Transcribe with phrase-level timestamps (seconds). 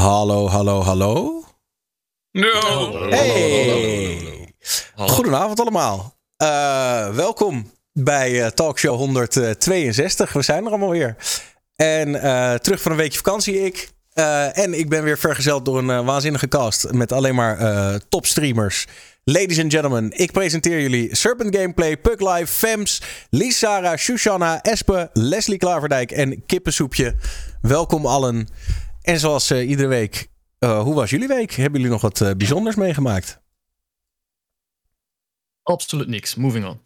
[0.00, 1.44] Hallo, hallo, hallo.
[2.32, 3.08] No.
[3.10, 4.54] Hey.
[4.96, 6.16] Goedenavond allemaal.
[6.42, 10.32] Uh, welkom bij uh, Talkshow 162.
[10.32, 11.16] We zijn er allemaal weer.
[11.76, 13.90] En uh, terug van een weekje vakantie ik.
[14.52, 17.58] en ik ben weer vergezeld door een waanzinnige cast met alleen maar
[18.08, 18.86] topstreamers.
[19.24, 25.58] Ladies and gentlemen, ik presenteer jullie Serpent Gameplay, Pug Live, Fems, Lisara, Shoshana, Espe, Leslie
[25.58, 27.14] Klaverdijk en Kippensoepje.
[27.60, 28.48] Welkom allen.
[29.10, 31.52] En zoals uh, iedere week, uh, hoe was jullie week?
[31.52, 33.40] Hebben jullie nog wat uh, bijzonders meegemaakt?
[35.62, 36.34] Absoluut niks.
[36.34, 36.80] Moving on.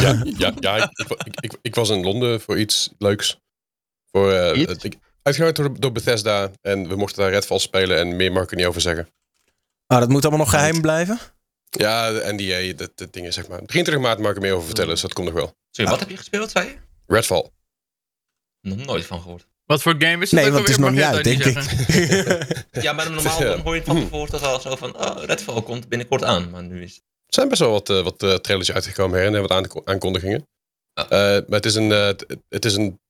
[0.00, 3.40] ja, ja, ja ik, ik, ik, ik, was in Londen voor iets leuks.
[4.10, 4.30] Voor,
[5.52, 6.50] door, door Bethesda.
[6.60, 7.98] En we mochten daar Redfall spelen.
[7.98, 9.08] En meer mag ik er niet over zeggen.
[9.86, 11.18] Ah, dat moet allemaal nog geheim blijven?
[11.70, 13.58] Ja, de NDA, dat, dat dingen zeg maar.
[13.58, 15.54] 23 maart mag ik er meer over vertellen, dus dat komt nog wel.
[15.70, 16.76] Sorry, wat heb je gespeeld, zei je?
[17.06, 17.50] Redfall.
[18.60, 19.50] Nog nooit van gehoord.
[19.72, 20.40] Wat voor game is het?
[20.40, 21.56] Nee, want het is nog niet uit, denk ik.
[22.86, 25.88] ja, maar normaal dan hoor je van gehoord dat al zo van, oh, Redfall komt
[25.88, 26.50] binnenkort aan.
[26.50, 29.48] Maar nu is Er zijn best wel wat, uh, wat uh, trailers uitgekomen her en
[29.48, 30.48] wat aankondigingen.
[30.98, 31.90] Uh, maar het is een,
[32.48, 33.00] het is een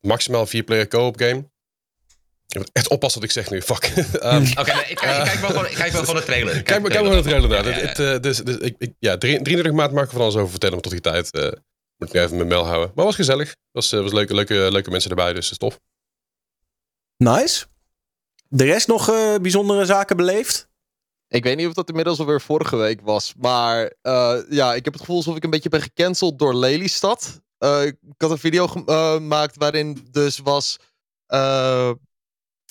[0.00, 1.50] maximaal 4-player co-op game.
[2.46, 3.62] Ik moet echt oppassen wat ik zeg nu.
[3.62, 3.92] Fuck.
[3.96, 4.02] um,
[4.60, 6.52] Oké, okay, ik, ik, kijk wel gewoon, ik kijk wel gewoon de trailer.
[6.52, 7.96] Kijk, kijk, kijk wel de trailer inderdaad.
[7.96, 8.18] Ja, ja, ja.
[8.18, 10.92] dus, dus, ik, ik, ja, 23 maart mag ik van alles over vertellen, maar tot
[10.92, 11.42] die tijd uh,
[11.96, 12.86] moet ik even mijn mail houden.
[12.94, 13.48] Maar het was gezellig.
[13.48, 15.78] Het was, was leuke, leuke, leuke mensen erbij, dus dat is tof.
[17.18, 17.66] Nice.
[18.48, 20.68] De rest nog uh, bijzondere zaken beleefd?
[21.28, 23.34] Ik weet niet of dat inmiddels alweer vorige week was.
[23.38, 23.92] Maar
[24.48, 27.42] ja, ik heb het gevoel alsof ik een beetje ben gecanceld door Lelystad.
[27.84, 30.78] ik had een video gemaakt waarin dus was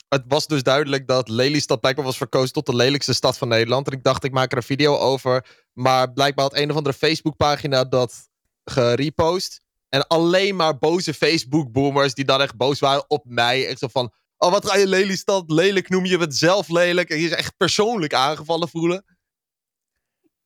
[0.10, 3.88] het was dus duidelijk dat Lelystad blijkbaar was verkozen tot de lelijkste stad van Nederland.
[3.88, 5.46] En ik dacht, ik maak er een video over.
[5.74, 8.30] Maar blijkbaar had een of andere Facebookpagina dat
[8.64, 9.62] gerepost.
[9.90, 13.68] En alleen maar boze Facebook-boomers die dan echt boos waren op mij.
[13.68, 17.10] Echt zo van, oh wat ga je Lelystad lelijk noem je het zelf lelijk.
[17.10, 19.06] En je is echt persoonlijk aangevallen voelen.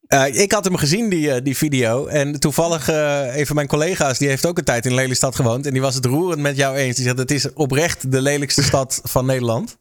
[0.08, 2.06] Uh, ik had hem gezien, die, uh, die video.
[2.06, 5.66] En toevallig, uh, een van mijn collega's, die heeft ook een tijd in Lelystad gewoond.
[5.66, 6.96] En die was het roerend met jou eens.
[6.96, 9.78] Die zegt, het is oprecht de lelijkste stad van Nederland.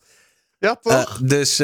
[0.59, 1.20] Ja, toch?
[1.22, 1.56] dus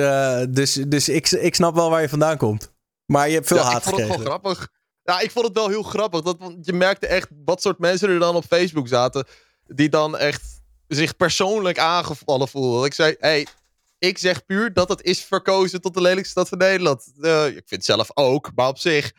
[0.48, 2.74] dus, dus ik, ik snap wel waar je vandaan komt.
[3.04, 4.20] Maar je hebt veel ja, haat ik vond gekregen.
[4.20, 4.68] het wel grappig.
[5.02, 6.22] Ja, ik vond het wel heel grappig.
[6.22, 9.26] Dat, want je merkte echt wat soort mensen er dan op Facebook zaten.
[9.66, 10.55] Die dan echt
[10.88, 12.84] zich persoonlijk aangevallen voelden.
[12.84, 13.46] Ik zei, hey,
[13.98, 17.12] ik zeg puur dat het is verkozen tot de lelijkste stad van Nederland.
[17.20, 19.12] Uh, ik vind het zelf ook, maar op zich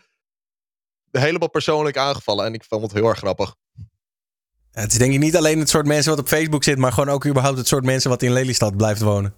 [1.11, 2.45] helemaal persoonlijk aangevallen.
[2.45, 3.55] En ik vond het heel erg grappig.
[4.71, 7.09] Het is denk ik niet alleen het soort mensen wat op Facebook zit, maar gewoon
[7.09, 9.35] ook überhaupt het soort mensen wat in Lelystad blijft wonen.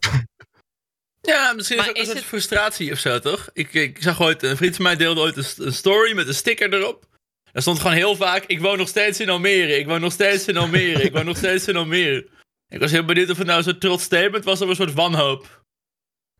[1.21, 3.49] Ja, misschien is het ook een soort frustratie of zo, toch?
[3.53, 6.33] Ik, ik zag ooit, een vriend van mij deelde ooit een, een story met een
[6.33, 7.08] sticker erop.
[7.53, 10.47] Er stond gewoon heel vaak, ik woon nog steeds in Almere, ik woon nog steeds
[10.47, 12.27] in Almere, ik woon nog steeds in Almere.
[12.69, 15.63] Ik was heel benieuwd of het nou zo'n trots statement was of een soort wanhoop.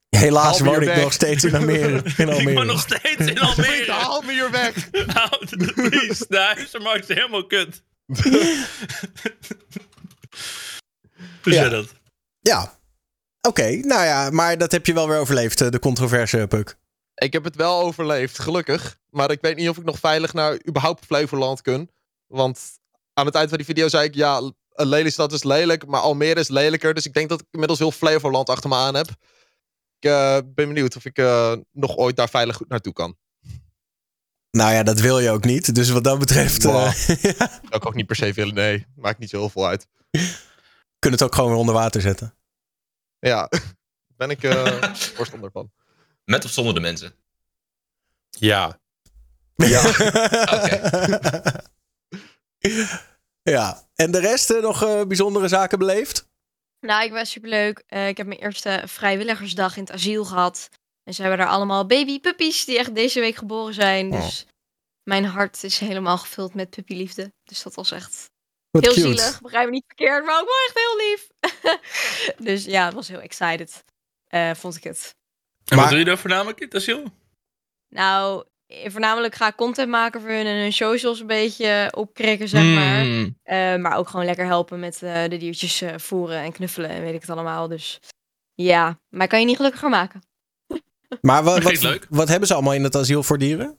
[0.09, 2.02] Helaas woon ik nog steeds in Almere.
[2.18, 2.50] In Almere.
[2.50, 3.92] ik woon nog steeds in Almere.
[3.92, 4.90] Haal me hier weg.
[5.74, 6.25] please.
[6.30, 7.84] De huizenmarkt is helemaal kut.
[11.41, 11.70] Hoe ja.
[11.70, 11.94] dat?
[12.40, 12.80] Ja.
[13.41, 16.78] Oké, okay, nou ja, maar dat heb je wel weer overleefd, de controverse, Puk.
[17.19, 19.00] Ik heb het wel overleefd, gelukkig.
[19.09, 21.90] Maar ik weet niet of ik nog veilig naar überhaupt Flevoland kan.
[22.28, 22.59] Want
[23.13, 26.47] aan het eind van die video zei ik, ja, Lelystad is lelijk, maar Almere is
[26.47, 26.94] lelijker.
[26.94, 29.08] Dus ik denk dat ik inmiddels heel Flevoland achter me aan heb.
[30.00, 33.18] Ik uh, ben benieuwd of ik uh, nog ooit daar veilig goed naartoe kan.
[34.52, 35.75] Nou ja, dat wil je ook niet.
[35.75, 36.63] Dus wat dat betreft...
[36.63, 36.85] Wow.
[37.09, 38.85] Uh, Zou ik ook niet per se willen, nee.
[38.96, 39.88] Maakt niet zo heel veel uit.
[41.00, 42.35] Kunnen het ook gewoon weer onder water zetten.
[43.19, 43.50] Ja,
[44.18, 45.72] ben ik uh, voorstander van.
[46.29, 47.16] Met of zonder de mensen?
[48.29, 48.79] Ja.
[49.56, 49.90] Ja.
[50.56, 51.41] Oké.
[53.41, 56.28] Ja, en de rest uh, nog uh, bijzondere zaken beleefd?
[56.79, 57.84] Nou, ik was superleuk.
[57.90, 60.69] Uh, ik heb mijn eerste vrijwilligersdag in het asiel gehad.
[61.03, 64.13] En ze hebben daar allemaal babypuppies die echt deze week geboren zijn.
[64.13, 64.22] Oh.
[64.22, 64.46] Dus
[65.03, 67.34] mijn hart is helemaal gevuld met puppyliefde.
[67.44, 68.31] Dus dat was echt
[68.69, 69.07] Wat heel cute.
[69.07, 69.41] zielig.
[69.41, 71.28] Begrijp me niet verkeerd, maar ook wel echt heel lief.
[72.53, 73.84] dus ja, het was heel excited.
[74.57, 75.17] vond ik het.
[75.70, 75.86] En maar...
[75.86, 77.04] wat doe je dan voornamelijk in het asiel?
[77.90, 78.44] Nou,
[78.86, 83.04] voornamelijk ga ik content maken voor hun en hun socials een beetje opkrikken, zeg maar.
[83.04, 83.38] Mm.
[83.46, 87.02] Uh, maar ook gewoon lekker helpen met uh, de diertjes uh, voeren en knuffelen en
[87.02, 87.68] weet ik het allemaal.
[87.68, 88.00] Dus
[88.54, 90.22] ja, maar kan je niet gelukkiger maken.
[91.22, 93.78] Maar wat, wat, wat, hebben ze allemaal in het asiel voor dieren?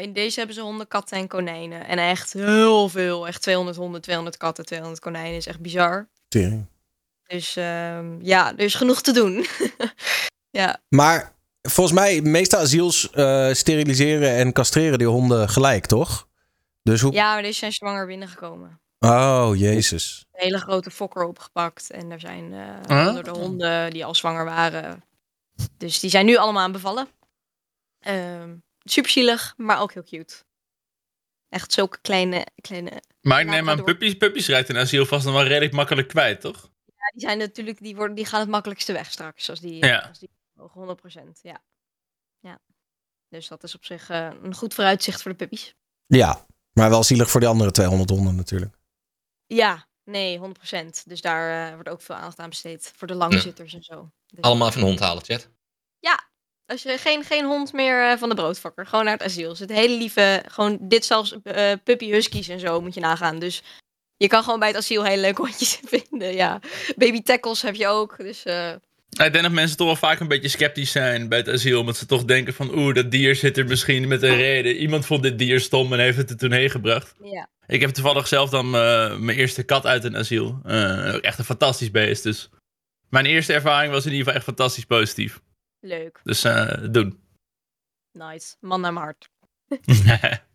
[0.00, 1.86] in deze hebben ze honden, katten en konijnen.
[1.86, 3.26] En echt heel veel.
[3.26, 5.36] Echt 200 honden, 200 katten, 200 konijnen.
[5.36, 6.08] is echt bizar.
[6.28, 6.66] Tering.
[7.26, 7.54] Dus
[8.22, 9.34] ja, er is genoeg te doen.
[10.62, 10.82] ja.
[10.88, 16.28] Maar volgens mij, de meeste asiels uh, steriliseren en castreren die honden gelijk, toch?
[16.82, 17.12] Dus hoe...
[17.12, 18.80] Ja, maar deze zijn zwanger binnengekomen.
[18.98, 20.26] Oh, jezus.
[20.32, 21.90] Een hele grote fokker opgepakt.
[21.90, 23.04] En er zijn uh, Huh?
[23.04, 25.04] honderden honden die al zwanger waren.
[25.76, 27.08] Dus die zijn nu allemaal aan bevallen.
[28.00, 28.50] Ehm
[28.90, 30.34] super zielig, maar ook heel cute.
[31.48, 32.46] Echt zulke kleine...
[32.60, 36.08] kleine Maar ik neem aan, puppies, puppies rijdt een asiel vast nog wel redelijk makkelijk
[36.08, 36.70] kwijt, toch?
[36.84, 37.78] ja, die zijn natuurlijk...
[37.80, 39.50] Die, worden, die gaan het makkelijkste weg straks.
[39.50, 39.98] Als die, Ja.
[39.98, 40.98] als die mogen,
[41.36, 41.40] 100%.
[41.42, 41.62] Ja.
[42.38, 42.60] ja.
[43.28, 45.74] Dus dat is op zich eh, een goed vooruitzicht voor de puppies.
[46.06, 48.78] Ja, maar wel zielig voor die andere 200 honden natuurlijk.
[49.46, 50.42] Ja, nee, 100%.
[51.04, 52.92] Dus daar eh, wordt ook veel aandacht aan besteed.
[52.96, 54.10] Voor de langzitters en zo.
[54.26, 55.50] Dus Allemaal even een hond halen, chat.
[56.68, 59.50] als je geen, geen hond meer eh, van de broodvakker, gewoon naar het asiel.
[59.50, 63.38] Er zitten hele lieve, gewoon dit zelfs eh, puppy huskies en zo moet je nagaan.
[63.38, 63.62] Dus
[64.16, 66.34] je kan gewoon bij het asiel hele leuke hondjes vinden.
[66.34, 66.60] Ja,
[66.96, 68.16] baby tackles heb je ook.
[68.16, 68.74] Dus eh,
[69.26, 71.80] Ik denk dat mensen toch wel vaak een beetje sceptisch zijn bij het asiel.
[71.80, 74.76] Omdat ze toch denken van, oeh, dat dier zit er misschien met een reden.
[74.76, 77.14] Iemand vond dit dier stom en heeft het er toen heen gebracht.
[77.22, 77.48] ja.
[77.66, 80.60] Ik heb toevallig zelf dan eh, mijn eerste kat uit een asiel.
[80.64, 82.22] Eh, ook echt een fantastisch beest.
[82.22, 82.50] Dus
[83.08, 85.40] mijn eerste ervaring was in ieder geval echt fantastisch positief.
[85.80, 86.20] leuk.
[86.24, 87.18] Dus eh, doen.
[88.12, 88.54] Nice.
[88.60, 89.28] Man naar mijn hart.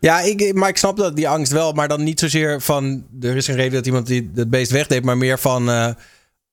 [0.00, 1.72] Ja, ik, maar ik snap dat die angst wel.
[1.72, 3.06] Maar dan niet zozeer van.
[3.20, 5.04] Er is een reden dat iemand die het beest wegdeed.
[5.04, 5.68] Maar meer van.
[5.68, 5.94] eh,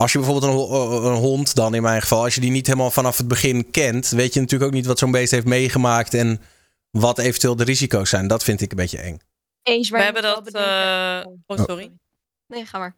[0.04, 2.24] als je bijvoorbeeld een, ho- een hond, dan in mijn geval.
[2.24, 4.10] Als je die niet helemaal vanaf het begin kent.
[4.10, 6.14] Weet je natuurlijk ook niet wat zo'n beest heeft meegemaakt.
[6.14, 6.42] En
[6.90, 8.28] wat eventueel de risico's zijn.
[8.28, 9.18] Dat vind ik een beetje eng.
[9.64, 10.48] Eens, maar We hebben dat.
[10.54, 11.92] eh, oh, sorry.
[12.48, 12.94] Nee, ga maar.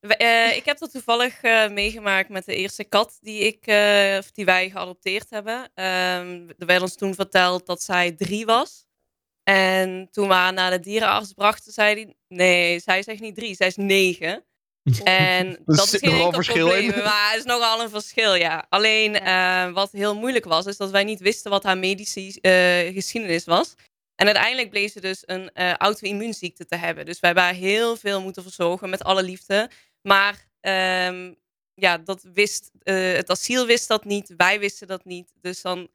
[0.00, 4.16] We- eh, ik heb dat toevallig eh, meegemaakt met de eerste kat die, ik, eh,
[4.18, 5.70] of die wij geadopteerd hebben.
[5.74, 8.86] Ehm, er werd ons toen verteld dat zij drie was.
[9.42, 12.14] En toen we haar naar de dierenarts brachten, zei hij...
[12.28, 14.44] Nee, zij is echt niet drie, zij is negen.
[15.04, 17.02] En dat is geen enkel probleem, in.
[17.02, 18.66] maar het is nogal een verschil, ja.
[18.68, 22.94] Alleen eh, wat heel moeilijk was, is dat wij niet wisten wat haar medische eh,
[22.94, 23.74] geschiedenis was.
[24.14, 27.04] En uiteindelijk bleef ze dus een eh auto-immuunziekte te hebben.
[27.04, 29.70] Dus wij hebben haar heel veel moeten verzorgen met alle liefde.
[30.02, 31.34] Maar ehm,
[31.74, 35.32] ja, dat wist, het asiel wist dat niet, wij wisten dat niet.
[35.40, 35.88] Dus dan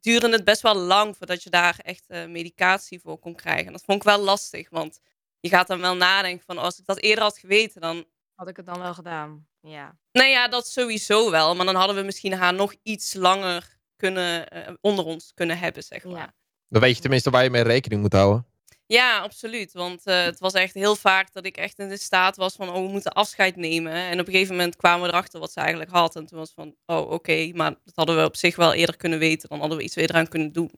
[0.00, 3.66] duurde het best wel lang voordat je daar echt medicatie voor kon krijgen.
[3.66, 5.00] En dat vond ik wel lastig, want
[5.40, 8.04] je gaat dan wel nadenken van als ik dat eerder had geweten, dan...
[8.34, 9.46] Had ik het dan wel gedaan?
[9.60, 9.98] Ja.
[10.12, 11.54] Nou ja, dat sowieso wel.
[11.54, 15.82] Maar dan hadden we misschien haar nog iets langer kunnen, eh, onder ons kunnen hebben,
[15.82, 16.16] zeg maar.
[16.16, 16.34] Ja.
[16.68, 18.46] Dan weet je tenminste waar je mee rekening moet houden.
[18.86, 19.72] Ja, absoluut.
[19.72, 22.68] Want eh, het was echt heel vaak dat ik echt in de staat was van,
[22.68, 23.92] oh, we moeten afscheid nemen.
[23.92, 26.16] En op een gegeven moment kwamen we erachter wat ze eigenlijk had.
[26.16, 28.96] En toen was het van, oh, oké, maar dat hadden we op zich wel eerder
[28.96, 29.48] kunnen weten.
[29.48, 30.70] Dan hadden we iets weer eraan kunnen doen.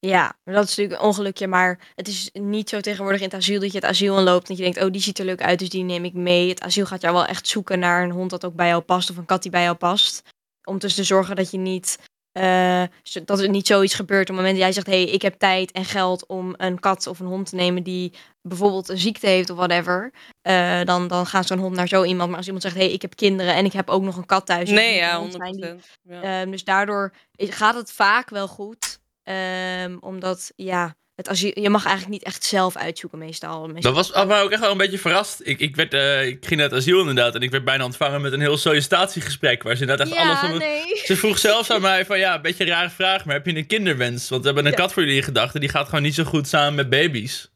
[0.00, 1.46] Ja, maar dat is natuurlijk een ongelukje.
[1.46, 4.48] Maar het is niet zo tegenwoordig in het asiel dat je het asiel inloopt.
[4.48, 6.48] En dat je denkt, oh, die ziet er leuk uit, dus die neem ik mee.
[6.48, 9.10] Het asiel gaat jou wel echt zoeken naar een hond dat ook bij jou past.
[9.10, 10.22] Of een kat die bij jou past.
[10.64, 11.98] Om dus te zorgen dat je niet...
[12.32, 12.82] eh,
[13.24, 14.86] dat er niet zoiets gebeurt op het moment dat jij zegt...
[14.86, 17.82] hé, hey, ik heb tijd en geld om een kat of een hond te nemen...
[17.82, 18.12] die
[18.42, 20.12] bijvoorbeeld een ziekte heeft of whatever.
[20.42, 22.28] eh, dan, dan gaat zo'n hond naar zo iemand.
[22.28, 23.54] Maar als iemand zegt, hé, hey, ik heb kinderen...
[23.54, 24.70] en ik heb ook nog een kat thuis.
[24.70, 25.36] nee, ja, hond 100%.
[25.36, 26.22] zijn die Ja.
[26.22, 28.97] Ehm, dus daardoor gaat het vaak wel goed.
[29.28, 33.66] Ehm, omdat, ja, het asiel, je mag eigenlijk niet echt zelf uitzoeken meestal.
[33.66, 35.40] meestal Dat was maar ook echt wel een beetje verrast.
[35.42, 38.20] Ik, ik, werd, eh, ik ging naar het asiel inderdaad en ik werd bijna ontvangen
[38.20, 39.62] met een heel sollicitatiegesprek.
[39.62, 40.96] Waar ze inderdaad echt alles om nee.
[41.04, 43.56] Ze vroeg zelfs aan mij van ja, een beetje een rare vraag, maar heb je
[43.56, 44.28] een kinderwens?
[44.28, 44.76] Want we hebben een Ja.
[44.78, 47.50] kat voor jullie in gedachten, die gaat gewoon niet zo goed samen met baby's.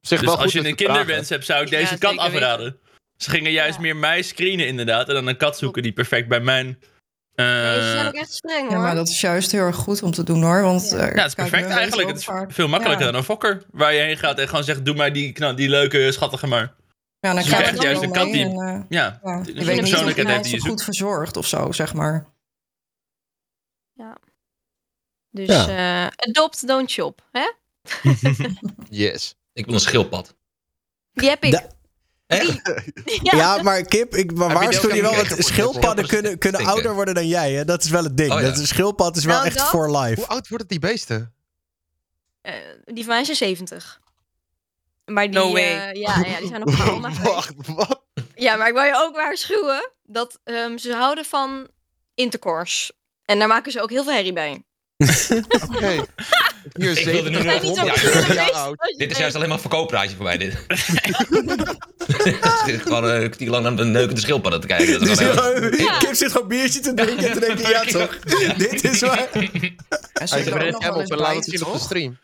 [0.00, 2.78] Zich Dus wel als goed je een kinderwens hebt, zou ik Ja, deze kat afraden.
[3.16, 3.80] Ze gingen juist Ja.
[3.80, 6.78] meer mij screenen inderdaad en dan een kat zoeken die perfect bij mijn...
[7.38, 10.02] eh, Nee, ze zijn ook echt streng Ja, maar dat is juist heel erg goed
[10.02, 10.62] om te doen hoor.
[10.62, 10.96] Want, Ja.
[10.96, 12.08] eh, ja, het is perfect we eigenlijk.
[12.08, 13.10] Het is veel makkelijker Ja.
[13.10, 13.62] dan een fokker.
[13.70, 16.60] Waar je heen gaat en gewoon zegt, doe maar die, nou, die leuke schattige maar.
[16.60, 16.74] Ja,
[17.20, 19.44] dan Dus je krijg krijgt je juist een kat die- en, eh, Ja, ja, een
[19.44, 22.26] je weet niet of persoonlijkheid heeft die zo je goed verzorgd of zo, zeg maar.
[25.30, 26.04] Dus Ja.
[26.06, 27.28] eh, adopt, don't shop.
[27.32, 27.52] Hè?
[29.04, 29.34] Yes.
[29.52, 30.34] Ik wil een schildpad.
[31.12, 31.52] Die heb ik.
[31.52, 31.66] Da-
[32.28, 32.60] Echt?
[33.22, 33.36] ja.
[33.36, 35.14] Ja, maar Kip, ik waarschuw die je wel.
[35.14, 37.52] Want echt schildpadden kunnen, kunnen ouder worden dan jij.
[37.52, 37.64] Hè?
[37.64, 38.32] Dat is wel het ding.
[38.32, 38.46] Oh, ja.
[38.46, 40.14] dat een schildpad is wel Nou, echt dat- for life.
[40.14, 41.32] Hoe oud worden die beesten?
[42.40, 42.54] Eh,
[42.84, 44.00] die van mij zijn 70.
[45.04, 45.62] Maar die, No way.
[45.62, 48.02] eh, ja, ja, die zijn nog allemaal maar Wacht, wat?
[48.34, 51.68] Ja, maar ik wil je ook waarschuwen dat ehm, ze houden van
[52.14, 52.92] intercourse.
[53.24, 54.62] En daar maken ze ook heel veel herrie bij.
[55.72, 56.04] Oké.
[56.72, 60.38] Hier Ik wilde nu nog- Ja, Dit is juist alleen maar een verkooppraatje voor mij,
[60.38, 60.52] dit.
[62.06, 64.92] Het is gewoon een kwartier lang naar de neukende schildpadden te kijken.
[64.98, 65.98] Dat is Dus Ja.
[65.98, 67.26] Kip zit gewoon biertje te drinken.
[67.26, 68.18] En te denken, ja toch,
[68.56, 69.28] dit is waar.
[70.12, 71.82] En Hij op eens en laat bij, het zien op de toch?
[71.82, 72.18] stream.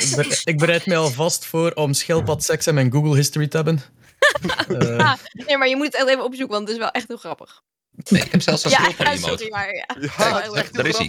[0.00, 3.56] Ik, ber- ik bereid mij alvast voor om schildpad seks in mijn Google history te
[3.56, 3.80] hebben.
[4.78, 7.08] Eh, Ah, nee, maar je moet het echt even opzoeken, want het is wel echt
[7.08, 7.62] heel grappig.
[7.90, 9.84] Nee, ik heb zelfs een Ja, schildpad ja, sorry, maar ja.
[10.00, 11.08] Ja, Wel dat heel is erg echt daar heel is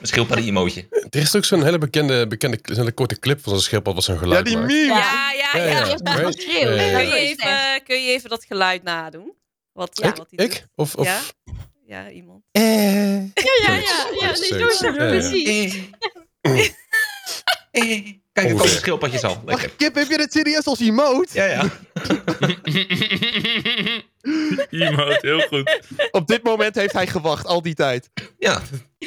[0.00, 0.86] Een schildpadden-emootje.
[1.10, 4.04] Er is ook zo'n hele bekende, bekende zo'n hele korte clip van zo'n schildpad wat
[4.04, 4.72] zo'n geluid Ja, die maakt.
[4.72, 4.86] meme.
[4.86, 5.64] Ja, ja, ja.
[5.64, 5.86] Ja, ja.
[6.04, 6.98] Ja, ja, Kun, ja.
[6.98, 9.32] je even, kun je even dat geluid nadoen?
[9.72, 10.16] Wat, ja, Ik?
[10.16, 10.38] wat die?
[10.40, 10.66] Ik?
[10.74, 11.06] Of, of...
[11.06, 11.20] Ja?
[11.86, 12.42] Ja, iemand.
[12.50, 13.30] Ja, ja,
[13.64, 14.08] ja.
[14.20, 14.74] ja, nee, zo Zoiets.
[14.74, 15.08] is het Ja, ja.
[15.10, 15.74] precies.
[18.32, 19.42] Kijk, er komen schildpadjes al.
[19.46, 19.70] Lekker.
[19.76, 21.28] Kip, heb je dit serieus als emote?
[21.32, 21.68] Ja, ja.
[24.70, 25.78] Emote, heel goed.
[26.10, 28.10] Op dit moment heeft hij gewacht, al die tijd.
[28.38, 28.62] Ja,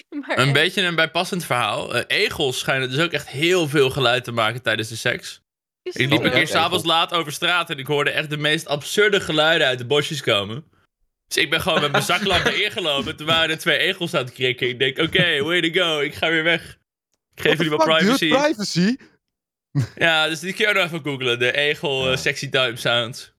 [0.10, 1.96] Maar Een beetje een bijpassend verhaal.
[1.96, 5.42] Eh, egels schijnen dus ook echt heel veel geluid te maken tijdens de seks.
[5.84, 9.20] Ik liep een keer s'avonds laat over straat en ik hoorde echt de meest absurde
[9.20, 10.66] geluiden uit de bosjes komen.
[11.28, 13.16] Dus ik ben gewoon met mijn zaklampen ingelopen.
[13.16, 14.68] Toen waren er twee egels aan het krikken.
[14.70, 16.00] Ik denk, oké, way to go.
[16.00, 16.78] Ik ga weer weg.
[17.36, 18.30] Ik geef jullie wat privacy.
[18.30, 18.96] privacy?
[19.96, 21.40] Ja, dus die kun je ook nog even googlen.
[21.40, 23.34] De egel eh, sexy time sounds.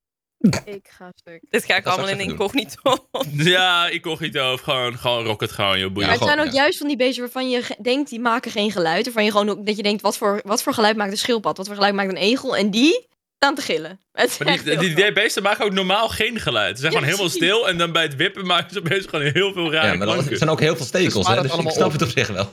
[0.65, 1.41] Ik ga stuk.
[1.51, 3.09] Dit ga ik Dat allemaal in incognito.
[3.33, 5.93] Ja, incognito of gewoon, gewoon rock het gewoon, joh.
[5.93, 6.09] Boeien.
[6.09, 6.53] Maar het zijn ook ja.
[6.53, 9.05] juist van die beesten waarvan je denkt, die maken geen geluid.
[9.05, 11.57] Waarvan je gewoon ook, dat je denkt, wat voor, wat voor geluid maakt een schildpad?
[11.57, 12.57] Wat voor geluid maakt een egel?
[12.57, 14.01] En die staan te gillen.
[14.45, 16.75] Maar die, die, beesten maken ook normaal geen geluid.
[16.77, 19.31] Ze zijn Ja, gewoon helemaal stil en dan bij het wippen maken ze opeens gewoon
[19.33, 21.27] heel veel rare ja maar er zijn ook heel veel stekels.
[21.27, 22.51] Dus Hè, dus ik snap het op zich wel.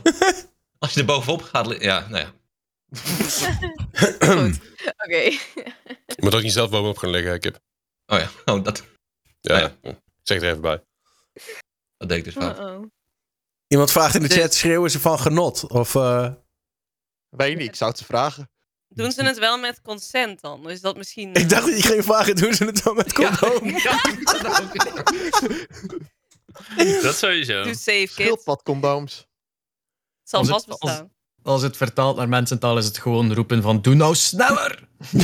[0.79, 1.75] Als je er bovenop gaat...
[1.79, 2.33] Ja, nou ja.
[5.05, 5.21] Oké.
[6.05, 7.59] Je moet ook niet zelf bovenop gaan liggen, hè, Kip.
[8.05, 8.83] Oh ja, oh, dat,
[9.39, 9.77] Ja, Ja.
[9.81, 9.99] ja.
[10.21, 10.83] zeg er even bij.
[11.97, 12.87] dat deed ik dus fout.
[13.67, 15.67] Iemand vraagt in de chat, schreeuwen ze van genot?
[15.67, 16.33] Of, eh,
[17.29, 18.49] Weet niet, ik zou het ze vragen.
[18.87, 20.69] Doen ze het wel met consent dan?
[20.69, 21.33] Is dat misschien...
[21.33, 23.71] ik dacht dat je ging vragen, doen ze het dan met condoom?
[27.01, 27.63] Dat sowieso.
[27.63, 28.09] Doe safe, kid.
[28.11, 29.17] Schildpadcondooms.
[29.17, 31.12] Het zal vast bestaan.
[31.43, 34.79] Als het vertaalt naar mensentaal is het gewoon roepen van doe nou sneller.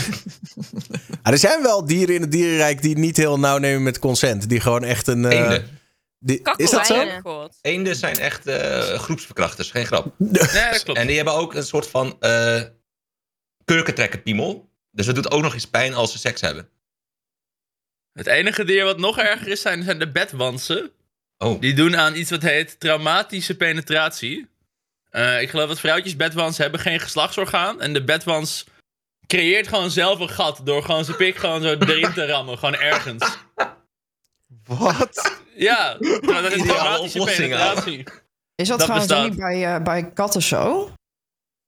[1.21, 4.49] Ah, er zijn wel dieren in het dierenrijk die niet heel nauw nemen met consent.
[4.49, 5.25] Die gewoon echt een...
[5.25, 5.79] eh, Eenden.
[6.19, 7.47] die- is dat zo?
[7.61, 10.13] Eenden zijn echt eh, groepsverkrachters, geen grap.
[10.17, 10.31] Nee,
[10.71, 10.99] dat klopt.
[10.99, 12.61] En die hebben ook een soort van eh
[13.65, 14.69] kurkentrekkerpiemel.
[14.91, 16.69] Dus het doet ook nog eens pijn als ze seks hebben.
[18.13, 20.91] Het enige dier wat nog erger is, zijn, zijn de bedwansen.
[21.37, 24.47] Oh, Die doen aan iets wat heet traumatische penetratie.
[25.09, 27.81] Eh, ik geloof dat vrouwtjes bedwans hebben geen geslachtsorgaan.
[27.81, 28.65] En de bedwans
[29.27, 32.57] creëert gewoon zelf een gat door gewoon zijn pik gewoon zo erin te rammen.
[32.57, 33.37] Gewoon ergens.
[34.65, 35.37] Wat?
[35.55, 38.03] Ja, dat is oplossing, penetratie.
[38.55, 39.23] Is dat, Dat trouwens bestaat.
[39.25, 40.91] ook niet bij, eh, bij katten zo?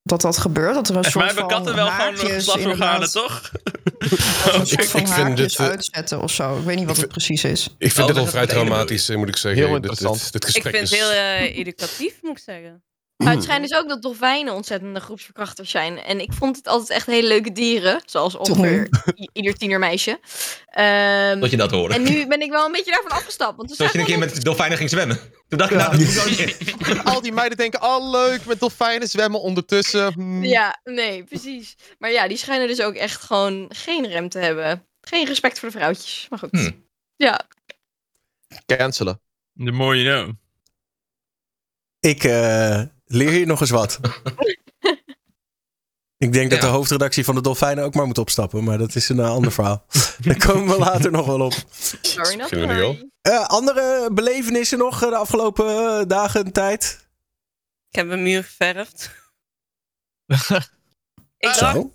[0.03, 0.73] Dat dat gebeurt?
[0.73, 3.51] Dat er een soort hebben van katten wel gewoon geslachtsorganen, toch?
[4.53, 6.57] Een soort Ik- van ik vind haakjes dit, eh, uitzetten of zo.
[6.57, 7.63] Ik weet niet wat het precies is.
[7.77, 9.61] Ik vind Oh, dit dat al vrij het traumatisch, moet ik zeggen.
[9.61, 10.23] Heel Dit- interessant.
[10.23, 11.11] Dit, dit Ik gesprek vind het heel
[11.47, 12.83] educatief, moet ik zeggen.
[13.23, 15.97] Maar het schijnt dus ook dat dolfijnen ontzettende groepsverkrachters zijn.
[15.97, 18.01] En ik vond het altijd echt hele leuke dieren.
[18.05, 20.19] Zoals ongeveer i- ieder tienermeisje.
[20.65, 21.93] Ehm, dat je dat hoorde.
[21.93, 23.57] en nu ben ik wel een beetje daarvan afgestapt.
[23.57, 25.19] Want Zoals je een keer met dolfijnen ging zwemmen.
[25.47, 27.03] Toen dacht ik, nou, dat.
[27.13, 30.13] Al die meiden denken, oh leuk, met dolfijnen zwemmen ondertussen.
[30.13, 30.43] Hmm.
[30.43, 31.75] Ja, nee, precies.
[31.99, 34.85] Maar ja, die schijnen dus ook echt gewoon geen rem te hebben.
[35.01, 36.25] Geen respect voor de vrouwtjes.
[36.29, 36.49] Maar goed.
[36.51, 36.85] Hmm.
[37.15, 37.41] Ja,
[38.65, 39.21] Cancelen.
[39.65, 40.35] The more you know.
[41.99, 43.99] Ik eh, leer hier nog eens wat.
[46.21, 48.63] Ik denk dat de hoofdredactie van de Dolfijnen ook maar moet opstappen.
[48.63, 49.85] Maar dat is een eh, ander verhaal.
[50.25, 51.53] Daar komen we later nog wel op.
[52.01, 53.09] sorry not sorry.
[53.21, 57.09] Eh, andere belevenissen nog eh, de afgelopen dagen en tijd?
[57.89, 59.11] Ik heb een muur geverfd.
[61.37, 61.93] ik dacht, Zo.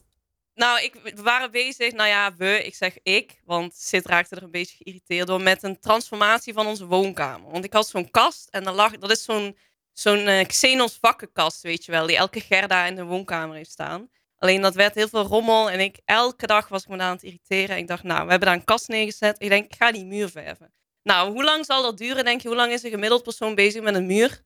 [0.55, 4.43] nou, ik, we waren bezig, nou ja, we, ik zeg ik, want Sid raakte er
[4.43, 7.51] een beetje geïrriteerd door met een transformatie van onze woonkamer.
[7.51, 9.57] Want ik had zo'n kast en dan lag, dat is zo'n
[9.99, 14.11] zo'n eh, Xenos vakkenkast, weet je wel, die elke Gerda in de woonkamer heeft staan.
[14.39, 17.13] Alleen dat werd heel veel rommel en ik, elke dag was ik me daar aan
[17.15, 17.77] het irriteren.
[17.77, 19.37] Ik dacht, nou, we hebben daar een kast neergezet.
[19.39, 20.73] Ik denk, ik ga die muur verven.
[21.03, 22.49] Nou, hoe lang zal dat duren, denk je?
[22.49, 24.43] Hoe lang is een gemiddeld persoon bezig met een muur?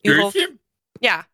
[0.00, 0.34] Uur of-?
[0.92, 1.28] Ja,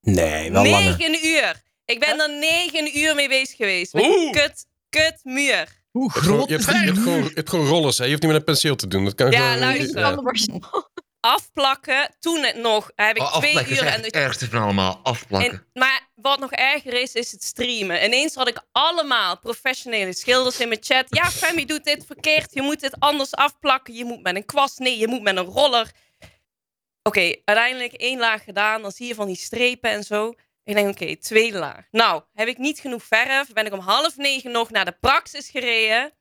[0.00, 0.96] Nee, wel langer.
[0.98, 1.62] negen uur.
[1.84, 3.92] Ik ben er negen uur mee bezig geweest.
[3.92, 4.32] Met Oeh.
[4.32, 5.82] kut, kut muur.
[5.90, 7.28] Hoe Je hebt, gewoon, groot je, is hebt, je, die hebt gewoon, muur?
[7.28, 8.04] je hebt gewoon rollers, hè?
[8.04, 9.04] Je hoeft niet met een penseel te doen.
[9.04, 9.58] Dat kan Ja, gewoon...
[9.58, 10.22] luister.
[10.22, 10.90] Borstel.
[11.26, 13.86] Afplakken, toen het nog, heb ik Oh, twee uur.
[13.86, 15.00] En het ergste van allemaal.
[15.02, 15.50] Afplakken.
[15.50, 18.04] en, maar wat nog erger is, is het streamen.
[18.04, 21.04] Ineens had ik allemaal professionele schilders in mijn chat.
[21.08, 22.54] Ja, Femi doet dit verkeerd.
[22.54, 23.94] Je moet dit anders afplakken.
[23.94, 24.78] Je moet met een kwast.
[24.78, 25.90] Nee, je moet met een roller.
[27.02, 28.82] Oké, uiteindelijk één laag gedaan.
[28.82, 30.34] Dan zie je van die strepen en zo.
[30.64, 31.86] Ik denk, oké, tweede laag.
[31.90, 33.52] Nou, heb ik niet genoeg verf.
[33.52, 36.12] Ben ik om half negen nog naar de praxis gereden.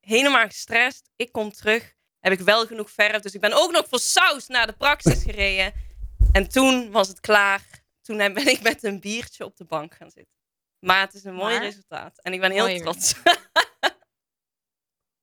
[0.00, 1.10] Helemaal gestrest.
[1.16, 1.93] Ik kom terug.
[2.24, 3.22] Heb ik wel genoeg verf.
[3.22, 5.72] Dus ik ben ook nog voor saus naar de praxis gereden.
[6.32, 7.62] En toen was het klaar.
[8.02, 10.32] Toen ben ik met een biertje op de bank gaan zitten.
[10.78, 11.64] Maar het is een mooi Maar?
[11.64, 12.20] resultaat.
[12.22, 13.14] En ik ben heel trots.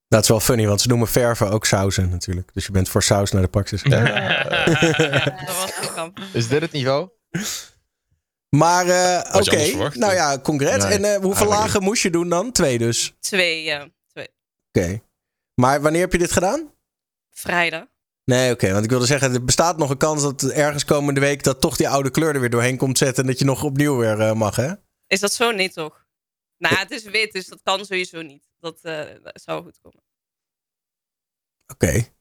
[0.07, 2.53] Dat is wel funny, want ze noemen verven ook sausen natuurlijk.
[2.53, 3.83] Dus je bent voor saus naar de praxis.
[3.83, 3.99] dat
[5.55, 7.09] was een Is dit het niveau?
[8.49, 9.91] Maar uh, oké, Okay.
[9.93, 10.83] nou ja, congres.
[10.83, 12.51] Nee, en uh, hoeveel lagen moest je doen dan?
[12.51, 13.13] Twee dus?
[13.19, 13.89] Twee, ja.
[14.07, 14.27] Twee.
[14.71, 15.01] Oké.
[15.55, 16.71] Maar wanneer heb je dit gedaan?
[17.31, 17.85] Vrijdag.
[18.23, 18.71] Nee, oké.
[18.71, 21.43] want ik wilde zeggen, er bestaat nog een kans dat ergens komende week...
[21.43, 23.23] dat toch die oude kleur er weer doorheen komt zetten...
[23.23, 24.73] en dat je nog opnieuw weer uh, mag, hè?
[25.07, 25.51] Is dat zo?
[25.51, 26.05] Nee, toch?
[26.57, 28.49] Nou, het is wit, dus dat kan sowieso niet.
[28.59, 30.03] Dat, dat zou goed komen.
[31.67, 31.85] Oké.
[31.85, 32.13] Okay.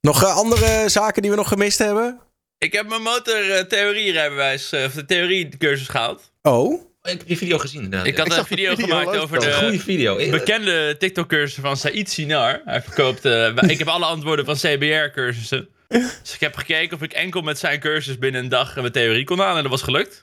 [0.00, 2.20] Nog andere zaken die we nog gemist hebben?
[2.58, 6.32] Ik heb mijn motortheorie-rijbewijs, of de theoriecursus gehaald.
[6.42, 6.93] Oh?
[7.04, 8.06] Ik heb die video gezien inderdaad.
[8.06, 10.30] Ik had een video, video gemaakt over de goede video.
[10.30, 12.60] bekende TikTok-cursus van Said Sinar.
[12.64, 13.24] Hij verkoopt...
[13.24, 15.68] Uh, ik heb alle antwoorden van CBR-cursussen.
[15.88, 19.24] Dus ik heb gekeken of ik enkel met zijn cursus binnen een dag mijn theorie
[19.24, 19.56] kon halen.
[19.56, 20.22] En dat was gelukt.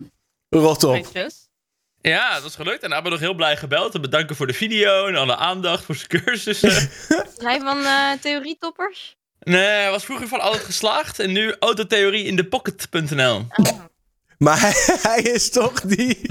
[0.49, 1.07] Rot op.
[2.01, 2.81] Ja, dat was gelukt.
[2.81, 3.91] En hij hebben nog heel blij gebeld.
[3.91, 6.89] Te bedanken voor de video en alle aandacht voor zijn cursussen.
[7.37, 9.15] Hij van uh, theorietoppers?
[9.39, 11.19] Nee, hij was vroeger van altijd geslaagd.
[11.19, 13.45] En nu autotheorie in de pocket.nl.
[13.55, 13.79] Oh.
[14.37, 14.73] Maar hij,
[15.11, 16.21] hij, is toch die...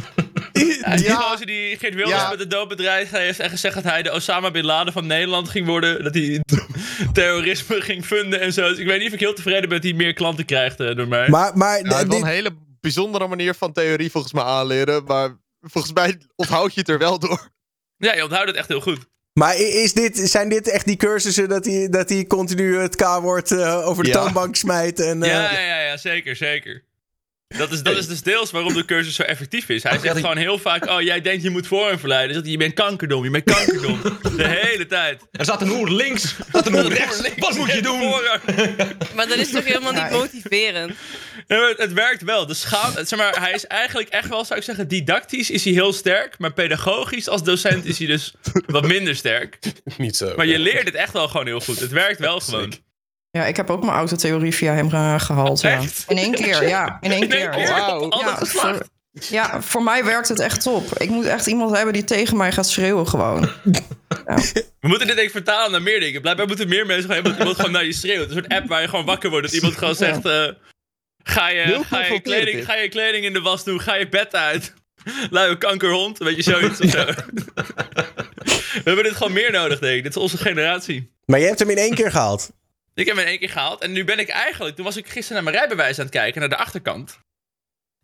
[0.52, 2.30] die ja, die gozer die Geert Wilders ja.
[2.30, 5.66] met het doodbedrijf heeft en gezegd dat hij de Osama Bin Laden van Nederland ging
[5.66, 6.04] worden.
[6.04, 6.44] Dat hij
[7.12, 8.68] terrorisme ging funden en zo.
[8.68, 10.96] Dus ik weet niet of ik heel tevreden ben dat hij meer klanten krijgt uh,
[10.96, 11.28] door mij.
[11.28, 15.04] Maar, maar ja, een hele bijzondere manier van theorie volgens mij aanleren.
[15.04, 17.48] Maar volgens mij onthoud je het er wel door.
[17.96, 19.08] Ja, je onthoudt het echt heel goed.
[19.32, 23.50] Maar is dit, zijn dit echt die cursussen dat hij, dat hij continu het K-woord
[23.50, 24.22] uh, over de ja.
[24.22, 25.00] toonbank smijt?
[25.00, 25.28] En, uh...
[25.28, 26.84] ja, ja, ja, ja, zeker, zeker.
[27.56, 29.82] Dat is, dat is dus deels waarom de cursus zo effectief is.
[29.82, 32.42] Hij zegt gewoon heel vaak: Oh, jij denkt je moet voor hem verleiden.
[32.42, 34.00] Hij, je bent kankerdom, je bent kankerdom.
[34.36, 35.22] De hele tijd.
[35.32, 37.20] Er zat een hoer links, er zat een hoer rechts.
[37.36, 37.98] Wat moet je doen?
[39.16, 40.94] Maar dat is toch helemaal niet motiverend?
[41.46, 42.46] Ja, het, het, werkt wel.
[42.46, 45.72] De schaam, zeg maar, hij is eigenlijk echt wel, zou ik zeggen, didactisch is hij
[45.72, 46.38] heel sterk.
[46.38, 48.34] Maar pedagogisch als docent is hij dus
[48.66, 49.58] wat minder sterk.
[49.96, 50.32] Niet zo.
[50.36, 51.80] Maar je leert het echt wel gewoon heel goed.
[51.80, 52.74] Het werkt wel gewoon.
[53.30, 55.60] Ja, ik heb ook mijn autotheorie via hem gehaald.
[55.60, 55.80] Ja.
[56.08, 56.98] In één keer, ja.
[57.00, 57.50] In één keer.
[57.50, 58.20] Wow.
[58.20, 60.98] Ja, voor, ja, voor mij werkt het echt top.
[60.98, 63.50] Ik moet echt iemand hebben die tegen mij gaat schreeuwen gewoon.
[64.26, 64.36] Ja.
[64.80, 66.20] We moeten dit denk ik vertalen naar meer dingen.
[66.20, 68.28] Blijkbaar moeten meer mensen hebben dat iemand gewoon naar je schreeuwt.
[68.28, 69.46] Een soort app waar je gewoon wakker wordt.
[69.46, 70.26] Dat iemand gewoon zegt...
[70.26, 70.48] Uh,
[71.24, 73.80] ga, je, ga, je kleding, ga je kleding in de was doen?
[73.80, 74.74] Ga je bed uit?
[75.30, 76.18] Luie kankerhond?
[76.18, 77.04] Weet je, zoiets of zo.
[78.74, 80.02] We hebben dit gewoon meer nodig, denk ik.
[80.02, 81.12] Dit is onze generatie.
[81.24, 82.50] Maar je hebt hem in één keer gehaald?
[82.94, 83.80] Ik heb hem in één keer gehaald.
[83.80, 84.76] En nu ben ik eigenlijk...
[84.76, 87.18] Toen was ik gisteren naar mijn rijbewijs aan het kijken, naar de achterkant.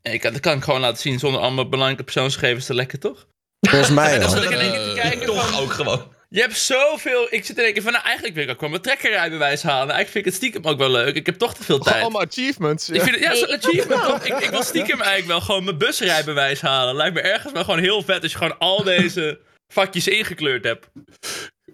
[0.03, 3.27] En ik, dat kan ik gewoon laten zien zonder allemaal belangrijke persoonsgegevens te lekken, toch?
[3.69, 5.61] Volgens mij En dan zat ik in één keer te kijken Toch van...
[5.61, 6.15] ook gewoon.
[6.29, 7.27] Je hebt zoveel...
[7.31, 9.95] Ik zit in één keer van, nou eigenlijk wil ik ook wel mijn trekkerrijbewijs halen.
[9.95, 11.15] Eigenlijk vind ik het stiekem ook wel leuk.
[11.15, 12.03] Ik heb toch te veel tijd.
[12.03, 12.89] Allemaal achievements.
[12.91, 14.25] Ik vind het, ja, zo'n achievement toch?
[14.25, 16.95] Ik, ik wil stiekem eigenlijk wel gewoon mijn busrijbewijs halen.
[16.95, 19.41] Lijkt me ergens wel gewoon heel vet als je gewoon al deze
[19.73, 20.87] vakjes ingekleurd hebt.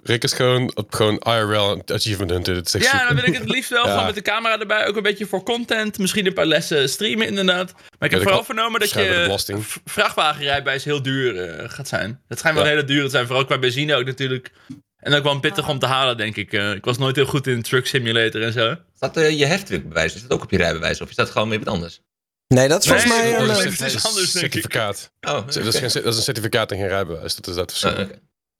[0.05, 2.55] Rick is gewoon op gewoon IRL achievement hunter.
[2.55, 3.07] Dat is Ja, super.
[3.07, 3.91] dan wil ik het liefst wel Ja.
[3.91, 4.87] gewoon met de camera erbij.
[4.87, 5.99] Ook een beetje voor content.
[5.99, 7.73] Misschien een paar lessen streamen inderdaad.
[7.73, 9.39] Maar ik heb Ja, vooral vernomen dat je
[9.85, 12.21] vrachtwagenrijbewijs heel duur eh, gaat zijn.
[12.29, 12.73] Het schijnt wel Ja.
[12.73, 13.27] hele duur te zijn.
[13.27, 14.51] Vooral qua benzine ook natuurlijk.
[14.97, 16.53] En ook wel pittig om te halen, denk ik.
[16.53, 18.77] Eh, ik was nooit heel goed in Truck Simulator en zo.
[18.97, 21.01] Staat uh, je heftruckbewijs, is dat ook op je rijbewijs?
[21.01, 22.01] Of is dat gewoon weer wat anders?
[22.49, 23.39] Nee, dat is volgens Nee, mij...
[23.41, 24.53] een, is- eh, het is anders, denk ik.
[24.53, 25.13] certificaat.
[25.21, 27.35] Oh, Dat, is geen, dat is een certificaat en geen rijbewijs.
[27.35, 28.07] Dat is dat verschil.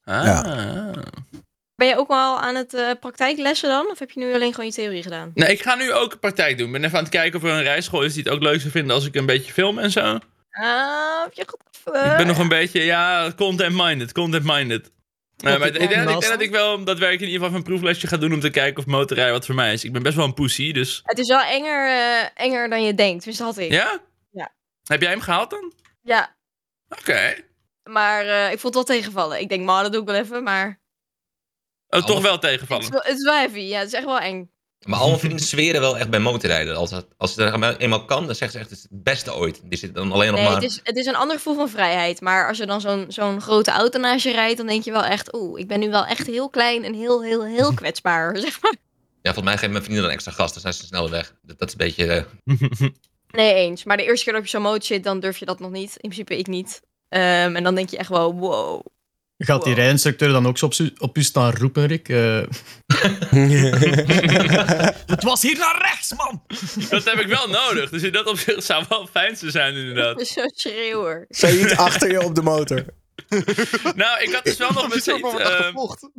[0.03, 0.91] Ah.
[1.75, 3.87] Ben je ook al aan het eh, praktijklessen dan?
[3.89, 5.31] Of heb je nu alleen gewoon je theorie gedaan?
[5.33, 6.65] Nee, ik ga nu ook praktijk doen.
[6.67, 8.59] Ik ben even aan het kijken of er een rijschool is die het ook leuk
[8.59, 10.19] zou vinden als ik een beetje film en zo.
[10.51, 12.11] Ah, heb je goed even...
[12.11, 14.91] Ik ben nog een beetje, ja, content-minded, content-minded.
[15.37, 17.47] Eh, maar ik denk, ik denk naast- dat ik wel dat werk in ieder geval
[17.49, 19.83] van een proeflesje ga doen om te kijken of motorrijden wat voor mij is.
[19.83, 21.01] Ik ben best wel een pussy, dus...
[21.03, 23.23] Het is wel enger, eh, enger dan je denkt.
[23.23, 23.71] Dus dat had ik.
[23.71, 23.99] Ja?
[24.31, 24.51] Ja.
[24.83, 25.73] Heb jij hem gehaald dan?
[26.01, 26.35] Ja,
[26.89, 27.33] Oké.
[27.83, 29.39] Maar eh, ik vond het wel tegenvallen.
[29.39, 30.43] Ik denk, maar dat doe ik wel even.
[30.43, 30.81] Maar
[31.89, 32.91] Oh, toch wel het is tegenvallen.
[32.91, 33.59] wel, het is wel heavy.
[33.59, 34.51] Ja, het is echt wel eng.
[34.85, 36.75] Maar alle vrienden zweren wel echt bij motorrijden.
[36.75, 39.33] Als het, als het er eenmaal kan, dan zeggen ze echt het is het beste
[39.35, 39.61] ooit.
[39.63, 40.55] Die zit dan alleen nog Nee, maar...
[40.55, 42.21] het is, het is een ander gevoel van vrijheid.
[42.21, 45.03] Maar als je dan zo'n zo'n grote auto naast je rijdt, dan denk je wel
[45.03, 45.33] echt...
[45.35, 48.75] Oeh, ik ben nu wel echt heel klein en heel, heel, heel kwetsbaar, zeg maar.
[49.21, 51.33] Ja, volgens mij geven mijn vrienden dan extra gas, dan zijn ze sneller weg.
[51.41, 52.27] Dat, dat is een beetje...
[52.45, 52.87] eh,
[53.31, 53.83] Nee, eens.
[53.83, 55.91] Maar de eerste keer dat je zo'n motor zit, dan durf je dat nog niet.
[55.93, 56.81] In principe ik niet.
[57.13, 58.85] Ehm, en dan denk je echt wel, wow.
[59.37, 62.09] Gaat die rijinstructeur dan ook zo op, op u staan roepen, Rick?
[62.09, 62.17] Eh,
[65.13, 66.43] het was hier naar rechts, man!
[66.89, 67.89] Dat heb ik wel nodig.
[67.89, 70.27] Dus in dat opzicht zou wel fijn te zijn, inderdaad.
[70.27, 71.25] Zo'n schreeuwer.
[71.29, 72.85] Said achter je op de motor.
[73.95, 76.09] Nou, ik had dus wel nog met Zo Said, van, wat eh, gevolgd.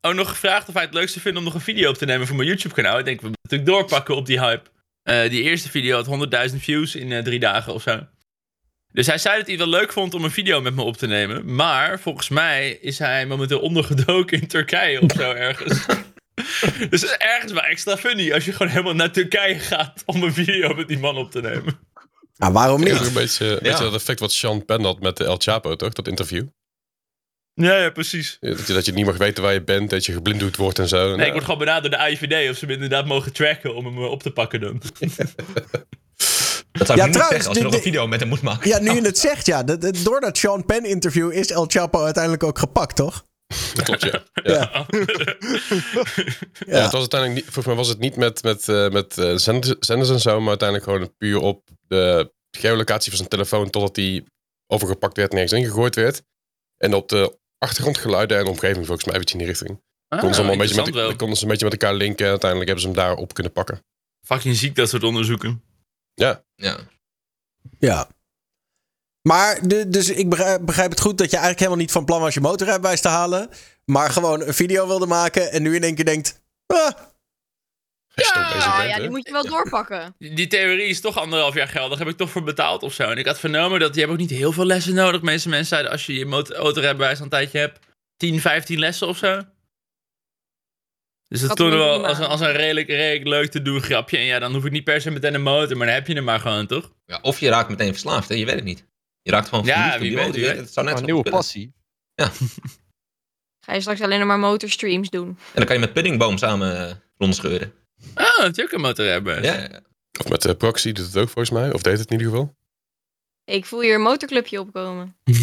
[0.00, 2.26] ook nog gevraagd of hij het leukste vindt om nog een video op te nemen
[2.26, 2.98] voor mijn YouTube-kanaal.
[2.98, 4.70] Ik denk, we moeten natuurlijk doorpakken op die hype.
[5.02, 8.06] Eh, die eerste video had 100.000 views in eh, drie dagen of zo.
[8.92, 10.96] Dus hij zei dat hij het wel leuk vond om een video met me op
[10.96, 11.54] te nemen.
[11.54, 15.86] Maar volgens mij is hij momenteel ondergedoken in Turkije of zo ergens.
[16.90, 20.22] dus het is ergens wel extra funny als je gewoon helemaal naar Turkije gaat om
[20.22, 21.78] een video met die man op te nemen.
[22.36, 23.08] Nou, waarom Het is niet?
[23.08, 25.92] een beetje, een beetje dat effect wat Sean Penn had met de El Chapo, toch?
[25.92, 26.46] Dat interview.
[27.54, 28.36] Ja, ja, precies.
[28.40, 30.78] Ja, Dat je, dat je niet mag weten waar je bent, dat je geblinddoekt wordt
[30.78, 31.16] en zo.
[31.16, 33.84] Nee, ik word gewoon benaderd door de IVD of ze me inderdaad mogen tracken om
[33.84, 34.82] hem op te pakken dan.
[36.72, 38.28] Dat zou Ja, ik nu trouwens, niet zeggen als je nog een video met hem
[38.28, 38.68] moet maken.
[38.68, 39.62] Ja, nu je het zegt, ja.
[40.02, 43.24] Door dat Sean Penn interview is El Chapo uiteindelijk ook gepakt, toch?
[43.74, 44.22] Dat klopt, ja.
[44.32, 44.52] Ja.
[44.52, 44.86] Ja.
[46.66, 49.36] Ja, het was uiteindelijk niet, volgens mij was het niet met, met, eh, met eh,
[49.36, 54.24] zenders, en zo, maar uiteindelijk gewoon puur op de geolocatie van zijn telefoon totdat hij
[54.66, 56.22] overgepakt werd en nergens ingegooid werd.
[56.76, 59.82] En op de achtergrondgeluiden en omgeving volgens mij iets in die richting.
[60.08, 62.30] Ah, konden, ze allemaal een beetje met, konden ze een beetje met elkaar linken en
[62.30, 63.84] uiteindelijk hebben ze hem daarop kunnen pakken.
[64.26, 65.62] Fucking ziek dat soort onderzoeken.
[66.14, 66.76] Ja, Ja.
[67.78, 68.08] Ja.
[69.22, 72.20] Maar, de, dus ik begrijp, begrijp het goed dat je eigenlijk helemaal niet van plan
[72.20, 73.48] was je motorrijbewijs te halen.
[73.84, 76.42] Maar gewoon een video wilde maken en nu in één keer denkt...
[76.66, 76.90] Ah,
[78.14, 79.00] bent, ja, hè.
[79.00, 80.14] die moet je wel doorpakken.
[80.18, 81.98] Die die theorie is toch anderhalf jaar geldig.
[81.98, 83.02] Heb ik toch voor betaald of zo.
[83.02, 85.20] En ik had vernomen dat je hebt ook niet heel veel lessen nodig.
[85.20, 87.78] De meeste mensen zeiden als je je motor- autorijbewijs al een tijdje hebt.
[88.16, 89.42] 10, 15 lessen of zo.
[91.30, 94.16] Dus dat moet wel als een, als een redelijk, redelijk leuk te doen grapje.
[94.16, 95.76] En ja, dan hoef ik niet per se meteen een motor.
[95.76, 96.92] Maar dan heb je hem maar gewoon, toch?
[97.06, 98.34] Ja, of je raakt meteen verslaafd, hè?
[98.34, 98.86] je weet het niet.
[99.22, 100.40] Je raakt gewoon Ja, op wie die weet, motor.
[100.40, 100.54] wie hè?
[100.54, 100.64] weet.
[100.64, 101.40] Het zou net een nieuwe kunnen.
[101.40, 101.72] passie.
[103.64, 105.28] Ga je straks alleen nog maar motorstreams doen.
[105.28, 107.72] En dan kan je met Puddingboom samen uh, rondscheuren.
[108.14, 109.46] Ah, dat is ook een motorrijbewijs.
[109.46, 109.80] Ja, ja, ja.
[110.24, 112.56] Of met proxy doet het ook volgens mij, of deed het in ieder geval.
[113.44, 115.16] Ik voel hier een motorclubje opkomen.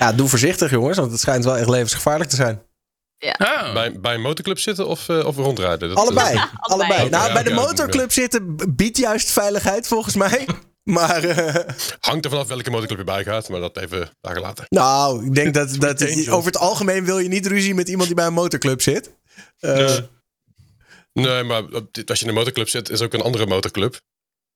[0.00, 2.62] ja, doe voorzichtig jongens, want het schijnt wel echt levensgevaarlijk te zijn.
[3.20, 3.72] Oh.
[3.72, 5.88] Bij, bij een motorclub zitten of, eh, of rondrijden?
[5.88, 6.40] Dat, Allebei.
[6.56, 7.08] allebei.
[7.08, 10.46] Nou, ja, bij de motorclub zitten biedt juist veiligheid volgens mij.
[10.82, 14.64] Maar eh, hangt er vanaf welke motorclub je bij gaat, maar dat even daar gelaten.
[14.68, 18.16] nou, ik denk dat, dat over het algemeen wil je niet ruzie met iemand die
[18.16, 19.14] bij een motorclub zit.
[19.58, 19.96] Eh,
[21.12, 21.62] Nee, maar
[22.06, 24.00] als je in een motorclub zit, is ook een andere motorclub.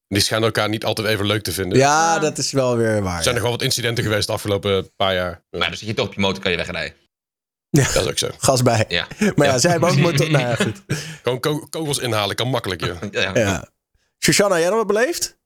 [0.09, 1.79] Die schijnen elkaar niet altijd even leuk te vinden.
[1.79, 3.17] ja, dat is wel weer waar.
[3.17, 3.41] Er zijn ja.
[3.41, 5.31] nog wel wat incidenten geweest de afgelopen paar jaar.
[5.51, 6.97] Ja, Maar dan zit je toch op je motor, kan je wegrijden.
[7.83, 8.29] Dat is ook zo.
[8.39, 8.85] Gas bij.
[8.89, 9.07] Ja.
[9.37, 10.31] Maar ja, zij hebben ook motor...
[10.31, 10.83] Nou ja, goed.
[11.23, 12.97] Gewoon ko- kogels inhalen kan makkelijk, joh.
[13.11, 13.39] Ja, ja.
[13.39, 13.69] Ja.
[14.25, 15.39] Shoshana, jij nog wat beleefd?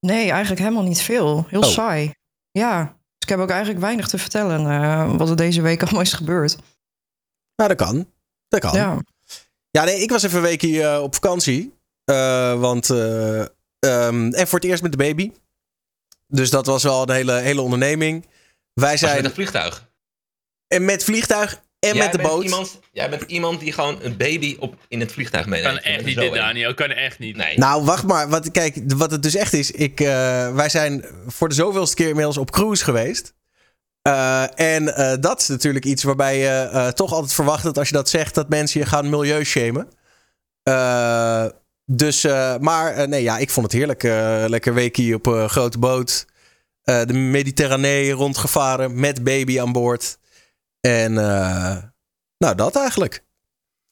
[0.00, 1.46] Nee, eigenlijk helemaal niet veel.
[1.48, 1.68] Heel Oh.
[1.68, 2.12] saai.
[2.50, 2.82] Ja.
[2.84, 6.12] Dus ik heb ook eigenlijk weinig te vertellen eh, wat er deze week allemaal is
[6.12, 6.56] gebeurd.
[7.56, 8.12] Nou, dat kan.
[8.48, 8.72] Dat kan.
[8.74, 8.96] Ja,
[9.70, 9.84] Ja.
[9.84, 11.74] nee, ik was even een weekje eh, op vakantie.
[12.04, 12.90] Eh, want...
[12.90, 13.40] eh,
[13.78, 15.32] ehm, en voor het eerst met de baby.
[16.26, 18.26] Dus dat was wel een hele, hele onderneming.
[18.72, 19.16] Wij Was je zijn...
[19.16, 19.87] met een vliegtuig.
[20.68, 22.44] En met vliegtuig en Jij met de boot.
[22.44, 25.74] Iemand, jij bent iemand die gewoon een baby op, in het vliegtuig meeneemt.
[25.82, 26.74] Kan echt niet dit, Daniel.
[26.74, 27.36] Kan echt niet.
[27.36, 27.58] Nee.
[27.58, 28.28] Nou, wacht maar.
[28.28, 29.70] Wat, kijk, wat het dus echt is.
[29.70, 33.34] Ik, eh, wij zijn voor de zoveelste keer inmiddels op cruise geweest.
[34.02, 37.88] Eh, en eh, dat is natuurlijk iets waarbij je eh, toch altijd verwacht dat als
[37.88, 39.88] je dat zegt, dat mensen je gaan milieu shamen.
[40.62, 41.46] Eh,
[41.84, 44.04] dus, eh, maar nee, ja, ik vond het heerlijk.
[44.04, 46.26] Eh, lekker weekje op een grote boot.
[46.82, 50.18] Eh, de Mediterranee rondgevaren met baby aan boord.
[50.80, 51.76] En eh,
[52.38, 53.24] nou, dat eigenlijk.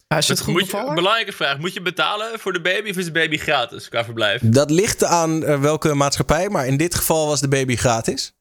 [0.09, 0.95] Ja, is het goed moet je, bevallen?
[0.95, 1.59] belangrijke vraag.
[1.59, 4.41] Moet je betalen voor de baby of is de baby gratis qua verblijf?
[4.45, 8.35] Dat ligt aan eh, welke maatschappij, maar in dit geval was de baby gratis.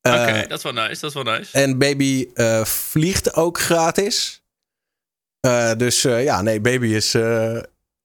[0.00, 1.00] Eh, Oké, dat is wel nice.
[1.00, 1.52] Dat is wel nice.
[1.58, 4.42] En baby eh, vliegt ook gratis.
[5.40, 7.14] Eh, dus eh, ja, nee, baby is.
[7.14, 7.60] eh,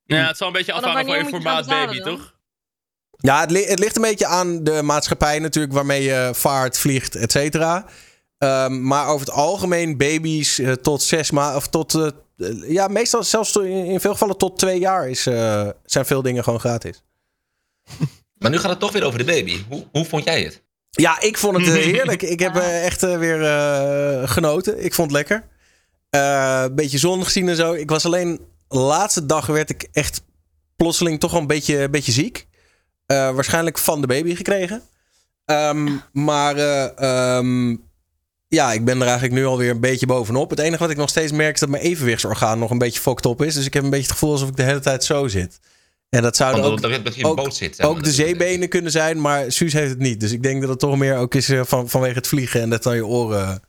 [0.06, 2.16] Ja, het zal een beetje afhangen van je formaat baby, dan?
[2.16, 2.34] toch?
[3.18, 7.16] ja, het, li- het ligt een beetje aan de maatschappij natuurlijk waarmee je vaart, vliegt,
[7.16, 7.86] et cetera.
[8.44, 11.96] Ehm, maar over het algemeen baby's eh, tot zes maanden of tot.
[11.96, 15.22] eh, eh, ja, meestal zelfs in, veel gevallen tot twee jaar is,
[15.86, 17.04] zijn veel dingen gewoon gratis.
[18.38, 19.64] Maar nu gaat het toch weer over de baby.
[19.70, 20.64] Hoe, hoe vond jij het?
[20.90, 22.22] Ja, ik vond het heerlijk.
[22.22, 23.38] Ik heb echt weer
[24.28, 24.84] genoten.
[24.84, 25.48] Ik vond het lekker.
[26.10, 27.74] Een beetje zon gezien en zo.
[27.74, 28.40] Ik was alleen...
[28.68, 30.22] De laatste dag werd ik echt
[30.76, 32.48] plotseling toch wel een beetje, een beetje ziek.
[33.06, 34.84] Waarschijnlijk van de baby gekregen.
[35.46, 36.98] Ehm, maar eh,
[37.38, 37.76] ehm,
[38.54, 40.50] ja, ik ben er eigenlijk nu alweer een beetje bovenop.
[40.50, 43.26] Het enige wat ik nog steeds merk is dat mijn evenwichtsorgaan nog een beetje fokt
[43.26, 43.54] op is.
[43.56, 45.60] Dus ik heb een beetje het gevoel alsof ik de hele tijd zo zit.
[46.10, 47.78] En dat zouden Van ook ook- zit.
[47.78, 50.20] de is- zeebenen kunnen zijn, maar Suus heeft het niet.
[50.20, 52.70] Dus ik denk dat het toch meer ook is eh, van, vanwege het vliegen en
[52.70, 53.62] dat dan je oren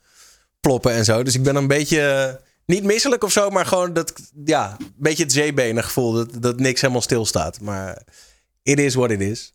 [0.61, 1.23] ploppen en zo.
[1.23, 2.35] Dus ik ben een beetje, eh,
[2.67, 4.13] niet misselijk of zo, maar gewoon dat,
[4.45, 6.13] ja, een beetje het zeebenen gevoel.
[6.13, 7.61] Dat, dat niks helemaal stilstaat.
[7.61, 8.03] Maar
[8.63, 9.55] it is what it is.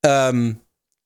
[0.00, 0.52] Ehm,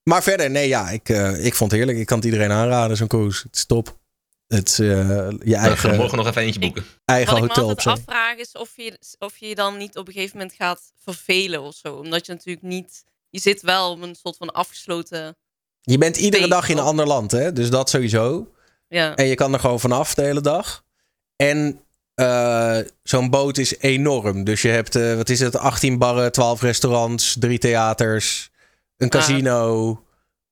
[0.08, 1.98] maar verder, nee, ja, ik, eh, ik vond het heerlijk.
[1.98, 3.42] Ik kan het iedereen aanraden, zo'n cruise.
[3.46, 3.98] Het is top.
[4.46, 6.84] Het eh, je Nou, we gaan eigen, morgen nog even eentje boeken.
[7.04, 7.92] eigen Wat ik me hotel zee.
[7.92, 11.62] afvraag is of je, of je je dan niet op een gegeven moment gaat vervelen
[11.62, 11.94] of zo.
[11.94, 13.04] Omdat je natuurlijk niet
[13.36, 15.36] je zit wel op een soort van afgesloten.
[15.80, 17.52] Je bent iedere dag in een ander land, hè?
[17.52, 18.52] Dus dat sowieso.
[18.88, 19.16] Ja.
[19.16, 20.84] En je kan er gewoon vanaf de hele dag.
[21.36, 21.80] En
[22.14, 24.44] uh, zo'n boot is enorm.
[24.44, 28.50] Dus je hebt, uh, wat is het, 18 barren, 12 restaurants, drie theaters,
[28.96, 29.90] een casino,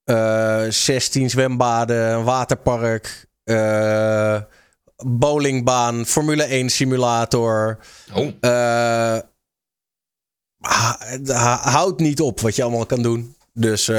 [0.04, 3.26] uh, 16 zwembaden, een waterpark,
[4.96, 7.78] bowlingbaan, Formule 1 simulator.
[8.12, 8.30] Oh.
[11.62, 13.37] houdt niet op wat je allemaal kan doen.
[13.52, 13.90] Dus,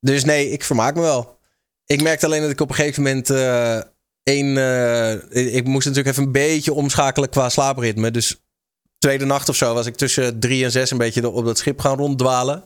[0.00, 1.38] dus nee, ik vermaak me wel.
[1.86, 3.30] Ik merkte alleen dat ik op een gegeven moment
[4.28, 4.56] één.
[4.56, 8.10] Uh, ik moest natuurlijk even een beetje omschakelen qua slaapritme.
[8.10, 8.40] Dus
[8.98, 11.80] tweede nacht of zo was ik tussen drie en zes een beetje op dat schip
[11.80, 12.64] gaan ronddwalen.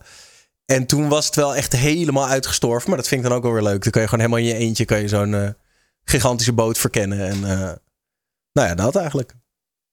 [0.65, 2.89] En toen was het wel echt helemaal uitgestorven.
[2.89, 3.83] Maar dat vind ik dan ook wel weer leuk.
[3.83, 5.49] Dan kan je gewoon helemaal in je eentje kan je zo'n uh,
[6.05, 7.29] gigantische boot verkennen.
[7.29, 7.73] En uh,
[8.53, 9.35] nou ja, dat eigenlijk.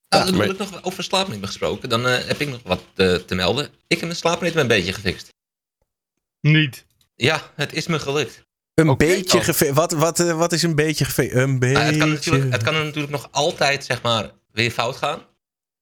[0.08, 1.88] Ah, dan wil ik nog over slaapritme gesproken.
[1.88, 3.64] Dan heb ik nog wat te melden.
[3.64, 5.28] Ik heb mijn slaapritme een beetje gefixt.
[6.40, 6.86] Niet.
[7.14, 8.48] Ja, het is me gelukt.
[8.74, 9.08] Een okay.
[9.08, 9.44] beetje oh.
[9.44, 11.78] gefe wat, wat, wat is een beetje gefe Een beetje...
[11.78, 15.26] Uh, het, kan natuurlijk, het kan natuurlijk nog altijd, zeg maar, weer fout gaan.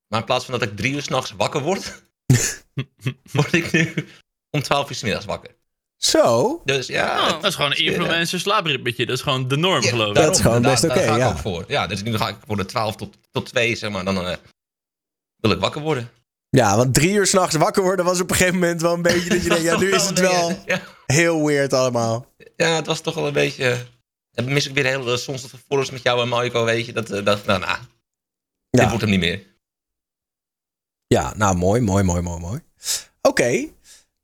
[0.09, 2.03] Maar in plaats van dat ik drie uur s'nachts wakker word...
[3.33, 3.94] word ik nu
[4.51, 5.57] om twaalf uur s middags wakker.
[5.97, 6.61] Zo?
[6.65, 7.27] Dus ja...
[7.27, 9.07] Oh, dat is gewoon een influencer slaapritmetje.
[9.07, 10.15] Dat is gewoon de norm, ja, geloof ik.
[10.15, 11.37] Dat is gewoon best oké, okay, ja.
[11.37, 11.65] voor.
[11.69, 14.05] Ja, dus nu ga ik voor de 12 tot, tot 2, zeg maar.
[14.05, 14.35] Dan uh,
[15.37, 16.11] wil ik wakker worden.
[16.51, 19.29] Ja, want drie uur s'nachts wakker worden was op een gegeven moment wel een beetje
[19.29, 20.83] dat je denkt, ja, nu is het wel ja.
[21.07, 22.27] heel weird allemaal.
[22.57, 23.87] Ja, het was toch wel een beetje.
[24.31, 26.93] Dan mis ik weer de hele soms dat forums met jou en Marco, weet je.
[26.93, 27.79] Dat, dat nou, nou, ja.
[28.71, 29.47] dit wordt hem niet meer.
[31.07, 32.61] Ja, nou mooi, mooi, mooi, mooi, mooi.
[33.21, 33.73] Oké, okay.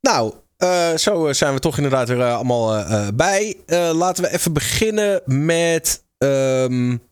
[0.05, 3.57] Nou, uh, zo zijn we toch inderdaad weer uh, allemaal bij.
[3.93, 6.03] laten we even beginnen met.
[6.19, 7.03] Um,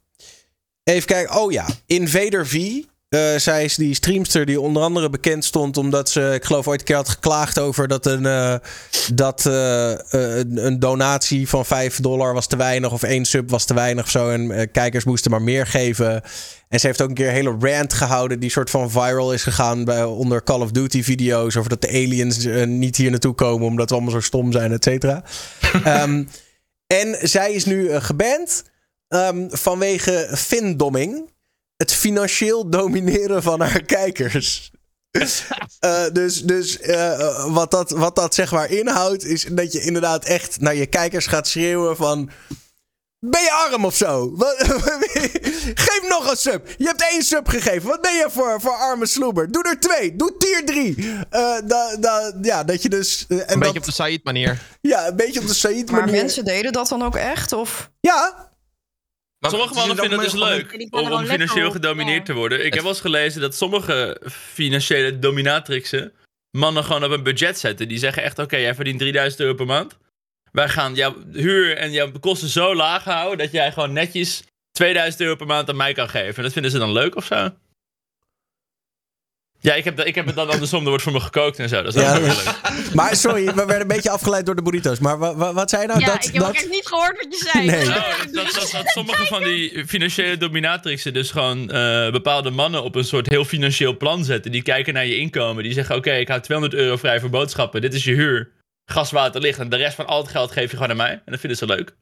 [0.84, 1.36] even kijken.
[1.36, 2.82] Oh ja, Invader V.
[3.14, 6.80] Uh, zij is die streamster die onder andere bekend stond omdat ze, ik geloof ooit
[6.80, 8.54] een keer had geklaagd over dat een, uh,
[9.14, 13.74] dat, uh, een, donatie van 5 dollar was te weinig of één sub was te
[13.74, 14.30] weinig of zo.
[14.30, 16.22] En kijkers moesten maar meer geven.
[16.68, 19.42] En ze heeft ook een keer een hele rant gehouden die soort van viral is
[19.42, 23.66] gegaan bij, onder Call of Duty video's over dat de aliens niet hier naartoe komen
[23.66, 25.24] omdat we allemaal zo stom zijn, et cetera.
[25.86, 26.28] um,
[27.00, 28.64] en zij is nu geband
[29.08, 31.30] um, vanwege findomming
[31.82, 34.70] het financieel domineren van haar kijkers.
[35.84, 40.24] uh, dus dus uh, wat, dat, wat dat zeg maar inhoudt, is dat je inderdaad
[40.24, 42.30] echt naar je kijkers gaat schreeuwen van.
[43.18, 44.34] Ben je arm of zo?
[45.86, 46.68] Geef nog een sub.
[46.76, 47.88] Je hebt één sub gegeven.
[47.88, 49.52] Wat ben je voor, voor arme sloeber?
[49.52, 50.16] Doe er twee.
[50.16, 50.98] Doe tier drie.
[50.98, 51.20] Uh,
[51.64, 53.24] da, da, ja, dat je dus...
[53.28, 54.62] Uh, en een beetje op de Said manier.
[54.80, 56.04] Ja, een beetje op de Said manier.
[56.04, 57.52] Maar mensen deden dat dan ook echt?
[57.52, 57.90] Of?
[58.00, 58.51] Ja,
[59.42, 62.64] maar sommige mannen vinden het dus leuk om, om financieel gedomineerd te worden.
[62.64, 66.12] Ik heb wel eens gelezen dat sommige financiële dominatrixen
[66.50, 67.88] mannen gewoon op een budget zetten.
[67.88, 69.98] Die zeggen echt, oké, jij verdient 3000 euro per maand.
[70.52, 75.22] Wij gaan jouw huur en jouw kosten zo laag houden dat jij gewoon netjes 2000
[75.22, 76.36] euro per maand aan mij kan geven.
[76.36, 77.50] En dat vinden ze dan leuk of zo?
[79.62, 80.82] Ja, ik heb, ik heb het dan andersom.
[80.82, 81.82] Er wordt voor me gekookt en zo.
[81.82, 82.58] Dat is ja, leuk.
[82.94, 84.98] Maar sorry, we werden een beetje afgeleid door de burritos.
[84.98, 86.00] Maar wat, wat zei je nou?
[86.00, 86.54] Ja, dat, ik heb dat...
[86.54, 87.66] echt niet gehoord wat je zei.
[87.66, 87.84] Nee.
[87.84, 87.94] Dat,
[88.32, 93.28] dat, dat, sommige van die financiële dominatrixen dus gewoon uh, bepaalde mannen op een soort
[93.28, 94.50] heel financieel plan zetten.
[94.52, 95.62] Die kijken naar je inkomen.
[95.62, 97.80] Die zeggen, oké, okay, ik hou 200 euro vrij voor boodschappen.
[97.80, 98.50] Dit is je huur.
[98.84, 99.58] Gas, water, licht.
[99.58, 101.12] En de rest van al het geld geef je gewoon aan mij.
[101.12, 101.94] En dat vinden ze leuk.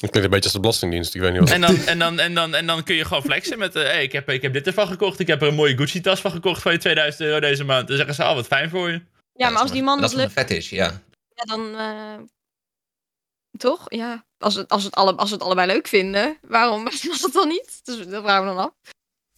[0.00, 1.50] Ik klinkt een beetje als de Belastingdienst, ik weet niet wat.
[1.50, 4.02] En dan, en dan, en dan, en dan kun je gewoon flexen met, uh, hey,
[4.02, 6.62] ik, heb, ik heb dit ervan gekocht, ik heb er een mooie Gucci-tas van gekocht
[6.62, 7.88] voor je 2000 euro deze maand.
[7.88, 9.02] Dan zeggen ze, oh, wat fijn voor je.
[9.34, 11.02] Ja, maar als die man dat, dat vet is, ja.
[11.34, 11.74] Ja, dan...
[11.74, 12.18] Uh,
[13.58, 13.84] toch?
[13.88, 14.24] Ja.
[14.38, 17.80] Als, het, als, het alle, als het allebei leuk vinden, waarom was het dan niet?
[17.82, 18.72] Dus dat vragen we dan af.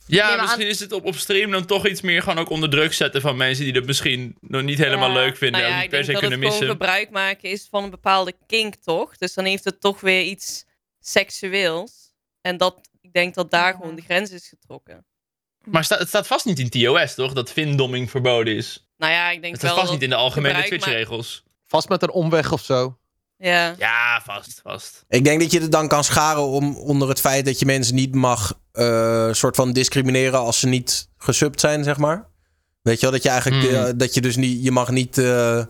[0.06, 2.92] Ja, misschien is het op, op stream dan toch iets meer gewoon ook onder druk
[2.92, 5.14] zetten van mensen die het misschien nog niet helemaal ja.
[5.14, 5.60] leuk vinden.
[5.60, 6.76] Nou ja, en ik per se denk dat kunnen het missen.
[6.76, 9.16] gebruik maken is van een bepaalde kink, toch?
[9.16, 10.64] Dus dan heeft het toch weer iets
[11.00, 12.14] seksueels.
[12.40, 15.06] En dat, ik denk dat daar gewoon de grens is getrokken.
[15.64, 17.32] Maar sta, het staat vast niet in TOS, toch?
[17.32, 18.86] Dat vindomming verboden is.
[18.96, 19.70] Nou ja, ik denk het wel.
[19.70, 21.42] Het staat vast niet in de algemene Twitch-regels.
[21.66, 22.98] Vast met een omweg of zo.
[23.44, 23.74] Ja.
[23.78, 25.04] Ja, vast, vast.
[25.08, 27.94] Ik denk dat je het dan kan scharen om, onder het feit dat je mensen
[27.94, 32.28] niet mag uh, soort van discrimineren als ze niet gesubt zijn, zeg maar.
[32.82, 33.74] Weet je wel, dat je eigenlijk, Hmm.
[33.86, 35.64] uh, dat je dus niet, je mag niet, uh,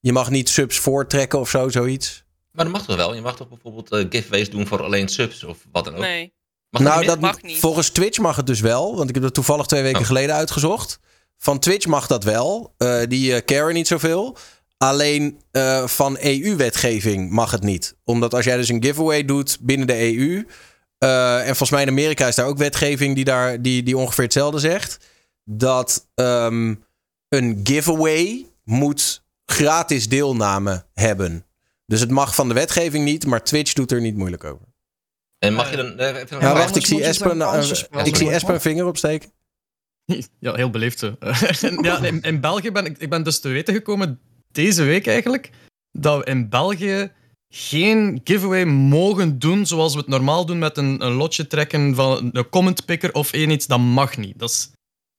[0.00, 2.24] je mag niet subs voortrekken of zo, zoiets.
[2.52, 3.14] Maar dat mag toch wel?
[3.14, 6.00] Je mag toch bijvoorbeeld uh, giveaways doen voor alleen subs of wat dan ook?
[6.00, 6.32] Nee.
[6.70, 7.58] Mag nou, dat Mag niet.
[7.58, 10.06] volgens Twitch mag het dus wel, want ik heb dat toevallig twee weken Oh.
[10.06, 10.98] geleden uitgezocht.
[11.38, 12.74] Van Twitch mag dat wel.
[12.78, 14.36] Uh, die uh, caren niet zoveel.
[14.78, 17.96] Alleen uh, van EU-wetgeving mag het niet.
[18.04, 20.46] Omdat als jij dus een giveaway doet binnen de EU.
[21.04, 24.24] Uh, en volgens mij in Amerika is daar ook wetgeving die, daar, die, die ongeveer
[24.24, 24.98] hetzelfde zegt.
[25.44, 26.84] Dat um,
[27.28, 31.46] een giveaway moet gratis deelname hebben.
[31.86, 34.66] Dus het mag van de wetgeving niet, maar Twitch doet er niet moeilijk over.
[35.38, 36.00] En mag je dan...
[36.00, 37.70] Uh, even ja, wacht, ik zie, Espen, uh,
[38.04, 39.30] ik zie een vinger opsteken.
[40.38, 41.16] Ja, heel beleefd zo.
[41.82, 44.20] ja, in, in, België ben ik, ik ben dus te weten gekomen,
[44.52, 45.50] deze week eigenlijk,
[45.90, 47.12] dat we in België
[47.54, 52.30] geen giveaway mogen doen zoals we het normaal doen met een, een lotje trekken van
[52.32, 53.66] een comment picker of één iets.
[53.66, 54.38] Dat mag niet.
[54.38, 54.70] Dat, is,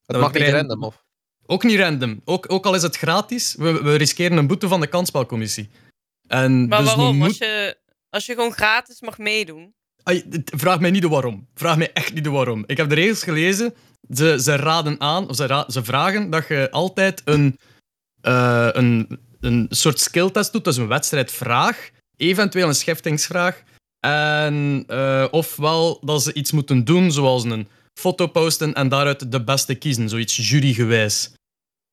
[0.06, 1.04] dat mag niet random, of?
[1.46, 2.22] Ook niet random.
[2.26, 5.70] Ook, ook al is het gratis, we, we riskeren een boete van de kansspelcommissie.
[6.28, 7.24] En maar dus waarom?
[7.24, 7.78] Als, je,
[8.10, 9.74] als je gewoon gratis mag meedoen?
[10.44, 11.48] Vraag mij niet de waarom.
[11.54, 12.64] Vraag mij echt niet de waarom.
[12.66, 13.74] Ik heb de regels gelezen.
[14.14, 17.60] Ze, ze raden aan, of ze, ze vragen dat je altijd een,
[18.22, 20.68] uh, een, een soort skilltest doet.
[20.68, 21.90] Is een wedstrijdvraag.
[22.18, 23.64] Eventueel een scheftingsvraag.
[24.00, 27.68] En uh, ofwel dat ze iets moeten doen, zoals een
[28.00, 30.10] foto posten en daaruit de beste kiezen.
[30.10, 31.32] Zoiets jurygewijs.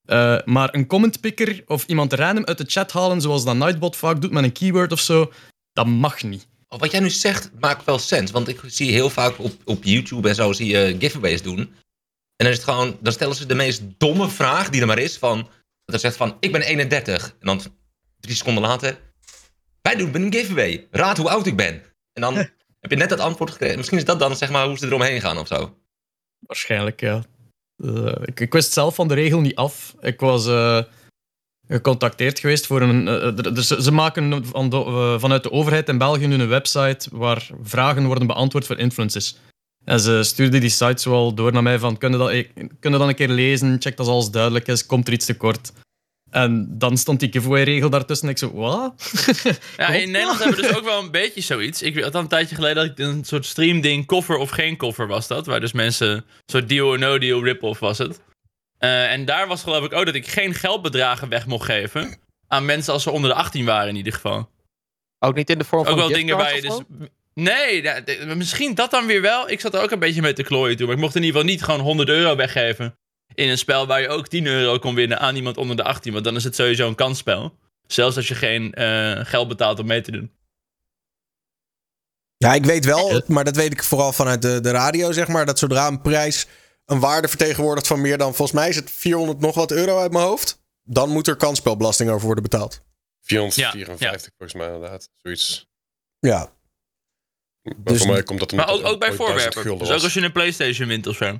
[0.07, 4.21] Uh, maar een commentpicker of iemand random uit de chat halen, zoals dat Nightbot vaak
[4.21, 5.33] doet met een keyword of zo,
[5.73, 6.47] dat mag niet.
[6.69, 8.31] Oh, wat jij nu zegt maakt wel sens.
[8.31, 11.59] Want ik zie heel vaak op, op YouTube en zo zie je giveaways doen.
[11.59, 14.99] En dan, is het gewoon, dan stellen ze de meest domme vraag die er maar
[14.99, 15.19] is.
[15.19, 15.49] Van,
[15.87, 17.25] dat er zegt van, ik ben 31.
[17.41, 17.61] En dan
[18.21, 18.99] drie seconden later,
[19.83, 20.87] wij doen een giveaway.
[20.91, 21.83] Raad hoe oud ik ben.
[22.13, 22.35] En dan
[22.81, 23.77] heb je net dat antwoord gekregen.
[23.77, 25.77] Misschien is dat dan zeg maar hoe ze eromheen gaan of zo.
[26.39, 27.25] Waarschijnlijk, ja.
[27.77, 29.95] Uh, ik, ik, wist zelf van de regel niet af.
[30.01, 30.83] Ik was uh,
[31.69, 33.07] gecontacteerd geweest voor een.
[33.07, 37.51] Uh, dus ze maken van de, vanuit de overheid in België nu een website waar
[37.63, 39.37] vragen worden beantwoord voor influencers.
[39.87, 42.45] En ze stuurden die site zo door naar mij van, kunnen dat,
[42.81, 45.73] kunnen dan een keer lezen, check dat alles duidelijk is, komt er iets tekort.
[46.31, 48.27] En dan stond die giveaway-regel daartussen.
[48.27, 49.13] En ik zo, wat?
[49.77, 51.83] ja, in Nederland hebben we dus ook wel een beetje zoiets.
[51.83, 55.07] Ik had al een tijdje geleden dat ik een soort streamding, koffer of geen koffer
[55.07, 55.47] was dat.
[55.47, 58.21] Waar dus mensen, een soort deal or no deal rip-off was het.
[58.81, 62.19] Uh, en daar was geloof ik ook dat ik geen geldbedragen weg mocht geven.
[62.49, 64.49] Aan mensen als ze onder de 18 waren in ieder geval.
[65.19, 66.81] Ook niet in de vorm van Ook wel dingen waar je dus...
[67.41, 67.83] Nee,
[68.35, 69.51] misschien dat dan weer wel.
[69.51, 70.87] Ik zat er ook een beetje mee te klooien toen.
[70.87, 72.99] Maar ik mocht in ieder geval niet gewoon 100 euro weggeven
[73.35, 76.13] in een spel waar je ook 10 euro kon winnen aan iemand onder de 18.
[76.13, 77.59] Want dan is het sowieso een kansspel.
[77.87, 80.33] Zelfs als je geen uh, geld betaalt om mee te doen.
[82.37, 85.47] Ja, ik weet wel, maar dat weet ik vooral vanuit de, de radio, zeg maar.
[85.47, 86.47] Dat zodra een prijs
[86.87, 90.13] een waarde vertegenwoordigt van meer dan, volgens mij is het 400 nog wat euro uit
[90.13, 90.65] mijn hoofd.
[90.83, 92.85] Dan moet er kansspelbelasting over worden betaald.
[93.21, 95.11] 454 volgens mij inderdaad.
[95.23, 95.69] Zoiets.
[96.19, 96.56] Ja.
[97.67, 99.79] Maar dus, voor mij komt dat maar ook, ook bij voorwerpen.
[99.79, 101.39] Dus ook als je een PlayStation wint of zo.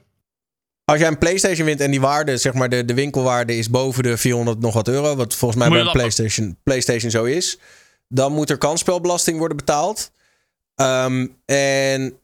[0.85, 4.03] Als jij een PlayStation wint en die waarde, zeg maar de, de winkelwaarde is boven
[4.03, 7.59] de 400 nog wat euro, wat volgens mij bij een PlayStation, PlayStation zo is,
[8.09, 10.11] dan moet er kansspelbelasting worden betaald.
[10.75, 12.19] Um, en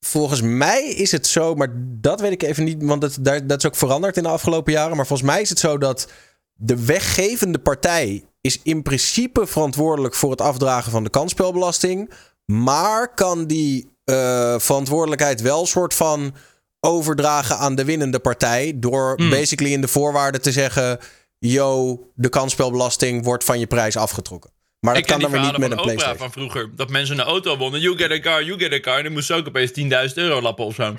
[0.00, 3.66] volgens mij is het zo, maar dat weet ik even niet, want dat, dat is
[3.66, 4.96] ook veranderd in de afgelopen jaren.
[4.96, 6.08] Maar volgens mij is het zo dat
[6.52, 12.10] de weggevende partij is in principe verantwoordelijk voor het afdragen van de kansspelbelasting.
[12.52, 16.34] Maar kan die uh, verantwoordelijkheid wel soort van
[16.80, 18.72] overdragen aan de winnende partij.
[18.76, 19.30] Door hmm.
[19.30, 20.98] basically in de voorwaarden te zeggen:
[21.38, 24.50] yo, de kansspelbelasting wordt van je prijs afgetrokken.
[24.80, 26.16] Maar dat kan dan weer niet met een PlayStation.
[26.16, 26.76] van vroeger.
[26.76, 27.80] Dat mensen een auto wonnen.
[27.80, 28.96] You get a car, you get a car.
[28.96, 30.96] En dan moest ze ook opeens 10.000 euro lappen of zo.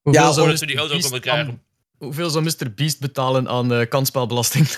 [0.00, 1.62] Hoeveel ja, zou ze die auto konden krijgen.
[1.98, 2.74] hoeveel zou Mr.
[2.74, 4.68] Beast betalen aan uh, kansspelbelasting?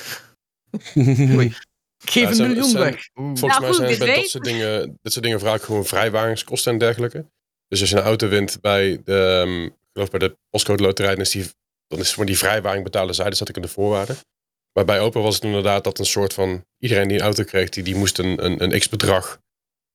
[2.04, 3.08] Geef een miljoen weg.
[3.14, 6.78] Volgens nou, mij zijn bij dat soort, dingen, dat soort dingen vaak gewoon vrijwaringskosten en
[6.78, 7.26] dergelijke.
[7.68, 11.24] Dus als je een auto wint bij de, ehm, geloof bij de postcode loterij, dan
[11.24, 11.44] is, die,
[11.86, 13.24] dan is voor die vrijwaring betalen zij.
[13.24, 14.16] Dat zat ik in de voorwaarden.
[14.72, 16.64] Maar bij Open was het inderdaad dat een soort van...
[16.78, 19.38] Iedereen die een auto kreeg, die, die moest een, een, een x-bedrag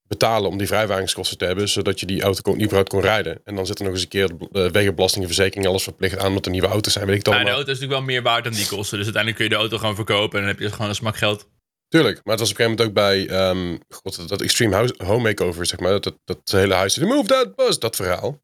[0.09, 3.41] betalen om die vrijwaringskosten te hebben, zodat je die auto kon, überhaupt kon rijden.
[3.43, 6.45] En dan zit er nog eens een keer de wegenbelasting, verzekering, alles verplicht aan met
[6.45, 7.05] een nieuwe auto zijn.
[7.05, 8.97] Weet ik dan ja, de auto is natuurlijk wel meer waard dan die kosten.
[8.97, 11.17] Dus uiteindelijk kun je de auto gewoon verkopen en dan heb je gewoon een smak
[11.17, 11.47] geld.
[11.89, 14.93] Tuurlijk, maar het was op een gegeven moment ook bij um, God, dat Extreme house,
[14.97, 15.91] Home Makeover, zeg maar.
[15.91, 18.41] Dat, dat, dat hele huis, die move that bus, dat verhaal.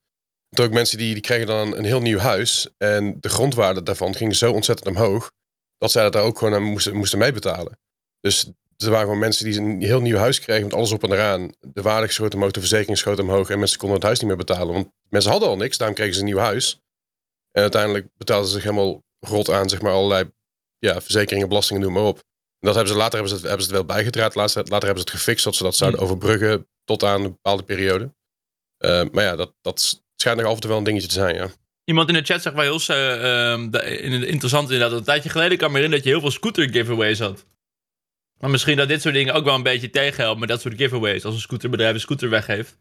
[0.49, 2.69] Toen ook mensen die, die kregen dan een heel nieuw huis.
[2.77, 5.31] En de grondwaarde daarvan ging zo ontzettend omhoog.
[5.77, 7.79] Dat zij dat daar ook gewoon aan moesten, moesten meebetalen.
[8.19, 11.11] Dus er waren gewoon mensen die een heel nieuw huis kregen met alles op en
[11.11, 11.51] eraan.
[11.59, 13.49] De waarde schoot omhoog, de verzekering schoot omhoog.
[13.49, 14.73] En mensen konden het huis niet meer betalen.
[14.73, 16.79] Want mensen hadden al niks, daarom kregen ze een nieuw huis.
[17.51, 20.31] En uiteindelijk betaalden ze zich helemaal rot aan, zeg maar, allerlei
[20.79, 22.23] ja, verzekeringen, belastingen, noem maar op.
[22.65, 24.35] En dat hebben ze, later hebben ze, het, hebben ze het wel bijgedraaid.
[24.35, 26.09] Later, later hebben ze het gefixt, dat ze dat zouden hmm.
[26.09, 28.13] overbruggen tot aan een bepaalde periode.
[28.85, 31.35] Uh, maar ja, dat, dat schijnt nog af en toe wel een dingetje te zijn,
[31.35, 31.49] ja.
[31.83, 34.97] Iemand in de chat zegt wel heel uh, interessant inderdaad.
[34.97, 37.45] Een tijdje geleden kan me herinneren dat je heel veel scooter giveaways had.
[38.39, 41.25] Maar misschien dat dit soort dingen ook wel een beetje tegenhelpt met dat soort giveaways.
[41.25, 42.77] Als een scooterbedrijf een scooter weggeeft.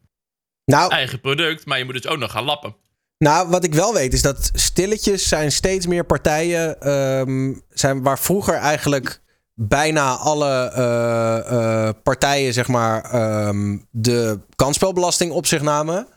[0.65, 2.75] Nou, Eigen product, maar je moet dus ook nog gaan lappen.
[3.17, 8.19] Nou, wat ik wel weet is dat stilletjes zijn steeds meer partijen um, zijn waar
[8.19, 9.23] vroeger eigenlijk
[9.55, 13.15] bijna alle uh, partijen, zeg maar,
[13.47, 16.07] um, de kansspelbelasting op zich namen,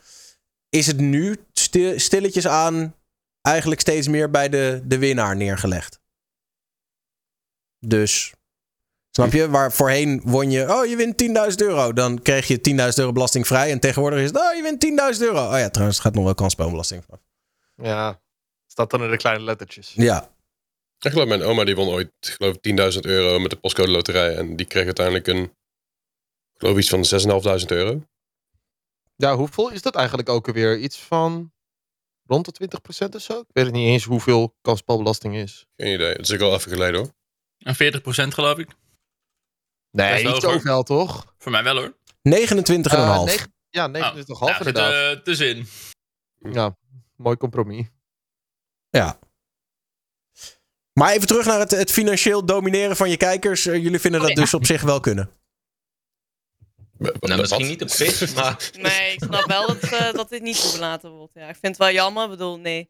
[0.69, 1.45] is het nu
[1.95, 2.95] stilletjes aan
[3.41, 5.99] eigenlijk steeds meer bij de, de winnaar neergelegd.
[7.79, 8.33] Dus,
[9.09, 9.49] snap je?
[9.49, 11.93] Waar voorheen won je, oh je wint 10.000 euro.
[11.93, 13.71] Dan kreeg je 10.000 euro belastingvrij.
[13.71, 15.45] En tegenwoordig is het, oh je wint 10.000 euro.
[15.45, 17.21] Oh ja, trouwens, het gaat nog wel kansspelbelasting vanaf.
[17.75, 18.19] Ja,
[18.67, 19.93] staat dan in de kleine lettertjes.
[19.95, 20.29] Ja.
[20.99, 22.55] Ik geloof mijn oma die won ooit, geloof
[22.93, 24.35] 10.000 euro met de postcode loterij.
[24.35, 25.53] En die kreeg uiteindelijk een,
[26.53, 27.03] geloof iets van
[27.61, 28.03] 6.500 euro.
[29.15, 30.77] Ja, hoeveel is dat eigenlijk ook alweer?
[30.77, 31.53] Iets van
[32.25, 32.69] rond de
[33.07, 33.39] 20% of zo?
[33.39, 35.65] Ik weet niet eens hoeveel kansspelbelasting is.
[35.75, 36.11] Geen idee.
[36.11, 37.13] Het is ook al even geleden hoor.
[37.57, 38.69] En 40% geloof ik.
[39.91, 41.33] Nee, niet zoveel toch?
[41.37, 41.97] Voor mij wel hoor.
[42.29, 42.93] 29,5.
[42.93, 43.33] Uh,
[43.69, 43.93] ja, 29,5
[44.27, 45.17] oh, nou, inderdaad.
[45.17, 45.67] Uh, tussenin.
[46.51, 46.77] Ja,
[47.15, 47.87] mooi compromis.
[48.89, 49.19] Ja.
[50.93, 53.65] Maar even terug naar het, het financieel domineren van je kijkers.
[53.65, 55.29] Uh, jullie vinden dat dus op zich wel kunnen.
[57.19, 58.71] Nou, misschien niet op Twitch, maar...
[58.81, 61.33] Nee, ik snap wel dat, uh, dat dit niet toegelaten wordt.
[61.33, 62.89] Ja, ik vind het wel jammer, ik bedoel, nee.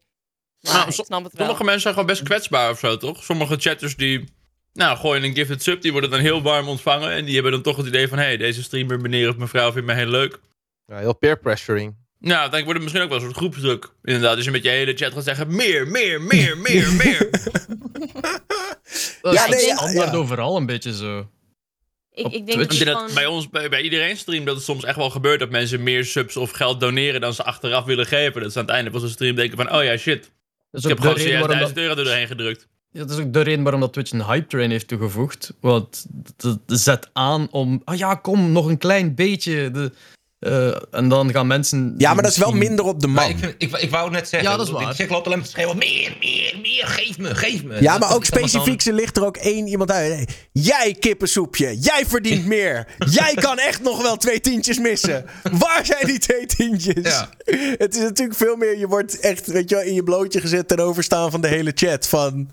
[0.60, 1.46] Maar nou, ik snap het wel.
[1.46, 3.24] Sommige mensen zijn gewoon best kwetsbaar of zo, toch?
[3.24, 4.24] Sommige chatters die...
[4.72, 7.10] Nou, gooien een gifted sub, die worden dan heel warm ontvangen.
[7.10, 8.18] En die hebben dan toch het idee van...
[8.18, 10.40] Hé, hey, deze streamer, meneer of mevrouw vindt mij heel leuk.
[10.86, 11.96] Ja, heel peer pressuring.
[12.20, 13.90] Nou, dan wordt het misschien ook wel een soort groepsdruk.
[14.02, 15.56] Inderdaad, dus je met je hele chat gaat zeggen...
[15.56, 17.28] Meer, meer, meer, meer, meer.
[19.22, 20.12] dat ja, nee, ja, ja.
[20.12, 21.28] overal een beetje zo.
[22.12, 24.96] Ik, ik denk dat, dat bij ons, bij, bij, iedereen stream, dat het soms echt
[24.96, 28.42] wel gebeurt dat mensen meer subs of geld doneren dan ze achteraf willen geven.
[28.42, 30.30] Dat ze aan het einde van zo'n stream denken van, oh ja, shit.
[30.70, 32.68] ik heb gewoon 1000 euro doorheen gedrukt.
[32.92, 35.54] Ja, dat is ook de reden waarom dat Twitch een hype train heeft toegevoegd.
[35.60, 36.06] Want
[36.36, 39.70] het zet aan om, ah ja, kom, nog een klein beetje.
[39.70, 39.92] De,
[40.40, 41.94] uh, en dan gaan mensen.
[41.98, 43.30] Ja, maar dat is wel minder op de man.
[43.30, 44.50] Ik, ik, ik, wou net zeggen.
[44.50, 45.00] Ja, dat is waar.
[45.00, 47.82] Ik loopt alleen schreeuwen: meer, meer, meer, geef me, geef me.
[47.82, 50.48] Ja, maar ook specifiek, ze ligt er ook één iemand uit.
[50.52, 52.86] Jij kippensoepje, jij verdient meer.
[53.10, 55.24] jij kan echt nog wel twee tientjes missen.
[55.42, 57.08] Waar zijn die twee tientjes?
[57.08, 57.30] Ja.
[57.78, 58.78] Het is natuurlijk veel meer.
[58.78, 61.72] Je wordt echt, weet je wel, in je blootje gezet ten overstaan van de hele
[61.74, 62.08] chat.
[62.08, 62.50] Van.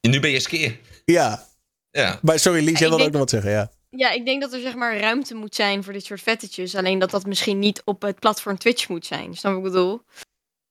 [0.00, 0.78] Nu ben je skeer.
[1.04, 1.46] Ja.
[1.90, 2.18] ja.
[2.22, 3.70] Maar sorry, Lies, jij wilde ook nog wat zeggen, ja.
[3.90, 6.74] Ja, ik denk dat er zeg maar ruimte moet zijn voor dit soort vettetjes.
[6.74, 9.36] Alleen dat dat misschien niet op het platform Twitch moet zijn.
[9.36, 10.00] Snap wat ik bedoel?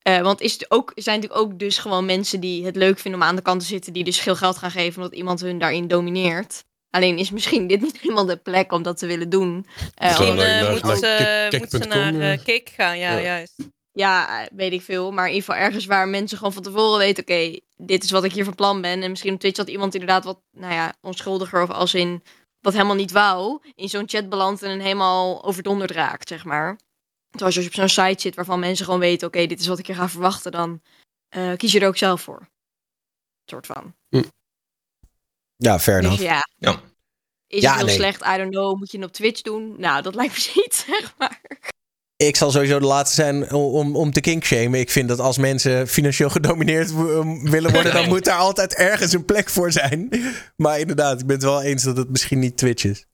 [0.07, 2.99] Uh, want is het ook, er zijn natuurlijk ook dus gewoon mensen die het leuk
[2.99, 3.93] vinden om aan de kant te zitten.
[3.93, 6.63] Die dus veel geld gaan geven omdat iemand hun daarin domineert.
[6.89, 9.65] Alleen is misschien dit niet helemaal de plek om dat te willen doen.
[10.01, 13.55] Uh, misschien uh, moeten ze, moet ze naar Kik gaan, ja, ja, juist.
[13.91, 15.11] Ja, weet ik veel.
[15.11, 17.23] Maar in ieder geval ergens waar mensen gewoon van tevoren weten...
[17.23, 19.03] oké, dit is wat ik hier van plan ben.
[19.03, 21.63] En misschien op Twitch had iemand inderdaad wat, nou ja, onschuldiger...
[21.63, 22.23] of als in
[22.67, 26.75] wat helemaal niet wou, in zo'n chat belandt en helemaal overdonderd raakt, zeg maar.
[27.29, 29.79] Terwijl als je op zo'n site zit waarvan mensen gewoon weten, oké, dit is wat
[29.79, 30.81] ik hier ga verwachten, dan
[31.35, 32.49] uh, kies je er ook zelf voor.
[33.45, 33.95] soort van.
[34.09, 34.23] Hm.
[35.55, 36.23] Ja, fair dus enough.
[36.23, 36.47] Ja.
[36.57, 36.81] ja.
[37.47, 38.21] Is ja, het heel slecht?
[38.21, 38.77] I don't know.
[38.77, 39.79] Moet je het op Twitch doen?
[39.79, 41.41] Nou, dat lijkt me niet, zeg maar.
[42.17, 44.79] Ik zal sowieso de laatste zijn om, om te kinkshamen.
[44.79, 46.93] Ik vind dat als mensen financieel gedomineerd
[47.43, 50.09] willen worden, dan moet daar altijd ergens een plek voor zijn.
[50.55, 53.05] Maar inderdaad, ik ben het wel eens dat het misschien niet Twitch is.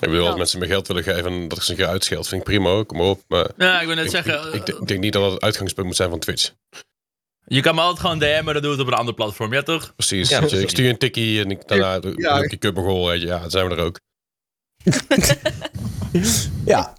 [0.00, 2.40] Ik bedoel, als mensen me geld willen geven dat ik ze een keer uitscheld, vind
[2.40, 3.22] ik prima Kom op.
[3.28, 4.54] Maar ja, ik wil net zeggen.
[4.54, 6.50] Ik, ik, denk niet dat dat het uitgangspunt moet zijn van Twitch.
[7.46, 9.92] Je kan me altijd gewoon DM'en, dan doe het op een ander platform, ja toch?
[9.96, 10.28] Precies.
[10.28, 12.42] Ja, ik stuur een tikkie en ik, daarna doe ja.
[12.42, 13.26] ik een weet je.
[13.26, 14.00] Ja, dan zijn we er ook.
[16.64, 16.94] ja.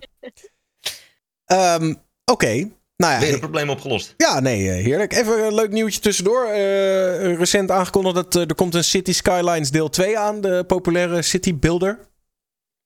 [1.51, 2.69] Um, Oké.
[2.97, 4.13] Nou ja, Weer een probleem opgelost.
[4.17, 5.13] Ja, nee, eh, heerlijk.
[5.13, 6.47] Even een leuk nieuwtje tussendoor.
[6.47, 10.41] Uh, recent aangekondigd dat uh, er komt een City Skylines deel 2 aan.
[10.41, 11.99] De populaire City Builder.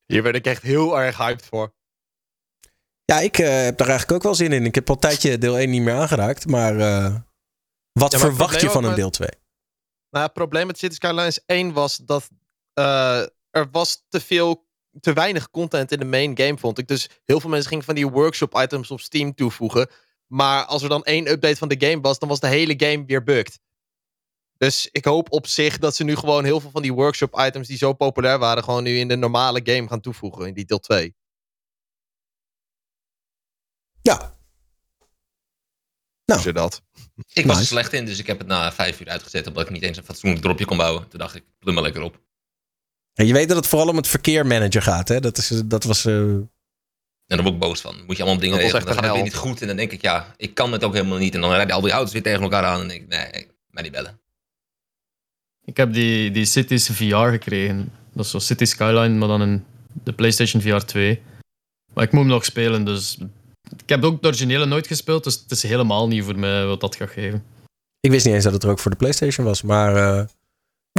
[0.05, 1.73] Hier werd ik echt heel erg hyped voor.
[3.05, 4.65] Ja, ik heb daar eigenlijk ook wel zin in.
[4.65, 6.47] Ik heb al een tijdje deel 1 niet meer aangeraakt.
[6.47, 6.75] Maar
[7.91, 9.29] wat verwacht je van een deel 2?
[10.09, 12.29] Nou, het probleem met City Skylines 1 was dat
[13.49, 14.68] er was te veel
[14.99, 16.87] te weinig content in de main game, vond ik.
[16.87, 19.89] Dus heel veel mensen gingen van die workshop items op Steam toevoegen.
[20.27, 23.05] Maar als er dan één update van de game was, dan was de hele game
[23.05, 23.59] weer bugged.
[24.57, 27.67] Dus ik hoop op zich dat ze nu gewoon heel veel van die workshop items
[27.67, 30.79] die zo populair waren, gewoon nu in de normale game gaan toevoegen, in die deel
[30.79, 31.15] 2.
[34.01, 34.37] Ja.
[36.25, 36.81] Nou, dat.
[37.33, 39.69] Ik was er slecht in, dus ik heb het na vijf uur uitgezet, omdat ik
[39.69, 41.07] niet eens een fatsoenlijk dropje kon bouwen.
[41.07, 42.19] Toen dacht ik, plum maar lekker op.
[43.13, 45.19] En je weet dat het vooral om het verkeermanager gaat, hè?
[45.19, 46.05] Dat, is, dat was...
[46.05, 46.13] Uh...
[46.13, 48.03] En daar word ik boos van.
[48.07, 48.85] Moet je allemaal dingen regelen.
[48.85, 49.61] Dan gaat het weer niet goed.
[49.61, 51.35] En dan denk ik, ja, ik kan het ook helemaal niet.
[51.35, 52.81] En dan rijden al die auto's weer tegen elkaar aan.
[52.81, 54.19] En denk ik, nee, mij niet bellen.
[55.65, 57.91] Ik heb die, die Cities VR gekregen.
[58.13, 59.65] Dat is zo City Skyline, maar dan in
[60.03, 61.21] de PlayStation VR 2.
[61.93, 63.17] Maar ik moet hem nog spelen, dus...
[63.77, 66.81] Ik heb ook de originele nooit gespeeld, dus het is helemaal nieuw voor mij wat
[66.81, 67.43] dat gaat geven.
[67.99, 69.95] Ik wist niet eens dat het er ook voor de PlayStation was, maar...
[69.95, 70.25] Uh...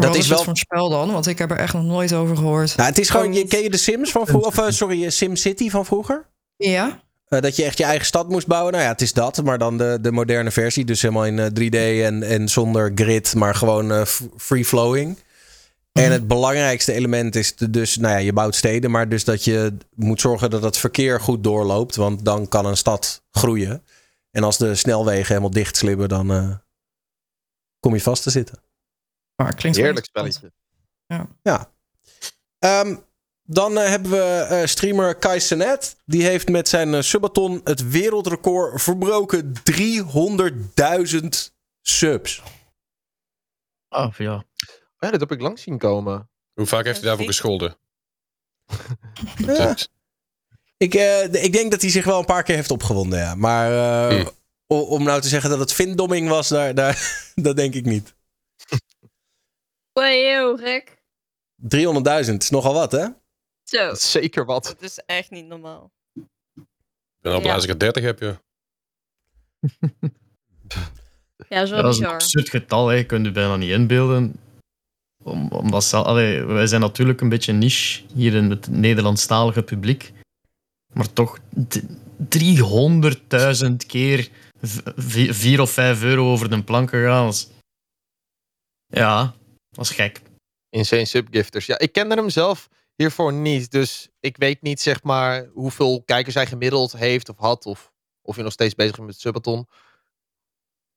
[0.01, 0.45] dat is, wel...
[0.45, 1.13] voor spel dan?
[1.13, 2.77] Want ik heb er echt nog nooit over gehoord.
[2.77, 4.49] Nou, het is gewoon, je, ken je de Sims van vroeger?
[4.49, 6.27] Of uh, sorry, SimCity van vroeger?
[6.57, 7.01] Ja.
[7.29, 8.73] Uh, dat je echt je eigen stad moest bouwen.
[8.73, 10.85] Nou ja, het is dat, maar dan de, de moderne versie.
[10.85, 15.19] Dus helemaal in uh, 3D en, en zonder grid, maar gewoon free flowing.
[15.93, 16.13] En mhm.
[16.13, 20.21] het belangrijkste element is dus, nou ja, je bouwt steden, maar dus dat je moet
[20.21, 23.83] zorgen dat het verkeer goed doorloopt, want dan kan een stad groeien.
[24.31, 26.51] En als de snelwegen helemaal dicht slibben, dan uh,
[27.81, 28.59] kom je vast te zitten.
[29.43, 30.53] Maar klinkt Heerlijk spelletje.
[31.07, 31.29] Ja.
[31.43, 31.73] ja.
[32.85, 33.05] Um,
[33.43, 35.97] dan uh, hebben we uh, streamer Kai Senet.
[36.05, 39.53] Die heeft met zijn subathon het wereldrecord verbroken.
[39.73, 41.19] 300.000
[41.83, 42.43] subs.
[43.89, 44.45] Oh, ja.
[44.99, 46.31] Ja, dat heb ik lang zien komen.
[46.55, 47.77] Hoe vaak heeft hij daarvoor gescholden?
[49.37, 49.77] ja.
[50.77, 53.35] ik, uh, ik denk dat hij zich wel een paar keer heeft opgewonden, ja.
[53.35, 53.71] Maar
[54.13, 54.33] uh, hmm.
[54.67, 58.15] om nou te zeggen dat het vinddomming was, daar, daar, dat denk ik niet.
[60.01, 60.99] Wow, gek.
[62.29, 63.07] 300.000 is nogal wat, hè?
[63.63, 63.87] Zo.
[63.87, 64.65] Dat is zeker wat.
[64.65, 65.93] Dat is echt niet normaal.
[66.15, 66.67] Ik
[67.21, 68.41] ben al blij als ik er 30 heb, ja.
[71.49, 72.09] ja, dat is wel dat bizar.
[72.09, 72.97] een absurd getal, hè.
[72.97, 74.41] je kunt je bijna niet inbeelden.
[75.23, 80.13] Om, omdat allee, wij zijn natuurlijk een beetje niche hier in het Nederlandstalige publiek.
[80.93, 81.39] Maar toch
[82.39, 84.29] 300.000 keer
[84.61, 87.33] 4 of 5 euro over de plank gegaan.
[88.87, 89.35] Ja,
[89.71, 90.21] dat is gek.
[90.71, 91.67] Insane subgifters.
[91.67, 93.71] Ja, ik kende hem zelf hiervoor niet.
[93.71, 97.67] Dus ik weet niet zeg maar hoeveel kijkers hij gemiddeld heeft of had.
[97.67, 97.93] Of,
[98.23, 99.69] of je nog steeds bezig bent met Subathon.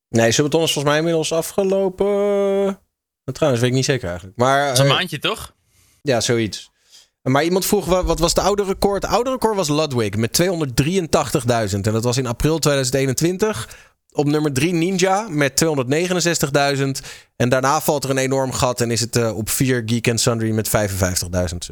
[0.10, 2.80] Nee, Subathon is volgens mij inmiddels afgelopen.
[3.24, 4.38] Trouwens, weet ik niet zeker eigenlijk.
[4.38, 5.56] Maar, dat is een eh, maandje, toch?
[6.02, 6.72] Ja, zoiets.
[7.22, 9.04] Maar iemand vroeg, wat was het oude record?
[9.04, 11.82] Het oude record was Ludwig met 283.000.
[11.82, 13.93] En dat was in april 2021.
[14.14, 16.84] Op nummer 3 Ninja met 269.000.
[17.36, 20.22] En daarna valt er een enorm gat en is het uh, op 4 Geek and
[20.22, 20.74] Sundry met 55.000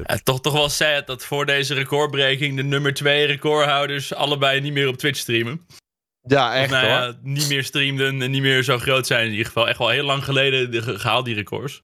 [0.04, 4.74] ja, toch, toch wel sad dat voor deze recordbreking de nummer 2 recordhouders allebei niet
[4.74, 5.66] meer op Twitch streamen.
[6.22, 9.46] Ja, echt nou, ja, niet meer streamden en niet meer zo groot zijn in ieder
[9.46, 9.68] geval.
[9.68, 11.84] Echt wel heel lang geleden gehaald, die records.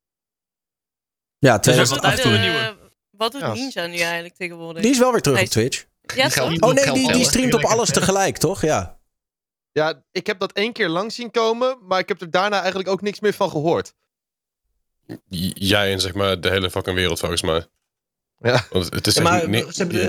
[1.39, 2.03] Ja, dus wat.
[2.03, 2.69] Eh,
[3.11, 4.81] wat doet Ninja nu eigenlijk tegenwoordig?
[4.81, 5.85] Die is wel weer terug op Twitch.
[6.15, 6.29] Ja,
[6.59, 8.61] oh nee, die, die streamt op alles tegelijk, toch?
[8.61, 8.96] Ja.
[9.77, 12.89] Ja, ik heb dat één keer lang zien komen, maar ik heb er daarna eigenlijk
[12.89, 13.93] ook niks meer van gehoord.
[15.53, 17.67] Jij en zeg maar de hele fucking wereld volgens mij.
[18.39, 18.65] Ja.
[18.69, 19.99] Want het is ja, maar ze, hebben,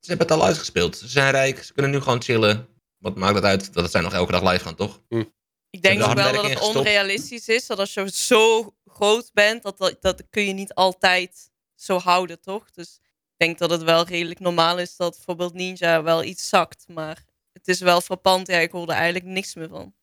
[0.00, 0.96] ze hebben het al uitgespeeld.
[0.96, 4.02] Ze zijn rijk, ze kunnen nu gewoon chillen wat maakt het uit dat het zijn
[4.02, 5.00] nog elke dag live gaan, toch?
[5.08, 5.24] Hm.
[5.70, 7.66] Ik denk ook wel dat het onrealistisch is.
[7.66, 12.40] Dat als je zo groot bent, dat, dat, dat kun je niet altijd zo houden,
[12.40, 12.70] toch?
[12.70, 16.84] Dus ik denk dat het wel redelijk normaal is dat bijvoorbeeld Ninja wel iets zakt.
[16.88, 18.46] Maar het is wel frappant.
[18.46, 19.94] Ja, ik hoorde eigenlijk niks meer van.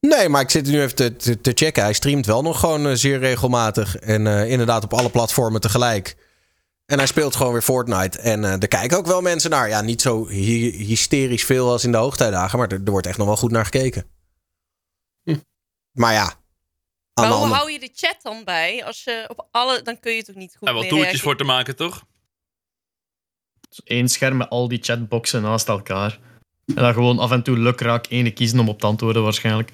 [0.00, 1.82] Nee, maar ik zit nu even te, te, te checken.
[1.82, 3.96] Hij streamt wel nog gewoon uh, zeer regelmatig.
[3.96, 6.16] En uh, inderdaad op alle platformen tegelijk.
[6.86, 8.18] En hij speelt gewoon weer Fortnite.
[8.18, 9.68] En uh, er kijken ook wel mensen naar.
[9.68, 12.58] Ja, niet zo hy hysterisch veel als in de hoogtijdagen.
[12.58, 14.04] Maar er, er, wordt echt nog wel goed naar gekeken.
[15.22, 15.38] Hm.
[15.92, 16.34] Maar ja.
[17.14, 18.84] Maar hoe hou je de chat dan bij?
[18.84, 19.82] Als je op alle...
[19.82, 22.04] Dan kun je toch niet goed Ja, wel toertjes voor te maken, toch?
[23.84, 26.18] Eén scherm met al die chatboxen naast elkaar.
[26.74, 29.72] En dan gewoon af en toe lukraak ene kiezen om op te antwoorden waarschijnlijk.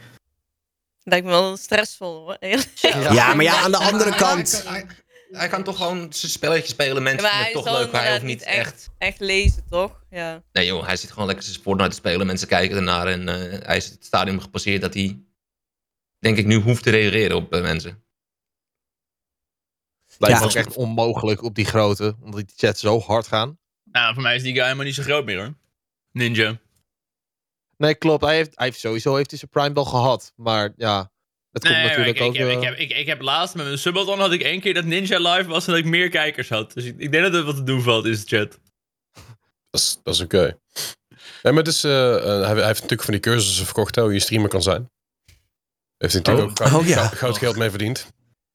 [1.03, 2.36] Lijkt me wel stressvol hoor.
[2.40, 4.64] Ja, ja maar ja, aan de andere kant
[5.30, 7.03] hij kan toch gewoon zijn spelletje spelen.
[7.03, 7.92] Mensen ja, vinden het toch leuk.
[7.92, 9.20] Hij hoeft niet echt, echt...
[9.20, 10.05] lezen, toch?
[10.11, 10.42] Ja.
[10.53, 12.26] Nee joh, hij zit gewoon lekker zijn Fortnite te spelen.
[12.26, 13.07] Mensen kijken ernaar.
[13.07, 15.22] En uh, hij is het stadium gepasseerd dat hij...
[16.18, 18.03] Denk ik nu hoeft te reageren op uh, mensen.
[20.18, 22.16] Lijkt me ook echt onmogelijk op die grote.
[22.20, 23.59] Omdat die chat zo hard gaan.
[23.84, 25.55] Nou, voor mij is die guy helemaal niet zo groot meer hoor.
[26.12, 26.59] Ninja.
[27.79, 28.24] Nee, klopt.
[28.24, 30.33] Hij heeft, hij heeft sowieso heeft hij zijn prime wel gehad.
[30.37, 31.11] Maar ja,
[31.53, 32.35] het komt natuurlijk ik, ook...
[32.35, 34.74] Ik heb, ik, heb, ik, ik heb laatst met mijn Subathon had ik één keer
[34.74, 36.72] dat Ninja live was en dat ik meer kijkers had.
[36.72, 38.59] Dus ik, ik denk dat het wat te doen valt in de chat.
[39.70, 40.37] Dat is, dat is oké.
[40.37, 40.57] Okay.
[41.43, 44.20] Ja, maar het is, uh, hij, hij, heeft natuurlijk van die cursussen verkocht hoe je
[44.20, 44.91] streamer kan zijn.
[45.99, 46.66] Heeft hij natuurlijk oh.
[46.66, 47.07] ook goud, oh, ja.
[47.07, 48.07] goud, geld mee verdiend.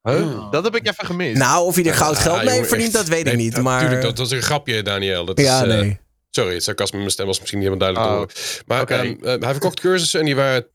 [0.02, 0.50] Huh?
[0.50, 1.38] Dat heb ik even gemist.
[1.38, 3.62] Nou, of hij er goud geld mee verdient, dat weet ik niet.
[3.62, 3.82] Maar...
[3.82, 5.24] Natuurlijk, dat, is een grapje, Daniel.
[5.24, 5.84] Dat ja, is, nee.
[5.88, 5.96] Uh,
[6.34, 8.62] sorry, het sarcasme mijn stem was misschien niet helemaal duidelijk oh.
[8.66, 9.06] Maar okay.
[9.06, 10.66] um, uh, hij verkocht cursussen en die waren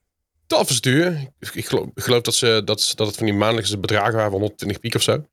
[0.48, 1.28] taf duur.
[1.52, 4.40] Ik geloof, ik geloof dat, ze, dat, dat het van die maandelijkse bedragen waren van
[4.40, 5.26] 120 piek of zo.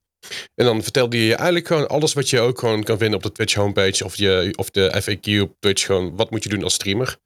[0.55, 3.33] En dan vertelde je eigenlijk gewoon alles wat je ook gewoon kan vinden op de
[3.33, 5.85] Twitch homepage of, je, of de FAQ op Twitch.
[5.85, 7.17] Gewoon wat moet je doen als streamer.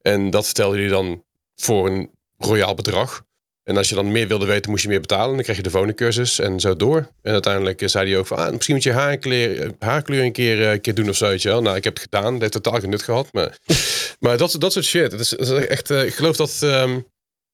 [0.00, 1.24] En dat vertelde je dan
[1.56, 3.24] voor een royaal bedrag.
[3.64, 5.34] En als je dan meer wilde weten, moest je meer betalen.
[5.34, 7.08] Dan kreeg je de volgende cursus en zo door.
[7.22, 10.80] En uiteindelijk zei hij ook van, ah, misschien moet je haarkleur, haarkleur een keer, een
[10.80, 11.28] keer doen of zo.
[11.28, 11.62] Weet je wel.
[11.62, 12.32] Nou, ik heb het gedaan.
[12.32, 13.32] Dat heeft totaal geen nut gehad.
[13.32, 13.58] Maar,
[14.20, 15.12] maar dat, dat soort shit.
[15.12, 16.60] Het is, echt, uh, ik geloof dat...
[16.62, 17.06] Um,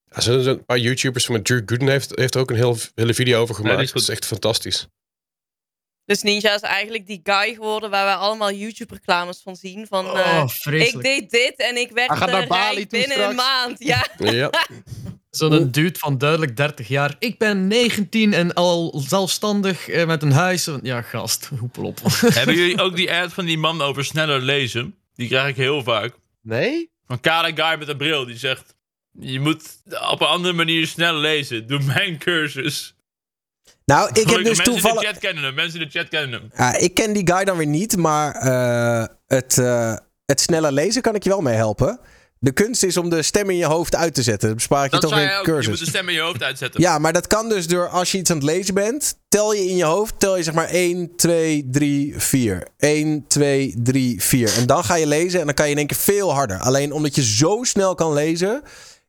[0.08, 3.14] Er zijn een paar YouTubers, met Drew Gooden heeft, heeft er ook een heel, hele
[3.14, 3.92] video over gemaakt.
[3.92, 4.86] dat is echt fantastisch.
[6.04, 9.86] Dus Ninja is eigenlijk die guy geworden waar wij allemaal YouTube-reclames van zien.
[9.86, 13.30] Van, Oh, eh, ik deed dit en ik werd eh, toe binnen straks.
[13.30, 13.76] een maand.
[13.78, 14.06] Ja.
[14.18, 14.50] Ja.
[15.30, 17.16] Zo'n dude van duidelijk 30 jaar.
[17.18, 20.68] Ik ben 19 en al zelfstandig eh, met een huis.
[20.82, 22.00] Ja, gast, hoepel op.
[22.20, 24.94] Hebben jullie ook die ad van die man over sneller lezen?
[25.14, 26.14] Die krijg ik heel vaak.
[26.42, 26.90] Nee?
[27.06, 28.74] Een kale guy met een bril die zegt...
[29.12, 29.62] Je moet
[30.10, 31.66] op een andere manier sneller lezen.
[31.66, 32.94] Doe mijn cursus.
[33.84, 35.00] Nou, ik heb dus mensen in toevallig...
[35.00, 35.54] de chat kennen hem.
[35.54, 36.50] Mensen in de chat kennen hem.
[36.56, 39.94] Ja, ik ken die guy dan weer niet, maar eh, het, eh,
[40.26, 42.00] het sneller lezen kan ik je wel mee helpen.
[42.42, 44.48] De kunst is om de stem in je hoofd uit te zetten.
[44.48, 45.46] Dan bespaar ik je Dat toch een ook.
[45.46, 45.68] Je cursus.
[45.68, 46.80] moet de stem in je hoofd uitzetten.
[46.80, 49.18] Ja, maar dat kan dus door als je iets aan het lezen bent.
[49.28, 52.68] Tel je in je hoofd, tel je zeg maar 1, 2, 3, 4.
[52.78, 54.56] 1, 2, 3, 4.
[54.56, 56.58] En dan ga je lezen en dan kan je in één keer veel harder.
[56.58, 58.62] Alleen omdat je zo snel kan lezen,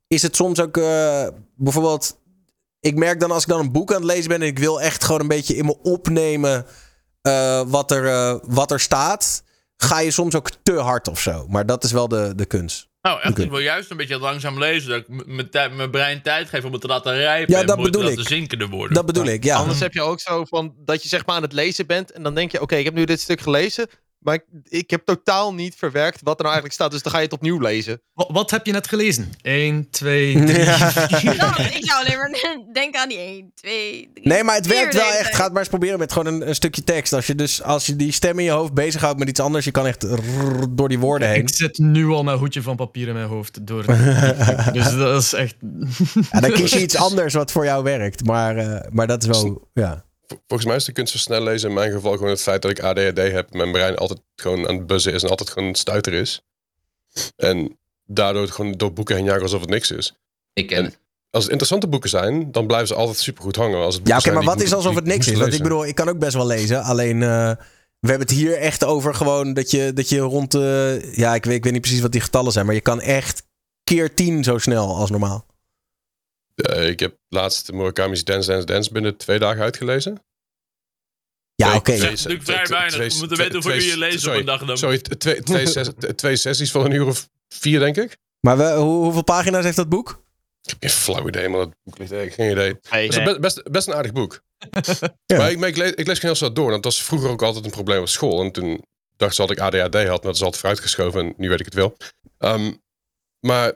[0.07, 2.19] is het soms ook eh, bijvoorbeeld.
[2.79, 4.81] Ik merk dan als ik dan een boek aan het lezen ben en ik wil
[4.81, 6.65] echt gewoon een beetje in me opnemen
[7.21, 9.43] eh, wat, er, eh, wat er staat,
[9.77, 11.45] ga je soms ook te hard of zo.
[11.49, 12.89] Maar dat is wel de, de kunst.
[13.01, 14.89] Nou, echt, ik wil juist een beetje langzaam lezen.
[14.89, 14.99] Dat
[15.65, 17.53] ik mijn brein tijd geef om het te laten rijpen.
[17.53, 18.27] Ja, en dat te bedoel laten ik.
[18.27, 18.93] zinken te worden.
[18.95, 19.55] Dat bedoel ik, ja.
[19.55, 22.23] Anders heb je ook zo van dat je zeg maar aan het lezen bent en
[22.23, 23.87] dan denk je, oké, ik heb nu dit stuk gelezen,
[24.21, 27.17] maar ik, ik heb totaal niet verwerkt wat er nou eigenlijk staat, dus dan ga
[27.17, 28.01] je het opnieuw lezen.
[28.13, 29.31] Wat, wat heb je net gelezen?
[29.41, 30.77] 1, 2, 3, Ja.
[30.91, 31.35] 4.
[31.35, 34.27] Nou, ik zou alleen maar denken aan die 1, 2, 3.
[34.27, 35.35] Nee, maar het vier werkt wel echt.
[35.35, 37.13] Ga het maar eens proberen met gewoon een, een stukje tekst.
[37.13, 39.71] Als je, dus, als je die stem in je hoofd bezighoudt met iets anders, je
[39.71, 40.05] kan echt
[40.69, 41.41] door die woorden heen.
[41.41, 43.67] Ik zit nu al met hoedje van papier in mijn hoofd.
[43.67, 43.85] Door
[44.73, 45.55] dus dat is echt...
[46.31, 48.25] Ja, dan kies je iets anders wat voor jou werkt.
[48.25, 49.69] Maar, eh, maar dat is wel.
[49.73, 50.05] Ja.
[50.31, 52.61] Vol- Volgens mij is de kunst van snel lezen in mijn geval gewoon het feit
[52.61, 53.53] dat ik ADHD heb.
[53.53, 56.41] Mijn brein altijd gewoon aan het buzzen is en altijd gewoon een stuiter is.
[57.35, 60.13] En daardoor het gewoon door boeken heen jagen alsof het niks is.
[60.53, 60.99] Ik ken En- het.
[61.29, 63.77] Als het interessante boeken zijn, dan blijven ze altijd supergoed hangen.
[63.83, 65.39] Als het Ja, boeken oké, maar wat is alsof het niks ik is?
[65.39, 66.83] Want ik bedoel, ik kan ook best wel lezen.
[66.83, 67.23] Alleen.
[67.23, 67.51] eh,
[67.99, 71.11] we hebben het hier echt over gewoon dat je, dat je rond de.
[71.15, 72.65] Ja, ik weet, ik weet niet precies wat die getallen zijn.
[72.65, 73.43] Maar je kan echt
[73.83, 75.45] keer 10 zo snel als normaal.
[76.61, 80.23] Eh, ik heb laatst Murakami's Dance Dance Dance binnen twee dagen uitgelezen.
[81.55, 81.81] Ja, oké.
[81.83, 83.13] twee- Dat is natuurlijk vrij twee- weinig.
[83.13, 84.77] We moeten weten hoeveel uur je leest op een dag dan.
[84.77, 88.17] Sorry, twee, twee, ses- t- twee sessies van een uur of vier, denk ik.
[88.39, 90.23] Maar we, hoe, hoeveel pagina's heeft dat boek?
[90.61, 93.01] Ik heb geen flauw idee, maar dat boek ligt eigenlijk geen idee.
[93.03, 94.41] Het is best, best, best een aardig boek.
[95.25, 95.37] Ja.
[95.37, 96.69] Maar, ik, maar ik, lees, ik lees geen heel snel door.
[96.69, 98.41] Want dat was vroeger ook altijd een probleem op school.
[98.43, 98.81] En toen
[99.17, 101.25] dacht ze dat ik ADHD had, maar dat is altijd vooruitgeschoven.
[101.25, 101.97] En nu weet ik het wel.
[102.37, 102.71] Ehm,
[103.39, 103.73] maar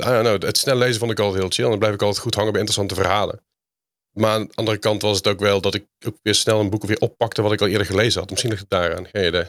[0.00, 1.64] know, het snel lezen vond ik altijd heel chill.
[1.64, 3.40] En dan blijf ik altijd goed hangen bij interessante verhalen.
[4.12, 6.70] Maar aan de andere kant was het ook wel dat ik ook weer snel een
[6.70, 8.30] boek weer oppakte wat ik al eerder gelezen had.
[8.30, 9.44] Misschien ligt het daaraan, geen idee.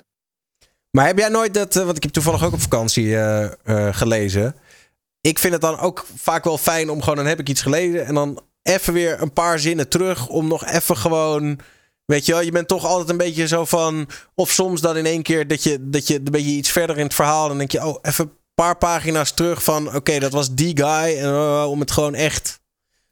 [0.92, 3.96] Maar heb jij nooit dat, eh, want ik heb toevallig ook op vakantie eh, eh,
[3.96, 4.56] gelezen.
[5.22, 8.06] Ik vind het dan ook vaak wel fijn om gewoon, dan heb ik iets gelezen
[8.06, 11.60] en dan even weer een paar zinnen terug om nog even gewoon,
[12.06, 15.06] weet je wel, je bent toch altijd een beetje zo van, of soms dan in
[15.06, 17.72] één keer dat je, dat je een beetje iets verder in het verhaal, dan denk
[17.72, 21.80] je, oh, even paar pagina's terug van, oké, dat was die guy en eh, om
[21.80, 22.62] het gewoon echt,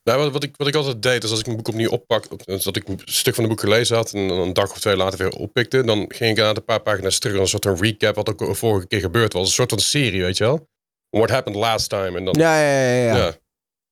[0.04, 2.32] Nou, wat, wat, ik, wat ik altijd deed, is als ik een boek opnieuw oppak,
[2.32, 4.80] op- dus dat ik een stuk van de boek gelezen had en een dag of
[4.80, 7.78] twee later weer oppikte, dan ging ik inderdaad een paar pagina's terug, een soort van
[7.82, 9.46] recap wat ook de vorige keer gebeurd was.
[9.48, 10.68] Een soort van serie, weet je wel?
[11.10, 12.18] What happened last time?
[12.18, 13.16] En dan, ja, ja, ja, ja.
[13.18, 13.34] ja.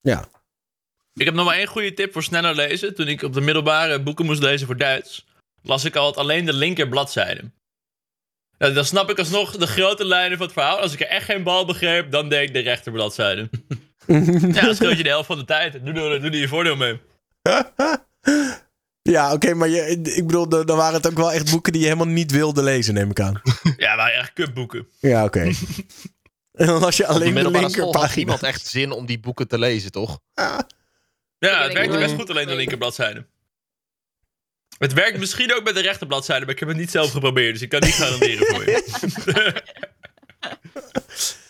[0.01, 0.29] ja.
[1.13, 2.95] Ik heb nog maar één goede tip voor sneller lezen.
[2.95, 5.25] Toen ik op de middelbare boeken moest lezen voor Duits,
[5.61, 7.51] las ik altijd alleen de linker bladzijde.
[8.59, 10.79] Ja, dan snap ik alsnog de grote lijnen van het verhaal.
[10.79, 13.49] Als ik er echt geen bal begreep, dan deed ik de rechter bladzijde.
[14.53, 15.73] ja, dat scheelt je de helft van de tijd.
[15.73, 16.99] Doe, doe, doe er je voordeel mee.
[19.01, 21.81] Ja, oké, maar je, ik bedoel, dan dan waren het ook wel echt boeken die
[21.81, 23.41] je helemaal niet wilde lezen, neem ik aan.
[23.77, 24.87] Ja, maar echt kutboeken.
[24.99, 25.39] Ja, oké.
[26.51, 28.15] en dan was je alleen de middelbare school had linkerpagina.
[28.15, 30.19] niemand echt zin om die boeken te lezen, toch?
[30.33, 30.65] Ja,
[31.39, 31.99] weet het ik werkt niet.
[31.99, 33.25] best goed alleen de linker bladzijde.
[34.79, 37.53] Het werkt misschien ook met de rechter bladzijde, maar ik heb het niet zelf geprobeerd,
[37.53, 38.83] dus ik kan niet garanderen voor je.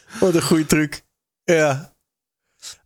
[0.20, 1.02] Wat een goede truc.
[1.44, 1.96] Ja.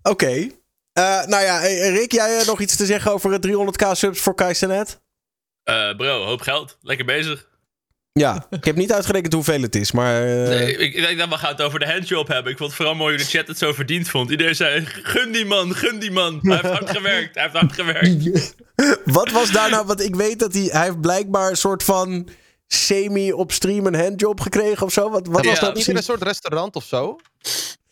[0.01, 0.49] Oké.
[0.93, 4.35] Eh, nou ja, eh, Rick, jij nog iets te zeggen over het 300k subs voor
[4.35, 5.01] Kaisenet?
[5.63, 6.77] Eh, bro, hoop geld.
[6.81, 7.49] Lekker bezig.
[8.19, 10.23] Ja, ik heb niet uitgerekend hoeveel het is, maar...
[10.23, 12.51] eh, Nee, ik, ik denk dat we gaan het over de handjob hebben.
[12.51, 14.31] Ik vond het vooral mooi hoe de chat het zo verdiend vond.
[14.31, 16.39] Iedereen zei, gun die man, gun die man.
[16.41, 18.55] Hij heeft hard gewerkt, hij heeft hard gewerkt.
[19.19, 19.85] Wat was daar nou?
[19.85, 20.63] Want ik weet dat hij...
[20.63, 22.27] Hij heeft blijkbaar een soort van
[22.67, 25.09] semi op stream een handjob gekregen of zo.
[25.09, 27.19] Wat, wat Ja, was dat Niet in een soort restaurant of zo?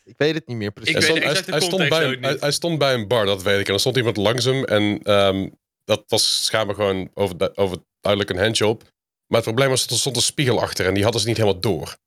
[0.03, 0.95] Ik weet het niet meer precies.
[0.95, 3.67] Ik Hij stond, hij, hij bij, hij stond bij een bar, dat weet ik.
[3.67, 4.63] En er stond iemand langs hem.
[4.63, 5.49] En ehm,
[5.85, 8.83] dat was schijnbaar gewoon over, over duidelijk een handjob.
[9.31, 10.85] Maar het probleem was dat er stond een spiegel achter.
[10.85, 11.97] En die hadden ze niet helemaal door.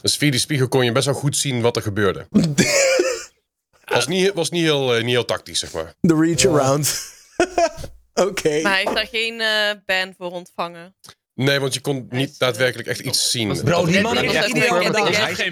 [0.00, 2.26] Dus via die spiegel kon je best wel goed zien wat er gebeurde.
[3.84, 5.94] Was niet, was niet, heel, niet heel tactisch, zeg maar.
[6.00, 7.12] De reach around.
[8.28, 8.60] Oké.
[8.62, 10.96] Maar hij heeft daar geen uh, ban voor ontvangen.
[11.36, 13.60] Nee, want je kon niet daadwerkelijk echt iets zien.
[13.64, 14.94] Bro, die man heeft ideaal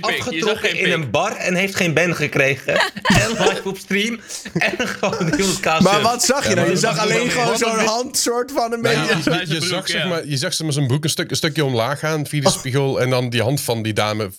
[0.01, 2.74] afgetrokken in een bar en heeft geen ban gekregen.
[3.22, 4.20] en live op stream.
[4.53, 6.70] En gewoon die elkaar Maar wat zag je nou?
[6.70, 9.55] Je zag alleen gewoon zo'n hand soort van een beetje...
[9.55, 11.99] Je, zag, zeg maar, je zag ze met zijn broek een, stuk, een stukje omlaag
[11.99, 13.01] gaan via de spiegel.
[13.01, 14.30] En dan die hand van die dame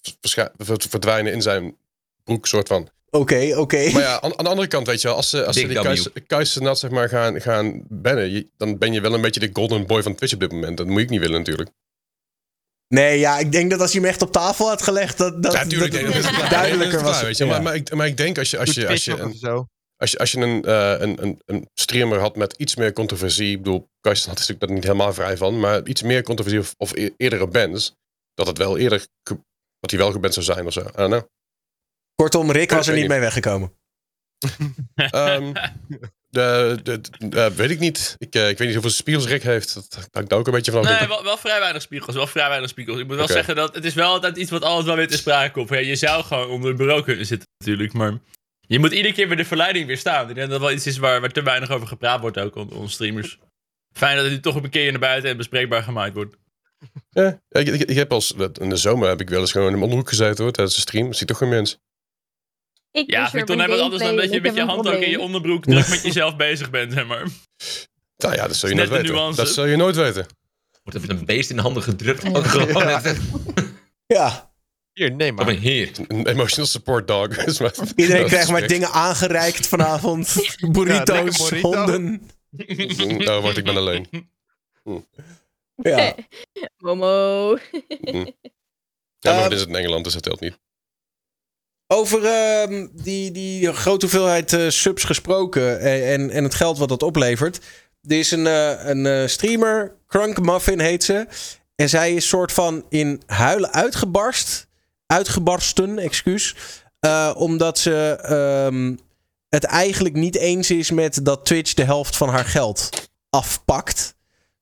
[0.78, 1.76] verdwijnen in zijn
[2.24, 2.90] broek soort van.
[3.16, 3.90] Oké, oké.
[3.92, 5.68] Maar ja, aan, aan, de andere kant, weet je wel, als ze, als ze
[6.14, 9.88] die kuis, zeg maar gaan, gaan bannen, dan ben je wel een beetje de golden
[9.88, 10.78] boy van Twitch op dit moment.
[10.78, 11.70] Dat moet ik niet willen natuurlijk.
[12.88, 15.54] Nee, ja, ik denk dat als je hem echt op tafel had gelegd, dat, dat,
[15.54, 17.22] ja, natuurlijk, dat, dat, dat, duidelijker was.
[17.22, 17.46] Weet je?
[17.46, 20.18] maar, maar, ik, maar ik denk als je, als je, als je, een, als je,
[20.18, 23.88] als je een, uh, een, een, een streamer had met iets meer controversie, ik bedoel,
[24.00, 27.10] Kuis had natuurlijk daar niet helemaal vrij van, maar iets meer controversie of, of e-,
[27.18, 27.94] eerdere bands,
[28.34, 29.08] dat het wel eerder,
[29.80, 30.82] dat hij wel geband zou zijn of zo.
[30.82, 31.24] I don't know.
[32.16, 33.74] Kortom, Rick was er niet mee weggekomen.
[35.14, 35.54] um,
[36.30, 38.16] de, de, de, weet ik niet.
[38.18, 39.74] Ik, uh, ik weet niet hoeveel spiegels Rick heeft.
[39.74, 42.16] Dat hangt ook een beetje van Nee, wel, wel, vrij weinig spiegels.
[42.16, 43.00] Wel vrij weinig spiegels.
[43.00, 45.18] Ik moet wel zeggen dat het is wel altijd iets wat altijd wel weer te
[45.18, 45.70] sprake komt.
[45.70, 48.20] Ja, je zou gewoon onder het bureau kunnen zitten natuurlijk, maar
[48.60, 50.30] je moet iedere keer weer de verleiding weer staan.
[50.30, 52.56] Ik denk dat dat wel iets is waar, waar te weinig over gepraat wordt ook
[52.56, 53.40] onder streamers.
[53.94, 56.36] Fijn dat het toch een keer naar buiten en bespreekbaar gemaakt wordt.
[57.10, 59.74] Ja, ik, ik, ik, heb als, in de zomer heb ik wel eens gewoon in
[59.74, 61.14] mijn onderhoek gezeten hoor, tijdens de stream.
[61.14, 61.80] Zie toch geen mens.
[62.96, 65.02] Ik ja, vind ik toch net wat anders dan dat je met je hand ook
[65.02, 67.28] in je onderbroek druk met jezelf bezig bent, zeg maar.
[68.18, 69.36] Nou ja, dat zul je nooit weten.
[69.36, 70.26] Dat zul je nooit weten.
[70.84, 72.24] Wordt even een beest in de handen gedrukt.
[72.24, 73.02] ja.
[74.18, 74.54] ja.
[74.94, 75.50] Hier, neem maar.
[75.50, 75.92] Hier.
[76.08, 77.28] Een emotional support dog.
[77.96, 80.36] Iedereen krijgt maar dingen aangereikt vanavond.
[80.72, 82.30] Burritos, ja, honden.
[83.28, 84.08] Oh, wacht, ik ben alleen.
[84.84, 85.00] Hm.
[85.76, 86.16] Ja.
[86.78, 87.58] Momo.
[88.02, 88.26] Hm.
[89.20, 90.58] Ja, maar uh, is het in Engeland, dus dat telt niet.
[91.88, 97.04] Over uh, die, die grote hoeveelheid uh, subs gesproken en, en het geld wat dat
[97.04, 97.60] oplevert.
[98.02, 101.28] Er is een, uh, een streamer, Crunk Muffin heet ze.
[101.76, 104.68] En zij is soort van in huilen uitgebarst.
[105.06, 106.56] Uitgebarsten, excuus.
[107.36, 108.20] omdat ze
[108.72, 109.00] um,
[109.50, 114.15] het eigenlijk niet eens is met dat Twitch de helft van haar geld afpakt.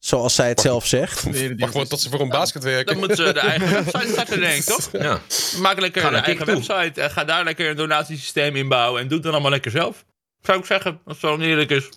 [0.04, 1.24] Zoals zij het zelf zegt.
[1.24, 2.86] Wacht gewoon tot ze voor een basket werken.
[2.86, 4.90] Dan moeten ze de eigen website starten, denk ik, toch?
[4.92, 5.22] Ja.
[5.58, 7.02] Maak lekker een eigen website.
[7.02, 9.02] En ga daar lekker een donatiesysteem inbouwen.
[9.02, 10.06] En doe het dan allemaal lekker zelf.
[10.42, 11.90] Zou ik zeggen, als het zo eerlijk is.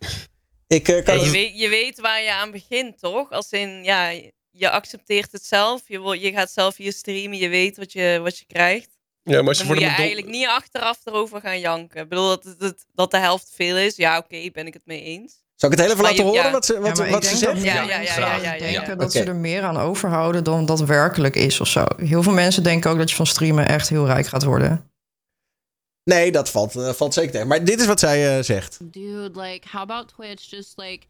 [0.66, 3.30] Ik, uh, kan je, weet, je weet waar je aan begint, toch?
[3.30, 4.08] Als in, ja,
[4.50, 5.82] je accepteert het zelf.
[5.86, 7.38] Je, je gaat zelf je streamen.
[7.38, 8.90] Je weet wat je, wat je krijgt.
[9.22, 12.02] Ja, maar als je dan moet je eigenlijk niet achteraf erover gaan janken.
[12.02, 13.96] Ik bedoel, dat, dat, dat de helft veel is.
[13.96, 15.44] Ja, oké, ben ik het mee eens.
[15.56, 17.62] Zal ik het heel even laten horen wat ze, wat, wat ze zegt?
[17.62, 21.36] Ja, ja, ja, ja, ja, denken dat ze er meer aan overhouden dan dat werkelijk
[21.36, 21.84] is of zo.
[21.96, 24.90] Heel veel mensen denken ook dat je van streamen echt heel rijk gaat worden.
[26.04, 27.46] Nee, dat valt, uh, valt zeker tegen.
[27.46, 28.78] Maar dit is wat zij uh, zegt.
[28.80, 31.06] Dude, like, how about Twitch just like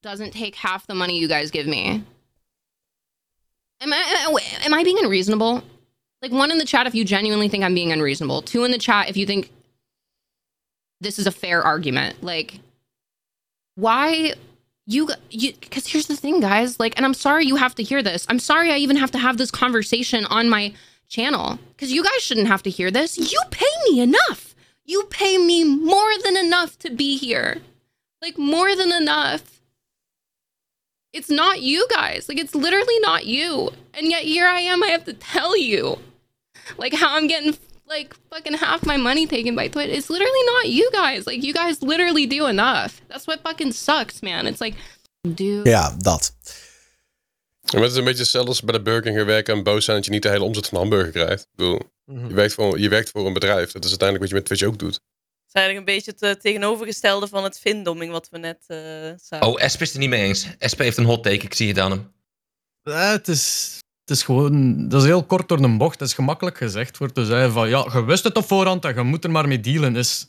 [0.00, 2.02] doesn't take half the money you guys give me?
[3.76, 5.62] Am I, am I being unreasonable?
[6.18, 8.42] Like, one in the chat if you genuinely think I'm being unreasonable.
[8.42, 9.50] Two in the chat if you think
[11.00, 12.22] this is a fair argument.
[12.22, 12.60] Like,
[13.74, 14.34] why
[14.86, 18.02] you you because here's the thing guys like and i'm sorry you have to hear
[18.02, 18.26] this.
[18.28, 20.74] I'm sorry i even have to have this conversation on my
[21.08, 23.18] channel because you guys shouldn't have to hear this.
[23.18, 24.54] You pay me enough.
[24.84, 27.58] You pay me more than enough to be here.
[28.20, 29.60] Like more than enough.
[31.12, 32.28] It's not you guys.
[32.28, 33.70] Like it's literally not you.
[33.94, 35.98] And yet here i am i have to tell you
[36.78, 37.56] like how i'm getting
[37.96, 39.90] like fucking half my money taken by Twitch.
[39.90, 41.26] It's literally not you guys.
[41.26, 43.00] Like you guys literally do enough.
[43.08, 44.46] That's what fucking sucks, man.
[44.46, 44.76] It's like,
[45.34, 45.68] dude.
[45.68, 46.34] Ja, dat.
[47.72, 50.06] En het is een beetje als bij de Burger King werken en boos zijn dat
[50.06, 51.42] je niet de hele omzet van hamburger krijgt.
[51.42, 52.28] Ik bedoel, mm-hmm.
[52.28, 53.72] je, werkt voor, je werkt voor een bedrijf.
[53.72, 54.94] Dat is uiteindelijk wat je met Twitch ook doet.
[54.94, 58.78] Het is eigenlijk een beetje het tegenovergestelde van het vindoming wat we net uh,
[59.22, 59.46] zagen.
[59.46, 60.46] Oh, Esp is er niet mee eens.
[60.58, 62.12] Esp heeft een hot take, ik zie het aan hem.
[62.82, 66.00] Ja, het is het is gewoon, dat is heel kort door een bocht.
[66.00, 68.94] Het is gemakkelijk gezegd voor te zeggen van ja, je wist het op voorhand en
[68.94, 69.96] je moet er maar mee dealen.
[69.96, 70.26] Is,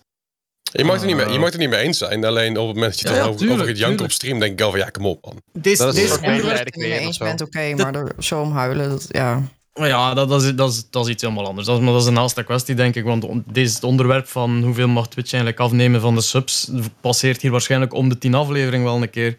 [0.71, 2.25] je mag, het niet mee, je mag het niet mee eens zijn.
[2.25, 4.61] Alleen op het moment dat je het over, over het janken op stream, denk ik
[4.61, 5.41] al van ja, kom op man.
[5.51, 9.41] Dat is onderwerp het mee eens bent, oké, maar er zo om huilen, dat, ja.
[9.73, 11.67] Ja, dat, dat, is, dat, is, dat is iets helemaal anders.
[11.67, 13.03] Dat is, dat is een naaste kwestie, denk ik.
[13.03, 16.71] Want deze het onderwerp van hoeveel mag Twitch eigenlijk afnemen van de subs
[17.01, 19.37] passeert hier waarschijnlijk om de tien aflevering wel een keer.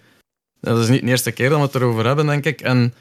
[0.61, 2.61] Dat is niet de eerste keer dat we het erover hebben, denk ik.
[2.61, 2.95] En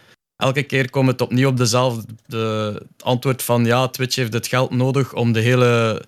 [0.44, 5.14] elke keer komt het opnieuw op dezelfde antwoord van ja, Twitch heeft het geld nodig
[5.14, 6.02] om de hele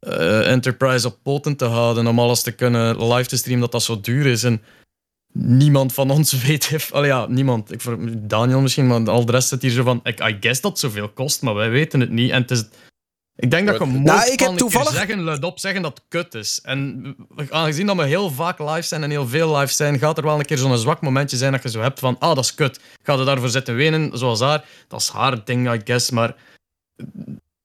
[0.00, 3.82] uh, enterprise op poten te houden, om alles te kunnen live te streamen, dat dat
[3.82, 4.42] zo duur is.
[4.42, 4.62] En
[5.32, 7.82] niemand van ons weet, heeft, al ja, niemand, ik,
[8.28, 11.42] Daniel misschien, maar al de rest zit hier zo van, I guess dat zoveel kost,
[11.42, 12.30] maar wij weten het niet.
[12.30, 12.64] En het is,
[13.36, 16.34] Ik denk dat je moet Nou, ik heb toevallig- zeggen, luidop zeggen dat het kut
[16.34, 16.60] is.
[16.62, 17.16] En
[17.50, 20.38] aangezien dat we heel vaak live zijn en heel veel live zijn, gaat er wel
[20.38, 22.80] een keer zo'n zwak momentje zijn dat je zo hebt van, ah, dat is kut.
[23.02, 24.64] Ga je daarvoor zitten wenen, zoals haar.
[24.88, 26.10] Dat is haar ding, I guess.
[26.10, 26.34] Maar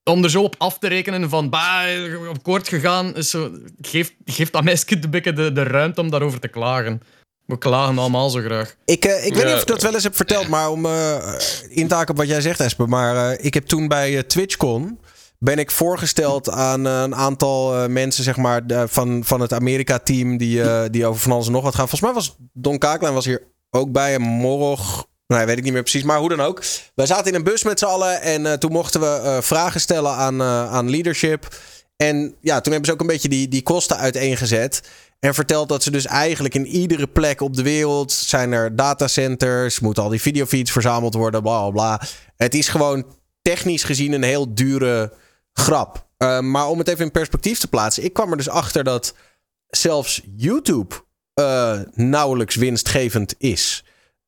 [0.03, 3.51] om er zo op af te rekenen van, bah, op koord gegaan, is zo,
[3.81, 7.01] geeft, geeft dat meisje de, beetje de, de ruimte om daarover te klagen.
[7.45, 8.75] We klagen allemaal zo graag.
[8.85, 11.33] Ik, eh, ik weet niet of ik dat wel eens heb verteld, maar om eh,
[11.69, 12.89] in te haken op wat jij zegt, Esper.
[12.89, 14.99] Maar eh, ik heb toen bij TwitchCon
[15.43, 20.37] ben ik voorgesteld aan eh, een aantal eh, mensen, zeg maar, van, van het Amerika-team
[20.37, 21.87] die, eh, die over van alles en nog wat gaan.
[21.89, 25.07] Volgens mij was Don Kaaklijn was hier ook bij en Morog.
[25.27, 26.63] Nee, weet ik niet meer precies, maar hoe dan ook.
[26.95, 30.41] Wij zaten in een bus met z'n allen en toen mochten we vragen stellen aan,
[30.43, 31.55] aan leadership.
[31.95, 34.81] En ja, toen hebben ze ook een beetje die, die kosten uiteengezet.
[35.19, 39.79] En vertelt dat ze dus eigenlijk in iedere plek op de wereld zijn er datacenters,
[39.79, 42.07] moeten al die videofeeds verzameld worden, bla bla bla.
[42.35, 43.05] Het is gewoon
[43.41, 45.13] technisch gezien een heel dure
[45.53, 46.09] grap.
[46.17, 49.13] Uh, maar om het even in perspectief te plaatsen, ik kwam er dus achter dat
[49.67, 50.95] zelfs YouTube
[51.39, 53.85] uh, nauwelijks winstgevend is.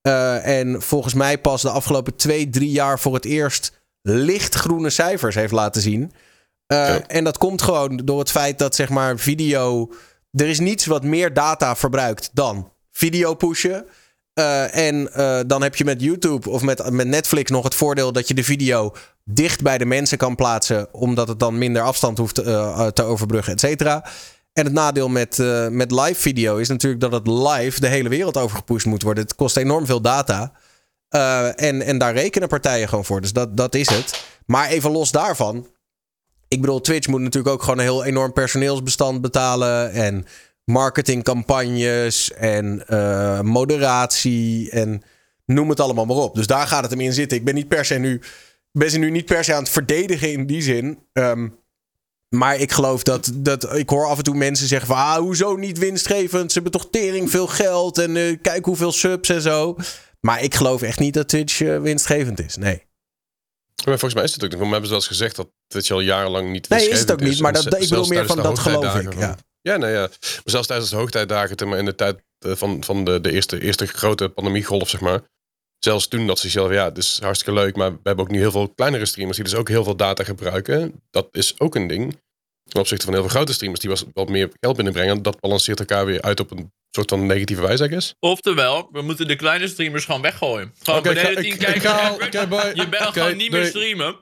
[0.08, 5.36] Uh, en volgens mij pas de afgelopen twee, drie jaar voor het eerst lichtgroene cijfers
[5.36, 6.12] heeft laten zien.
[6.68, 7.08] Ja.
[7.08, 9.92] En dat komt gewoon door het feit dat zeg maar video
[10.32, 13.86] er is niets wat meer data verbruikt dan video pushen.
[14.40, 18.12] Uh, en uh, dan heb je met YouTube of met, met Netflix nog het voordeel
[18.12, 22.18] dat je de video dicht bij de mensen kan plaatsen, omdat het dan minder afstand
[22.18, 24.06] hoeft uh, te overbruggen, et cetera.
[24.54, 25.38] En het nadeel met,
[25.70, 29.24] met live video is natuurlijk dat het live de hele wereld overgepusht moet worden.
[29.24, 30.52] Het kost enorm veel data.
[31.56, 33.22] en, en daar rekenen partijen gewoon voor.
[33.22, 34.24] Dus dat, dat is het.
[34.46, 35.68] Maar even los daarvan.
[36.48, 39.92] Ik bedoel, Twitch moet natuurlijk ook gewoon een heel enorm personeelsbestand betalen.
[39.92, 40.26] En
[40.66, 45.02] marketingcampagnes en uh, moderatie en
[45.46, 46.36] noem het allemaal maar op.
[46.36, 47.38] Dus daar gaat het hem in zitten.
[47.38, 48.22] Ik ben niet per se nu,
[48.72, 51.00] ben ze nu niet per se aan het verdedigen in die zin.
[51.14, 51.62] Um,
[52.30, 55.56] maar ik geloof dat, dat ik hoor af en toe mensen zeggen van ah, hoezo
[55.56, 56.52] niet winstgevend?
[56.52, 59.78] Ze hebben toch tering veel geld en uh, kijk hoeveel subs en zo.
[60.20, 62.56] Maar ik geloof echt niet dat Twitch uh, winstgevend is.
[62.56, 62.84] Nee.
[63.86, 64.60] Maar volgens mij is het ook niet.
[64.60, 67.20] We hebben ze wel eens gezegd dat Twitch al jarenlang niet Nee, is het ook
[67.20, 67.40] niet.
[67.40, 69.14] Maar dat, ik bedoel meer van dat geloof ik.
[69.14, 69.38] Ja.
[69.64, 70.08] Ja, nee, ja.
[70.20, 73.86] Maar zelfs tijdens de hoogtijdagen, maar in de tijd van, van de, de eerste, eerste
[73.86, 75.22] grote pandemiegolf, zeg maar.
[75.80, 78.40] Zelfs toen dat ze zelf, ja, het is hartstikke leuk, maar we hebben ook nu
[78.40, 81.02] heel veel kleinere streamers die dus ook heel veel data gebruiken.
[81.10, 82.22] Dat is ook een ding.
[82.70, 85.22] Ten opzichte van heel veel grote streamers die was wat meer geld binnenbrengen.
[85.22, 88.16] Dat balanceert elkaar weer uit op een soort van negatieve wijze, I guess.
[88.20, 90.74] Oftewel, we moeten de kleine streamers gewoon weggooien.
[90.84, 92.32] Gewoon okay, beneden tien kijkers.
[92.74, 94.16] Je bent okay, gewoon niet meer streamen.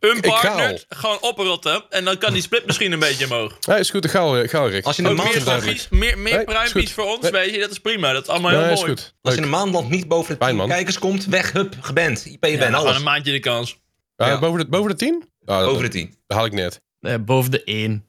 [0.00, 3.56] Een partner gewoon oprotten en dan kan die split misschien een beetje omhoog.
[3.60, 4.84] Ja, is goed, ik ga al, ga al Rick.
[4.84, 7.30] Als je een maand meer, meer, meer nee, voor ons, nee.
[7.30, 8.12] weet je, dat is prima.
[8.12, 8.92] Dat is allemaal heel nee, mooi.
[8.92, 9.14] Is goed.
[9.22, 12.26] Als je in een maandland niet boven de 10 kijkers komt, weg, hup, geband.
[12.26, 12.96] IP je ja, ben alles.
[12.96, 13.78] een maandje de kans.
[14.16, 14.38] Ja, ja.
[14.38, 15.28] Boven, de, boven de 10?
[15.44, 16.14] Ah, boven de 10.
[16.26, 16.80] Dat haal ik net.
[17.00, 18.04] Nee, boven de 1.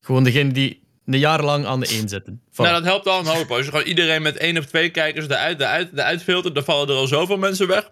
[0.00, 2.42] Gewoon degene die een jaar lang aan de 1 zitten.
[2.50, 2.64] Van.
[2.64, 3.50] Nou, dat helpt al een hoop.
[3.50, 6.88] Als je gewoon iedereen met één of twee kijkers eruit, eruit, eruit filtert, dan vallen
[6.88, 7.90] er al zoveel mensen weg.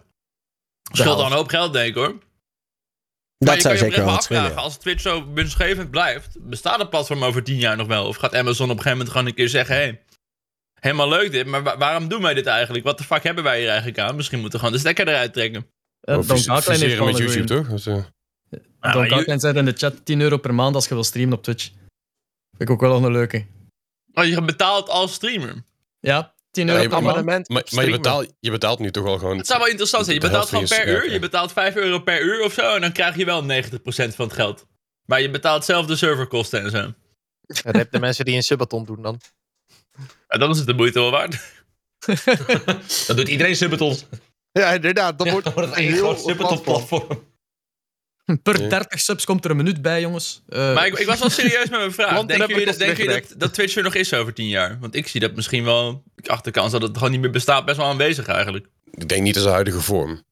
[0.91, 2.17] Scheelt al een hoop geld, denk ik hoor.
[3.45, 7.43] Dat zou kan zeker wel afvragen, als Twitch zo winstgevend blijft, bestaat het platform over
[7.43, 8.07] tien jaar nog wel?
[8.07, 10.01] Of gaat Amazon op een gegeven moment gewoon een keer zeggen, hé, hey,
[10.79, 12.85] helemaal leuk dit, maar wa waarom doen wij dit eigenlijk?
[12.85, 14.15] Wat de fuck hebben wij hier eigenlijk aan?
[14.15, 15.65] Misschien moeten we gewoon de stekker eruit trekken.
[16.01, 17.67] Uh, Don Kaaklijn heeft met YouTube, toch?
[17.67, 18.03] Dus, uh...
[18.79, 21.43] Don Kaaklijn zei in de chat 10 euro per maand als je wil streamen op
[21.43, 21.63] Twitch.
[22.57, 23.45] Vind ik ook wel nog een leuke.
[24.13, 25.63] Oh, je betaalt als streamer?
[25.99, 27.03] Ja, 10 euro ja, per.
[27.03, 29.37] Maar, maar je, betaalt, je betaalt nu toch wel gewoon...
[29.37, 30.15] Het zou wel interessant zijn.
[30.15, 31.11] Je betaalt gewoon per uur.
[31.11, 32.75] Je betaalt 5 euro per uur of zo.
[32.75, 33.45] En dan krijg je wel 90%
[33.85, 34.65] van het geld.
[35.05, 36.93] Maar je betaalt zelf de serverkosten en zo.
[37.71, 39.21] Dat de mensen die een subathon doen dan.
[40.27, 41.63] Ja, dan is het de moeite wel waard.
[43.07, 44.05] dan doet iedereen subatons.
[44.51, 45.17] Ja, inderdaad.
[45.17, 47.33] Dan wordt ja, het een heel groot subathon platform.
[48.43, 50.41] Per 30 subs komt er een minuut bij, jongens.
[50.49, 52.25] Uh, maar ik, ik, was wel serieus met mijn vraag.
[52.25, 54.79] Denk je, dat, denk je dat, dat Twitch er nog is over 10 jaar?
[54.79, 56.03] Want ik zie dat misschien wel.
[56.15, 58.67] Ik achter de kans dat het gewoon niet meer bestaat, best wel aanwezig eigenlijk.
[58.91, 60.23] Ik denk niet in zijn huidige vorm.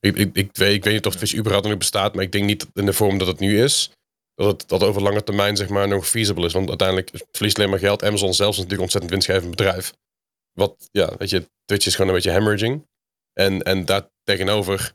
[0.00, 2.44] Ik, ik, ik, weet, ik weet niet of Twitch überhaupt nog bestaat, maar ik denk
[2.44, 3.90] niet in de vorm dat het nu is.
[4.34, 6.52] Dat het dat over lange termijn zeg maar, nog feasible is.
[6.52, 8.04] Want uiteindelijk verliest alleen maar geld.
[8.04, 9.92] Amazon zelf is natuurlijk een ontzettend winstgevend bedrijf.
[10.52, 12.86] Wat, ja, weet je, Twitch is gewoon een beetje hemorrhaging.
[13.32, 14.92] En, en daar tegenover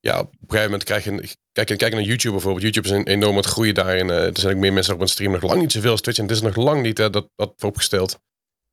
[0.00, 1.36] ja, op een gegeven moment krijg je...
[1.52, 2.62] Kijk, kijk naar YouTube bijvoorbeeld.
[2.62, 4.08] YouTube is een, enorm aan het groeien daarin.
[4.08, 5.32] Uh, er zijn ook meer mensen op een stream.
[5.32, 6.18] Nog lang niet zoveel als Twitch.
[6.18, 8.18] En het is nog lang niet uh, dat, dat vooropgesteld.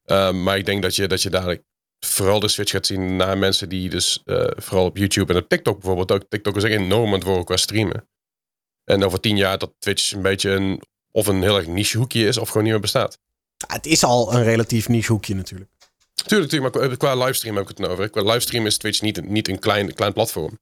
[0.06, 1.58] Uh, maar ik denk dat je, dat je daar
[2.06, 4.22] vooral de switch gaat zien naar mensen die dus...
[4.56, 6.30] vooral op YouTube en op TikTok bijvoorbeeld ook.
[6.30, 8.10] TikTok is enorm aan het worden qua streamen.
[8.84, 10.82] En over tien jaar dat Twitch een beetje een...
[11.12, 13.20] Of een heel erg niche hoekje is of gewoon niet meer bestaat.
[13.58, 15.72] Ja, het is al een relatief niche hoekje natuurlijk.
[16.26, 18.10] Tuurlijk, tuurlijk maar qua livestream heb ik het over.
[18.10, 20.60] Qua livestream is Twitch niet, niet een klein, klein platform.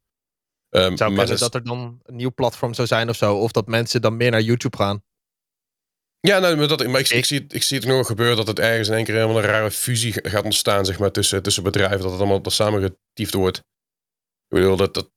[0.76, 3.36] Um, zou kunnen dat er dan een nieuw platform zou zijn of zo.
[3.36, 5.04] Of dat mensen dan meer naar YouTube gaan.
[6.20, 8.60] Ja, nou, maar, dat, maar ik, ik, zie, ik zie het nog gebeuren dat het
[8.60, 12.00] ergens in één keer helemaal een rare fusie gaat ontstaan zeg maar, tussen, tussen bedrijven.
[12.00, 13.58] Dat het allemaal dat samengetiefd wordt.
[13.58, 13.64] Ik
[14.48, 15.12] bedoel, dat, dat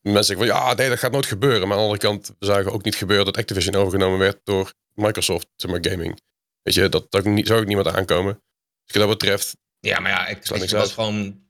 [0.00, 1.60] mensen zeggen van ja, nee, dat gaat nooit gebeuren.
[1.60, 4.72] Maar aan de andere kant, we zagen ook niet gebeuren dat Activision overgenomen werd door
[4.92, 6.20] Microsoft, zeg maar, gaming.
[6.62, 8.32] Weet je, dat, dat zou ook niemand aankomen.
[8.84, 9.56] Dus wat dat betreft.
[9.78, 11.45] Ja, maar ja, Activision was gewoon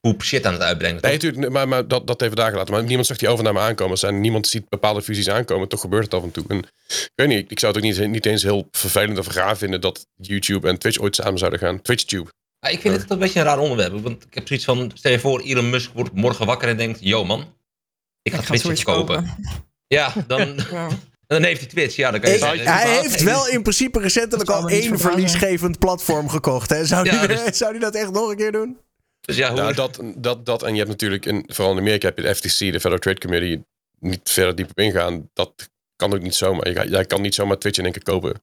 [0.00, 1.02] poep shit aan het uitbrengen.
[1.02, 2.74] Nee, natuurlijk, maar, maar dat, dat even daar gelaten.
[2.74, 3.98] Maar niemand zag die overname aankomen.
[3.98, 5.68] Zijn, niemand ziet bepaalde fusies aankomen.
[5.68, 6.44] Toch gebeurt het af en toe.
[6.48, 9.56] En ik weet niet, ik zou het ook niet, niet eens heel vervelend of raar
[9.56, 11.82] vinden dat YouTube en Twitch ooit samen zouden gaan.
[11.82, 12.30] TwitchTube.
[12.60, 14.02] Ja, ik vind het een beetje een raar onderwerp.
[14.02, 16.98] Want ik heb zoiets van, stel je voor, Elon Musk wordt morgen wakker en denkt,
[17.00, 17.54] yo man,
[18.22, 19.36] ik ga, Twitch, Twitch kopen.
[19.86, 20.56] Ja, dan,
[21.26, 21.96] dan heeft hij Twitch.
[21.96, 26.70] Ja, dan kan je hij heeft wel in principe recentelijk al één verliesgevend platform gekocht.
[26.70, 26.84] Hè?
[26.84, 27.56] Zou, hij dus...
[27.58, 28.78] zou die dat echt nog een keer doen?
[29.28, 29.72] Dus ja, hoe...
[29.72, 32.58] dat, dat, dat, en je hebt natuurlijk, in, vooral in Amerika heb je de FTC,
[32.58, 33.64] de Federal Trade Committee,
[33.98, 35.30] niet verder diep op ingaan.
[35.32, 36.72] Dat kan ook niet zomaar.
[36.72, 38.42] Jij, jij kan niet zomaar Twitch in één keer kopen.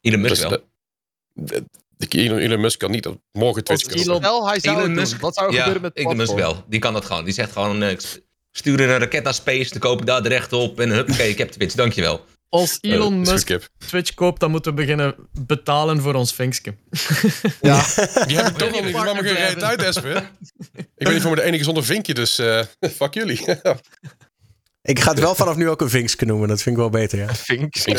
[0.00, 0.58] Elon Musk dus wel.
[1.32, 1.64] De,
[2.08, 4.00] Elon, Elon, Musk kan niet morgen Twitch kopen.
[4.00, 6.64] Elon, wel, hij zou Elon Musk, Wat zou er gebeuren met Elon Musk wel.
[6.68, 7.24] Die kan dat gewoon.
[7.24, 7.96] Die zegt gewoon, uh,
[8.50, 11.38] stuur een raket naar space, dan koop ik daar de rechten op en huppakee, ik
[11.38, 12.24] heb Twitch, dankjewel.
[12.52, 16.74] Als eh, Elon Musk Twitch koopt, dan moeten we beginnen betalen voor ons vinkske.
[17.60, 17.84] Ja.
[18.26, 19.96] Die hebben toch nog niet van me gereed uit.
[20.96, 22.62] Ik ben niet voor me de enige zonder vinkje, dus uh,
[22.98, 23.44] fuck jullie.
[24.82, 26.48] Ik ga het wel vanaf nu ook een vinkske noemen.
[26.48, 27.34] Dat vind ik wel beter, ja.
[27.34, 27.90] Vinkske.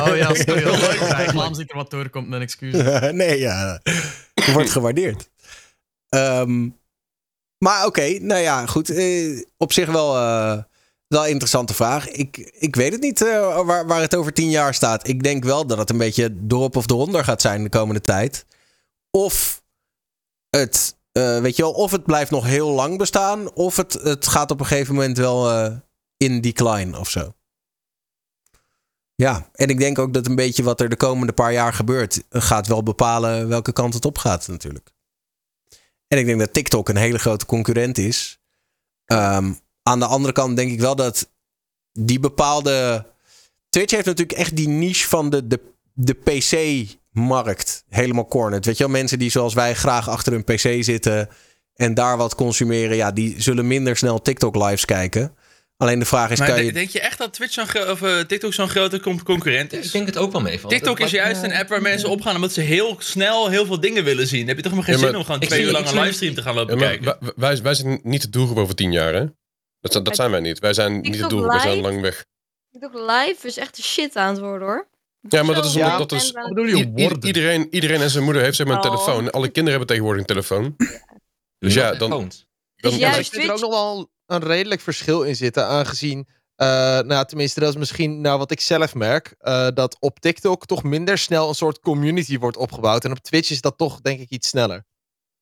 [0.00, 0.62] Oh ja, sorry.
[1.16, 2.72] Reclame ik er wat doorkomt, mijn excuus.
[3.12, 3.80] nee, ja.
[4.52, 5.30] Wordt gewaardeerd.
[6.08, 6.78] Um,
[7.58, 8.90] maar oké, nou ja, goed.
[8.90, 10.16] Eh, op zich wel...
[10.16, 10.62] Uh,
[11.14, 12.08] wel een interessante vraag.
[12.08, 15.08] Ik, ik weet het niet uh, waar, waar het over tien jaar staat.
[15.08, 18.46] Ik denk wel dat het een beetje dorp of eronder gaat zijn de komende tijd.
[19.10, 19.62] Of
[20.50, 23.52] het, uh, weet je wel, of het blijft nog heel lang bestaan.
[23.52, 25.76] Of het, het gaat op een gegeven moment wel uh,
[26.16, 27.34] in decline of zo.
[29.14, 32.22] Ja, en ik denk ook dat een beetje wat er de komende paar jaar gebeurt,
[32.30, 34.90] gaat wel bepalen welke kant het op gaat natuurlijk.
[36.08, 38.40] En ik denk dat TikTok een hele grote concurrent is.
[39.06, 41.30] Um, aan de andere kant denk ik wel dat
[41.92, 43.06] die bepaalde.
[43.68, 45.60] Twitch heeft natuurlijk echt die niche van de, de,
[45.92, 48.64] de PC-markt helemaal cornered.
[48.64, 51.28] Weet je wel, mensen die zoals wij graag achter hun PC zitten
[51.74, 55.36] en daar wat consumeren, ja, die zullen minder snel TikTok-lives kijken.
[55.76, 56.72] Alleen de vraag is, maar kan je...
[56.72, 59.86] denk je echt dat Twitch zo'n of, uh, TikTok zo'n grote concurrent is?
[59.86, 60.60] Ik denk het ook wel mee.
[60.66, 64.04] TikTok is juist een app waar mensen opgaan omdat ze heel snel heel veel dingen
[64.04, 64.46] willen zien.
[64.46, 66.54] heb je toch maar geen zin om gewoon twee uur lang een livestream te gaan
[66.54, 67.18] lopen ja, kijken?
[67.36, 69.24] Wij, wij zijn niet de doelgroep over tien jaar, hè?
[69.92, 70.58] Dat, dat zijn wij niet.
[70.58, 72.24] Wij zijn niet het doel, wij zijn lang weg.
[72.70, 74.88] TikTok live is echt een shit aan het worden hoor.
[75.20, 76.32] Ja, maar dat is omdat dat is.
[77.20, 78.90] Iedereen, iedereen en zijn moeder heeft zeg maar een oh.
[78.90, 79.30] telefoon.
[79.30, 80.76] Alle kinderen hebben tegenwoordig een telefoon.
[81.58, 82.10] Dus ja, dan.
[82.10, 82.30] dan
[82.76, 86.18] dus juist, ik vind er ook nog wel een redelijk verschil in zitten, aangezien.
[86.56, 86.66] Uh,
[87.00, 89.34] nou, tenminste, dat is misschien nou, wat ik zelf merk.
[89.40, 93.04] Uh, dat op TikTok toch minder snel een soort community wordt opgebouwd.
[93.04, 94.84] En op Twitch is dat toch, denk ik, iets sneller.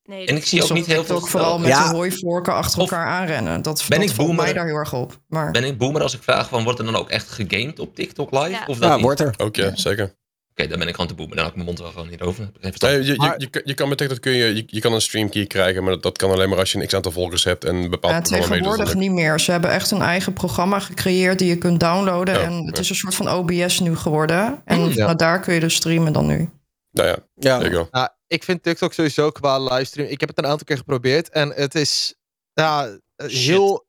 [0.05, 1.21] Nee, en ik zie ook niet heel veel.
[1.21, 1.89] vooral met ja.
[1.89, 3.63] de hooivorken achter elkaar aanrennen.
[3.63, 5.21] Dat, ben dat ik boomer, mij daar heel erg op.
[5.29, 5.51] Maar...
[5.51, 8.31] Ben ik boomer als ik vraag van wordt er dan ook echt gegamed op TikTok
[8.31, 8.51] live?
[8.51, 9.35] Ja, of dat ja wordt er.
[9.37, 10.15] Ook ja, zeker.
[10.51, 11.37] Oké, dan ben ik gewoon te boomer.
[11.37, 12.51] Dan had ik mijn mond wel gewoon niet over.
[12.61, 15.85] Nee, je, je, je, je, kan met TikTok kun je, je, kan een streamkey krijgen,
[15.85, 18.37] maar dat, kan alleen maar als je een x aantal volgers hebt en bepaald ja,
[18.37, 19.41] tegenwoordig niet meer.
[19.41, 22.43] Ze hebben echt een eigen programma gecreëerd die je kunt downloaden.
[22.43, 24.63] En het is een soort van OBS nu geworden.
[24.65, 25.15] En ja.
[25.15, 26.51] daar kun je dus streamen dan nu.
[26.91, 27.87] Nou ja, ja.
[27.91, 30.09] ja ik vind TikTok sowieso qua livestream.
[30.09, 32.14] Ik heb het een aantal keer geprobeerd en het is
[32.53, 33.87] ja, heel.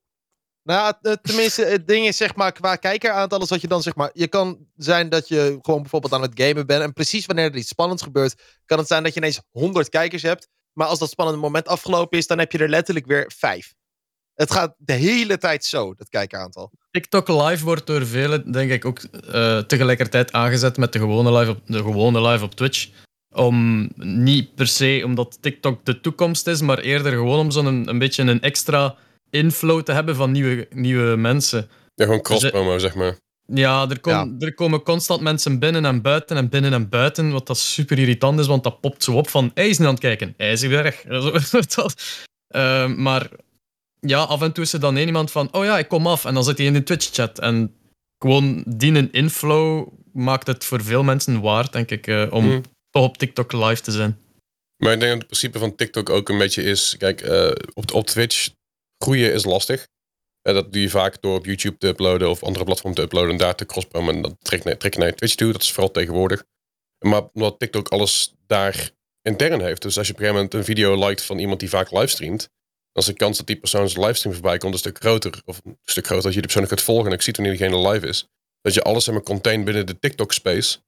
[0.64, 4.10] Nou, tenminste, het ding is zeg maar qua kijkeraantal is dat je dan zeg maar.
[4.14, 6.84] Je kan zijn dat je gewoon bijvoorbeeld aan het gamen bent.
[6.84, 10.22] En precies wanneer er iets spannends gebeurt, kan het zijn dat je ineens 100 kijkers
[10.22, 10.48] hebt.
[10.74, 13.74] Maar als dat spannende moment afgelopen is, dan heb je er letterlijk weer vijf.
[14.34, 16.72] Het gaat de hele tijd zo, dat kijkeraantal.
[16.92, 21.52] TikTok Live wordt door velen, denk ik, ook uh, tegelijkertijd aangezet met de gewone live
[21.52, 22.90] op, de gewone live op Twitch.
[23.34, 27.90] Om niet per se omdat TikTok de toekomst is, maar eerder gewoon om zo'n een,
[27.90, 28.96] een beetje een extra
[29.30, 31.70] inflow te hebben van nieuwe, nieuwe mensen.
[31.96, 33.18] Ja, gewoon cross-promo, zeg maar.
[33.46, 37.48] Ja er, kom, er komen constant mensen binnen en buiten en binnen en buiten, wat
[37.48, 40.04] dat super irritant is, want dat popt zo op van hij is niet aan het
[40.04, 41.06] kijken, hij is weg.
[42.56, 43.30] uh, maar
[44.00, 46.26] ja, af en toe is er dan één iemand van oh ja, ik kom af,
[46.26, 47.40] en dan zit hij in de Twitch-chat.
[47.40, 47.76] En
[48.18, 52.62] gewoon die inflow maakt het voor veel mensen waard, denk ik, uh, om mm
[53.02, 54.18] op TikTok live te zijn.
[54.78, 56.96] Maar ik denk dat het principe van TikTok ook een beetje is.
[56.98, 58.50] Kijk, uh, op, op Twitch
[58.98, 59.88] groeien is lastig.
[60.48, 63.32] Uh, dat doe je vaak door op YouTube te uploaden of andere platformen te uploaden
[63.32, 64.16] en daar te crosspromen.
[64.16, 65.52] En dan trek, je trek naar Twitch toe.
[65.52, 66.44] Dat is vooral tegenwoordig.
[67.06, 68.92] Maar omdat TikTok alles daar
[69.22, 69.82] intern heeft.
[69.82, 72.50] Dus als je op een gegeven moment een video liked van iemand die vaak livestreamt.
[72.92, 75.42] dan is de kans dat die persoon zijn livestream voorbij komt een stuk groter.
[75.46, 77.90] Of een stuk groter dat je die persoon kunt volgen en ik zie wanneer diegene
[77.90, 78.28] live is.
[78.62, 80.80] Dat je alles maar contain binnen de TikTok space.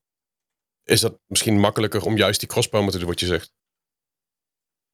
[0.86, 3.54] Is dat misschien makkelijker om juist die crosspromo te doen wat je zegt?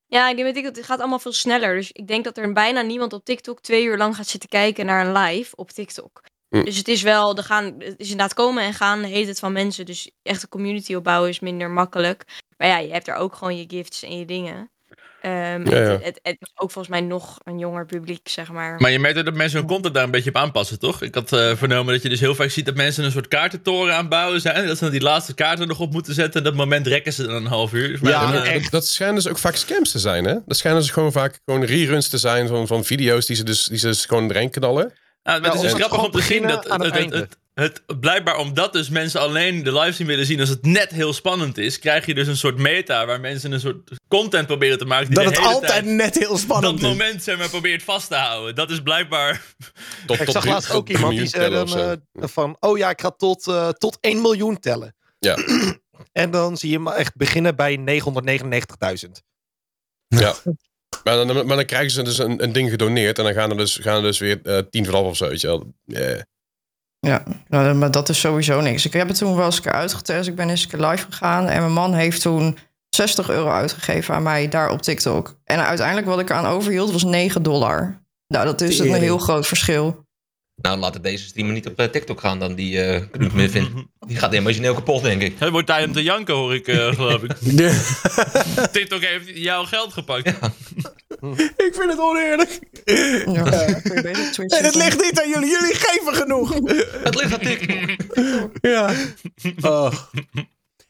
[0.06, 1.76] Ja, ik denk TikTok, het gaat allemaal veel sneller.
[1.76, 4.86] Dus ik denk dat er bijna niemand op TikTok twee uur lang gaat zitten kijken
[4.86, 6.24] naar een live op TikTok.
[6.48, 6.64] Hm.
[6.64, 9.52] Dus het is wel, er gaan, het is inderdaad komen en gaan, heet het van
[9.52, 9.86] mensen.
[9.86, 12.24] Dus echt een community opbouwen is minder makkelijk.
[12.58, 14.71] Maar ja, je hebt er ook gewoon je gifts en je dingen.
[15.22, 15.90] Ehm, Ja, ja.
[15.90, 18.76] Het, het, het is ook volgens mij nog een jonger publiek, zeg maar.
[18.80, 21.02] Maar je merkt ook dat mensen hun content daar een beetje op aanpassen, toch?
[21.02, 23.94] Ik had eh, vernomen dat je dus heel vaak ziet dat mensen een soort kaartentoren
[23.94, 24.68] aan het bouwen zijn.
[24.68, 26.40] Dat ze dan die laatste kaarten nog op moeten zetten.
[26.40, 28.00] En dat moment rekken ze dan een half uur.
[28.02, 30.36] Maar Ja, dan, maar eh, dat, dat schijnen dus ook vaak scams te zijn, hè?
[30.46, 33.66] Dat schijnen dus gewoon vaak gewoon reruns te zijn van, van video's die ze dus,
[33.66, 34.94] die ze dus gewoon erin knallen.
[35.24, 37.18] Nou, maar het is of dus grappig om te zien dat het, het het, einde.
[37.18, 37.38] het,
[37.88, 41.58] het- blijkbaar omdat dus mensen alleen de livestream willen zien als het net heel spannend
[41.58, 45.06] is, krijg je dus een soort meta waar mensen een soort content proberen te maken
[45.06, 46.98] die Dat de het hele altijd tijd net heel spannend dat is.
[46.98, 48.56] moment zeg maar probeert vast te houden.
[48.56, 49.42] Dat is blijkbaar
[50.06, 52.58] Tot, Ik tot zag laatst ook iemand die zei dan, eh, van...
[52.60, 54.96] Oh ja, ik ga tot, eh, tot 1 miljoen tellen.
[55.20, 55.38] Ja.
[56.12, 57.78] en dan zie je hem echt beginnen bij
[59.06, 59.12] 999.000.
[60.08, 60.36] Ja.
[61.04, 63.58] Maar dan, maar dan krijgen ze dus een, een ding gedoneerd en dan gaan er
[63.58, 65.74] dus, gaan er dus weer eh, tien vanaf of zo, weet je wel.
[65.86, 66.26] Ja.
[67.08, 68.86] Ja, nou, maar dat is sowieso niks.
[68.86, 70.28] Ik heb het toen wel eens een keer uitgetest.
[70.28, 71.48] Ik ben eens een keer live gegaan.
[71.48, 72.58] En mijn man heeft toen
[72.90, 75.40] 60 euro uitgegeven aan mij daar op TikTok.
[75.44, 78.02] En uiteindelijk wat ik eraan overhield was 9 dollar.
[78.28, 80.06] Nou, dat is een heel groot verschil.
[80.62, 83.90] Nou, laten deze streamer niet op eh, TikTok gaan dan, die eh Knut Miffin.
[84.00, 85.36] Die gaat emotioneel kapot, denk ik.
[85.40, 87.32] Het wordt tijd om te janken, hoor ik, eh, geloof ik.
[88.72, 90.28] TikTok heeft jouw geld gepakt.
[91.56, 92.60] Ik vind het oneerlijk.
[92.84, 95.50] Ja, je Twitch En het ligt niet aan jullie.
[95.50, 96.54] Jullie geven genoeg.
[97.04, 98.52] Het ligt aan TikTok.
[98.62, 98.94] Ja.
[99.62, 99.94] Oh.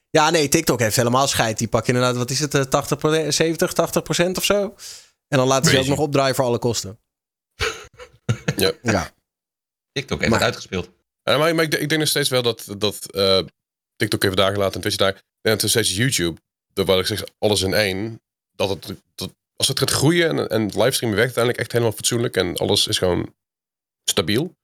[0.09, 1.57] Ja, nee, TikTok heeft helemaal scheid.
[1.57, 4.75] Die pakken inderdaad, wat is het, eh, 80, 70, 80 procent of zo.
[5.27, 6.99] En dan laten ze je ook nog opdraaien voor alle kosten.
[8.55, 8.71] Ja.
[8.81, 9.11] Ja.
[9.91, 10.89] TikTok heeft Maar- het uitgespeeld.
[11.23, 13.41] Maar maar ik, denk- ik denk nog steeds wel dat, dat eh,
[13.95, 15.21] TikTok even daar gelaten en Twitch daar.
[15.41, 16.39] En het is steeds YouTube,
[16.73, 18.21] dat wat ik zeg, alles in één.
[18.55, 21.91] Dat het, dat, als het gaat groeien en, en het livestreamen werkt uiteindelijk echt helemaal
[21.95, 23.33] fatsoenlijk en alles is gewoon
[24.09, 24.55] stabiel.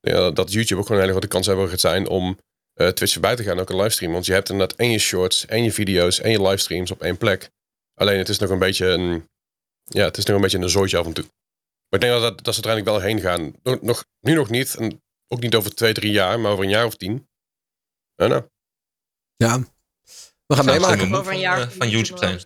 [0.00, 2.38] Ja, dat YouTube ook gewoon een hele grote kans hebben gaat zijn om
[2.74, 4.12] eh, Twitch voorbij te gaan, ook een livestream.
[4.12, 7.16] Want je hebt inderdaad en je shorts, en je video's, en je livestreams op één
[7.18, 7.50] plek.
[7.94, 9.28] Alleen het is nog een beetje een,
[9.84, 11.24] ja, het is nog een beetje een zooitje af en toe.
[11.90, 13.54] Maar ik denk dat, dat, dat ze uiteindelijk wel heen gaan.
[13.62, 14.74] Nog, nog, nu nog niet.
[14.74, 17.28] En ook niet over twee, drie jaar, maar over een jaar of tien.
[18.14, 18.48] Ja, nou.
[19.36, 19.58] Ja.
[20.46, 21.04] We gaan meemaken.
[21.04, 22.40] Over een van, jaar eh, van YouTube zijn.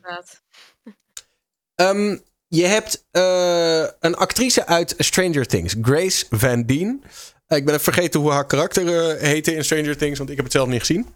[1.75, 2.17] Ehm,
[2.49, 7.05] je hebt eh, een actrice uit Stranger Things, Grace Van Dien.
[7.47, 10.37] Eh, ik ben even vergeten hoe haar karakter eh, heette in Stranger Things, want ik
[10.37, 11.15] heb het zelf niet gezien.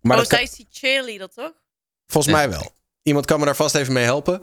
[0.00, 1.52] Maar oh, zij is die cheerleader, toch?
[2.06, 2.74] volgens mij wel.
[3.02, 4.42] Iemand kan me daar vast even mee helpen.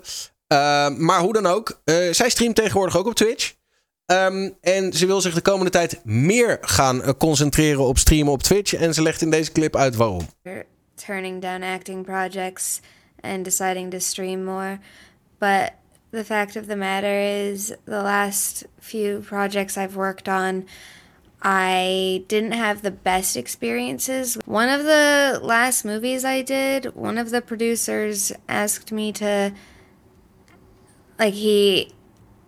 [0.54, 3.54] Eh, maar hoe dan ook, eh, zij streamt tegenwoordig ook op Twitch.
[4.06, 8.44] Ehm, en ze wil zich de komende tijd meer gaan eh, concentreren op streamen op
[8.44, 8.74] Twitch.
[8.74, 10.28] En ze legt in deze clip uit waarom.
[10.96, 12.80] turning down acting projects
[13.22, 14.80] and deciding to stream more.
[15.38, 15.72] But
[16.12, 20.68] the fact of the matter is, the last few projects I've worked on,
[21.44, 24.38] I didn't have the best experiences.
[24.46, 29.52] One of the last movies I did, one of the producers asked me to,
[31.20, 31.88] like, he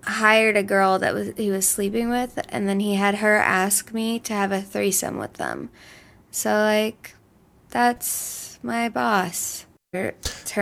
[0.05, 3.91] hired a girl that was he was sleeping with and then he had her ask
[3.91, 5.70] me to have a threesome with them.
[6.32, 7.16] So like
[7.70, 9.66] that's my boss.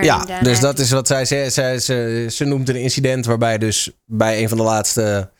[0.01, 1.49] Ja, down dus dat is wat zij zei.
[1.49, 5.31] Zij, ze, ze noemt een incident waarbij dus bij een van de laatste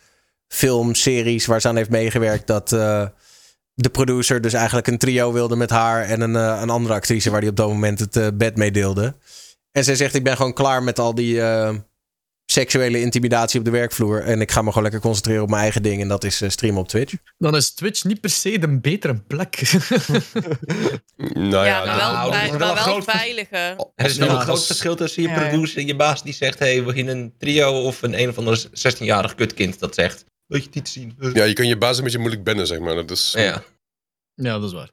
[0.48, 3.06] filmseries waar ze aan heeft meegewerkt, dat eh,
[3.74, 7.30] de producer dus eigenlijk een trio wilde met haar en een, eh, een andere actrice
[7.30, 9.16] waar die op dat moment het eh, bed mee deelde.
[9.72, 11.42] En zij zegt, ik ben gewoon klaar met al die
[12.46, 15.84] seksuele intimidatie op de werkvloer en ik ga me gewoon lekker concentreren op mijn eigen
[15.84, 17.14] ding en dat is eh, streamen op Twitch.
[17.38, 19.60] Dan is Twitch niet per se de betere plek.
[21.34, 23.76] Nou ja, ja, maar wel, nou, wel maar een wel groot vers- veiliger.
[23.96, 26.60] Er is wel Ja, een groot verschil tussen je producer en je baas die zegt...
[26.60, 30.26] hey, we beginnen een trio of een een of ander 16-jarig kutkind dat zegt...
[30.48, 31.16] Wil je het niet zien?
[31.34, 32.96] ja, je kan je baas een beetje moeilijk bennen, zeg maar.
[32.96, 33.64] Dat is, Ja.
[34.34, 34.90] ja, dat is waar.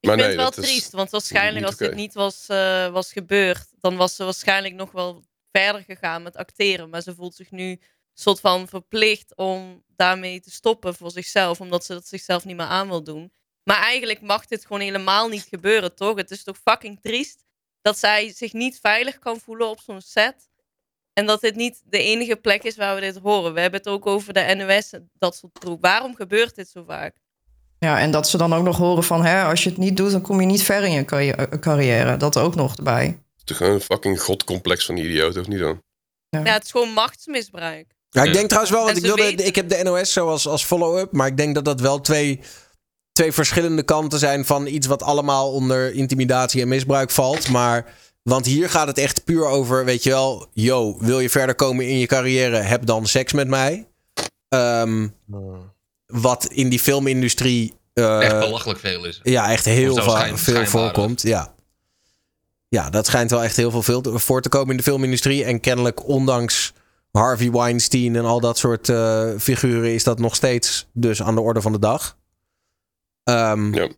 [0.00, 3.12] Ik Maar vind nee, het wel triest, want waarschijnlijk als dit niet was, eh, was
[3.12, 5.24] gebeurd, dan was ze waarschijnlijk nog wel
[5.58, 6.90] verder gegaan met acteren.
[6.90, 7.80] Maar ze voelt zich nu
[8.14, 12.66] soort van verplicht om daarmee te stoppen voor zichzelf, omdat ze dat zichzelf niet meer
[12.66, 13.32] aan wil doen.
[13.64, 16.16] Maar eigenlijk mag dit gewoon helemaal niet gebeuren, toch?
[16.16, 17.44] Het is toch fucking triest
[17.80, 20.48] dat zij zich niet veilig kan voelen op zo'n set.
[21.12, 23.54] En dat dit niet de enige plek is waar we dit horen.
[23.54, 25.80] We hebben het ook over de NOS dat soort troep.
[25.82, 27.16] Waarom gebeurt dit zo vaak?
[27.78, 29.24] Ja, en dat ze dan ook nog horen van...
[29.24, 32.16] Hè, als je het niet doet, dan kom je niet ver in je eh, carrière.
[32.16, 33.23] Dat ook nog erbij.
[33.44, 35.82] Toch gewoon een fucking godcomplex van die idioot, of niet dan?
[36.28, 37.86] Ja, het is gewoon machtsmisbruik.
[38.10, 40.64] Ja, ik denk trouwens wel, want ik, wilde, ik heb de NOS zo als, als
[40.64, 42.40] follow-up, maar ik denk dat dat wel twee,
[43.12, 47.48] twee verschillende kanten zijn van iets wat allemaal onder intimidatie en misbruik valt.
[47.48, 51.54] Maar, want hier gaat het echt puur over, weet je wel, yo, wil je verder
[51.54, 53.88] komen in je carrière, heb dan seks met mij.
[54.48, 55.08] Ehm,
[56.06, 57.74] wat in die filmindustrie...
[57.94, 59.20] Uh, echt belachelijk veel is.
[59.22, 61.53] Ja, echt heel veel, veel voorkomt, ja.
[62.74, 65.44] Ja, dat schijnt wel echt heel veel, veel voor te komen in de filmindustrie.
[65.44, 66.72] En kennelijk, ondanks
[67.10, 71.40] Harvey Weinstein en al dat soort uh, figuren, is dat nog steeds dus aan de
[71.40, 72.16] orde van de dag.
[73.24, 73.88] Um, ja.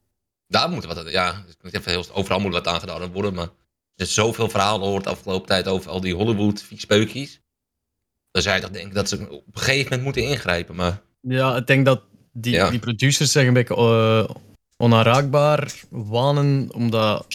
[0.48, 3.48] Daar moet wat, ja, ik heb heel, overal moet wat aangedaan worden, maar
[3.94, 7.40] er is zoveel verhalen gehoord de afgelopen tijd over al die Hollywood viespeukjes.
[8.30, 11.02] Dan zou je toch denken dat ze op een gegeven moment moeten ingrijpen, maar...
[11.20, 12.70] Ja, ik denk dat die, ja.
[12.70, 14.36] die producers zich een beetje uh,
[14.76, 17.26] onaanraakbaar wanen, omdat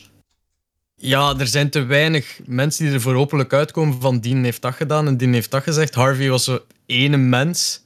[1.02, 4.74] ja, er zijn te weinig mensen die er voor hopelijk uitkomen van Dien heeft dat
[4.74, 5.96] gedaan en Dien heeft dat gezegd.
[5.96, 7.84] Harvey was zo ene mens.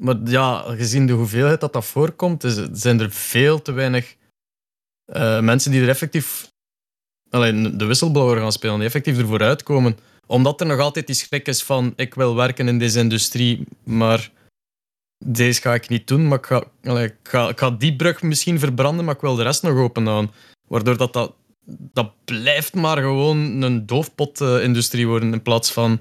[0.00, 4.16] Maar ja, gezien de hoeveelheid dat dat voorkomt, zijn er veel te weinig
[5.06, 6.50] uh, mensen die er effectief
[7.30, 9.98] alleen de whistleblower gaan spelen, die effectief ervoor uitkomen.
[10.26, 14.30] Omdat er nog altijd die schrik is van ik wil werken in deze industrie, maar
[15.24, 16.28] deze ga ik niet doen.
[16.28, 16.64] Maar ik ga,
[17.00, 20.06] ik ga, ik ga die brug misschien verbranden, maar ik wil de rest nog open
[20.06, 20.30] houden.
[20.68, 21.34] Waardoor dat, dat
[21.66, 26.00] dat blijft maar gewoon een doofpot-industrie worden in plaats van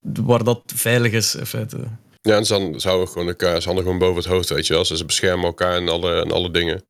[0.00, 1.76] waar dat veilig is, in feite.
[2.20, 4.84] Ja, en dan zouden gewoon elkaar, ze gewoon boven het hoofd, weet je wel.
[4.84, 6.86] Ze beschermen elkaar en alle, en alle dingen.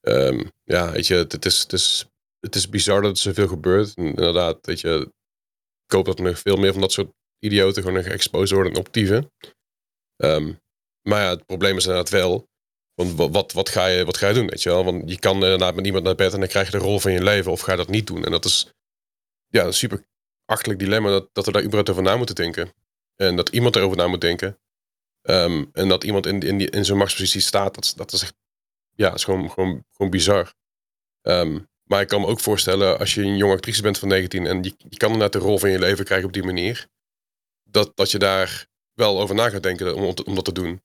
[0.00, 2.06] Um, ja, weet je, het is, het, is,
[2.40, 3.96] het is bizar dat er zoveel gebeurt.
[3.96, 5.10] Inderdaad, weet je,
[5.86, 8.78] ik hoop dat er nog veel meer van dat soort idioten gewoon geëxposed worden en
[8.78, 9.30] optieven.
[10.16, 10.58] Um,
[11.08, 12.48] maar ja, het probleem is inderdaad wel
[12.94, 14.84] want wat, wat, ga je, wat ga je doen, weet je wel?
[14.84, 17.12] Want je kan inderdaad met iemand naar bed en dan krijg je de rol van
[17.12, 17.52] je leven.
[17.52, 18.24] Of ga je dat niet doen?
[18.24, 18.72] En dat is
[19.48, 20.06] ja, een super
[20.44, 22.72] achtelijk dilemma dat, dat we daar überhaupt over na moeten denken.
[23.16, 24.58] En dat iemand erover na moet denken.
[25.22, 28.34] Um, en dat iemand in, in, die, in zo'n machtspositie staat, dat, dat is echt,
[28.94, 30.54] ja, is gewoon, gewoon, gewoon bizar.
[31.22, 34.46] Um, maar ik kan me ook voorstellen, als je een jonge actrice bent van 19
[34.46, 36.88] en je, je kan inderdaad de rol van je leven krijgen op die manier,
[37.62, 40.82] dat, dat je daar wel over na gaat denken om, om dat te doen.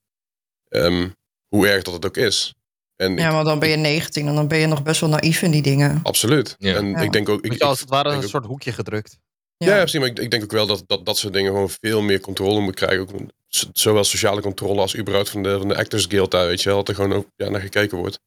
[0.69, 1.15] Um,
[1.50, 2.54] hoe erg dat het ook is.
[2.96, 5.42] En ja, maar dan ben je 19 en dan ben je nog best wel naïef
[5.42, 6.00] in die dingen.
[6.04, 6.56] Absoluut.
[6.60, 7.42] En ik denk ook.
[7.46, 9.18] Ik, als het ware een soort hoekje gedrukt.
[9.58, 10.00] Ja, ja precies.
[10.00, 12.60] Maar ik, ik, denk ook wel dat, dat dat soort dingen gewoon veel meer controle
[12.60, 13.00] moet krijgen.
[13.00, 13.32] Ook,
[13.74, 16.78] zowel sociale controle als überhaupt van de, van de Actors Guild daar, weet je wel.
[16.78, 18.20] Dat er gewoon ook ja, naar gekeken wordt.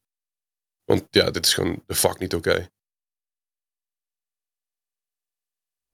[0.85, 2.69] Want ja, dit is gewoon de fuck niet oké.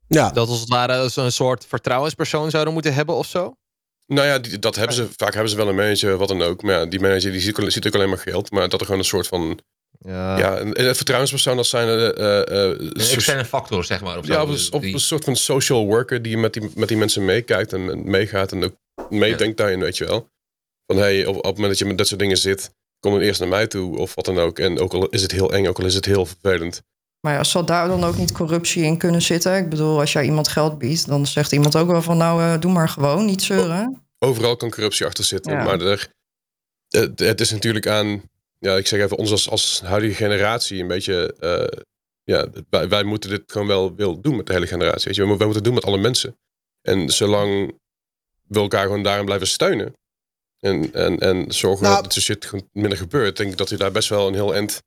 [0.06, 0.30] Ja.
[0.30, 3.56] Dat als het ware een soort vertrouwenspersoon zouden moeten hebben of zo?
[4.08, 5.08] Nou ja, die, dat hebben ze.
[5.16, 6.62] Vaak hebben ze wel een manager, wat dan ook.
[6.62, 8.50] Maar ja, die manager die ziet, ziet ook alleen maar geld.
[8.50, 9.60] Maar dat er gewoon een soort van.
[10.00, 11.88] Ja, ja en vertrouwenspersoon, dat zijn.
[11.88, 12.42] Uh, uh,
[12.78, 14.18] een externe factor, zeg maar.
[14.18, 16.96] Of ja, op, een, op een soort van social worker die met die, met die
[16.96, 18.76] mensen meekijkt en meegaat en ook
[19.08, 19.64] meedenkt ja.
[19.64, 20.30] daarin, weet je wel.
[20.86, 22.70] Van hey, op, op het moment dat je met dat soort dingen zit,
[23.00, 24.58] kom dan eerst naar mij toe of wat dan ook.
[24.58, 26.82] En ook al is het heel eng, ook al is het heel vervelend.
[27.20, 29.56] Maar ja, zal daar dan ook niet corruptie in kunnen zitten?
[29.56, 32.60] Ik bedoel, als jij iemand geld biedt, dan zegt iemand ook wel van nou, uh,
[32.60, 34.06] doe maar gewoon, niet zeuren.
[34.18, 35.56] Overal kan corruptie achter zitten.
[35.56, 36.12] Maar er,
[36.88, 38.22] het, het, is natuurlijk aan,
[38.58, 41.82] ja, ik zeg even, ons als, als huidige generatie een beetje, uh,
[42.24, 45.04] ja, wij, wij, moeten dit gewoon wel wil doen met de hele generatie.
[45.04, 45.20] Weet je?
[45.22, 46.38] Wij moeten het doen met alle mensen.
[46.82, 47.78] En zolang
[48.46, 49.94] we elkaar gewoon daarin blijven steunen
[50.60, 53.92] en, en, en zorgen nou, dat dit shit minder gebeurt, denk ik dat hij daar
[53.92, 54.82] best wel een heel end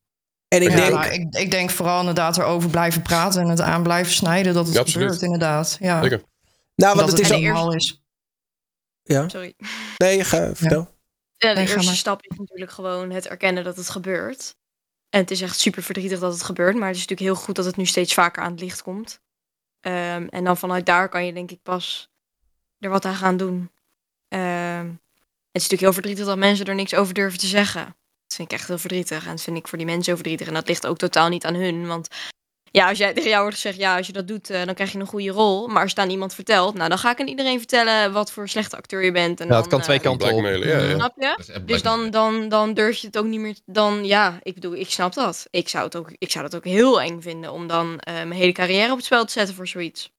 [0.56, 0.92] en ik, denk...
[0.92, 4.68] Ja, ik, ik, denk vooral inderdaad erover blijven praten en het aan blijven snijden dat
[4.68, 5.78] het gebeurt, inderdaad.
[5.80, 6.02] Ja.
[6.02, 6.24] Zeker.
[6.76, 8.04] Nou, want het, het is al is.
[9.04, 9.30] Ja.
[9.30, 9.54] Sorry.
[9.98, 10.96] Nee, ga, vertel.
[11.38, 14.56] Ja, de eerste stap is natuurlijk gewoon het erkennen dat het gebeurt.
[15.10, 16.76] En het is echt super verdrietig dat het gebeurt.
[16.76, 19.22] Maar het is natuurlijk heel goed dat het nu steeds vaker aan het licht komt.
[19.82, 22.10] Um, en dan vanuit daar kan je denk ik pas
[22.80, 23.72] er wat aan gaan doen.
[24.28, 25.00] Um,
[25.52, 27.96] het is natuurlijk heel verdrietig dat mensen er niks over durven te zeggen.
[28.32, 29.26] Dat vind ik echt heel verdrietig.
[29.26, 30.48] En dat vind ik voor die mensen zo verdrietig.
[30.48, 31.88] En dat ligt ook totaal niet aan hun.
[31.88, 32.08] Want
[32.64, 34.92] ja, als jij tegen jou wordt gezegd, ja, als je dat doet, uh, dan krijg
[34.92, 35.68] je een goede rol.
[35.68, 38.32] Maar als je het aan iemand vertelt, nou, dan ga ik aan iedereen vertellen wat
[38.32, 39.40] voor slechte acteur je bent.
[39.40, 40.44] En ja, dan, het kan twee uh, kanten op.
[40.44, 40.96] Ja, ja.
[40.96, 41.62] Snap je?
[41.66, 43.56] Dus dan, dan, dan durf je het ook niet meer.
[43.66, 45.48] Dan, ja, ik bedoel, ik snap dat.
[45.50, 48.32] Ik zou, het ook, ik zou dat ook heel eng vinden om dan uh, mijn
[48.32, 50.12] hele carrière op het spel te zetten voor zoiets.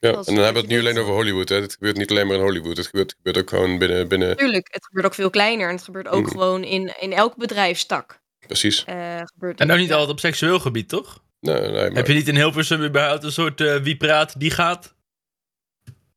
[0.00, 1.48] Ja, en dan hebben we het nu alleen over Hollywood.
[1.48, 1.60] Hè.
[1.60, 2.76] Het gebeurt niet alleen maar in Hollywood.
[2.76, 4.36] Het gebeurt, het gebeurt ook gewoon binnen, binnen...
[4.36, 5.68] Tuurlijk, het gebeurt ook veel kleiner.
[5.68, 6.30] En het gebeurt ook mm.
[6.30, 8.20] gewoon in, in elk bedrijfstak.
[8.46, 8.84] Precies.
[9.24, 11.22] gebeurt en ook niet altijd op seksueel gebied, toch?
[11.40, 11.90] Nee, nee, maar...
[11.90, 14.94] Heb je niet in Hilversum überhaupt een soort uh, wie praat, die gaat?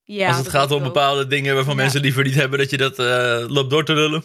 [0.03, 1.81] Ja, Als het gaat om bepaalde dingen waarvan ja.
[1.81, 4.23] mensen liever niet hebben dat je dat uh, loopt door te lullen.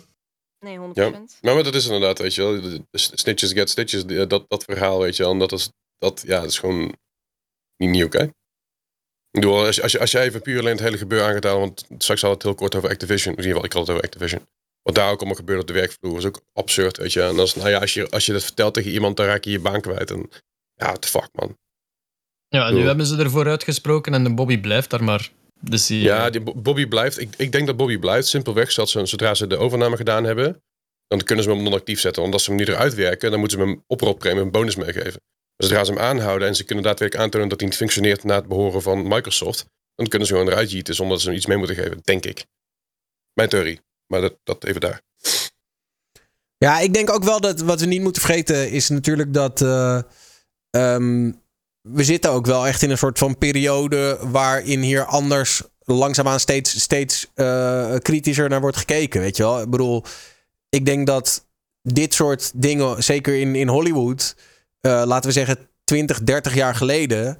[0.58, 0.80] Nee, 100%.
[0.92, 1.10] Ja.
[1.40, 2.80] Maar, maar dat is inderdaad, weet je wel.
[2.92, 5.32] Snitches get stitches, dat, dat verhaal, weet je wel.
[5.32, 6.94] En dat is, dat, ja, dat is gewoon
[7.76, 8.16] niet, niet oké.
[8.16, 8.32] Okay.
[9.36, 11.60] Ik bedoel, als, als, als je even puur alleen het hele gebeuren aan gaat halen,
[11.60, 13.34] want straks had het heel kort over Activision.
[13.34, 14.46] In ieder geval, ik had het over Activision.
[14.82, 17.22] Wat daar ook allemaal gebeurde op de werkvloer is ook absurd, weet je.
[17.22, 19.50] En als, nou ja, als, je, als je dat vertelt tegen iemand, dan raak je
[19.50, 20.10] je baan kwijt.
[20.10, 20.30] En
[20.74, 21.56] ja, what the fuck, man.
[22.48, 25.30] Ja, nu hebben ze ervoor uitgesproken en de Bobby blijft daar maar.
[25.60, 27.20] Dus die, ja, die Bobby blijft.
[27.20, 28.28] Ik, ik denk dat Bobby blijft.
[28.28, 30.62] Simpelweg, zodat ze, zodra ze de overname gedaan hebben,
[31.06, 32.22] dan kunnen ze hem non-actief zetten.
[32.22, 35.20] Want als ze hem nu eruit werken, dan moeten ze hem oproeppremie een bonus meegeven.
[35.56, 38.34] Maar zodra ze hem aanhouden en ze kunnen daadwerkelijk aantonen dat hij niet functioneert na
[38.34, 41.46] het behoren van Microsoft, dan kunnen ze gewoon eruit jieten zonder dat ze hem iets
[41.46, 42.46] mee moeten geven, denk ik.
[43.32, 43.80] Mijn theorie.
[44.06, 45.02] Maar dat, dat even daar.
[46.58, 49.60] Ja, ik denk ook wel dat wat we niet moeten vergeten is natuurlijk dat.
[49.60, 50.02] Uh,
[50.70, 51.42] um,
[51.80, 56.80] we zitten ook wel echt in een soort van periode waarin hier anders langzaamaan steeds,
[56.80, 59.20] steeds uh, kritischer naar wordt gekeken.
[59.20, 59.60] Weet je wel?
[59.60, 60.04] Ik bedoel,
[60.68, 61.46] ik denk dat
[61.82, 64.36] dit soort dingen, zeker in, in Hollywood,
[64.86, 67.38] uh, laten we zeggen 20, 30 jaar geleden,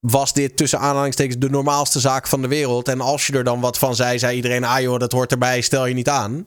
[0.00, 2.88] was dit tussen aanhalingstekens de normaalste zaak van de wereld.
[2.88, 5.60] En als je er dan wat van zei, zei iedereen: ah joh, dat hoort erbij,
[5.60, 6.46] stel je niet aan.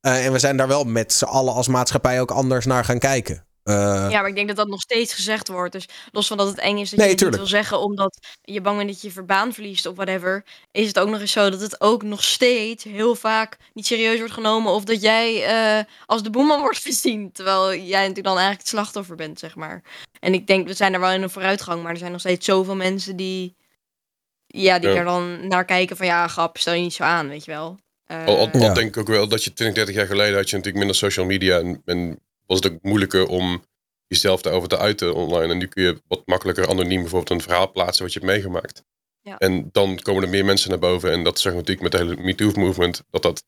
[0.00, 2.98] Uh, en we zijn daar wel met z'n allen als maatschappij ook anders naar gaan
[2.98, 3.44] kijken.
[3.70, 5.72] Uh, ja, maar ik denk dat dat nog steeds gezegd wordt.
[5.72, 8.18] Dus los van dat het eng is dat nee, je het niet wil zeggen omdat
[8.42, 11.50] je bang bent dat je verbaan verliest of whatever, is het ook nog eens zo
[11.50, 15.48] dat het ook nog steeds heel vaak niet serieus wordt genomen of dat jij
[15.78, 19.54] uh, als de boeman wordt gezien, terwijl jij natuurlijk dan eigenlijk het slachtoffer bent, zeg
[19.54, 19.82] maar.
[20.20, 22.46] En ik denk, we zijn er wel in een vooruitgang, maar er zijn nog steeds
[22.46, 23.56] zoveel mensen die,
[24.46, 24.96] ja, die ja.
[24.96, 27.78] er dan naar kijken van ja, grap, stel je niet zo aan, weet je wel.
[28.10, 28.72] Uh, al, al, al ja.
[28.72, 31.26] denk ik ook wel dat je 20, 30 jaar geleden had je natuurlijk minder social
[31.26, 32.20] media en, en
[32.50, 33.64] was het ook moeilijker om
[34.06, 35.52] jezelf daarover te uiten online.
[35.52, 38.84] En nu kun je wat makkelijker anoniem bijvoorbeeld een verhaal plaatsen wat je hebt meegemaakt.
[39.20, 39.38] Ja.
[39.38, 41.12] En dan komen er meer mensen naar boven.
[41.12, 43.02] En dat zeg natuurlijk met de hele MeToo-movement.
[43.10, 43.44] Dat dat,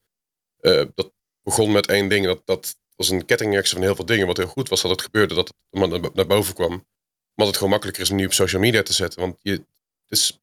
[0.60, 1.12] uh, dat
[1.42, 2.26] begon met één ding.
[2.26, 4.26] Dat, dat was een kettingreactie van heel veel dingen.
[4.26, 5.34] Wat heel goed was dat het gebeurde.
[5.34, 6.72] Dat het naar boven kwam.
[6.72, 9.20] Omdat het gewoon makkelijker is om nu op social media te zetten.
[9.20, 9.64] Want je,
[10.08, 10.40] is,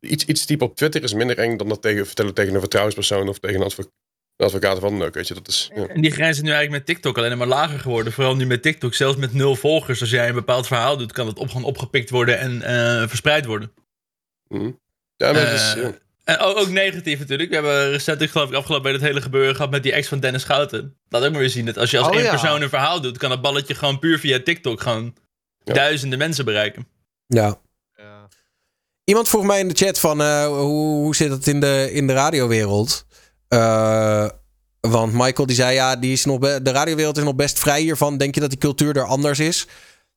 [0.00, 3.28] iets, iets typen op Twitter is minder eng dan dat tegen, vertellen tegen een vertrouwenspersoon
[3.28, 4.03] of tegen een advocaat
[4.36, 5.34] de advocaten van dan ook, weet je.
[5.34, 5.86] Dat is, ja.
[5.86, 8.12] En die grens is nu eigenlijk met TikTok alleen maar lager geworden.
[8.12, 10.00] Vooral nu met TikTok, zelfs met nul volgers.
[10.00, 13.44] Als jij een bepaald verhaal doet, kan het op, gewoon opgepikt worden en uh, verspreid
[13.44, 13.72] worden.
[14.48, 14.80] Mm.
[15.16, 15.94] Ja, maar uh, is, ja.
[16.24, 17.48] En ook, ook, negatief natuurlijk.
[17.48, 20.08] We hebben recent, ik geloof ik, afgelopen bij het hele gebeuren gehad met die ex
[20.08, 20.96] van Dennis Schouten.
[21.08, 22.30] Laat ook maar weer zien dat als je als oh, één ja.
[22.30, 25.14] persoon een verhaal doet, kan dat balletje gewoon puur via TikTok gewoon
[25.64, 25.74] ja.
[25.74, 26.86] duizenden mensen bereiken.
[27.26, 27.62] Ja.
[29.04, 32.06] Iemand vroeg mij in de chat van uh, hoe, hoe zit het in de, in
[32.06, 33.06] de radiowereld?
[33.54, 34.28] Uh,
[34.80, 38.16] want Michael die zei ja, die is nog de radiowereld is nog best vrij hiervan.
[38.16, 39.66] Denk je dat die cultuur er anders is?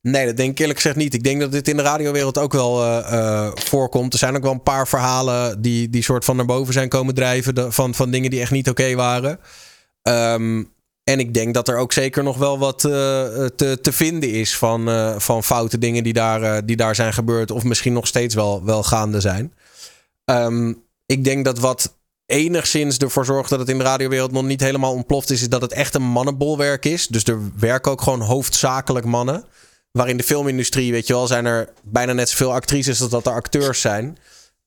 [0.02, 1.14] Nee, dat denk ik eerlijk gezegd niet.
[1.14, 4.14] Ik denk dat dit in de radiowereld ook wel uh, uh, voorkomt.
[4.14, 7.16] Er zijn ook wel een paar verhalen die, die soort van naar boven zijn komen
[7.16, 7.74] drijven.
[7.74, 9.40] Van, van dingen die echt niet oké waren.
[10.04, 14.58] Um, en ik denk dat er ook zeker nog wel wat te, te vinden is
[14.58, 14.90] van,
[15.22, 17.52] van foute dingen die daar, die daar zijn gebeurd.
[17.52, 19.54] Of misschien nog steeds wel, wel gaande zijn.
[20.26, 21.97] Um, ik denk dat wat
[22.28, 25.62] enigszins ervoor zorgt dat het in de radiowereld nog niet helemaal ontploft is, is dat
[25.62, 27.08] het echt een mannenbolwerk is.
[27.08, 29.46] Dus er werken ook gewoon hoofdzakelijk mannen.
[29.92, 33.26] Waar in de filmindustrie, weet je wel, zijn er bijna net zoveel actrices als dat
[33.26, 34.18] er acteurs zijn.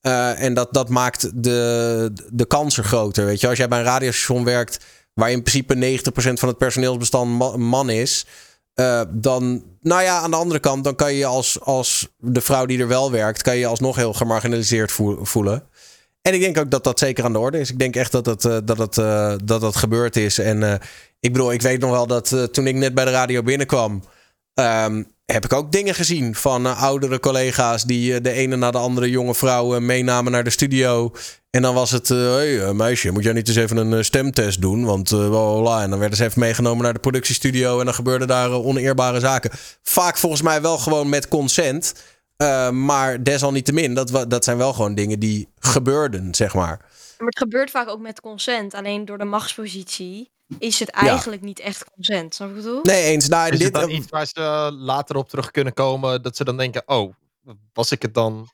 [0.01, 3.25] Uh, en dat, dat maakt de, de kansen groter.
[3.25, 4.79] Weet je, als jij bij een radiostation werkt
[5.13, 8.25] waar in principe 90% van het personeelsbestand man, is.
[8.75, 12.65] Uh, dan, nou ja, aan de andere kant, dan kan je als, als de vrouw
[12.65, 15.63] die er wel werkt, kan je alsnog heel gemarginaliseerd voelen.
[16.21, 17.69] En ik denk ook dat dat zeker aan de orde is.
[17.69, 20.37] Ik denk echt dat het, uh, dat het, uh, dat het gebeurd is.
[20.37, 20.73] En uh,
[21.19, 24.03] ik bedoel, ik weet nog wel dat toen ik net bij de radio binnenkwam,
[24.53, 29.09] um, heb ik ook dingen gezien van oudere collega's die de ene na de andere
[29.09, 31.11] jonge vrouw meenamen naar de studio.
[31.49, 34.85] En dan was het, hey, meisje, moet jij niet eens even een stemtest doen?
[34.85, 35.81] Want voilà.
[35.81, 39.51] En dan werden ze even meegenomen naar de productiestudio en dan gebeurden daar oneerbare zaken.
[39.81, 41.93] Vaak volgens mij wel gewoon met consent.
[42.41, 46.77] Uh, maar desalniettemin, dat, dat zijn wel gewoon dingen die gebeurden, zeg maar.
[47.17, 48.73] Maar het gebeurt vaak ook met consent.
[48.73, 51.47] Alleen door de machtspositie is het eigenlijk ja.
[51.47, 52.35] niet echt consent.
[52.35, 52.79] Snap ik bedoel?
[52.83, 53.27] Nee, eens.
[53.27, 56.21] Nou, is dit, dan iets waar ze later op terug kunnen komen?
[56.21, 57.13] Dat ze dan denken, oh,
[57.73, 58.49] was ik het dan...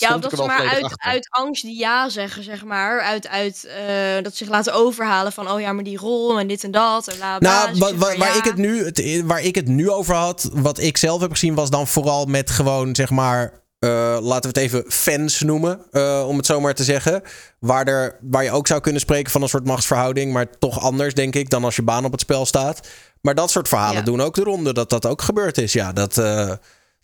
[0.00, 3.00] Ja, dat ze maar uit, uit angst die ja zeggen, zeg maar.
[3.00, 6.46] Uit, uit uh, dat ze zich laten overhalen van, oh ja, maar die rol en
[6.46, 7.08] dit en dat.
[7.08, 10.14] En bla, bla, nou, wa, waar, ik het nu, het, waar ik het nu over
[10.14, 14.52] had, wat ik zelf heb gezien, was dan vooral met gewoon, zeg maar, uh, laten
[14.52, 17.22] we het even fans noemen, uh, om het zo maar te zeggen.
[17.58, 21.14] Waar, er, waar je ook zou kunnen spreken van een soort machtsverhouding, maar toch anders,
[21.14, 22.88] denk ik, dan als je baan op het spel staat.
[23.20, 24.02] Maar dat soort verhalen ja.
[24.02, 25.72] doen ook de ronde, dat dat ook gebeurd is.
[25.72, 26.52] Ja, dat, uh,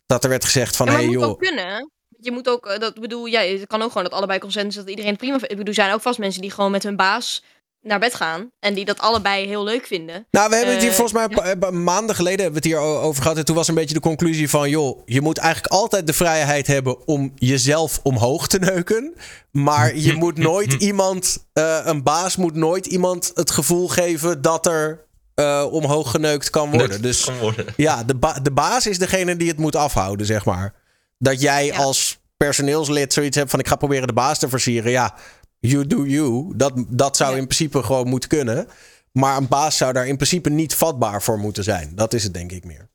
[0.05, 1.37] dat er werd gezegd van, ja, hey joh.
[1.37, 1.91] Kunnen
[2.21, 5.15] je moet ook, dat bedoel, ja, het kan ook gewoon dat allebei consensus dat iedereen
[5.15, 5.35] prima.
[5.35, 7.43] Ik bedoel, er zijn ook vast mensen die gewoon met hun baas
[7.81, 8.51] naar bed gaan.
[8.59, 10.27] En die dat allebei heel leuk vinden.
[10.31, 12.77] Nou, we hebben het hier Eh, volgens mij een paar- maanden geleden hebben we het
[12.79, 13.37] hier over gehad.
[13.37, 14.69] En toen was een beetje de conclusie van...
[14.69, 19.13] joh, je moet eigenlijk altijd de vrijheid hebben om jezelf omhoog te neuken.
[19.51, 21.45] Maar je moet nooit iemand...
[21.53, 25.05] eh, een baas moet nooit iemand het gevoel geven dat er
[25.35, 26.87] eh, omhoog geneukt kan worden.
[26.89, 27.65] Neukt Dus kan worden.
[27.77, 30.73] ja, de, ba- de baas is degene die het moet afhouden, zeg maar.
[31.21, 33.59] Dat jij als personeelslid zoiets hebt van...
[33.59, 34.91] ik ga proberen de baas te versieren.
[34.91, 35.15] Ja,
[35.59, 36.53] you do you.
[36.55, 38.67] Dat, dat zou in principe gewoon moeten kunnen.
[39.11, 41.95] Maar een baas zou daar in principe niet vatbaar voor moeten zijn.
[41.95, 42.89] Dat is het denk ik meer.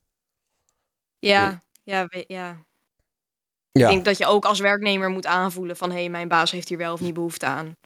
[1.19, 2.57] Ja, ja, ja.
[3.73, 5.91] Ja, Ik denk dat je ook als werknemer moet aanvoelen van...
[5.91, 7.77] hé, hey, mijn baas heeft hier wel of niet behoefte aan.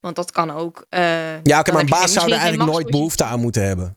[0.00, 0.86] Want dat kan ook.
[0.88, 3.96] eh, ja oké, maar een baas zou er eigenlijk nooit behoefte aan moeten hebben.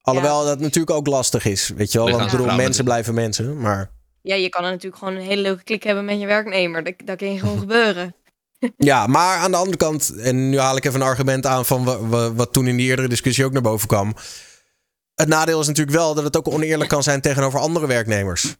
[0.00, 1.68] Alhoewel dat natuurlijk ook lastig is.
[1.68, 3.60] Weet je wel, want ik bedoel, Lichaamsvertrouwen mensen blijven mensen.
[3.60, 3.90] Maar
[4.22, 6.84] Ja, je kan er natuurlijk gewoon een hele leuke klik hebben met je werknemer.
[6.84, 8.14] Dat, dat kan je gewoon gebeuren.
[8.76, 11.84] Ja, maar aan de andere kant, en nu haal ik even een argument aan van
[11.84, 14.14] wa- wa- wat toen in die eerdere discussie ook naar boven kwam.
[15.14, 18.56] Het nadeel is natuurlijk wel dat het ook oneerlijk kan zijn tegenover andere werknemers.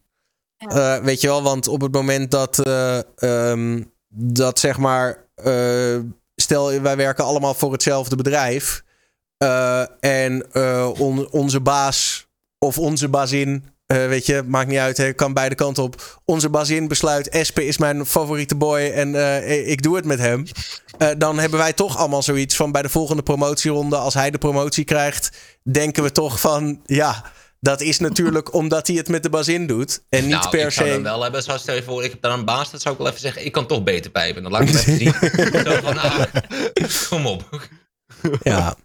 [0.56, 3.82] Eh, weet je wel, want op het moment dat, eh, ehm,
[4.14, 5.98] dat zeg maar, eh,
[6.36, 8.82] stel wij werken allemaal voor hetzelfde bedrijf.
[10.00, 10.54] en
[10.98, 12.26] on- onze baas
[12.58, 16.20] of onze bazin, eh, weet je, maakt niet uit, hè, kan beide kanten op.
[16.24, 20.44] Onze bazin besluit, Espe is mijn favoriete boy en eh, ik doe het met hem.
[20.98, 24.38] Eh, dan hebben wij toch allemaal zoiets van bij de volgende promotieronde, als hij de
[24.38, 25.30] promotie krijgt,
[25.62, 30.02] denken we toch van, ja, dat is natuurlijk omdat hij het met de bazin doet.
[30.08, 31.02] En niet nou, per ik zou dan se.
[31.02, 33.10] wel hebben, zoals stel je voor, ik heb daar een baas, dat zou ik wel
[33.10, 34.42] even zeggen, ik kan toch beter pijpen.
[34.42, 35.64] Dan laat ik het even zien.
[35.72, 36.22] Zo van, ah,
[37.08, 37.68] kom op.
[38.42, 38.76] Ja.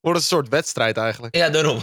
[0.00, 1.36] Wordt een soort wedstrijd eigenlijk.
[1.36, 1.82] Ja, daarom.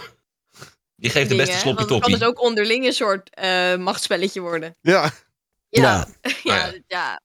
[1.02, 2.18] Die geeft de beste want Het kan toppie.
[2.18, 4.76] dus ook onderling een soort eh machtsspelletje worden.
[4.82, 5.12] Ja.
[5.70, 6.08] Ja, Ja.
[6.44, 7.22] ja, ja.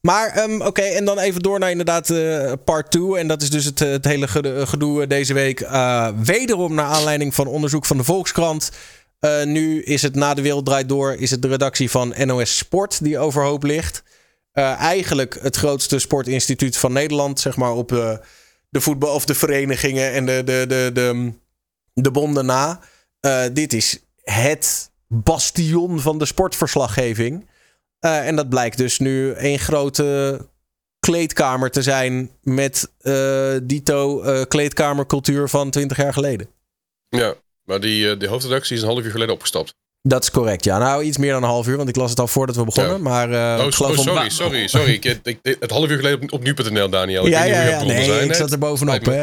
[0.00, 3.16] Maar ehm, oké, en dan even door naar inderdaad eh, part 2.
[3.16, 4.28] En dat is dus het, het hele
[4.66, 5.60] gedoe eh, deze week.
[5.60, 8.70] eh, wederom naar aanleiding van onderzoek van de Volkskrant.
[9.18, 12.56] Eh, nu is het na de wereld draait door, is het de redactie van NOS
[12.56, 14.02] Sport die overhoop ligt.
[14.52, 18.16] Eh, eigenlijk het grootste sportinstituut van Nederland, zeg maar op eh,
[18.68, 21.32] de voetbal of de verenigingen en de, de, de, de,
[21.94, 22.80] de bonden na.
[23.26, 27.46] Eh, dit is het bastion van de sportverslaggeving.
[27.98, 30.40] Eh, en dat blijkt dus nu één grote
[30.98, 36.48] kleedkamer te zijn met eh, dito kleedkamercultuur van 20 jaar geleden.
[37.08, 37.34] Ja,
[37.64, 39.74] maar die, die hoofdredactie is een half uur geleden opgestapt.
[40.08, 40.78] Dat is correct, ja.
[40.78, 42.92] Nou, iets meer dan een half uur, want ik las het al voordat we begonnen.
[42.96, 42.98] Ja.
[43.02, 44.92] Maar eh, oh, ik geloof oh, om- sorry, sorry, sorry.
[44.92, 47.26] Ik, ik, ik- het half uur geleden op, op nu.nl, Daniel.
[47.26, 47.76] Ik Ja, ja, ja.
[47.76, 49.06] bronnen Nee, zijn ik zat er bovenop.
[49.06, 49.20] Nee,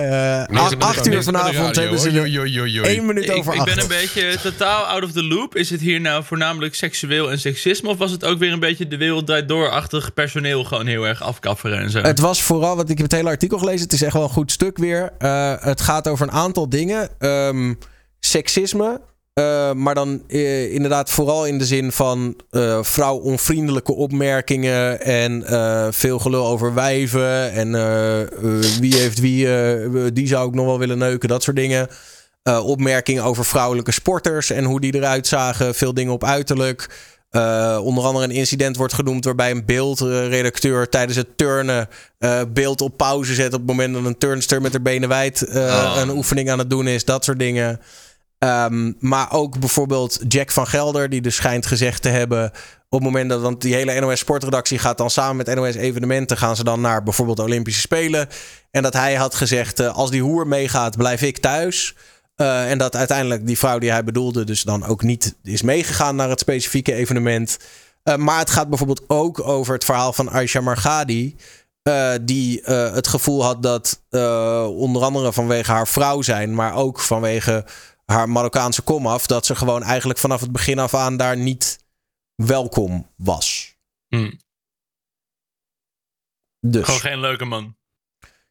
[0.59, 3.69] acht- acht uur vanavond hebben ze één minuut Ik, over ik acht.
[3.75, 5.55] ben een beetje totaal out of the loop.
[5.55, 7.89] Is het hier nou voornamelijk seksueel en seksisme?
[7.89, 11.21] Of was het ook weer een beetje de wereld draait door-achtig personeel gewoon heel erg
[11.21, 11.99] afkafferen en zo?
[12.01, 13.81] Het was vooral, want ik heb het hele artikel gelezen.
[13.83, 15.09] Het is echt wel een goed stuk weer.
[15.17, 17.09] Eh, het gaat over een aantal dingen.
[17.19, 17.73] Ehm,
[18.19, 19.01] seksisme.
[19.33, 25.01] Eh, maar dan eh, inderdaad vooral in de zin van eh vrouwonvriendelijke opmerkingen.
[25.01, 25.43] En
[25.93, 27.51] veel gelul over wijven.
[27.51, 27.71] En
[28.79, 29.47] wie heeft wie,
[30.13, 31.29] die zou ik nog wel willen neuken.
[31.29, 31.87] Dat soort dingen.
[32.63, 35.75] Opmerkingen over vrouwelijke sporters en hoe die eruit zagen.
[35.75, 36.89] Veel dingen op uiterlijk.
[37.81, 41.89] Onder andere een incident wordt genoemd waarbij een beeldredacteur tijdens het turnen
[42.53, 45.95] beeld op pauze zet op het moment dat een turnster met haar benen wijd Oh.
[45.97, 47.05] een oefening aan het doen is.
[47.05, 47.79] Dat soort dingen.
[48.43, 52.51] Ehm, maar ook bijvoorbeeld Jack van Gelder, die dus schijnt gezegd te hebben.
[52.89, 53.41] op het moment dat.
[53.41, 56.37] Want die hele NOS Sportredactie gaat dan samen met NOS Evenementen.
[56.37, 58.27] gaan ze dan naar bijvoorbeeld Olympische Spelen.
[58.71, 61.95] En dat hij had gezegd: eh, als die hoer meegaat, blijf ik thuis.
[62.35, 66.15] Eh, en dat uiteindelijk die vrouw die hij bedoelde, dus dan ook niet is meegegaan
[66.15, 67.57] naar het specifieke evenement.
[68.03, 71.35] Eh, maar het gaat bijvoorbeeld ook over het verhaal van Aisha Margadi.
[72.21, 74.01] die het gevoel had dat
[74.69, 77.65] onder andere vanwege haar vrouw zijn, maar ook vanwege
[78.05, 81.79] haar Marokkaanse komaf, dat ze gewoon eigenlijk vanaf het begin af aan daar niet
[82.35, 83.75] welkom was.
[84.07, 84.31] Hm.
[86.59, 86.85] Dus.
[86.85, 87.75] Gewoon geen leuke man.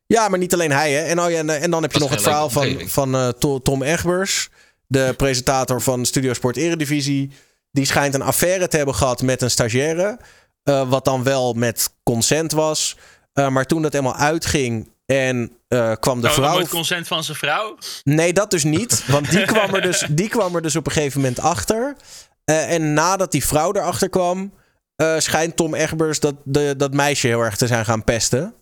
[0.06, 0.92] Ja, maar niet alleen hij.
[0.92, 1.02] Hè?
[1.04, 3.58] En, oh ja, en, en dan heb je nog het verhaal van, van eh, To-
[3.58, 4.48] Tom Egbers,
[4.86, 7.30] de presentator van Studio Sport Eredivisie.
[7.70, 10.18] Die schijnt een affaire te hebben gehad met een stagiaire.
[10.62, 12.96] eh, wat dan wel met consent was.
[13.32, 16.52] Eh, maar toen dat helemaal uitging en eh, kwam de Nou, vrouw.
[16.52, 17.76] nooit consent van zijn vrouw?
[18.04, 19.04] Nee, dat dus niet.
[19.06, 21.96] Want die kwam er dus, die kwam er dus op een gegeven moment achter.
[22.44, 24.52] Eh, en nadat die vrouw erachter kwam,
[24.96, 28.54] eh, schijnt Tom Egbers dat, de, dat meisje heel erg te zijn gaan pesten.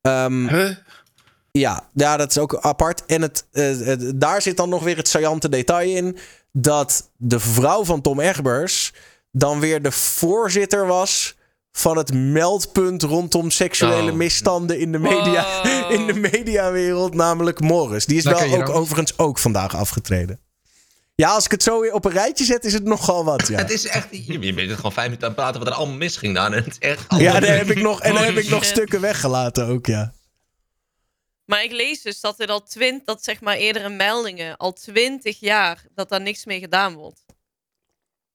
[0.00, 0.70] Ehm, Huh?
[1.50, 3.06] ja, ja, dat is ook apart.
[3.06, 6.18] En het, eh, het- daar zit dan nog weer het saillante detail in.
[6.52, 8.92] Dat de vrouw van Tom Egbers
[9.30, 11.36] dan weer de voorzitter was
[11.76, 14.16] van het meldpunt rondom seksuele Oh.
[14.16, 15.90] misstanden in de, media, Oh.
[15.90, 18.06] in de mediawereld, namelijk Morris.
[18.06, 20.40] Die is wel ook overigens ook vandaag afgetreden.
[21.14, 23.48] Ja, als ik het zo weer op een rijtje zet, is het nogal wat.
[23.48, 24.06] Ja, Het is echt...
[24.10, 26.52] Je bent gewoon vijf minuten aan het praten wat er allemaal misging dan.
[26.52, 27.04] En het is echt...
[27.08, 30.12] ja daar heb ik nog, en daar heb ik nog stukken weggelaten ook, ja.
[31.44, 35.40] Maar ik lees dus dat er al twint, dat zeg maar eerdere meldingen, al twintig
[35.40, 37.23] jaar, dat daar niks mee gedaan wordt.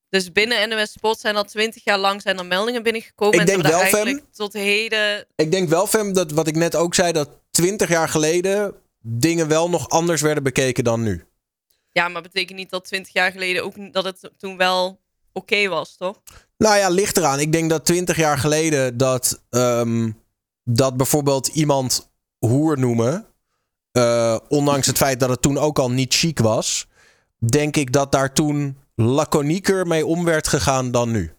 [0.10, 3.34] Dus binnen NOS Sport zijn al twintig jaar lang zijn er meldingen binnengekomen.
[3.34, 4.22] Ik en denk hebben wel, Fem.
[4.32, 5.26] tot heden...
[5.36, 9.48] Ik denk wel, Fem, dat wat ik net ook zei, dat twintig jaar geleden dingen
[9.48, 11.24] wel nog anders werden bekeken dan nu.
[11.92, 15.00] Ja, maar betekent niet dat twintig jaar geleden ook dat het toen wel
[15.34, 16.22] oké was, toch?
[16.58, 17.40] Nou ja, ligt eraan.
[17.40, 20.12] Ik denk dat twintig jaar geleden dat, ehm,
[20.64, 23.26] dat bijvoorbeeld iemand hoer noemen,
[23.92, 26.88] eh, ondanks het feit dat het toen ook al niet chic was,
[27.38, 31.34] denk ik dat daar toen laconieker mee om werd gegaan dan nu.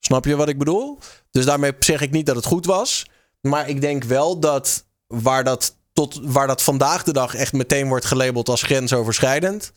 [0.00, 0.98] Snap je wat ik bedoel?
[1.30, 3.06] Dus daarmee zeg ik niet dat het goed was.
[3.40, 7.88] Maar ik denk wel dat waar dat, tot, waar dat vandaag de dag echt meteen
[7.88, 9.72] wordt gelabeld als grensoverschrijdend,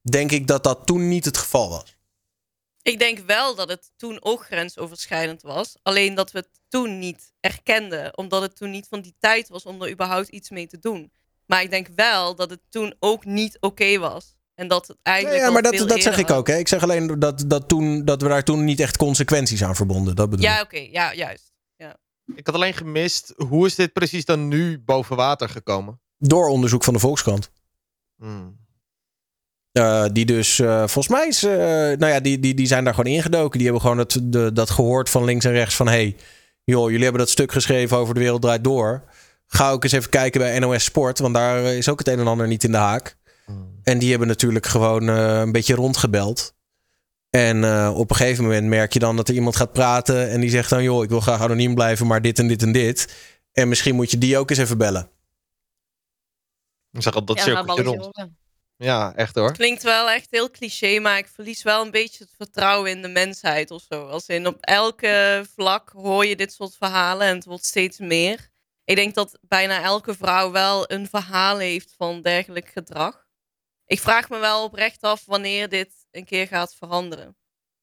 [0.00, 1.96] denk ik dat dat toen niet het geval was.
[2.82, 5.76] Ik denk wel dat het toen ook grensoverschrijdend was.
[5.82, 8.16] Alleen dat we het toen niet erkenden.
[8.16, 11.12] Omdat het toen niet van die tijd was om er überhaupt iets mee te doen.
[11.46, 14.34] Maar ik denk wel dat het toen ook niet oké was.
[14.54, 15.42] En dat het Ja, eigenlijk.
[15.42, 16.46] ja, maar dat, dat zeg ik ook.
[16.46, 16.56] Hè.
[16.56, 20.16] Ik zeg alleen dat, dat, toen, dat we daar toen niet echt consequenties aan verbonden.
[20.16, 20.88] Dat bedoel Ja, oké.
[20.90, 21.52] ja, juist.
[22.34, 26.00] Ik had alleen gemist, hoe is dit precies dan nu boven water gekomen?
[26.18, 27.50] Door onderzoek van de Volkskrant.
[28.16, 28.60] Hmm.
[29.72, 32.94] Eh, die dus, eh, volgens mij is, eh, nou ja, die, die, die zijn daar
[32.94, 33.58] gewoon ingedoken.
[33.58, 36.16] Die hebben gewoon het, de, dat gehoord van links en rechts van, hey,
[36.64, 39.04] joh, jullie hebben dat stuk geschreven over de wereld draait door.
[39.46, 42.26] Ga ook eens even kijken bij NOS Sport, want daar is ook het een en
[42.26, 43.16] ander niet in de haak.
[43.82, 46.54] En die hebben natuurlijk gewoon eh, een beetje rondgebeld.
[47.30, 50.40] En eh, op een gegeven moment merk je dan dat er iemand gaat praten en
[50.40, 53.14] die zegt dan, joh, ik wil graag anoniem blijven, maar dit en dit en dit.
[53.52, 55.10] En misschien moet je die ook eens even bellen.
[56.90, 58.30] Ik zeg al, dat Ja, balletje rond.
[58.76, 59.52] Ja, echt hoor.
[59.52, 63.08] Klinkt wel echt heel cliché, maar ik verlies wel een beetje het vertrouwen in de
[63.08, 64.06] mensheid of zo.
[64.06, 68.50] Als in op elke vlak hoor je dit soort verhalen en het wordt steeds meer.
[68.84, 73.26] Ik denk dat bijna elke vrouw wel een verhaal heeft van dergelijk gedrag.
[73.92, 77.36] Ik vraag me wel oprecht af wanneer dit een keer gaat veranderen.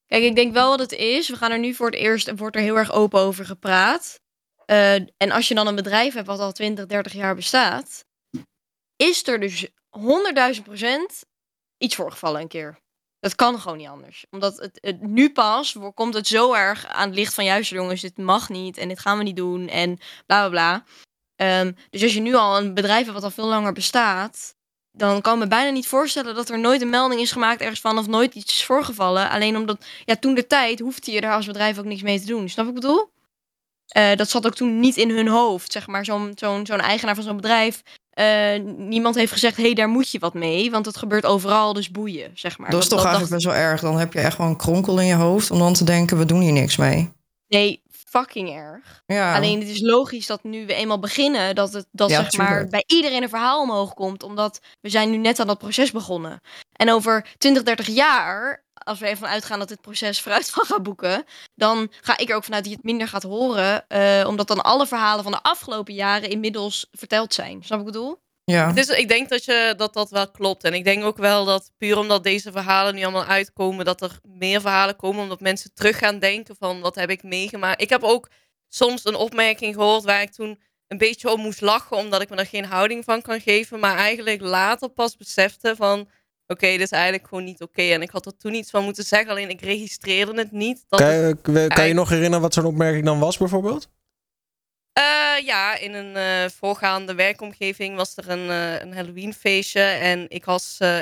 [0.05, 1.29] Kijk, ik denk wel wat het is.
[1.29, 4.19] We gaan er nu voor het eerst, wordt er heel erg open over gepraat.
[4.65, 8.05] Eh, en als je dan een bedrijf hebt wat al 20, 30 jaar bestaat,
[8.95, 11.23] is er dus 100.000 procent
[11.77, 12.79] iets voorgevallen een keer.
[13.19, 14.25] Dat kan gewoon niet anders.
[14.29, 18.17] Omdat het, nu pas komt het zo erg aan het licht van juist jongens, dit
[18.17, 19.95] mag niet en dit gaan we niet doen en
[20.25, 20.83] bla bla bla.
[21.35, 24.57] Ehm, dus als je nu al een bedrijf hebt wat al veel langer bestaat,
[24.99, 27.81] dan kan ik me bijna niet voorstellen dat er nooit een melding is gemaakt ergens
[27.81, 29.29] van of nooit iets is voorgevallen.
[29.29, 32.25] Alleen omdat, ja, toen de tijd hoefde je daar als bedrijf ook niks mee te
[32.25, 32.49] doen.
[32.49, 33.09] Snap ik bedoel?
[33.87, 36.05] Eh, dat zat ook toen niet in hun hoofd, zeg maar.
[36.05, 37.81] Zo'n zo'n zo'n eigenaar van zo'n bedrijf.
[38.09, 40.71] eh, niemand heeft gezegd, hé, hey, daar moet je wat mee.
[40.71, 42.69] Want het gebeurt overal, dus boeien, zeg maar.
[42.69, 43.81] Dat is toch eigenlijk best wel erg.
[43.81, 46.25] Dan heb je echt gewoon een kronkel in je hoofd om dan te denken, we
[46.25, 47.11] doen hier niks mee.
[47.47, 49.03] Nee, fucking erg.
[49.05, 49.35] Ja.
[49.35, 52.47] Alleen het is logisch dat nu we eenmaal beginnen, dat, het, dat Ja, zeg maar
[52.47, 52.69] tuurlijk.
[52.69, 54.23] bij iedereen een verhaal omhoog komt.
[54.23, 56.41] Omdat we zijn nu net aan dat proces begonnen.
[56.73, 61.23] En over 20, 30 jaar, als we even uitgaan dat dit proces vooruitgang gaat boeken,
[61.55, 63.87] dan ga ik er ook vanuit dat je het minder gaat horen.
[63.87, 67.63] eh, omdat dan alle verhalen van de afgelopen jaren inmiddels verteld zijn.
[67.63, 68.19] Snap wat ik bedoel?
[68.51, 68.71] Ja.
[68.71, 70.63] Dus ik denk dat, je, dat dat wel klopt.
[70.63, 74.19] En ik denk ook wel dat puur omdat deze verhalen nu allemaal uitkomen, dat er
[74.23, 75.21] meer verhalen komen.
[75.21, 77.81] Omdat mensen terug gaan denken van wat heb ik meegemaakt.
[77.81, 78.29] Ik heb ook
[78.67, 81.97] soms een opmerking gehoord waar ik toen een beetje om moest lachen.
[81.97, 83.79] Omdat ik me er geen houding van kan geven.
[83.79, 86.09] Maar eigenlijk later pas besefte van
[86.47, 87.81] oké, dit is eigenlijk gewoon niet oké.
[87.81, 89.29] En ik had er toen iets van moeten zeggen.
[89.29, 90.85] Alleen ik registreerde het niet.
[90.87, 93.89] Dat Kan je, kan je nog herinneren wat zo'n opmerking dan was bijvoorbeeld?
[94.93, 99.81] Eh, ja, in een eh, voorgaande werkomgeving was er een, eh, een Halloween feestje.
[99.81, 100.45] En ik,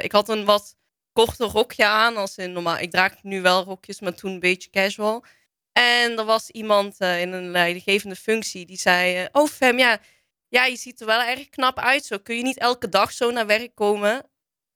[0.01, 0.75] ik had een wat
[1.13, 2.17] korter rokje aan.
[2.17, 5.25] Als in normaal, ik draag nu wel rokjes, maar toen een beetje casual.
[5.71, 9.27] En er was iemand in een leidinggevende functie die zei...
[9.31, 9.99] oh Fem, ja,
[10.47, 12.17] ja, je ziet er wel erg knap uit zo.
[12.17, 14.29] Kun je niet elke dag zo naar werk komen?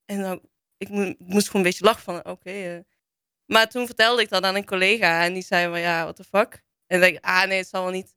[0.06, 0.42] En dan,
[0.78, 2.84] ik, mo- ik moest gewoon een beetje lachen van, oké.
[3.46, 6.24] Maar toen vertelde ik dat aan een collega en die zei van, ja, what the
[6.24, 6.54] fuck?
[6.88, 8.16] En dan denk ik, ah nee, het zal wel niet.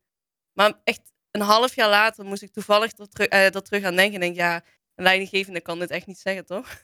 [0.55, 3.97] Maar echt een half jaar later moest ik toevallig er, terug, eh, er terug aan
[3.97, 4.15] denken.
[4.15, 4.55] En denk, ja,
[4.95, 6.83] een leidinggevende kan dit echt niet zeggen, toch?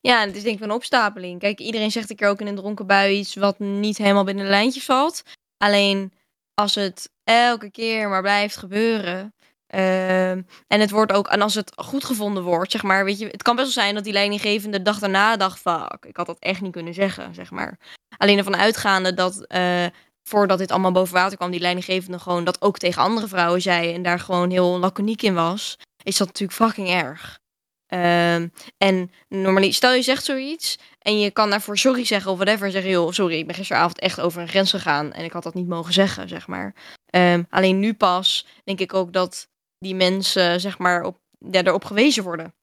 [0.00, 1.40] Ja, en het is denk ik een opstapeling.
[1.40, 4.44] Kijk, iedereen zegt een keer ook in een dronken bui iets wat niet helemaal binnen
[4.44, 5.22] een lijntje valt.
[5.56, 6.12] Alleen
[6.54, 9.34] als het elke keer maar blijft gebeuren,
[9.74, 13.26] Ehm, en het wordt ook, en als het goed gevonden wordt, zeg maar, weet je,
[13.26, 16.38] het kan best wel zijn dat die leidinggevende dag daarna dacht, fuck, ik had dat
[16.38, 17.78] echt niet kunnen zeggen, zeg maar.
[18.16, 19.86] Alleen ervan uitgaande dat, uh,
[20.24, 23.92] voordat dit allemaal boven water kwam, die leidinggevende gewoon dat ook tegen andere vrouwen zei
[23.92, 27.42] en daar gewoon heel laconiek in was, is dat natuurlijk fucking erg.
[27.88, 32.66] Um, en normaliter, stel je zegt zoiets en je kan daarvoor sorry zeggen of whatever.
[32.66, 35.42] En zeggen, joh, sorry, ik ben gisteravond echt over een grens gegaan en ik had
[35.42, 36.74] dat niet mogen zeggen, zeg maar.
[37.10, 39.48] Um, alleen nu pas denk ik ook dat
[39.78, 41.18] die mensen, zeg maar, op,
[41.50, 42.54] erop gewezen worden.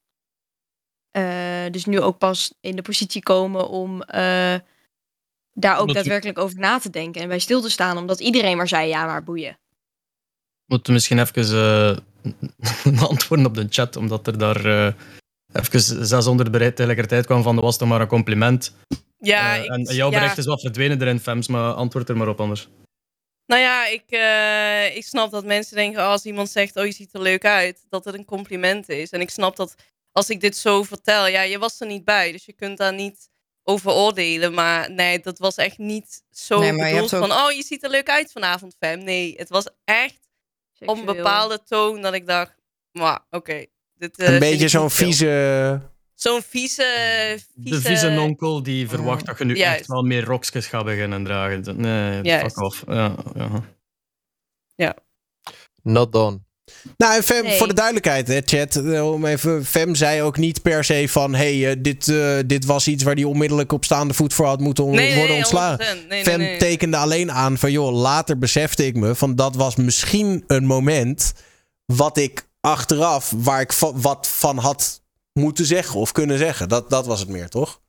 [1.18, 4.56] Uh, dus nu ook pas in de positie komen om uh,
[5.54, 8.68] daar ook daadwerkelijk over na te denken en bij stil te staan, omdat iedereen maar
[8.68, 9.60] zei, ja, maar boeien.
[10.66, 12.02] Moeten misschien even
[12.86, 14.94] uh, antwoorden op de chat, omdat er daar
[15.54, 18.76] even 600 bericht tegelijkertijd kwam van, dat was toch maar een compliment.
[19.18, 22.40] Ja, ik, en jouw bericht is wat verdwenen erin, Fems, maar antwoord er maar op
[22.40, 22.68] anders.
[23.46, 27.14] Nou ja, ik, uh, ik snap dat mensen denken als iemand zegt, oh je ziet
[27.14, 29.10] er leuk uit, dat het een compliment is.
[29.10, 29.76] En ik snap dat
[30.12, 32.94] als ik dit zo vertel, ja, je was er niet bij, dus je kunt daar
[32.94, 33.30] niet
[33.64, 34.54] over oordelen.
[34.54, 37.28] Maar nee, dat was echt niet zo nee, bedoeld ook...
[37.28, 39.04] van, oh je ziet er leuk uit vanavond, fam.
[39.04, 40.20] Nee, het was echt
[40.80, 42.56] op een bepaalde toon dat ik dacht,
[42.92, 43.36] maar oké.
[43.38, 45.82] Okay, uh, een beetje zo'n vieze
[46.22, 46.84] zo'n vieze,
[47.56, 47.76] vieze...
[47.76, 51.82] De vieze nonkel die verwacht dat je nu echt wel meer rokjes gaat beginnen dragen.
[51.82, 52.56] Nee, Juist.
[52.56, 52.84] fuck off.
[52.88, 53.50] Ja, ja.
[54.76, 54.96] ja.
[55.84, 56.40] Not done.
[56.98, 58.76] Nou, en Fem, voor de duidelijkheid, hè, chat.
[58.76, 62.66] Eh, om even, Fem zei ook niet per se van: hey, uh, dit, uh, dit
[62.66, 65.98] was iets waar hij onmiddellijk op staande voet voor had moeten on nee, worden ontslagen.
[66.10, 70.44] Nee, Fem tekende alleen aan van: joh, later besefte ik me van dat was misschien
[70.48, 71.34] een moment
[71.86, 75.02] wat ik achteraf, waar ik va wat van had
[75.34, 76.70] moeten zeggen of kunnen zeggen.
[76.70, 77.82] Dat, dat was het meer, toch?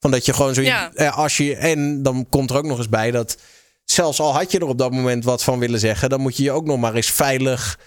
[0.00, 0.62] Van dat je gewoon zo.
[0.62, 0.90] Ja.
[0.94, 3.36] Eh, als je, en dan komt er ook nog eens bij dat.
[3.84, 6.42] Zelfs al had je er op dat moment wat van willen zeggen, dan moet je
[6.42, 7.78] je ook nog maar eens veilig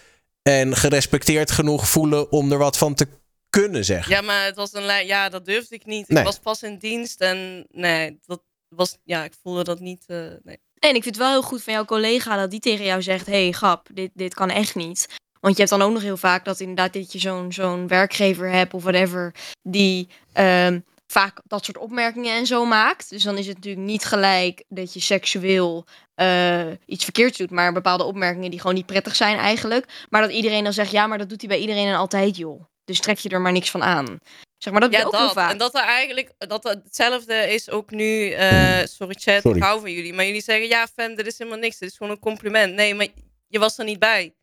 [0.41, 3.07] en gerespecteerd genoeg voelen om er wat van te
[3.49, 4.13] kunnen zeggen.
[4.15, 6.09] Ja, maar het was een ja, dat durfde ik niet.
[6.09, 10.03] Ik was pas in dienst en nee, dat was ja, ik voelde dat niet.
[10.07, 10.59] Uh, nee.
[10.79, 13.25] En ik vind het wel heel goed van jouw collega dat die tegen jou zegt:
[13.25, 15.07] hey, grap, dit, dit kan echt niet.
[15.39, 18.49] Want je hebt dan ook nog heel vaak dat inderdaad dat je zo'n zo'n werkgever
[18.49, 23.09] hebt of whatever, die um, vaak dat soort opmerkingen en zo maakt.
[23.09, 27.73] Dus dan is het natuurlijk niet gelijk dat je seksueel uh, iets verkeerds doet, maar
[27.73, 30.05] bepaalde opmerkingen die gewoon niet prettig zijn eigenlijk.
[30.09, 32.63] Maar dat iedereen dan zegt, ja, maar dat doet hij bij iedereen en altijd, joh.
[32.85, 34.19] Dus trek je er maar niks van aan.
[34.57, 35.33] Zeg maar, dat ja, ook dat.
[35.33, 35.51] vaak.
[35.51, 38.31] En dat er eigenlijk dat er hetzelfde is ook nu.
[38.31, 39.57] Uh, sorry, chat, sorry.
[39.57, 40.13] ik hou van jullie.
[40.13, 41.77] Maar jullie zeggen, ja, fam, dit is helemaal niks.
[41.77, 42.73] Dit is gewoon een compliment.
[42.73, 43.07] Nee, maar
[43.47, 44.33] je was er niet bij.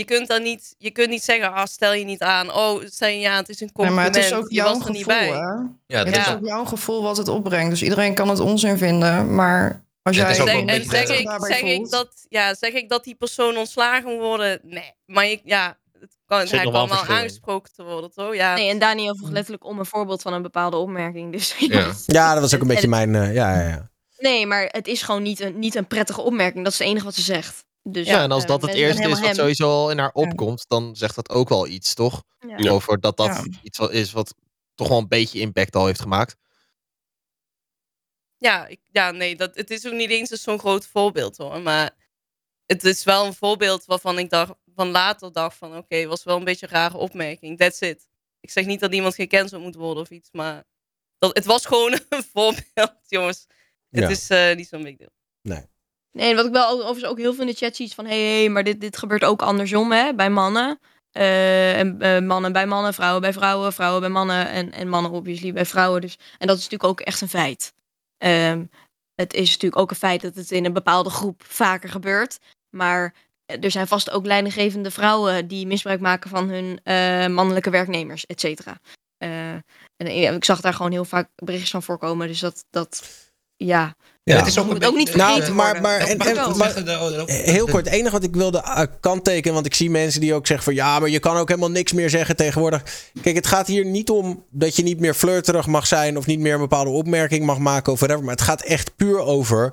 [0.00, 2.54] Je kunt dan niet, je kunt niet zeggen, ah, stel je niet aan.
[2.54, 4.12] Oh, stel je ja, het is een compliment.
[4.14, 5.26] Nee, maar het is ook jouw gevoel, niet bij.
[5.86, 7.70] Ja, het is ook jouw gevoel wat het opbrengt.
[7.70, 10.34] Dus iedereen kan het onzin vinden, maar als jij...
[10.34, 14.60] Zeg, en zeg, ik, zeg, ik dat, ja, zeg ik dat die persoon ontslagen worden?
[14.62, 18.34] Nee, maar ik, ja, het kan, hij kan wel aangesproken te worden, toch?
[18.34, 18.54] Ja.
[18.54, 21.32] Nee, en Daniel vroeg letterlijk om een voorbeeld van een bepaalde opmerking.
[21.32, 21.92] Dus, ja.
[22.06, 23.14] ja, dat was ook een beetje mijn...
[23.14, 23.88] Uh, ja, ja, ja.
[24.18, 26.64] Nee, maar het is gewoon niet een, niet een prettige opmerking.
[26.64, 27.68] Dat is het enige wat ze zegt.
[27.92, 30.96] Dus, ja, en als dat het eerste is wat sowieso al in haar opkomt, dan
[30.96, 32.22] zegt dat ook wel iets, toch?
[32.56, 32.70] Ja.
[32.70, 34.34] Over dat dat iets wat is wat
[34.74, 36.36] toch wel een beetje impact al heeft gemaakt.
[38.36, 41.60] Ja, ik, ja nee, dat, het is ook niet eens zo'n groot voorbeeld hoor.
[41.60, 41.96] Maar
[42.66, 46.24] het is wel een voorbeeld waarvan ik dacht, van later dacht van oké, okay, was
[46.24, 47.58] wel een beetje een rare opmerking.
[47.58, 48.08] That's it.
[48.40, 50.64] Ik zeg niet dat iemand gecanceld moet worden of iets, maar
[51.18, 53.46] dat, het was gewoon een voorbeeld, jongens.
[53.90, 55.10] Het is uh, niet zo'n big deal.
[55.42, 55.64] Nee.
[56.12, 58.06] Nee, wat ik wel overigens ook heel veel in de chat zie van...
[58.06, 60.78] hé, hey, maar dit, dit gebeurt ook andersom, hè, bij mannen.
[61.12, 64.48] Uh, en uh, mannen bij mannen, vrouwen bij vrouwen, vrouwen bij mannen...
[64.48, 66.00] en, en mannen obviously bij vrouwen.
[66.00, 67.72] Dus, en dat is natuurlijk ook echt een feit.
[68.18, 68.70] Um,
[69.14, 72.38] het is natuurlijk ook een feit dat het in een bepaalde groep vaker gebeurt.
[72.70, 73.14] Maar
[73.46, 75.46] er zijn vast ook leidinggevende vrouwen...
[75.46, 78.78] die misbruik maken van hun uh, mannelijke werknemers, et cetera.
[79.18, 82.26] en ik zag daar gewoon heel vaak berichtjes van voorkomen.
[82.26, 82.64] Dus dat...
[82.70, 83.28] dat
[83.66, 84.36] ja, ja.
[84.36, 86.74] Het is ook, ook niet nou, maar, maar, en, en, maar,
[87.26, 90.46] heel kort, het enige wat ik wilde uh, kanttekenen, want ik zie mensen die ook
[90.46, 92.82] zeggen van ja, maar je kan ook helemaal niks meer zeggen tegenwoordig.
[93.22, 96.38] Kijk, het gaat hier niet om dat je niet meer flirterig mag zijn of niet
[96.38, 99.72] meer een bepaalde opmerking mag maken of whatever, maar het gaat echt puur over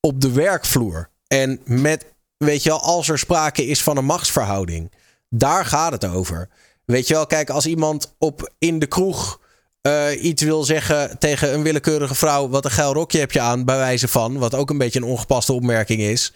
[0.00, 1.10] op de werkvloer.
[1.26, 2.04] En met,
[2.36, 4.92] weet je wel, als er sprake is van een machtsverhouding,
[5.28, 6.48] daar gaat het over.
[6.84, 9.40] Weet je wel, kijk, als iemand op in de kroeg
[9.88, 12.48] uh, iets wil zeggen tegen een willekeurige vrouw.
[12.48, 14.38] wat een geil rokje heb je aan, bij wijze van.
[14.38, 16.32] Wat ook een beetje een ongepaste opmerking is.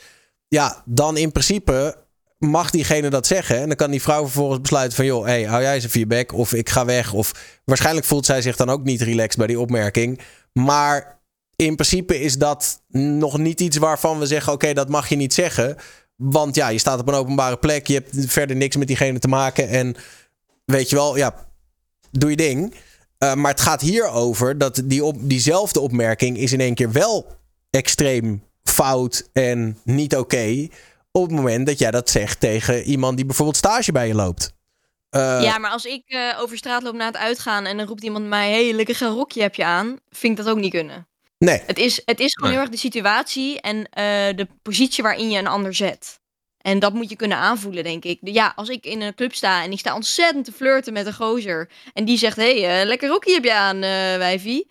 [0.48, 1.96] Ja, dan in principe
[2.38, 3.56] mag diegene dat zeggen.
[3.56, 5.06] En dan kan die vrouw vervolgens besluiten van...
[5.06, 7.12] joh, hey, hou jij ze feedback of ik ga weg.
[7.12, 10.20] Of waarschijnlijk voelt zij zich dan ook niet relaxed bij die opmerking.
[10.52, 11.20] Maar
[11.56, 14.52] in principe is dat nog niet iets waarvan we zeggen...
[14.52, 15.76] oké, dat mag je niet zeggen.
[16.16, 17.86] want ja, je staat op een openbare plek.
[17.86, 19.68] Je hebt verder niks met diegene te maken.
[19.68, 19.94] En
[20.64, 21.34] weet je wel, ja,
[22.10, 22.74] doe je ding.
[23.22, 26.92] Uh, maar het gaat hier over dat die op, diezelfde opmerking is in één keer
[26.92, 27.26] wel
[27.70, 30.68] extreem fout en niet oké.
[31.10, 34.52] op het moment dat jij dat zegt tegen iemand die bijvoorbeeld stage bij je loopt.
[35.10, 38.02] Uh, ja, maar als ik uh, over straat loop naar het uitgaan en dan roept
[38.02, 41.08] iemand mij: hey, lekker een rokje heb je aan, vind ik dat ook niet kunnen.
[41.38, 41.62] Nee.
[41.66, 43.84] Het is, het is gewoon heel erg de situatie en uh,
[44.36, 46.20] de positie waarin je een ander zet.
[46.62, 48.18] En dat moet je kunnen aanvoelen, denk ik.
[48.20, 51.14] Ja, als ik in een club sta en ik sta ontzettend te flirten met een
[51.14, 51.70] gozer.
[51.92, 53.80] En die zegt, hé, hey, lekker rokje heb je aan,
[54.18, 54.70] wijfie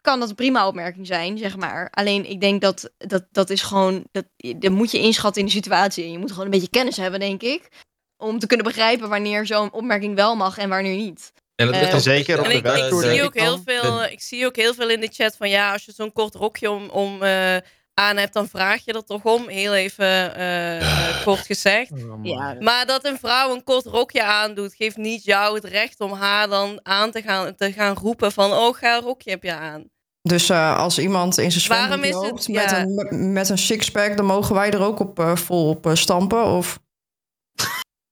[0.00, 1.88] kan dat een prima opmerking zijn, zeg maar.
[1.90, 4.24] Alleen ik denk dat dat, dat is gewoon, dat,
[4.56, 6.04] dat moet je inschatten in de situatie.
[6.04, 7.68] En je moet gewoon een beetje kennis hebben, denk ik.
[8.16, 11.32] Om te kunnen begrijpen wanneer zo'n opmerking wel mag en wanneer niet.
[11.54, 14.46] En dat ligt uh, zeker op de ik, ik, zie ook heel veel, ik zie
[14.46, 17.22] ook heel veel in de chat van ja, als je zo'n kort rokje om, om
[17.22, 17.56] uh,
[18.00, 19.48] aan hebt, dan vraag je er toch om.
[19.48, 21.90] Heel even uh, kort gezegd.
[22.22, 22.56] Ja.
[22.60, 26.48] Maar dat een vrouw een kort rokje aandoet, geeft niet jou het recht om haar
[26.48, 29.84] dan aan te gaan, te gaan roepen van oh, ga een rokje heb je aan.
[30.22, 32.80] Dus uh, als iemand in zijn zwembad loopt het, met, ja.
[32.80, 36.44] een, met een sixpack, dan mogen wij er ook op uh, vol op uh, stampen?
[36.44, 36.78] Of...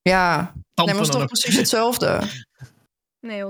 [0.02, 2.20] ja, nee, maar is toch precies hetzelfde?
[3.20, 3.48] Nee, 100%.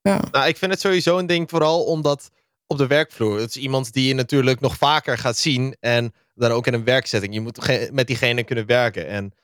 [0.00, 0.20] Ja.
[0.30, 2.30] Nou, ik vind het sowieso een ding, vooral omdat
[2.66, 6.50] op de werkvloer, het is iemand die je natuurlijk nog vaker gaat zien en dan
[6.50, 7.34] ook in een werkzetting.
[7.34, 9.06] Je moet met diegene kunnen werken.
[9.06, 9.34] En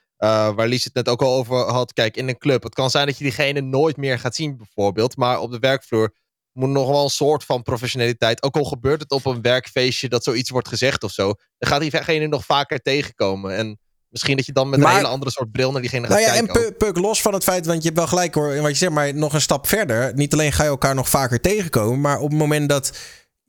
[0.54, 2.62] waar Lies het net ook al over had, kijk, in een club.
[2.62, 5.16] Het kan zijn dat je diegene nooit meer gaat zien, bijvoorbeeld.
[5.16, 6.14] Maar op de werkvloer
[6.52, 8.42] moet nog wel een soort van professionaliteit.
[8.42, 11.34] Ook al gebeurt het op een werkfeestje dat zoiets wordt gezegd of zo.
[11.58, 13.56] Dan gaat diegene nog vaker tegenkomen.
[13.56, 13.78] En
[14.10, 16.32] misschien dat je dan met een hele andere soort bril naar diegene gaat nou ja,
[16.32, 16.64] kijken.
[16.64, 18.60] En Puk, los van het feit, want je hebt wel gelijk hoor.
[18.60, 20.14] Wat je zegt, maar nog een stap verder.
[20.14, 22.00] Niet alleen ga je elkaar nog vaker tegenkomen.
[22.00, 22.98] Maar op het moment dat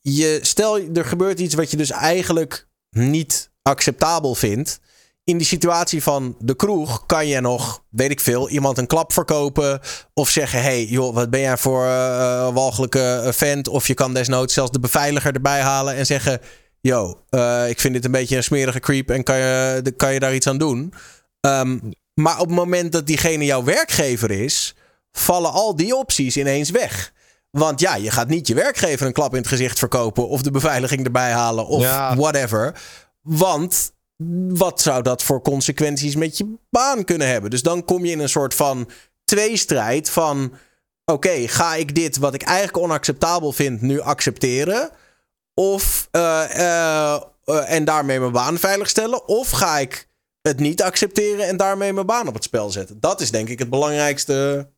[0.02, 0.40] je.
[0.42, 4.80] Stel, er gebeurt iets wat je dus eigenlijk niet acceptabel vindt
[5.24, 9.14] in die situatie van de kroeg kan je nog, weet ik veel, iemand een klap
[9.14, 9.80] verkopen.
[10.14, 13.68] Of zeggen: hey, joh, wat ben jij voor uh, walgelijke vent?
[13.68, 16.42] Of je kan desnoods zelfs de beveiliger erbij halen en zeggen:
[16.82, 20.20] yo, uh, ik vind dit een beetje een smerige creep en kan je, kan je
[20.20, 20.94] daar iets aan doen?
[21.42, 24.76] Um, maar op het moment dat diegene jouw werkgever is,
[25.12, 27.14] vallen al die opties ineens weg.
[27.50, 30.28] Want ja, je gaat niet je werkgever een klap in het gezicht verkopen.
[30.28, 32.16] of de beveiliging erbij halen of ja.
[32.16, 32.82] whatever.
[33.22, 33.92] Want
[34.48, 37.50] wat zou dat voor consequenties met je baan kunnen hebben?
[37.50, 38.90] Dus dan kom je in een soort van
[39.24, 40.54] tweestrijd van...
[41.06, 44.90] Oké, ga ik dit wat ik eigenlijk onacceptabel vind nu accepteren?
[45.54, 49.28] Of, uh, uh, uh, en daarmee mijn baan veiligstellen?
[49.28, 50.08] Of ga ik
[50.42, 53.00] het niet accepteren en daarmee mijn baan op het spel zetten?
[53.00, 54.70] Dat is denk ik het belangrijkste...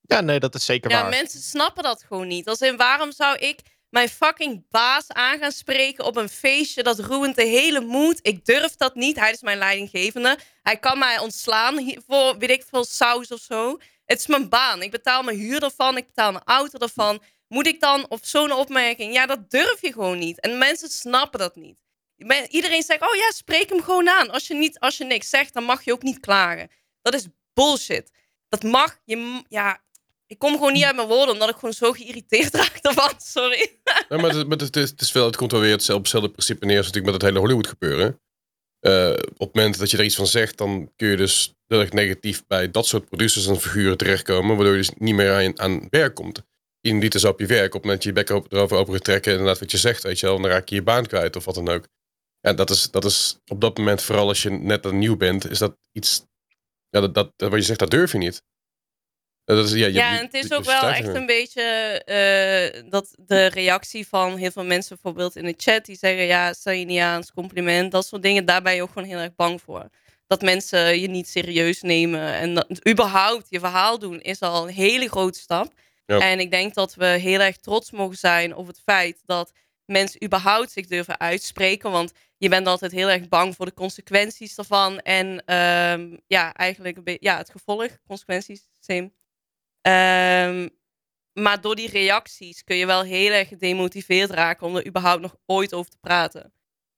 [0.00, 1.10] Ja, nee, dat is zeker ja, waar.
[1.12, 2.48] Ja, mensen snappen dat gewoon niet.
[2.48, 3.60] Als in, waarom zou ik
[3.94, 6.82] mijn fucking baas aan gaan spreken op een feestje.
[6.82, 8.18] Dat ruint de hele moed.
[8.22, 9.18] Ik durf dat niet.
[9.18, 10.38] Hij is mijn leidinggevende.
[10.62, 13.78] Hij kan mij ontslaan voor, weet ik veel, saus of zo.
[14.04, 14.82] Het is mijn baan.
[14.82, 15.96] Ik betaal mijn huur ervan.
[15.96, 17.22] Ik betaal mijn auto ervan.
[17.48, 19.12] Moet ik dan op zo'n opmerking?
[19.14, 20.40] Ja, dat durf je gewoon niet.
[20.40, 21.78] En mensen snappen dat niet.
[22.48, 24.30] Iedereen zegt, oh ja, spreek hem gewoon aan.
[24.30, 26.70] Als je, niet, als je niks zegt, dan mag je ook niet klagen.
[27.02, 28.10] Dat is bullshit.
[28.48, 29.82] Dat mag, je, ja,
[30.26, 33.12] ik kom gewoon niet uit mijn woorden, omdat ik gewoon zo geïrriteerd raak ervan.
[33.18, 33.70] Sorry.
[34.08, 36.86] Ja, maar het, is, het, is wel, het komt wel weer hetzelfde principe neer als
[36.86, 38.20] natuurlijk met het hele Hollywood gebeuren.
[38.80, 41.80] Uh, op het moment dat je er iets van zegt, dan kun je dus heel
[41.80, 45.58] erg negatief bij dat soort producers en figuren terechtkomen, waardoor je dus niet meer aan,
[45.58, 46.42] aan werk komt.
[46.84, 49.32] In op je werk, op het moment dat je je bek erover open gaat trekken,
[49.32, 51.54] inderdaad wat je zegt, weet je wel, dan raak je je baan kwijt of wat
[51.54, 51.88] dan ook.
[52.40, 55.58] En dat is, dat is op dat moment, vooral als je net nieuw bent, is
[55.58, 56.26] dat iets,
[56.88, 58.42] ja, dat, dat, wat je zegt, dat durf je niet.
[59.44, 61.62] Dat is, ja, ja, en het is ook wel echt een beetje
[62.06, 66.52] uh, dat de reactie van heel veel mensen, bijvoorbeeld in de chat, die zeggen: Ja,
[66.52, 68.44] stel je niet aan, het compliment, dat soort dingen.
[68.44, 69.88] Daar ben je ook gewoon heel erg bang voor.
[70.26, 72.32] Dat mensen je niet serieus nemen.
[72.32, 75.72] En dat, überhaupt je verhaal doen is al een hele grote stap.
[76.06, 79.52] En ik denk dat we heel erg trots mogen zijn op het feit dat
[79.84, 81.90] mensen überhaupt zich durven uitspreken.
[81.90, 84.98] Want je bent altijd heel erg bang voor de consequenties daarvan.
[84.98, 89.12] En um, ja, eigenlijk ja, het gevolg, consequenties, same.
[89.82, 90.70] Um,
[91.32, 95.36] maar door die reacties kun je wel heel erg gedemotiveerd raken om er überhaupt nog
[95.46, 96.52] ooit over te praten.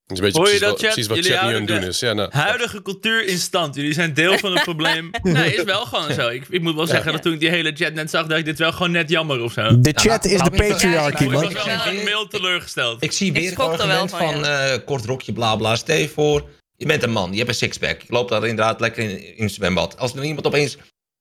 [0.06, 2.00] Dat is een beetje precies, wat, precies wat chat nu aan het doen is.
[2.00, 3.74] Ja, nou, huidige cultuur in stand.
[3.74, 5.10] Jullie zijn deel van het probleem.
[5.22, 6.28] nee, is wel gewoon zo.
[6.28, 7.12] Ik, ik moet wel zeggen ja.
[7.12, 9.42] dat toen ik die hele chat net zag, dat ik dit wel gewoon net jammer
[9.42, 9.80] of zo.
[9.80, 11.42] De chat is de patriarchy, man.
[11.42, 13.02] Ik was wel een mail teleurgesteld.
[13.02, 15.76] Ik zie weer het argument van, van uh, kort rokje, bla bla.
[15.76, 18.00] Stel je voor, je bent een man, je hebt een sixpack.
[18.00, 19.98] Je loopt daar inderdaad lekker in, in het zwembad.
[19.98, 20.76] Als er iemand opeens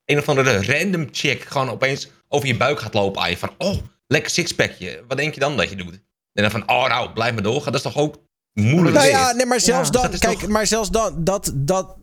[0.05, 3.77] een of andere random chick gewoon opeens over je buik gaat lopen aan Van, oh,
[4.07, 5.03] lekker sixpackje.
[5.07, 6.03] Wat denk je dan dat je doet?
[6.33, 7.71] En dan van, oh nou, blijf maar doorgaan.
[7.71, 8.15] Dat is toch ook
[8.55, 11.95] moeilijk Nou ja, nee, maar zelfs dan, kijk, toch- maar zelfs dan, dat, dat,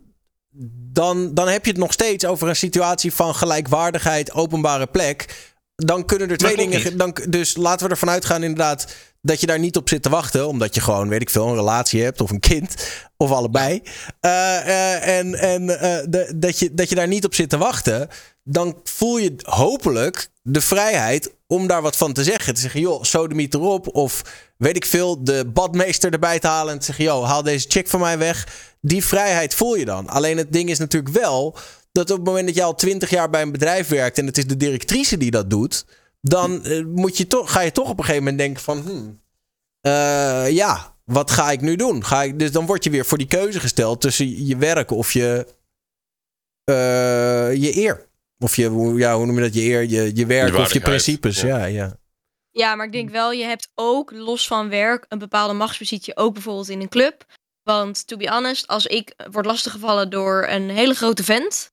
[0.92, 5.50] dan, dan heb je het nog steeds over een situatie van gelijkwaardigheid, openbare plek.
[5.74, 6.82] Dan kunnen er twee dingen.
[6.82, 6.98] niet.
[6.98, 10.48] Dan, dus laten we ervan uitgaan, inderdaad, dat je daar niet op zit te wachten.
[10.48, 12.74] Omdat je gewoon, weet ik veel, een relatie hebt of een kind.
[13.16, 13.82] Of allebei.
[14.20, 17.58] Eh, eh, en en eh, de, dat, je, dat je daar niet op zit te
[17.58, 18.08] wachten.
[18.44, 22.54] Dan voel je hopelijk de vrijheid om daar wat van te zeggen.
[22.54, 23.94] Te zeggen, joh, sodemiet erop.
[23.94, 24.22] Of
[24.62, 26.72] weet ik veel, de badmeester erbij te halen.
[26.72, 28.48] En te zeggen, joh, haal deze chick van mij weg.
[28.80, 30.08] Die vrijheid voel je dan.
[30.08, 31.56] Alleen het ding is natuurlijk wel
[31.92, 34.18] dat op het moment dat je al twintig jaar bij een bedrijf werkt.
[34.18, 35.84] en het is de directrice die dat doet.
[36.20, 38.80] dan eh, moet je toch, ga je toch op een gegeven moment denken: van.
[38.80, 39.20] Hmm,
[39.80, 42.04] eh, ja, wat ga ik nu doen?
[42.04, 45.12] Ga ik, dus dan word je weer voor die keuze gesteld tussen je werk of
[45.12, 45.46] je,
[46.64, 48.06] eh, je eer.
[48.38, 49.54] Of je, ja, hoe noem je dat?
[49.54, 51.40] Je eer, je, je werk of je principes.
[51.40, 51.58] Ja.
[51.58, 51.96] Ja, ja.
[52.52, 56.32] Ja, maar ik denk wel, je hebt ook los van werk een bepaalde machtspositie, ook
[56.32, 57.24] bijvoorbeeld in een club.
[57.62, 61.70] Want to be honest, als ik word lastiggevallen door een hele grote vent,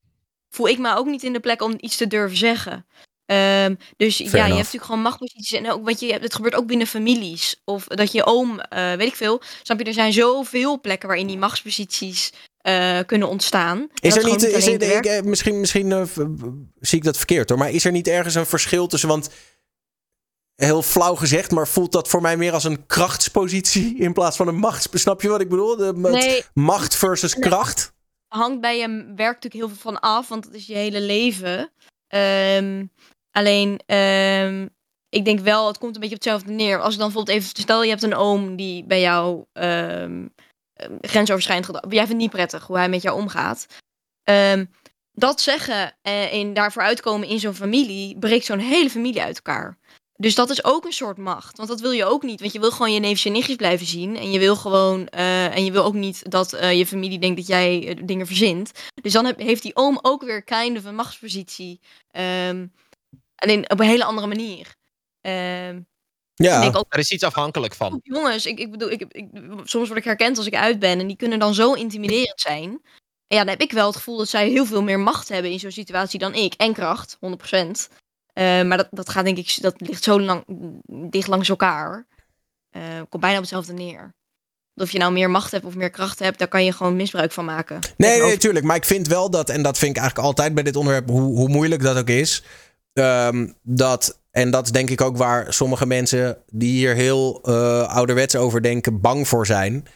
[0.50, 2.86] voel ik me ook niet in de plek om iets te durven zeggen.
[3.26, 5.52] Ehm, dus ja, je hebt natuurlijk gewoon machtsposities.
[5.58, 7.62] En ook, want je, hebt- het gebeurt ook binnen families.
[7.66, 9.42] Of dat je oom, eh, weet ik veel.
[9.64, 13.88] Snap je, er zijn zoveel plekken waarin die machtsposities eh, kunnen ontstaan.
[14.00, 16.04] Is er niet, is er, ik, eh, misschien, misschien eh,
[16.80, 19.30] zie ik dat verkeerd hoor, maar is er niet ergens een verschil tussen, want
[20.66, 24.48] heel flauw gezegd, maar voelt dat voor mij meer als een krachtspositie in plaats van
[24.48, 24.88] een machts...
[24.92, 25.76] Snap je wat ik bedoel?
[25.76, 26.44] De, Nee.
[26.54, 27.98] Macht versus kracht?
[28.30, 31.72] hangt bij je werk natuurlijk heel veel van af, want het is je hele leven.
[32.08, 32.86] Ehm,
[33.32, 34.68] alleen, ehm,
[35.10, 36.80] ik denk wel, het komt een beetje op hetzelfde neer.
[36.80, 40.28] Als ik dan bijvoorbeeld even, stel je hebt een oom die bij jou ehm,
[41.02, 43.66] grensoverschrijdend gedrag, jij vindt het niet prettig hoe hij met jou omgaat.
[45.12, 49.78] Dat zeggen eh, en daarvoor uitkomen in zo'n familie, breekt zo'n hele familie uit elkaar.
[50.22, 51.58] Dus dat is ook een soort macht.
[51.58, 52.40] Want dat wil je ook niet.
[52.40, 54.18] Want je wil gewoon je neefjes en nichtjes blijven zien.
[54.18, 55.08] En je wil gewoon.
[55.08, 58.28] eh, en je wil ook niet dat eh, je familie denkt dat jij eh, dingen
[58.28, 58.72] verzint.
[59.02, 61.80] Dus dan heb- heeft die oom ook weer kind of een machtspositie.
[62.12, 62.68] Ehm,
[63.36, 64.76] alleen op een hele andere manier.
[65.22, 65.76] Ehm,
[66.36, 68.00] ik Ja, denk ook, Er is iets afhankelijk van.
[68.04, 69.28] jongens, ik, ik bedoel, ik, ik,
[69.64, 71.00] soms word ik herkend als ik uit ben.
[71.00, 72.70] En die kunnen dan zo intimiderend zijn.
[73.28, 75.52] En ja, dan heb ik wel het gevoel dat zij heel veel meer macht hebben
[75.52, 76.54] in zo'n situatie dan ik.
[76.54, 77.90] En kracht, 100%.
[78.34, 80.44] Eh, maar dat, dat gaat denk ik, dat ligt zo lang,
[81.10, 82.08] dicht langs elkaar.
[82.70, 84.14] Eh, komt bijna op hetzelfde neer.
[84.76, 87.32] Of je nou meer macht hebt of meer kracht hebt, daar kan je gewoon misbruik
[87.32, 87.80] van maken.
[87.98, 88.66] nee, nee, tuurlijk.
[88.66, 91.22] Maar ik vind wel dat, en dat vind ik eigenlijk altijd bij dit onderwerp, hoe,
[91.22, 92.44] hoe moeilijk dat ook is,
[92.94, 97.88] ehm, dat, en dat is denk ik ook waar sommige mensen die hier heel eh,
[97.88, 99.88] ouderwets over denken, bang voor zijn.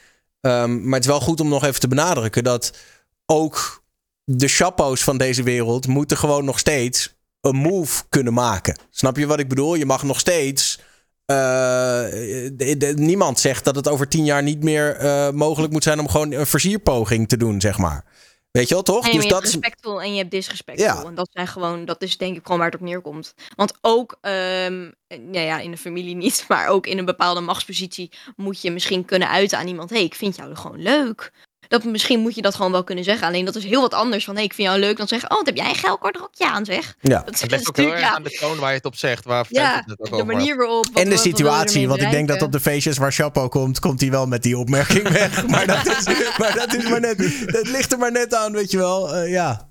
[0.41, 2.77] Ehm, maar het is wel goed om nog even te benadrukken dat
[3.25, 3.83] ook
[4.23, 7.12] de chapeaus van deze wereld moeten gewoon nog steeds
[7.43, 8.77] een move kunnen maken.
[8.89, 9.75] Snap je wat ik bedoel?
[9.75, 10.79] Je mag nog steeds.
[11.25, 15.99] de- de- niemand zegt dat het over tien jaar niet meer eh, mogelijk moet zijn
[15.99, 18.05] om gewoon een versierpoging te doen, zeg maar.
[18.51, 19.03] Weet je wel, toch?
[19.03, 19.59] Nee, dus je dat hebt is.
[19.59, 20.87] respectvol en je hebt disrespectvol.
[20.87, 21.03] Ja.
[21.03, 23.33] En dat zijn gewoon, dat is denk ik gewoon waar het op neerkomt.
[23.55, 28.11] Want ook, ehm, ja, ja, in een familie niet, maar ook in een bepaalde machtspositie
[28.35, 29.89] moet je misschien kunnen uiten aan iemand.
[29.89, 31.31] Hé, hey, ik vind jou gewoon leuk.
[31.73, 33.27] Dat, misschien moet je dat gewoon wel kunnen zeggen.
[33.27, 34.97] Alleen dat is heel wat anders van, hé, hey, ik vind jou leuk.
[34.97, 36.95] Dan zeggen, oh, wat heb jij een geil kort rokje aan, zeg.
[37.01, 37.21] Ja.
[37.25, 39.25] Dat Het ligt ook heel erg aan de toon waar je het op zegt.
[39.25, 40.85] Waar ja, het ook de manier waarop.
[40.93, 44.09] En de situatie, want ik denk dat op de feestjes waar Chapo komt, komt hij
[44.09, 45.47] wel met die opmerking weg.
[45.47, 46.05] maar, dat is,
[46.37, 49.15] maar dat is maar net, het ligt er maar net aan, weet je wel.
[49.15, 49.69] Eh, ja.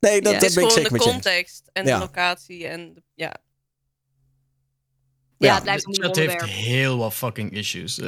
[0.00, 1.22] Nee, dat, dat is ben ik gewoon zeker de met je eens.
[1.22, 1.94] context en Ja.
[1.94, 3.34] de locatie en de, ja.
[5.44, 5.54] Ja, Ja.
[5.54, 7.96] het blijft een Chat moeilijk heeft heel wat fucking issues.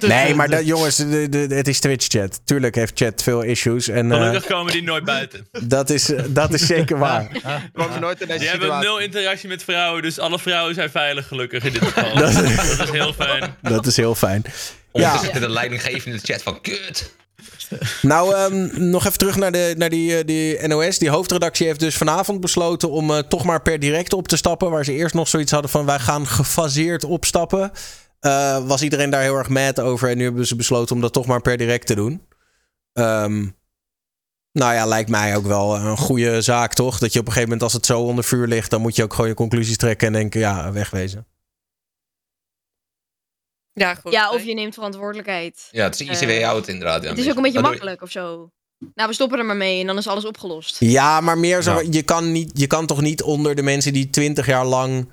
[0.00, 2.40] Nee, maar dat, jongens, de, de, het is Twitch-chat.
[2.44, 3.88] Tuurlijk heeft chat veel issues.
[3.88, 5.46] En eh, Gelukkig komen die nooit buiten.
[5.62, 7.28] dat, is, eh, dat is zeker waar.
[7.32, 10.90] We komen nooit in deze Die hebben nul interactie met vrouwen, dus alle vrouwen zijn
[10.90, 12.14] veilig gelukkig in dit geval.
[12.14, 13.56] Dat- dat, is heel fijn.
[13.62, 14.42] Dat is heel fijn.
[14.92, 15.18] Ja.
[15.18, 17.14] zit de leidinggevende in de chat van kut.
[18.02, 20.98] Nou, ehm, nog even terug naar, de, naar die, eh, die NOS.
[20.98, 24.70] Die hoofdredactie heeft dus vanavond besloten om eh, toch maar per direct op te stappen.
[24.70, 27.72] Waar ze eerst nog zoiets hadden van wij gaan gefaseerd opstappen.
[28.20, 30.10] Eh, was iedereen daar heel erg mad over.
[30.10, 32.22] En nu hebben ze besloten om dat toch maar per direct te doen.
[32.92, 33.46] Ehm,
[34.52, 36.98] nou ja, lijkt mij ook wel een goede zaak, toch?
[36.98, 39.02] Dat je op een gegeven moment, als het zo onder vuur ligt, dan moet je
[39.02, 41.26] ook gewoon je conclusies trekken en denken, ja, wegwezen.
[43.78, 44.12] Ja, goed.
[44.12, 45.68] Ja, of je neemt verantwoordelijkheid.
[45.70, 47.02] Ja, het is ICW Eh, out inderdaad.
[47.02, 48.50] Ja, het is ook een beetje makkelijk of zo.
[48.94, 50.76] Nou, we stoppen er maar mee en dan is alles opgelost.
[50.78, 51.74] Ja, maar meer zo.
[51.74, 51.86] Ja.
[51.90, 55.08] Je, kan niet, je kan toch niet onder de mensen die twintig jaar lang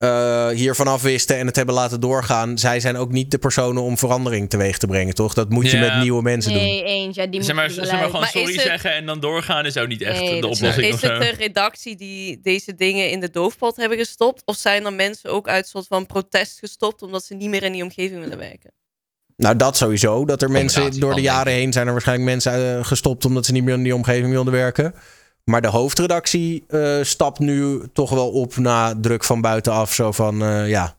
[0.00, 2.58] eh hiervan afwisten en het hebben laten doorgaan.
[2.58, 5.34] Zij zijn ook niet de personen om verandering teweeg te brengen, toch?
[5.34, 5.92] Dat moet je Ja.
[5.94, 6.62] met nieuwe mensen doen.
[6.62, 7.16] Nee, eens.
[7.16, 9.76] Ja, die Zeg maar, zeg gewoon Maar is sorry het- zeggen en dan doorgaan is
[9.76, 10.86] ook niet echt Nee, de is- oplossing.
[10.86, 14.42] Is of het de redactie die deze dingen in de doofpot hebben gestopt?
[14.44, 17.72] Of zijn er mensen ook uit soort van protest gestopt omdat ze niet meer in
[17.72, 18.72] die omgeving willen werken?
[19.36, 20.24] Nou, dat sowieso.
[20.24, 23.52] Dat er mensen door de jaren heen zijn er waarschijnlijk mensen uh, gestopt omdat ze
[23.52, 24.94] niet meer in die omgeving wilden werken.
[25.50, 29.94] Maar de hoofdredactie uh, stapt nu toch wel op na druk van buitenaf.
[29.94, 30.96] Zo van uh, ja.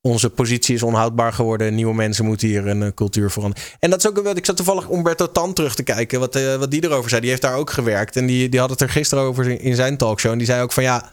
[0.00, 1.74] onze positie is onhoudbaar geworden.
[1.74, 3.66] Nieuwe mensen moeten hier een cultuur veranderen.
[3.78, 4.36] En dat is ook wat.
[4.36, 6.20] Ik zat toevallig Umberto Tan terug te kijken.
[6.20, 7.20] Wat, wat die erover zei.
[7.20, 8.16] Die heeft daar ook gewerkt.
[8.16, 10.32] En die, die had het er gisteren over in zijn talkshow.
[10.32, 11.12] En die zei ook van ja.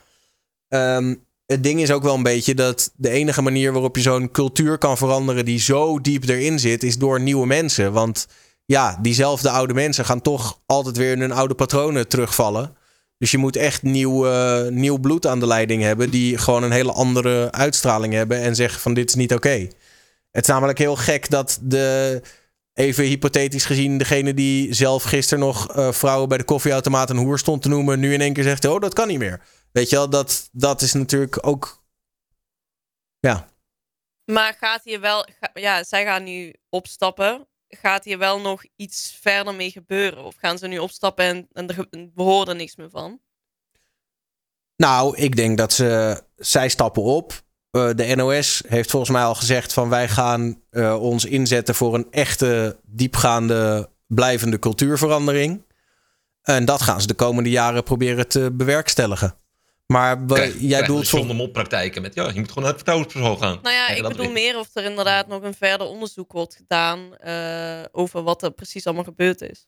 [0.70, 4.32] Um, het ding is ook wel een beetje dat de enige manier waarop je zo'n
[4.32, 7.94] cultuur kan veranderen die zo diep erin zit, is door nieuwe mensen.
[7.94, 8.28] Want
[8.66, 12.76] ja, diezelfde oude mensen gaan toch altijd weer in hun oude patronen terugvallen.
[13.18, 16.72] Dus je moet echt nieuw, uh, nieuw bloed aan de leiding hebben, die gewoon een
[16.72, 19.68] hele andere uitstraling hebben en zeggen van dit is niet oké.
[20.32, 22.22] Het is namelijk heel gek dat de,
[22.74, 27.40] even hypothetisch gezien, degene die zelf gisteren nog uh, vrouwen bij de koffieautomaat een hoer
[27.40, 29.42] stond te noemen, nu in één keer zegt, oh dat kan niet meer.
[29.72, 31.84] Weet je wel, dat, dat is natuurlijk ook.
[33.20, 33.48] Ja.
[34.26, 35.26] Maar gaat hier wel.
[35.54, 37.48] ja, zij gaan nu opstappen.
[37.82, 40.24] Gaat hier wel nog iets verder mee gebeuren?
[40.24, 43.20] Of gaan ze nu opstappen en, en er, er niks meer van?
[44.76, 46.22] Nou, ik denk dat ze.
[46.36, 47.42] Zij stappen op.
[47.72, 51.96] Uh, de NOS heeft volgens mij al gezegd van wij gaan uh, ons inzetten voor
[51.96, 55.64] een echte, diepgaande, blijvende cultuurverandering.
[56.42, 59.38] En dat gaan ze de komende jaren proberen te bewerkstelligen.
[59.86, 61.26] Maar krijg, jij doelt voor...
[61.26, 63.60] moppraktijken met ja, je moet gewoon naar het vertrouwenspersoon gaan.
[63.62, 67.84] Nou ja, ik bedoel meer of er inderdaad nog een verder onderzoek wordt gedaan uh,
[67.92, 69.68] over wat er precies allemaal gebeurd is.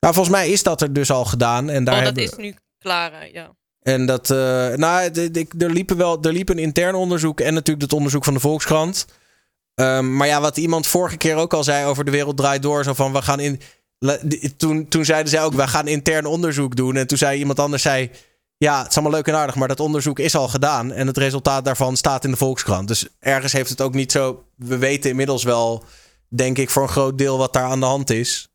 [0.00, 1.70] Nou, volgens mij is dat er dus al gedaan.
[1.70, 2.24] En daar oh, dat hebben...
[2.24, 3.54] is nu klaar, ja.
[3.82, 4.36] En dat, uh,
[4.74, 5.10] nou,
[5.58, 9.06] er liepen wel, er liep een intern onderzoek en natuurlijk het onderzoek van de Volkskrant.
[9.74, 12.84] Um, maar ja, wat iemand vorige keer ook al zei over de wereld draait door,
[12.84, 13.60] zo van we gaan in.
[14.56, 16.96] Toen, toen zeiden zij ook, we gaan intern onderzoek doen.
[16.96, 18.10] En toen zei iemand anders, zei,
[18.58, 20.92] ja, het is allemaal leuk en aardig, maar dat onderzoek is al gedaan.
[20.92, 22.88] En het resultaat daarvan staat in de Volkskrant.
[22.88, 24.44] Dus ergens heeft het ook niet zo.
[24.56, 25.84] We weten inmiddels wel,
[26.28, 28.48] denk ik, voor een groot deel wat daar aan de hand is.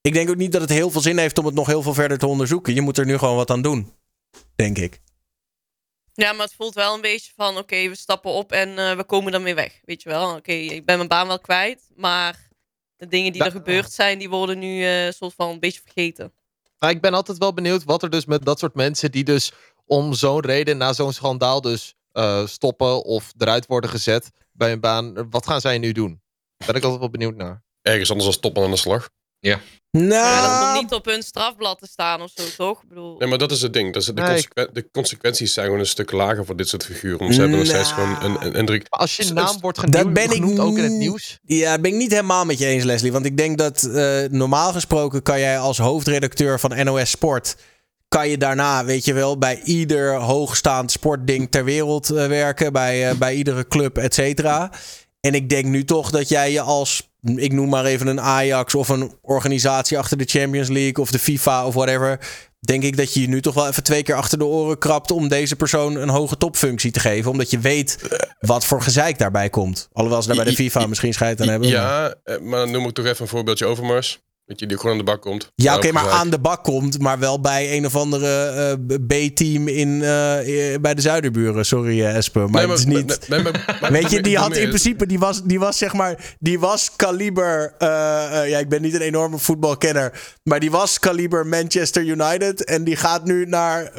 [0.00, 1.94] Ik denk ook niet dat het heel veel zin heeft om het nog heel veel
[1.94, 2.74] verder te onderzoeken.
[2.74, 3.92] Je moet er nu gewoon wat aan doen,
[4.56, 5.00] denk ik.
[6.12, 9.04] Ja, maar het voelt wel een beetje van: oké, we stappen op en uh, we
[9.04, 9.80] komen dan weer weg.
[9.84, 10.36] Weet je wel?
[10.36, 12.48] Oké, ik ben mijn baan wel kwijt, maar
[12.96, 16.32] de dingen die er gebeurd zijn, die worden nu uh, soort van een beetje vergeten.
[16.78, 19.52] Maar ik ben altijd wel benieuwd wat er dus met dat soort mensen die dus
[19.84, 24.80] om zo'n reden na zo'n schandaal dus uh, stoppen of eruit worden gezet bij een
[24.80, 25.30] baan.
[25.30, 26.22] Wat gaan zij nu doen?
[26.66, 27.62] Ben ik altijd wel benieuwd naar.
[27.82, 29.10] Ergens anders als stoppen aan de slag.
[29.38, 29.60] Ja.
[29.90, 32.82] Nou, ja, dat komt niet op hun strafblad te staan of zo, toch?
[32.82, 33.18] Ik bedoel...
[33.18, 33.92] Nee, maar dat is het ding.
[33.92, 36.84] Dat is de, nee, consequ de, consequenties zijn gewoon een stuk lager voor dit soort
[36.84, 37.20] figuren.
[37.20, 38.86] Om ze hebben nog steeds gewoon een, een, een druk.
[38.88, 41.38] Als je naam wordt genoemd, dat ben ik ook in het nieuws.
[41.44, 43.12] Ja, ben ik niet helemaal met je eens, Leslie.
[43.12, 47.56] Want ik denk dat uh, normaal gesproken kan jij als hoofdredacteur van NOS Sport
[48.08, 52.72] kan je daarna, weet je wel, bij ieder hoogstaand sportding ter wereld uh, werken.
[52.72, 54.72] Bij, uh, bij iedere club, et cetera.
[55.20, 58.74] En ik denk nu toch dat jij je als ik noem maar even een Ajax
[58.74, 62.18] of een organisatie achter de Champions League of de FIFA of whatever.
[62.60, 65.10] Denk ik dat je je nu toch wel even twee keer achter de oren krapt
[65.10, 67.30] om deze persoon een hoge topfunctie te geven.
[67.30, 67.98] Omdat je weet
[68.40, 69.88] wat voor gezeik daarbij komt.
[69.92, 71.68] Alhoewel ze daar bij de FIFA misschien scheid aan hebben.
[71.68, 74.20] Ja, maar, maar noem ik toch even een voorbeeldje Overmars.
[74.48, 75.52] Dat je die gewoon aan de bak komt.
[75.54, 76.98] Ja, oké, maar aan de bak komt.
[76.98, 80.00] Maar wel bij een of andere uh, B-team in, uh,
[80.80, 81.66] bij de Zuiderburen.
[81.66, 82.50] Sorry, uh, Espen.
[82.50, 83.28] Maar, nee, maar het is niet...
[83.28, 83.42] Nee,
[83.80, 85.06] maar, weet je, die had in principe...
[85.06, 86.36] Die was, die was zeg maar...
[86.38, 87.74] Die was kaliber...
[88.48, 90.36] ja, ik ben niet een enorme voetbalkenner.
[90.42, 92.64] Maar die was kaliber Manchester United.
[92.64, 93.92] En die gaat nu naar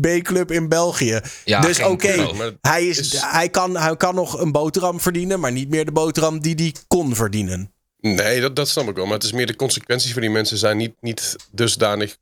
[0.00, 1.20] B-club in België.
[1.44, 3.22] Ja, dus oké, okay, hij, is, is...
[3.24, 5.40] hij, kan, hij kan nog een boterham verdienen.
[5.40, 7.74] Maar niet meer de boterham die hij kon verdienen.
[8.14, 9.04] Nee, dat, dat snap ik wel.
[9.04, 12.16] Maar het is meer de consequenties voor die mensen zijn niet, niet dusdanig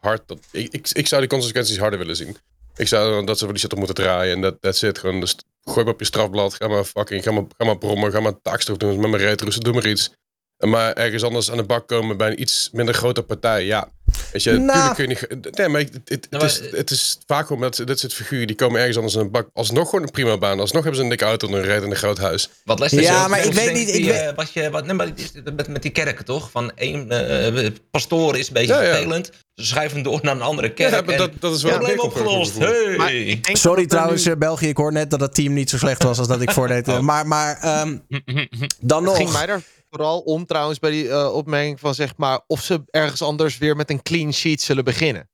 [0.00, 0.22] hard.
[0.50, 2.36] Ik, ik, ik zou die consequenties harder willen zien.
[2.76, 4.34] Ik zou dat ze voor die shit op moeten draaien.
[4.34, 4.98] En dat that's it.
[4.98, 6.54] Gewoon, dus gooi maar op je strafblad.
[6.54, 8.12] Ga maar fucking, ga maar, ga maar brommen.
[8.12, 8.34] Ga maar
[8.76, 9.00] doen.
[9.00, 9.62] Met mijn rijtroesten.
[9.62, 10.10] Doe maar iets.
[10.58, 13.64] Maar ergens anders aan de bak komen bij een iets minder grote partij.
[13.64, 13.88] Ja,
[14.32, 14.94] Weet je, nou.
[14.94, 15.56] kun je niet.
[15.56, 19.14] Nee, maar het, is, het is vaak met dit soort figuren die komen ergens anders
[19.14, 19.48] in een bak.
[19.52, 20.60] Alsnog gewoon een prima baan.
[20.60, 22.50] Alsnog hebben ze een dikke auto en een rijden in een groot huis.
[22.64, 23.94] Wat les Ja, maar ik weet niet.
[23.94, 24.22] Ik weet...
[24.22, 25.08] Uh, wat je, wat, nee, maar
[25.56, 26.50] met, met die kerken toch?
[26.50, 29.22] Van één uh, pastoor is een beetje ja.
[29.54, 31.10] Ze schuiven door naar een andere kerk.
[31.10, 32.58] Ja, dat, dat is wel een probleem opgelost.
[32.58, 33.40] Hey.
[33.42, 34.36] Sorry trouwens, nu...
[34.36, 34.68] België.
[34.68, 36.88] Ik hoor net dat het team niet zo slecht was als dat ik voordeed.
[36.88, 36.98] Oh.
[36.98, 38.02] Maar, maar um,
[38.80, 39.46] dan nog.
[39.90, 43.76] Vooral om trouwens bij die uh, opmerking van zeg maar of ze ergens anders weer
[43.76, 45.28] met een clean sheet zullen beginnen.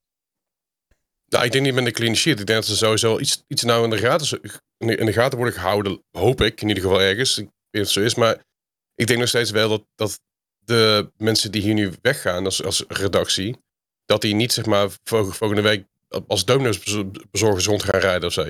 [1.26, 2.40] Nou, ik denk niet met een clean sheet.
[2.40, 4.40] Ik denk dat ze sowieso iets, iets nou in de, gaten,
[4.78, 6.04] in de gaten worden gehouden.
[6.10, 7.38] Hoop ik, in ieder geval ergens.
[7.38, 8.44] Ik weet niet of het zo is, maar
[8.94, 10.20] ik denk nog steeds wel dat, dat
[10.58, 13.56] de mensen die hier nu weggaan als, als redactie,
[14.04, 15.86] dat die niet zeg maar volgende week
[16.26, 16.44] als
[17.30, 18.42] bezorgers rond gaan rijden of zo,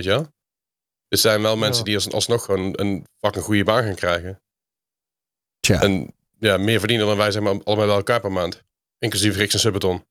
[1.09, 4.43] Er zijn wel mensen die als, alsnog gewoon een fucking goede baan gaan krijgen.
[5.65, 5.81] Tja.
[5.81, 8.63] En ja, meer verdienen dan wij zeg maar allemaal bij elkaar per maand.
[8.99, 10.05] Inclusief Rix en Subbeton.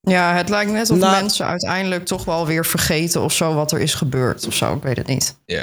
[0.00, 3.72] Ja, het lijkt net of nou, mensen uiteindelijk toch wel weer vergeten of zo wat
[3.72, 4.74] er is gebeurd of zo.
[4.74, 5.38] Ik weet het niet.
[5.44, 5.62] Ja.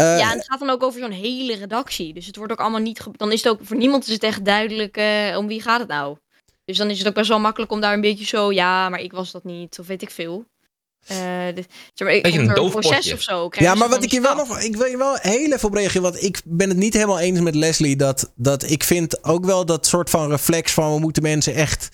[0.00, 2.14] Uh, ja, en het gaat dan ook over zo'n hele redactie.
[2.14, 3.06] Dus het wordt ook allemaal niet.
[3.12, 5.88] Dan is het ook voor niemand is het echt duidelijk uh, om wie gaat het
[5.88, 6.18] nou.
[6.64, 8.52] Dus dan is het ook best wel makkelijk om daar een beetje zo.
[8.52, 10.44] Ja, maar ik was dat niet, of weet ik veel.
[11.10, 11.16] Uh,
[11.54, 11.64] de,
[11.94, 13.48] zeg maar, Beetje een doof proces of zo.
[13.50, 14.60] Ja, maar wat ik hier wel nog.
[14.60, 16.02] Ik wil je wel heel even op reageren.
[16.02, 17.96] Want ik ben het niet helemaal eens met Leslie.
[17.96, 21.88] Dat, dat ik vind ook wel dat soort van reflex van we moeten mensen echt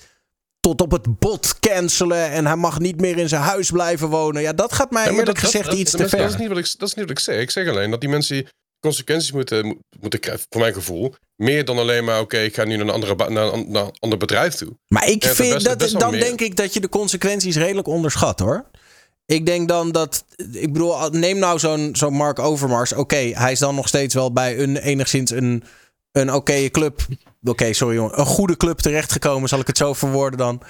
[0.61, 2.31] tot op het bot cancelen.
[2.31, 4.43] En hij mag niet meer in zijn huis blijven wonen.
[4.43, 6.19] Ja, dat gaat mij ja, eerlijk dat, gezegd iets te ver.
[6.19, 7.41] Dat is, niet wat ik, dat is niet wat ik zeg.
[7.41, 8.47] Ik zeg alleen dat die mensen
[8.81, 11.15] consequenties moeten, moeten krijgen, voor mijn gevoel.
[11.37, 13.97] Meer dan alleen maar, oké, ik ga nu naar een, andere naar, een, naar een
[13.99, 14.77] ander bedrijf toe.
[14.89, 18.71] Maar ik vind dat, dan denk ik dat je de consequenties redelijk onderschat hoor.
[19.27, 22.93] Ik denk dan dat, ik bedoel, neem nou zo'n zo'n Mark Overmars.
[22.93, 25.65] Oké, hij is dan nog steeds wel bij een enigszins een,
[26.13, 27.07] een oké club.
[27.45, 28.19] Oké, sorry jongen.
[28.19, 30.63] Een goede club terechtgekomen, zal ik het zo verwoorden dan.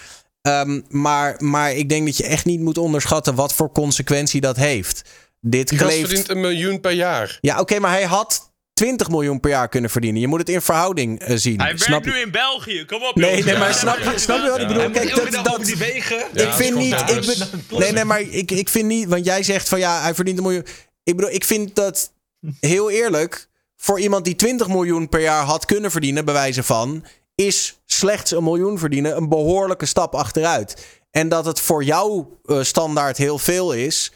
[0.42, 4.56] Um, maar, maar ik denk dat je echt niet moet onderschatten wat voor consequentie dat
[4.56, 5.02] heeft.
[5.40, 6.06] Dit Die kleeft...
[6.06, 7.38] verdient een miljoen per jaar.
[7.40, 10.20] Ja, oké, maar hij had 20 miljoen per jaar kunnen verdienen.
[10.20, 11.60] Je moet het in verhouding uh, zien.
[11.60, 12.84] Hij snap werkt nu in België.
[12.84, 13.14] Kom op.
[13.14, 14.90] Nee, nee, maar snap je, snap je wat ik bedoel?
[14.90, 16.24] Kijk, dat, dat, die wegen.
[16.32, 16.92] ik vind niet.
[16.92, 19.08] Ik ben, nee, nee, maar ik, ik vind niet.
[19.08, 20.66] Want jij zegt van ja, hij verdient een miljoen.
[21.02, 22.12] Ik bedoel, ik vind dat
[22.60, 23.48] heel eerlijk.
[23.76, 27.04] Voor iemand die 20 miljoen per jaar had kunnen verdienen, bij wijze van.
[27.34, 30.86] Is slechts een miljoen verdienen een behoorlijke stap achteruit.
[31.10, 34.12] En dat het voor jou uh, standaard heel veel is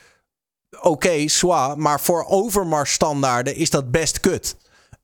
[0.81, 1.79] oké, okay, zwaar.
[1.79, 4.57] Maar voor Overmars standaarden is dat best kut.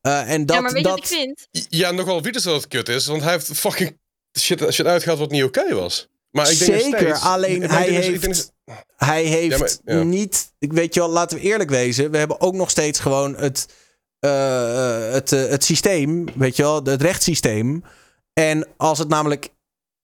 [0.02, 0.92] Uh, en dat, ja, maar weet dat...
[0.92, 1.48] wat ik vind?
[1.68, 3.06] Ja, nogal wie dus dat het kut is.
[3.06, 3.98] Want hij heeft fucking
[4.38, 6.08] shit, shit uitgehaald wat niet oké okay was.
[6.30, 8.36] Maar ik denk Zeker, steeds, alleen hij heeft, denk,
[8.96, 10.02] hij heeft ja, maar, ja.
[10.02, 10.52] niet...
[10.58, 12.10] Ik weet je wel, laten we eerlijk wezen.
[12.10, 13.66] We hebben ook nog steeds gewoon het,
[14.20, 17.84] uh, het, uh, het systeem, weet je wel, het rechtssysteem.
[18.32, 19.48] En als het namelijk,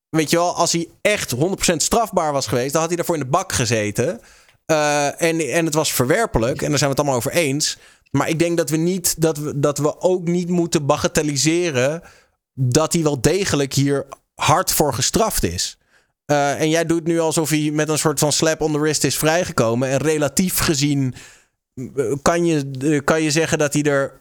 [0.08, 3.22] weet je wel, als hij echt 100% strafbaar was geweest, dan had hij daarvoor in
[3.22, 4.20] de bak gezeten.
[4.72, 6.62] Uh, en, en het was verwerpelijk.
[6.62, 7.78] En daar zijn we het allemaal over eens.
[8.10, 12.02] Maar ik denk dat we, niet, dat we, dat we ook niet moeten bagatelliseren.
[12.54, 15.78] dat hij wel degelijk hier hard voor gestraft is.
[16.26, 19.04] Uh, en jij doet nu alsof hij met een soort van slap on the wrist
[19.04, 19.88] is vrijgekomen.
[19.88, 21.14] En relatief gezien
[22.22, 24.20] kan je, kan je zeggen dat hij er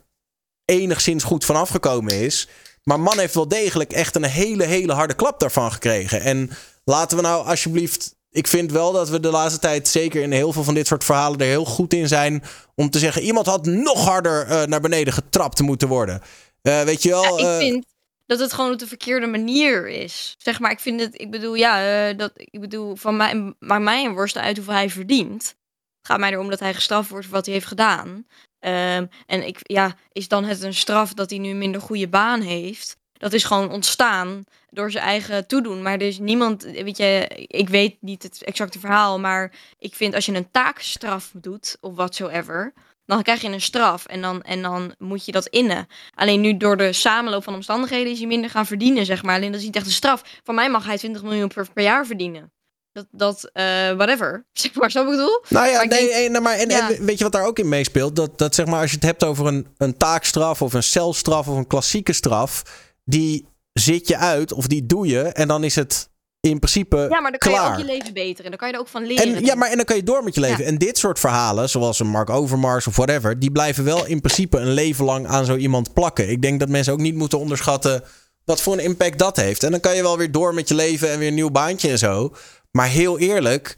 [0.65, 2.47] enigszins goed van afgekomen is.
[2.83, 6.21] Maar man heeft wel degelijk echt een hele, hele harde klap daarvan gekregen.
[6.21, 6.49] En
[6.83, 10.53] laten we nou alsjeblieft ik vind wel dat we de laatste tijd, zeker in heel
[10.53, 12.43] veel van dit soort verhalen, er heel goed in zijn.
[12.75, 16.21] Om te zeggen, iemand had nog harder uh, naar beneden getrapt moeten worden.
[16.61, 17.39] Uh, weet je wel?
[17.39, 17.85] Ja, ik vind
[18.25, 20.35] dat het gewoon op de verkeerde manier is.
[20.37, 23.81] Zeg maar, ik vind het, ik bedoel, ja, uh, dat, ik bedoel, van mij, maar
[23.81, 25.43] mij een worst uit hoeveel hij verdient.
[25.43, 28.07] Het gaat mij erom dat hij gestraft wordt voor wat hij heeft gedaan.
[28.07, 32.07] Um, en ik, ja, is dan het een straf dat hij nu een minder goede
[32.07, 32.97] baan heeft?
[33.21, 35.81] Dat is gewoon ontstaan door zijn eigen toedoen.
[35.81, 40.25] Maar dus niemand, weet je, ik weet niet het exacte verhaal, maar ik vind als
[40.25, 42.73] je een taakstraf doet of whatsoever,
[43.05, 45.87] dan krijg je een straf en dan, en dan moet je dat innen.
[46.15, 49.35] Alleen nu door de samenloop van omstandigheden is hij minder gaan verdienen, zeg maar.
[49.35, 50.23] Alleen dat is niet echt een straf.
[50.43, 52.51] Voor mij mag hij 20 miljoen per, per jaar verdienen.
[52.91, 54.45] Dat, dat uh, whatever.
[54.53, 55.43] Zeg maar, zo bedoel.
[55.47, 56.91] Nou ja, maar nee, denk, nee, maar en, ja.
[56.91, 58.15] en, weet je wat daar ook in meespeelt?
[58.15, 61.47] Dat, dat zeg maar, als je het hebt over een, een taakstraf of een celstraf
[61.47, 62.63] of een klassieke straf,
[63.03, 66.09] die zit je uit of die doe je en dan is het
[66.41, 67.65] in principe Ja, maar dan kan klaar.
[67.65, 69.35] je ook je leven beter en dan kan je er ook van leren.
[69.35, 70.63] En, ja, maar en dan kan je door met je leven.
[70.63, 70.69] Ja.
[70.69, 74.57] En dit soort verhalen, zoals een Mark Overmars of whatever, die blijven wel in principe
[74.57, 76.29] een leven lang aan zo iemand plakken.
[76.29, 78.03] Ik denk dat mensen ook niet moeten onderschatten
[78.45, 79.63] wat voor een impact dat heeft.
[79.63, 81.89] En dan kan je wel weer door met je leven en weer een nieuw baantje
[81.89, 82.35] en zo.
[82.71, 83.77] Maar heel eerlijk,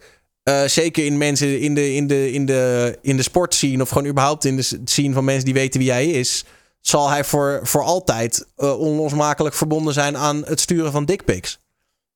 [0.50, 4.08] uh, zeker in mensen in de, in de, in de, in de sportscene of gewoon
[4.08, 6.46] überhaupt in de scene van mensen die weten wie hij is
[6.86, 11.60] zal hij voor, voor altijd uh, onlosmakelijk verbonden zijn aan het sturen van dickpics.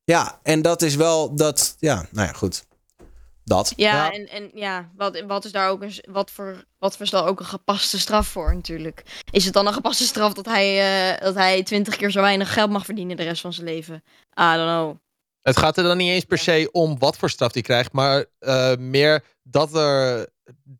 [0.03, 1.75] Ja, en dat is wel dat.
[1.79, 2.65] Ja, nou ja, goed.
[3.43, 3.73] Dat.
[3.75, 4.11] Ja, ja.
[4.11, 7.39] En, en ja, wat, wat is daar ook een, wat voor, wat is daar ook
[7.39, 9.23] een gepaste straf voor natuurlijk?
[9.31, 12.53] Is het dan een gepaste straf dat hij, uh, dat hij twintig keer zo weinig
[12.53, 13.95] geld mag verdienen de rest van zijn leven?
[14.39, 14.95] I don't know.
[15.41, 18.25] Het gaat er dan niet eens per se om wat voor straf hij krijgt, maar
[18.39, 20.27] uh, meer dat er,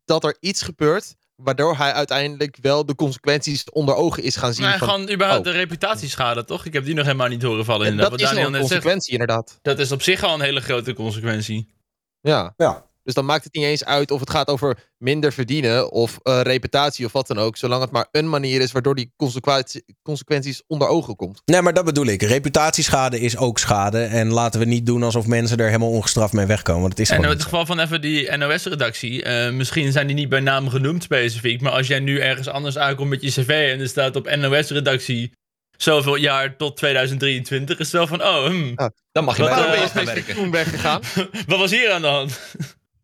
[0.04, 4.64] dat er iets gebeurt waardoor hij uiteindelijk wel de consequenties onder ogen is gaan zien.
[4.64, 5.52] Maar van, gewoon überhaupt oh.
[5.52, 6.64] de reputatieschade, toch?
[6.64, 7.86] Ik heb die nog helemaal niet horen vallen.
[7.86, 9.20] En dat is Daniel een consequentie, zegt.
[9.20, 9.58] inderdaad.
[9.62, 11.74] Dat is op zich al een hele grote consequentie.
[12.20, 12.54] Ja.
[12.56, 12.87] ja.
[13.08, 16.40] Dus dan maakt het niet eens uit of het gaat over minder verdienen of uh,
[16.42, 17.56] reputatie of wat dan ook.
[17.56, 21.42] Zolang het maar een manier is waardoor die consequentie, consequenties onder ogen komt.
[21.44, 22.22] Nee, maar dat bedoel ik.
[22.22, 24.02] Reputatieschade is ook schade.
[24.02, 26.90] En laten we niet doen alsof mensen er helemaal ongestraft mee wegkomen.
[26.90, 29.24] Dat is en in het geval van even die NOS-redactie.
[29.24, 31.60] Uh, misschien zijn die niet bij naam genoemd specifiek.
[31.60, 35.32] Maar als jij nu ergens anders aankomt met je cv en er staat op NOS-redactie
[35.76, 39.54] zoveel jaar tot 2023 is het wel van, oh, hmm, ja, dan mag je wat,
[39.54, 40.50] bij uh, gaan werken.
[40.50, 41.00] weggegaan.
[41.46, 42.40] wat was hier aan de hand?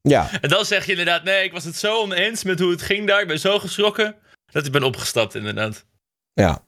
[0.08, 0.30] Ja.
[0.40, 3.06] En dan zeg je inderdaad, nee, ik was het zo oneens met hoe het ging
[3.06, 3.20] daar.
[3.20, 4.14] Ik ben zo geschrokken
[4.52, 5.84] dat ik ben opgestapt, inderdaad.
[6.32, 6.64] Ja.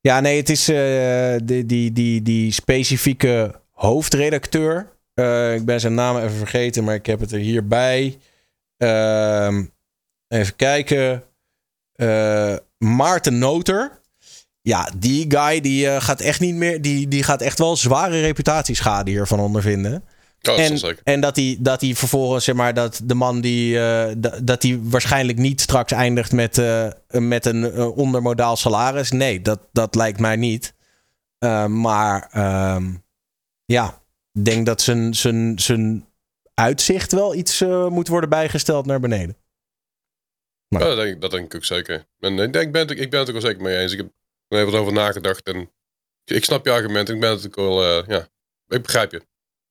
[0.00, 4.92] Ja, nee, het is uh, die, die, die, die specifieke hoofdredacteur.
[5.14, 8.18] Uh, ik ben zijn naam even vergeten, maar ik heb het er hierbij.
[8.78, 9.58] Uh,
[10.28, 11.24] even kijken.
[11.96, 14.00] Uh, Maarten Noter.
[14.60, 16.82] Ja, die guy die gaat echt niet meer.
[16.82, 20.04] Die, die gaat echt wel zware reputatieschade hiervan ondervinden.
[20.50, 23.74] Oh, en, en dat hij dat hij vervolgens, zeg maar, dat de man die.
[23.74, 24.12] Uh,
[24.42, 29.10] dat hij waarschijnlijk niet straks eindigt met, uh, met een ondermodaal salaris.
[29.10, 30.74] Nee, dat, dat lijkt mij niet.
[31.68, 32.28] maar
[33.64, 34.02] ja,
[34.32, 36.08] ik denk dat zijn, zijn, zijn
[36.54, 39.36] uitzicht wel iets moet worden bijgesteld naar beneden.
[40.68, 40.82] Maar.
[40.82, 42.06] Ja, dat, denk, dat denk ik ook zeker.
[42.20, 43.92] En ik, denk, ben, ik ben het ook wel zeker mee eens.
[43.92, 44.10] Ik heb
[44.48, 45.70] er even over nagedacht en
[46.24, 47.08] ik snap je argument.
[47.08, 48.28] Ik ben het ook wel, ja,
[48.68, 49.22] ik begrijp je.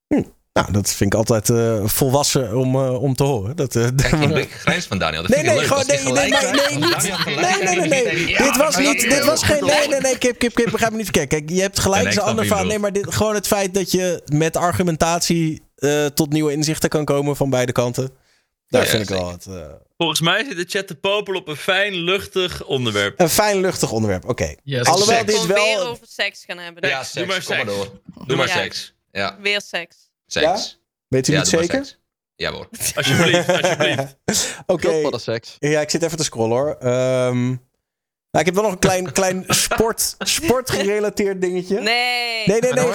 [0.07, 0.23] Hm.
[0.53, 3.56] Nou, dat vind ik altijd uh, volwassen om, uh, om te horen.
[3.56, 5.22] Dat, uh, Kijk, blik grijns van Daniel.
[5.22, 7.26] Dat nee, nee, gewoon, nee, nee, nee, nee, niet.
[7.26, 8.28] Nee, nee, nee, nee.
[8.28, 10.98] Ja, dit was niet, dit was geen, nee, nee, nee, kip, kip, kip, begrijp me
[10.98, 11.28] niet verkeerd.
[11.28, 12.65] Kijk, je hebt gelijk eens een ander verhaal.
[12.65, 17.06] Nee, maar dit, gewoon het feit dat je met argumentatie uh, tot nieuwe inzichten kan
[17.06, 18.11] komen van beide kanten.
[18.68, 19.45] Daar ja, vind ja, ik wel het...
[19.49, 19.65] Uh...
[19.98, 23.19] Volgens mij zit de chat te popelen op een fijn, luchtig onderwerp.
[23.19, 24.32] Een fijn, luchtig onderwerp, oké.
[24.32, 24.57] Okay.
[24.64, 24.88] Yes.
[24.88, 25.65] Alhoewel dit wel...
[25.65, 26.90] weer over seks gaan hebben.
[26.90, 27.14] Ja, seks.
[27.14, 27.48] Doe maar seks.
[27.48, 28.02] Kom maar door.
[28.15, 28.94] Doe, Doe maar seks.
[29.11, 29.38] Ja.
[29.41, 30.10] Weer seks.
[30.33, 30.43] Seks.
[30.43, 30.79] Ja?
[31.07, 31.97] Weet u ja, niet zeker?
[32.35, 32.67] Ja hoor.
[32.95, 34.15] Alsjeblieft, alsjeblieft.
[34.65, 34.87] Oké.
[34.87, 35.19] Okay.
[35.19, 35.55] seks.
[35.59, 36.69] Ja, ik zit even te scrollen hoor.
[36.69, 37.47] Um,
[38.31, 41.79] nou, ik heb wel nog een klein, klein sport, sportgerelateerd dingetje.
[41.79, 42.47] Nee.
[42.47, 42.85] Nee, nee, nee.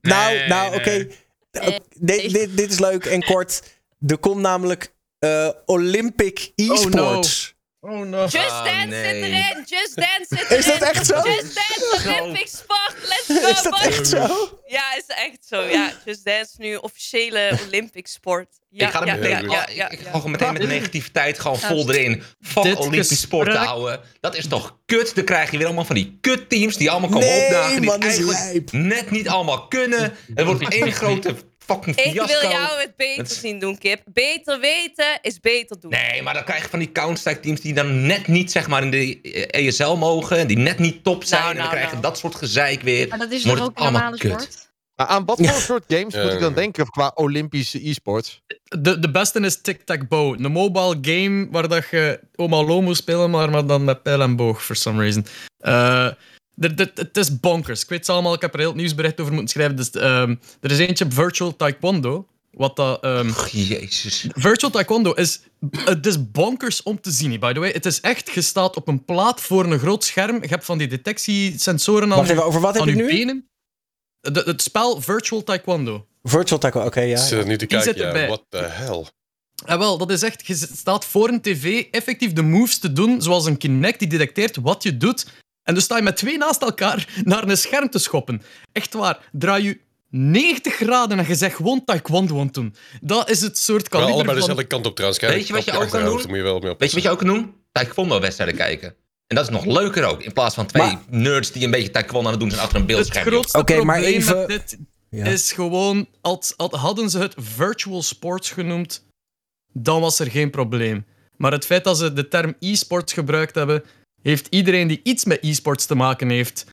[0.00, 0.76] Nou, nee, nou, oké.
[0.76, 1.16] Okay.
[1.50, 1.80] Nee.
[1.90, 3.62] Dit, dit, dit is leuk en kort.
[4.06, 4.94] Er komt namelijk
[5.24, 7.51] uh, Olympic e-sports.
[7.84, 8.22] Oh no.
[8.22, 9.04] Just Ah, Dance nee.
[9.04, 9.64] zit erin.
[9.66, 10.58] Just Dance zit erin.
[10.58, 11.14] Is dat echt zo?
[11.14, 12.94] Just Dance Olympic sport.
[13.08, 13.96] Let's go, Is dat boys.
[13.98, 14.58] echt zo?
[14.66, 15.62] Ja, is echt zo.
[15.62, 18.48] Ja, Just Dance nu officiële Olympic sport.
[18.70, 21.38] Ja, ik ga er ja, meteen, ja, ja, ja, ik ga gewoon meteen met negativiteit
[21.40, 22.22] gewoon vol erin.
[22.40, 24.00] Fuck Dit Olympisch sport gesprek- houden.
[24.20, 25.14] Dat is toch kut?
[25.14, 27.80] Dan krijg je weer allemaal van die kutteams die allemaal komen Nee, opdagen.
[27.80, 28.72] Die man, eigenlijk lijp.
[28.72, 30.16] net niet allemaal kunnen.
[30.34, 31.34] Het wordt één grote
[31.66, 32.40] fucking Ik fiasco.
[32.40, 34.02] wil jou het beter is- zien doen, Kip.
[34.12, 35.90] Beter weten is beter doen.
[35.90, 38.82] Nee, maar dan krijg je van die Counter-Strike teams die dan net niet zeg maar
[38.82, 40.46] in de eh, ESL mogen.
[40.48, 41.40] Die net niet top zijn.
[41.40, 42.08] Nou, en dan nou, krijg je nou.
[42.12, 43.08] dat soort gezeik weer.
[43.08, 44.30] Maar dat is toch ook een allemaal normale kut.
[44.30, 44.70] sport?
[44.96, 46.54] Maar aan wat voor soort games moet ik dan Ja.
[46.54, 48.40] denken qua Olympische e-sports?
[48.78, 50.44] De, de beste is Tic-Tac-Bow.
[50.44, 54.20] Een mobile game waar dat je Oma Lo moet spelen, maar, maar dan met pijl
[54.22, 55.26] en boog, for some reason.
[55.58, 56.16] Eh, er-
[56.58, 57.82] het is bonkers.
[57.82, 59.76] Ik weet het allemaal, ik heb er heel het nieuwsbericht over moeten schrijven.
[59.76, 62.26] Dus, ehm, er is eentje op Virtual Taekwondo.
[62.50, 63.02] Wat dat...
[63.02, 64.26] ehm, Och, jezus.
[64.34, 65.40] Virtual Taekwondo is,
[65.84, 67.70] het is bonkers om te zien, by the way.
[67.72, 70.42] Het is echt, je staat op een plaat voor een groot scherm.
[70.42, 73.06] Je hebt van die detectiesensoren aan, Wacht even, over wat heb je nu?
[73.06, 73.48] benen.
[74.20, 76.06] De- het spel Virtual Taekwondo.
[76.22, 77.18] Virtual tackle, oké, ja.
[77.18, 78.26] Ik zit er niet te kijken, ja, erbij.
[78.26, 79.06] what the hell.
[79.66, 80.46] Ja, wel, dat is echt...
[80.46, 84.56] Je staat voor een tv effectief de moves te doen, zoals een Kinect die detecteert
[84.56, 85.26] wat je doet.
[85.62, 88.42] En dus sta je met twee naast elkaar naar een scherm te schoppen.
[88.72, 89.28] Echt waar.
[89.32, 89.80] Draai je
[90.10, 92.74] 90 graden en je zegt gewoon taekwondo aan het doen.
[93.00, 94.40] Dat is het soort Wel kaliber allebei van...
[94.48, 95.20] dezelfde kant op trouwens.
[95.22, 96.16] Weet je wat je ook kan doen?
[96.18, 96.74] Daar moet je wel mee.
[96.78, 97.54] Weet je wat je ook kan doen?
[97.72, 98.94] Taekwondo-wedstrijden kijken.
[99.26, 100.22] En dat is nog leuker ook.
[100.22, 102.76] In plaats van twee Maar- nerds die een beetje taekwondo aan het doen zijn achter
[102.80, 103.26] een Het beeldscherm.
[103.26, 104.78] grootste Oké, maar probleem even- met dit
[105.10, 105.24] Ja.
[105.24, 106.08] is gewoon...
[106.20, 109.06] Als, als, hadden ze het virtual sports genoemd,
[109.72, 111.04] dan was er geen probleem.
[111.36, 113.84] Maar het feit dat ze de term e-sports gebruikt hebben,
[114.22, 116.64] heeft iedereen die iets met e-sports te maken heeft,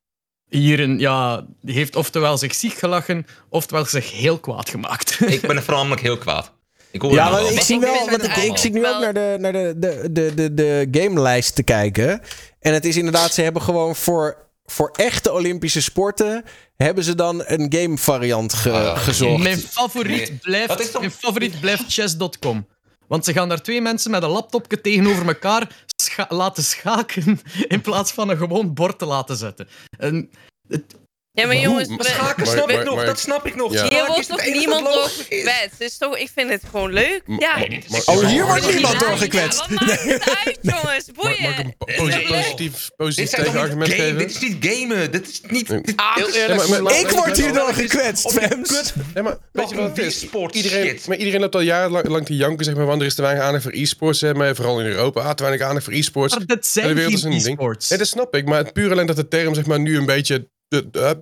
[0.49, 5.19] hier een, ja, die heeft oftewel zich ziek gelachen, oftewel zich heel kwaad gemaakt.
[5.27, 6.51] Ik ben er voornamelijk heel kwaad.
[6.91, 7.51] Ik hoor Ja, want wel.
[7.51, 10.53] ik zie wel, want ik, zit nu ook naar de, naar de, de, de, de,
[10.53, 12.21] de gamelijst te kijken.
[12.59, 16.43] En het is inderdaad, ze hebben gewoon voor, voor echte Olympische sporten,
[16.76, 19.43] hebben ze dan een game variant ge- Ah, gezocht.
[19.43, 20.39] Mijn favoriet Nee.
[20.41, 22.67] Blijft, mijn favoriet blijft chess.com.
[23.07, 27.81] Want ze gaan daar twee mensen met een laptopje tegenover elkaar scha- laten schaken in
[27.81, 29.67] plaats van een gewoon bord te laten zetten.
[29.97, 30.30] En
[30.67, 30.95] het,
[31.40, 33.74] Ja, maar jongens, Maar Schaken Maar- snap maar- ik nog, maar- dat snap ik nog.
[33.74, 33.88] Ja.
[33.90, 35.26] hier wordt is het toch enige niemand door logisch is.
[35.38, 35.80] gekwetst.
[35.80, 37.22] Dus toch, ik vind het gewoon leuk.
[37.26, 37.56] Ja.
[38.06, 39.60] Oh, hier wordt niemand ja, doorgekwetst.
[39.60, 41.06] Wat maakt het uit, jongens?
[41.16, 41.60] Mag, mag ik Boeien.
[41.66, 44.18] een po- posi- positief, positief tegenargument geven?
[44.18, 45.11] dit is niet gamen.
[45.11, 45.70] Dit is niet...
[45.70, 45.82] Nee.
[46.99, 48.94] Ik word hier door gekwetst, Fems.
[49.14, 50.20] Nee, maar weet je wat het is?
[50.20, 53.22] Sport Iedereen, maar iedereen loopt al jarenlang te janken, zeg maar, want er is te
[53.22, 55.22] weinig aandacht voor e-sports, hè, maar vooral in Europa.
[55.22, 56.38] Ah, te weinig aandacht voor e-sports.
[56.45, 57.90] De zijn e-sports.
[57.90, 60.06] Nee, dat snap ik, maar het puur alleen dat de term zeg maar, nu een
[60.06, 60.48] beetje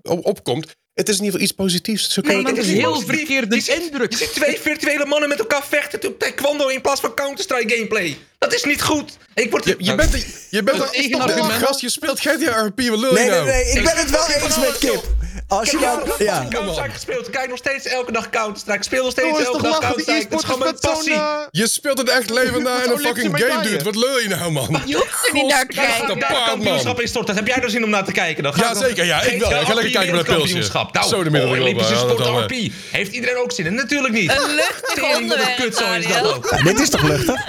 [0.03, 0.75] opkomt.
[0.93, 2.13] Het is in ieder geval iets positiefs.
[2.13, 4.11] Kan Nee, dit het is heel heel verkeerde indruk.
[4.11, 8.17] Je ziet twee virtuele mannen met elkaar vechten op taekwondo in plaats van Counter-Strike gameplay.
[8.37, 9.17] Dat is niet goed.
[9.33, 9.63] Ik word...
[9.65, 11.61] Je, je bent, je bent Dat een is toch tegenargument.
[11.61, 13.45] een Gast, je speelt GTA RP, wat lul je Nee, nee, nou?
[13.45, 13.63] nee.
[13.65, 15.03] Ik ben het wel eens met Kip.
[15.47, 16.11] Als je nou...
[16.17, 16.45] Ja.
[16.49, 17.29] Counter-Strike gespeeld.
[17.29, 18.83] Kijk nog steeds elke dag Counter-Strike.
[18.83, 20.27] Speel nog steeds elke dag Counter-Strike.
[20.29, 21.13] Dat is gewoon mijn passie.
[21.13, 23.83] eh, Je speelt het echt leven na in een fucking game, dude.
[23.83, 24.81] Wat lul je nou, man?
[24.85, 26.19] Je hoeft er niet naar kijken.
[26.19, 27.27] Daar kampioenschap in stort.
[27.27, 28.43] Dat heb jij er zin om naar te kijken.
[28.43, 29.05] Dan Ja, zeker.
[29.05, 29.49] Ja, ik wel.
[29.51, 30.69] Ik ga lekker kijken naar dat pilsje.
[30.91, 32.49] Nou, Zo de middel Olympische sport RP.
[32.49, 33.75] dan, Heeft iedereen ook zin in?
[33.75, 34.31] Natuurlijk niet.
[34.31, 36.63] Een luchtig onderwerp, ook.
[36.63, 37.45] Dit is toch luchtig?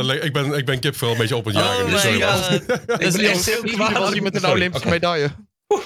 [0.00, 1.84] Ik, ben, ik, ben, ik ben kip vooral een beetje op het jagen.
[1.84, 2.20] Oh dus sorry.
[3.06, 4.20] Ik ben echt heel kwaad.
[4.20, 5.30] met een Olympische medaille.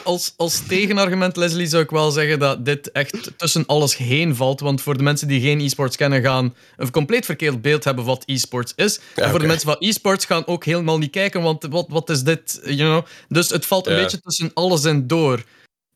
[0.04, 4.60] Als, als tegenargument, Leslie, zou ik wel zeggen dat dit echt tussen alles heen valt.
[4.60, 8.22] Want voor de mensen die geen e-sports kennen, gaan een compleet verkeerd beeld hebben wat
[8.26, 9.00] e-sports is.
[9.14, 12.22] en voor de mensen van e-sports gaan ook helemaal niet kijken, want wat, wat is
[12.22, 12.60] dit?
[12.64, 13.04] You know?
[13.28, 14.02] Dus het valt een Ja.
[14.02, 15.42] beetje tussen alles en door.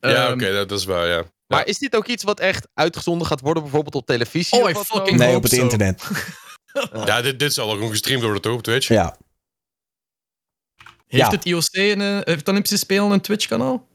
[0.01, 1.23] Ja, Ehm, oké, dat is waar, ja.
[1.47, 4.59] Maar is dit ook iets wat echt uitgezonden gaat worden, bijvoorbeeld op televisie?
[4.59, 5.19] Oh, of I fucking?
[5.19, 5.61] Nee, op het zo.
[5.63, 6.03] internet.
[7.07, 8.89] Ja, dit, dit zal ook gewoon gestreamd worden, toch, op Twitch?
[8.89, 9.17] Ja.
[11.07, 11.31] Heeft Ja.
[11.31, 13.89] het IOC een, eh, heeft het Olympische Spelen een Twitch-kanaal?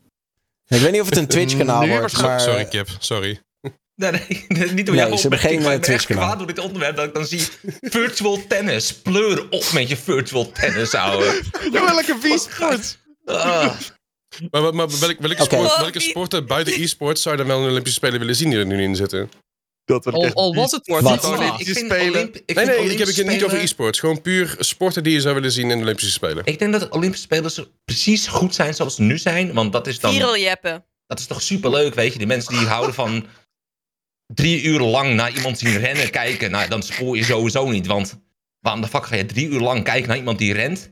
[0.67, 2.39] Ik weet niet of het een Twitch-kanaal wordt, maar...
[2.41, 3.39] Sorry, Kip, sorry.
[3.95, 5.15] Nee, nee, nee, niet door Nee, jou.
[5.15, 6.23] ze hebben geen, Ik ben eh, echt Twitch-kanaal.
[6.25, 7.47] kwaad door dit onderwerp dat ik dan zie
[7.81, 8.93] virtual tennis.
[8.93, 11.41] Pleur op met je virtual tennis, ouwe.
[11.71, 12.97] Ja, welke Wii-sport?
[13.25, 13.79] Ah.
[14.51, 15.55] Maar, maar, maar welke, welke, Oké.
[15.55, 18.59] sport, welke sporten buiten e-sports zou je dan wel een Olympische Spelen willen zien die
[18.59, 19.31] er nu in zitten?
[19.89, 20.81] Dat Al, al was het?
[20.83, 21.55] FIFA.
[21.57, 22.09] Ik vind Spelen.
[22.09, 23.99] Olymp- ik Nee, vind nee, ik heb het Olympische niet over e-sports.
[23.99, 26.45] Gewoon puur sporten die je zou willen zien in de Olympische Spelen.
[26.45, 29.53] Ik denk dat de Olympische Spelen zo precies goed zijn zoals ze nu zijn.
[29.53, 30.13] Want dat is dan...
[31.07, 32.17] Dat is toch superleuk, weet je?
[32.17, 33.25] Die mensen die houden van
[34.33, 36.51] drie uur lang naar iemand zien rennen kijken.
[36.51, 37.87] Nou, dan spoor je sowieso niet.
[37.87, 38.19] Want
[38.59, 40.91] waarom de fuck ga je drie uur lang kijken naar iemand die rent?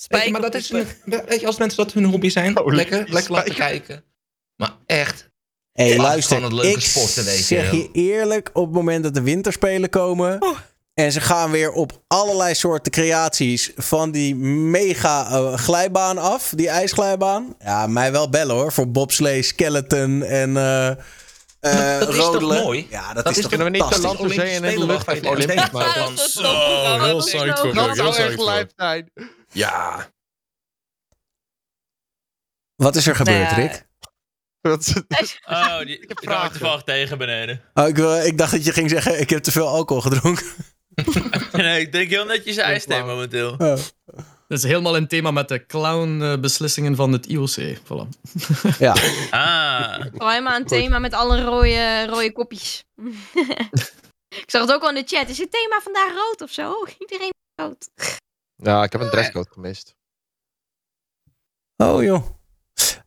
[0.00, 3.32] Spijker maar dat is weet je, als mensen dat hun hobby zijn, Oh, lekker, lekker
[3.32, 4.04] laten kijken.
[4.56, 5.30] Maar echt,
[5.76, 6.36] hey, Ja, luister.
[6.36, 9.22] gewoon het leuke Ik sporten, weet je zeg je eerlijk, op het moment dat de
[9.22, 10.38] winterspelen komen...
[10.94, 16.68] en ze gaan weer op allerlei soorten creaties van die mega eh, glijbaan af, die
[16.68, 17.54] ijsglijbaan.
[17.58, 20.88] Ja, mij wel bellen hoor, voor bobslee, skeleton en eh
[21.60, 22.62] eh Dat is toch rodelen.
[22.62, 22.86] mooi?
[22.90, 24.20] Ja, dat, Dat is is toch Kunnen we niet de fantastisch.
[24.20, 26.16] land verzee en in de lucht Olympisch maken?
[26.16, 26.42] Dat Zo,
[27.02, 29.10] heel Dat psyched ook- voor Dat zou echt zijn.
[29.52, 30.08] Ja.
[32.76, 33.85] Wat is er gebeurd, Nou ja, Rick?
[34.72, 37.62] Is- Oh, die, ik heb er toevallig tegen beneden.
[37.74, 40.46] Oh, ik, wil- ik dacht dat je ging zeggen, ik heb te veel alcohol gedronken.
[41.52, 43.50] Nee, ik denk heel netjes ijsthee momenteel.
[43.50, 43.76] Oh.
[44.48, 47.76] Dat is helemaal in thema met de clown-beslissingen van het IOC.
[47.78, 48.08] Voilà.
[48.78, 48.94] Ja.
[49.30, 50.00] Ah.
[50.10, 52.84] Vooral helemaal een thema met alle rode, rode kopjes.
[54.28, 55.28] ik zag het ook al in de chat.
[55.28, 56.86] Is het thema vandaag rood of zo?
[56.98, 57.88] Iedereen is rood.
[58.56, 59.94] Ja, ik heb een dresscode gemist.
[61.76, 62.26] Oh joh.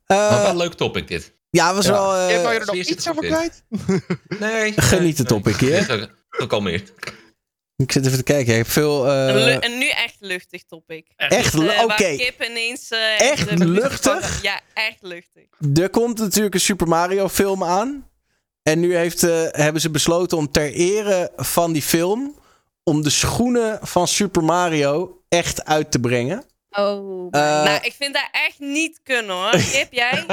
[0.05, 1.33] Eh, wel een leuk topic dit.
[1.49, 1.91] Ja, was Ja.
[1.91, 3.63] wel eh, wou je er nog iets het over kwijt?
[4.39, 4.73] Nee.
[4.75, 5.81] Genieten topic, hè?
[6.29, 6.93] Gekalmeerd.
[7.75, 8.51] Ik zit even te kijken.
[8.51, 9.07] Ik heb veel.
[9.07, 11.07] eh, Een, een nu echt luchtig topic.
[11.15, 11.53] echt.
[11.53, 12.15] lu- Eh, Oké.
[12.15, 12.89] Kip ineens...
[12.89, 14.29] eh, Echt luchtig?
[14.33, 15.43] van- Ja, echt luchtig.
[15.81, 18.07] Er komt natuurlijk een Super Mario film aan.
[18.63, 22.37] En nu heeft, eh, hebben ze besloten om ter ere van die film.
[22.83, 26.43] om de schoenen van Super Mario echt uit te brengen.
[26.71, 27.31] Oh.
[27.31, 29.51] Nou, ik vind dat echt niet kunnen hoor.
[29.71, 30.25] Kip, jij?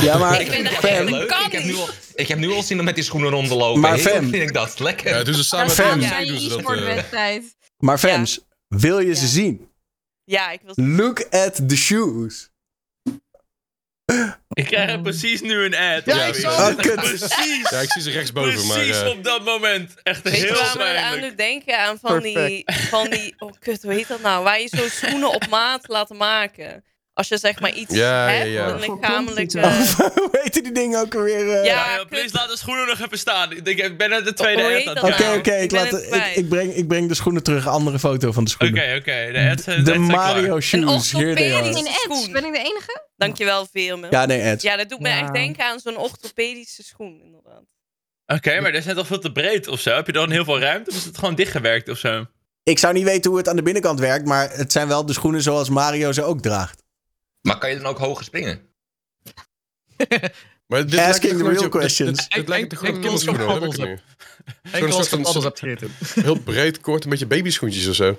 [0.00, 0.40] ja, maar.
[0.40, 1.28] Ik vind dat echt Leuk.
[1.28, 1.76] kan Ik heb, nu niet.
[1.80, 3.80] al, ik heb nu al zin om met die schoenen rond te lopen.
[3.80, 5.08] Maar Heel vind ik dat lekker.
[5.16, 6.08] Ja, doen ze samen Dat met ja,
[6.48, 7.10] ze dat.
[7.12, 7.42] eh,
[7.78, 7.98] maar
[8.68, 9.28] wil je ze Ja.
[9.28, 9.70] zien?
[10.24, 10.86] Ja, ik wil...
[10.86, 12.50] Look at the shoes.
[14.56, 16.04] Ik krijg er precies nu een ad.
[16.04, 16.94] Ja, ik zag Oh.
[16.94, 17.70] Precies.
[17.70, 18.76] Ja, ik zie ze rechtsboven, maar...
[18.76, 19.94] Precies eh, op dat moment.
[20.02, 21.78] Echt heel waar me dat aan doet denken?
[21.78, 23.34] Aan van die, van die...
[23.38, 24.44] Oh, kut, hoe heet dat nou?
[24.44, 26.84] Waar je zo schoenen op maat laat maken.
[27.16, 28.68] Als je zeg maar iets Ja, ja, hebt, ja.
[28.68, 29.60] een lichamelijke...
[30.14, 31.38] Hoe die dingen ook alweer?
[31.38, 31.46] eh?
[31.46, 33.52] Ja, Ja, ja, please laat de schoenen nog even staan.
[33.52, 35.06] Ik, denk, ik ben net de tweede Oké, nou?
[35.06, 35.16] oké.
[35.16, 35.56] kijken.
[35.56, 37.66] ik, Ik ben laat- het ik, breng, ik breng de schoenen terug.
[37.68, 38.96] Andere foto van de Oké, schoenen.
[38.96, 39.56] oké.
[39.62, 40.84] Zijn De de Mario shoes.
[40.90, 41.24] Ads, schoen.
[42.32, 43.02] ben ik de enige?
[43.16, 44.06] Dankjewel, Veerme.
[44.10, 44.62] Ja, nee, Ed.
[44.62, 45.20] Ja, dat doet me Ja.
[45.20, 47.62] echt denken aan zo'n orthopedische schoen, inderdaad.
[48.26, 49.94] Oké, maar dat is net toch veel te breed of zo?
[49.94, 52.24] Heb je dan heel veel ruimte of is het gewoon dichtgewerkt of zo?
[52.62, 55.12] Ik zou niet weten hoe het aan de binnenkant werkt, maar het zijn wel de
[55.12, 56.84] schoenen zoals Mario ze ook draagt.
[57.46, 58.60] Maar kan je dan ook hoger springen?
[60.66, 62.28] Maar dit Asking the real een questions.
[62.28, 65.90] Dit lijkt als je kinderschoenen, hoor, dat als je soort van- paddels hebt gegeten.
[66.22, 68.18] Heel breed, kort, een beetje babyschoentjes of zo.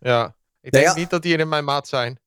[0.00, 0.36] Ja.
[0.60, 1.00] Ik Nee, denk ja.
[1.00, 2.20] niet dat die in mijn maat zijn.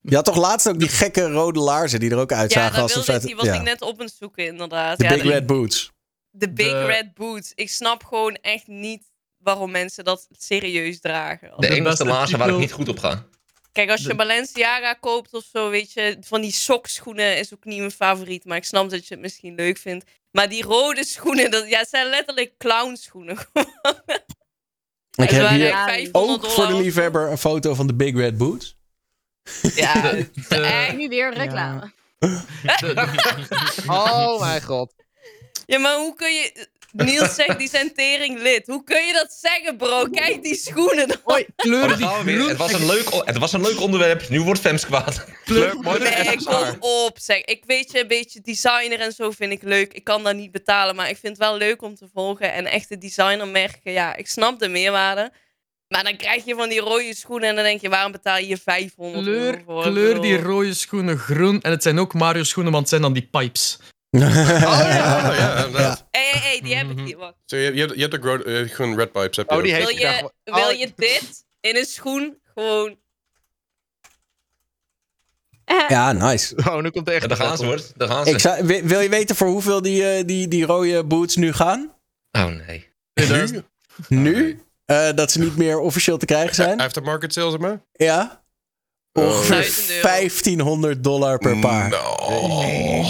[0.00, 3.06] Je had toch laatst ook die gekke rode laarzen die er ook Ja, uitzagen alsof
[3.06, 3.54] wilde, ze die was ja.
[3.54, 4.98] ik net op het zoeken, inderdaad.
[4.98, 5.92] De ja, Big de, Red Boots.
[6.30, 7.52] de Big De- Red Boots.
[7.54, 9.02] Ik snap gewoon echt niet
[9.36, 11.52] waarom mensen dat serieus dragen.
[11.56, 13.26] De enige laarzen waar ik niet goed op ga.
[13.76, 17.78] Kijk, als je Balenciaga koopt of zo, weet je, van die sokschoenen is ook niet
[17.78, 18.44] mijn favoriet.
[18.44, 20.04] Maar ik snap dat je het misschien leuk vindt.
[20.30, 23.36] Maar die rode schoenen, dat ja, zijn letterlijk clownschoenen.
[25.16, 28.36] Ik heb hier echt 500 ook voor de liefhebber een foto van de Big Red
[28.36, 28.76] Boots.
[29.74, 30.02] Ja,
[30.48, 30.96] De- echt.
[30.96, 31.92] Nu weer reclame.
[33.86, 34.94] Oh mijn god.
[35.66, 36.68] Ja, maar hoe kun je...
[36.96, 38.66] Niels zegt, die zijn tering lid.
[38.66, 40.04] Hoe kun je dat zeggen, bro?
[40.10, 41.44] Kijk die schoenen dan.
[41.56, 42.48] Kleur die groen.
[42.48, 44.28] Het was, een leuk, het was een leuk onderwerp.
[44.28, 45.24] Nu wordt Fems kwaad.
[45.44, 45.98] Leuk, mooi.
[45.98, 47.40] Nee, kom op, zeg.
[47.40, 49.92] Ik weet je, een beetje designer en zo vind ik leuk.
[49.92, 52.52] Ik kan dat niet betalen, maar ik vind het wel leuk om te volgen.
[52.52, 55.32] En echte designermerken, ja, ik snap de meerwaarde.
[55.88, 58.44] Maar dan krijg je van die rode schoenen en dan denk je, waarom betaal je
[58.44, 59.82] hier 500 euro Kleur, voor?
[59.82, 61.60] kleur die rode schoenen groen.
[61.60, 63.78] En het zijn ook Mario schoenen, want het zijn dan die pipes.
[64.22, 65.66] Oh ja,
[66.12, 67.16] ja, die heb ik hier.
[67.16, 67.34] Wacht.
[67.44, 69.36] Zo, je, je, hebt- je hebt ook rood- eh, gewoon red pipes.
[69.36, 69.78] Heb je Oh, die ook.
[69.78, 72.38] heeft Wil je, wil Oh, je dit in een schoen?
[72.54, 72.96] Gewoon...
[75.88, 76.54] Ja, nice.
[76.68, 77.80] Oh, nu komt de echte Daar gaan ze hoor.
[77.96, 78.30] Daar gaan ze.
[78.30, 81.94] Ik zou, wil je weten voor hoeveel die, eh, die, die rode boots nu gaan?
[82.32, 82.88] Oh nee.
[83.14, 83.62] Nu?
[84.08, 84.60] Nu?
[84.84, 86.80] Eh, dat ze niet meer officieel te krijgen zijn?
[86.80, 87.80] Aftermarket sales, maar?
[87.92, 88.44] Ja.
[89.16, 90.02] Ongeveer 1000 euro.
[90.02, 91.88] 1500 dollar per paar.
[91.88, 91.96] No.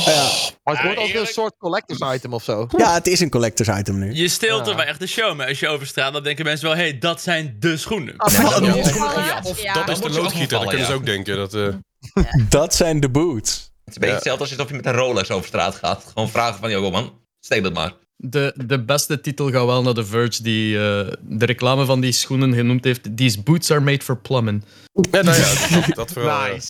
[0.06, 0.28] Ja.
[0.64, 1.32] Maar het wordt als een eerlijk.
[1.32, 2.66] soort collectors item of zo.
[2.76, 4.12] ja, het is een collectors item nu.
[4.14, 4.70] Je steelt Ja.
[4.70, 5.36] er wel echt de show.
[5.36, 6.76] Maar als je over straat, dan denken mensen wel...
[6.76, 8.16] Hé, hey, dat zijn de schoenen.
[8.16, 9.40] Ah, maar dat dan- moet je- Ja.
[9.44, 9.72] Of Ja.
[9.72, 10.98] dat Dan is de moet je loodgieter, dan afvallen, kunnen ze ja.
[10.98, 11.36] ook denken.
[11.36, 13.52] Dat, eh, Dat zijn de boots.
[13.54, 16.04] Het is een beetje hetzelfde als je alsof je met een Rolex over straat gaat.
[16.12, 17.92] Gewoon vragen van, joh man, steel het maar.
[18.16, 22.12] De, de beste titel gaat wel naar de Verge, die eh, de reclame van die
[22.12, 23.16] schoenen genoemd heeft.
[23.16, 24.62] These boots are made for plumbing.
[25.10, 26.46] ja, nou ja, dat, dat vooral.
[26.46, 26.52] ja.
[26.52, 26.68] Nice.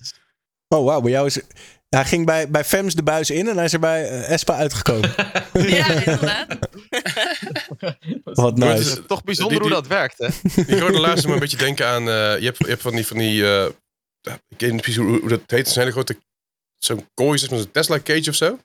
[0.69, 1.01] Oh, wauw.
[1.01, 1.41] Bij jou is...
[1.89, 4.55] Hij ging bij, bij Fems de buis in en hij is er bij eh, Espa
[4.57, 5.15] uitgekomen.
[5.53, 6.47] Ja, inderdaad.
[8.25, 8.79] Wat Maar het nice.
[8.91, 10.79] is- Toch bijzonder Die- hoe dat werkt, hè?
[10.79, 12.03] Rode laarzen me een beetje denken aan...
[12.09, 13.07] eh, je, hebt, je hebt van die...
[13.07, 13.67] Van die eh,
[14.49, 15.59] ik weet niet precies hoe, hoe dat heet.
[15.59, 16.17] Het zijn hele grote...
[16.79, 18.59] Zo'n kooi, zeg maar, zo'n Tesla cage of zo.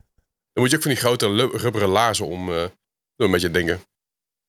[0.53, 2.49] Dan moet je ook van die grote rubberen laarzen om...
[2.53, 2.55] eh
[3.15, 3.81] door een beetje te denken.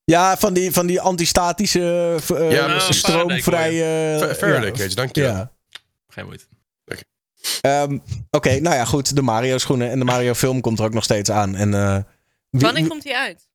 [0.05, 2.99] Ja, van die, van die antistatische, eh, Ja, precies.
[2.99, 4.17] stroomvrije...
[4.21, 4.73] Fa- Faraday ja.
[4.73, 5.23] cage, dank je.
[5.23, 5.53] Ja.
[6.09, 6.45] Geen moeite.
[7.61, 7.99] Ehm,
[8.31, 9.17] Oké, nou ja, goed.
[9.17, 11.55] De Mario schoenen en de Mario film komt er ook nog steeds aan.
[11.57, 11.97] En, eh,
[12.51, 13.49] wie, Wanneer komt die uit?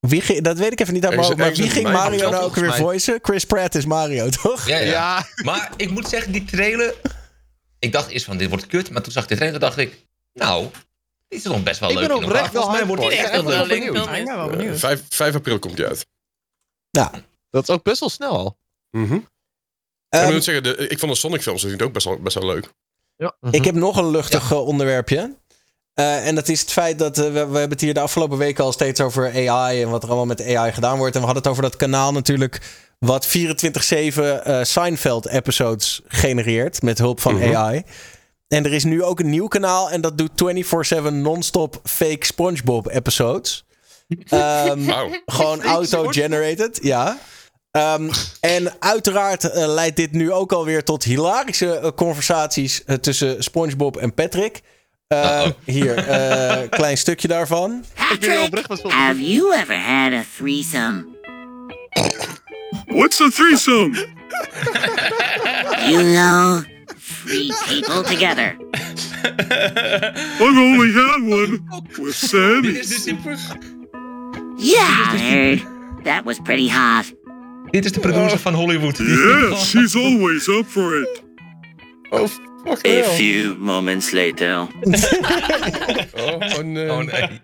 [0.00, 2.30] wie ging- dat weet ik even niet uit mijn Ergens- hoofd, maar wie ging Mario
[2.30, 3.18] nou ook weer voicen?
[3.22, 4.66] Chris Pratt is Mario, toch?
[4.66, 4.84] Ja, ja.
[4.90, 5.26] Ja.
[5.44, 6.94] Maar ik moet zeggen, die trailer...
[7.78, 8.90] Ik dacht eerst van, dit wordt kut.
[8.90, 10.04] Maar toen zag ik de trailer, dacht ik...
[10.32, 10.66] Nou,
[11.28, 12.08] dit is toch best wel Ik leuk.
[12.08, 12.62] ben in oprecht elkaar.
[12.62, 13.92] Volgens mij wel wordt het hyped echt heel Ik ben leuk.
[13.92, 14.04] wel benieuwd.
[14.06, 14.78] Ja, ik ben wel Eh, benieuwd.
[14.78, 16.06] 5, 5 april komt die uit.
[17.50, 18.56] Dat is ook best wel snel al.
[18.90, 19.18] Mhm.
[20.08, 22.34] Ehm, ik moet zeggen, de, ik vond de Sonic films natuurlijk ook best wel, best
[22.38, 22.68] wel leuk.
[23.16, 23.36] Ja.
[23.50, 25.36] Ik heb nog een luchtig eh, onderwerpje.
[25.92, 28.38] Eh, en dat is het feit dat eh, we, we hebben het hier de afgelopen
[28.38, 31.14] weken al steeds over AI en wat er allemaal met AI gedaan wordt.
[31.14, 32.60] En we hadden het over dat kanaal natuurlijk
[32.98, 37.54] wat 24-7 eh Seinfeld-episodes genereert met hulp van Mhm.
[37.54, 37.82] AI.
[38.48, 40.30] En er is nu ook een nieuw kanaal en dat doet
[41.00, 43.64] 24-7 non-stop fake SpongeBob-episodes.
[44.28, 45.10] Ehm, Wauw.
[45.26, 47.18] gewoon auto-generated, ja.
[47.70, 48.10] Ehm,
[48.40, 53.96] en uiteraard eh, leidt dit nu ook alweer tot hilarische eh, conversaties eh, tussen SpongeBob
[53.96, 54.60] en Patrick.
[55.06, 57.84] Eh, hier, eh klein stukje daarvan.
[58.88, 61.04] Have you ever had a threesome?
[62.86, 64.06] What's a threesome?
[65.88, 66.62] You know,
[67.04, 68.56] three people together.
[70.40, 71.60] I've only had one
[71.98, 72.80] with Sandy.
[74.58, 75.56] Yeah.
[76.04, 77.12] That was pretty hot.
[77.70, 78.98] Dit is de producer van Hollywood.
[78.98, 81.22] Yeah, she's always up for it.
[82.10, 82.26] Oh,
[82.64, 83.02] fuck A hell.
[83.16, 84.66] few moments later.
[86.16, 86.90] Oh, oh, nee.
[86.90, 87.40] Oh nee.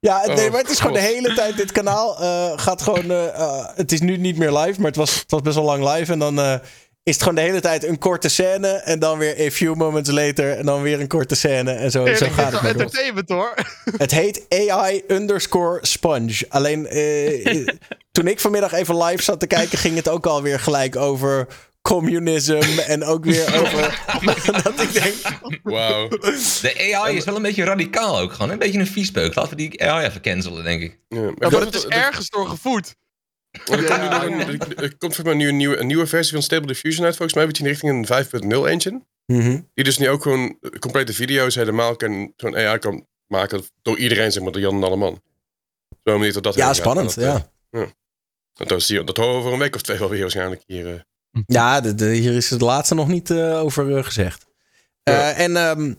[0.00, 1.56] Ja, nee, Oh, maar het is gewoon de hele tijd.
[1.56, 3.10] Dit kanaal eh, gaat gewoon.
[3.10, 5.94] eh, het is nu niet meer live, maar het was, het was best wel lang
[5.94, 6.12] live.
[6.12, 6.54] En dan eh,
[7.02, 8.68] is het gewoon de hele tijd een korte scène.
[8.68, 10.56] En dan weer a few moments later.
[10.56, 11.72] En dan weer een korte scène.
[11.72, 12.82] En zo, zo Eerlijk, gaat is het wel maar door.
[12.82, 13.54] entertainment hoor.
[13.96, 16.44] Het heet AI underscore sponge.
[16.48, 17.66] Alleen eh, eh,
[18.12, 21.46] toen ik vanmiddag even live zat te kijken, ging het ook alweer gelijk over
[21.82, 22.60] communism.
[22.86, 24.02] En ook weer over.
[24.62, 25.14] dat ik denk.
[25.62, 26.08] Wauw.
[26.08, 28.32] De AI is wel een beetje radicaal ook.
[28.32, 29.34] Gewoon een beetje een viespeuk.
[29.34, 30.98] Laten we die AI even cancelen, denk ik.
[31.08, 32.94] Ja, maar Ja, maar het is ergens door gevoed.
[33.50, 36.06] Er komt, nu nog een, er- er komt voor mij nu een nieuwe, een nieuwe
[36.06, 38.24] versie van Stable Diffusion uit, volgens mij, beetje in richting een
[38.62, 39.02] 5.0 engine.
[39.26, 39.60] Mhm.
[39.74, 44.32] Die dus nu ook gewoon complete video's helemaal kan, zo'n AI kan maken door iedereen,
[44.32, 45.22] zeg maar, door Jan en Alleman.
[46.04, 46.76] Zo manier dat dat Ja, gaat.
[46.76, 47.50] spannend, ja.
[47.70, 47.86] ja.
[48.52, 50.94] Dat, je- dat horen we over een week of twee wel weer waarschijnlijk hier.
[50.94, 51.00] eh.
[51.46, 54.46] Ja, de, de- hier is het laatste nog niet eh, over eh, gezegd.
[55.02, 55.94] Eh, en ehm,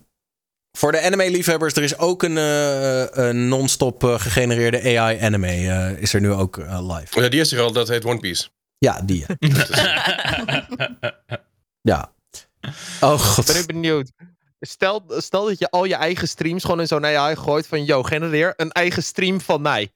[0.77, 5.47] voor de anime-liefhebbers, er is ook een, eh, een non-stop eh, gegenereerde AI-anime.
[5.47, 7.21] eh, is er nu ook live.
[7.21, 8.47] Ja, die is er al, dat heet One Piece.
[8.77, 9.25] Ja, die.
[11.81, 12.13] ja.
[13.01, 13.45] Oh god.
[13.45, 14.11] Ben ik benieuwd.
[14.59, 17.85] Stel, stel dat je al je eigen streams gewoon in zo'n AI gooit van...
[17.85, 19.91] Yo, genereer een eigen stream van mij.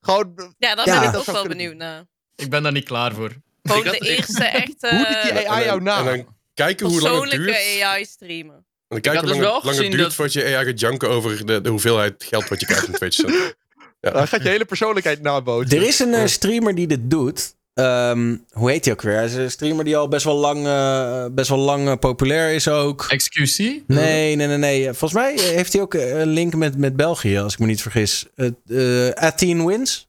[0.00, 0.54] Gewoon...
[0.58, 0.98] Ja, daar Ja.
[0.98, 2.04] ben ik Dat ook wel benieuwd naar.
[2.34, 3.32] Ik ben daar niet klaar voor.
[3.62, 5.98] Gewoon de eerste echte Hoe doet die AI jou na?
[5.98, 7.44] En dan kijken hoe lang het duurt.
[7.44, 8.66] persoonlijke AI streamen.
[8.88, 11.08] Dan kijken had hoe dus lang, lang het duurt dat- voordat je AI gaat janken
[11.08, 13.18] over de, de hoeveelheid geld wat je krijgt in Twitch.
[14.00, 15.78] Dan gaat je hele persoonlijkheid nabootsen.
[15.78, 17.54] Er is een eh, streamer die dit doet.
[17.74, 19.14] Ehm, hoe heet hij ook weer?
[19.14, 22.54] Hij is een streamer die al best wel lang, eh, best wel lang eh, populair
[22.54, 23.06] is ook.
[23.16, 23.56] XQC?
[23.86, 24.82] Nee, nee, nee, nee.
[24.84, 28.26] Volgens mij heeft hij ook een link met, met België, als ik me niet vergis.
[28.36, 30.08] Eh Athene Wins.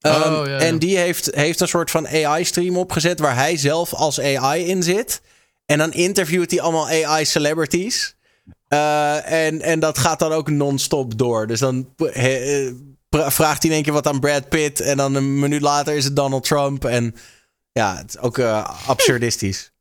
[0.00, 0.58] Oh, Ehm, ja, ja.
[0.58, 4.82] En die heeft, heeft een soort van AI-stream opgezet waar hij zelf als AI in
[4.82, 5.20] zit.
[5.70, 8.16] En dan interviewt hij allemaal AI-celebrities.
[8.68, 11.46] Eh, en, en dat gaat dan ook non-stop door.
[11.46, 12.70] Dus dan eh,
[13.10, 14.80] vraagt hij in één keer wat aan Brad Pitt.
[14.80, 16.84] En dan een minuut later is het Donald Trump.
[16.84, 17.14] En
[17.72, 19.72] ja, het is ook eh, absurdistisch.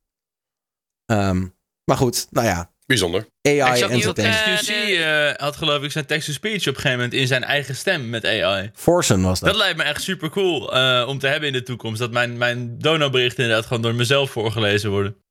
[1.06, 1.46] Ehm,
[1.84, 2.72] maar goed, nou ja.
[2.86, 3.28] Bijzonder.
[3.42, 4.62] AI Ik zag niet dat entertainment.
[4.62, 8.10] XQC eh, had geloof ik zijn text-to-speech op een gegeven moment in zijn eigen stem
[8.10, 8.72] met AI.
[8.74, 9.50] Forsen was dat.
[9.50, 10.60] Dat lijkt me echt super cool
[11.08, 12.00] om te hebben in de toekomst.
[12.00, 15.26] Dat mijn, mijn donoberichten inderdaad gewoon door mezelf voorgelezen worden.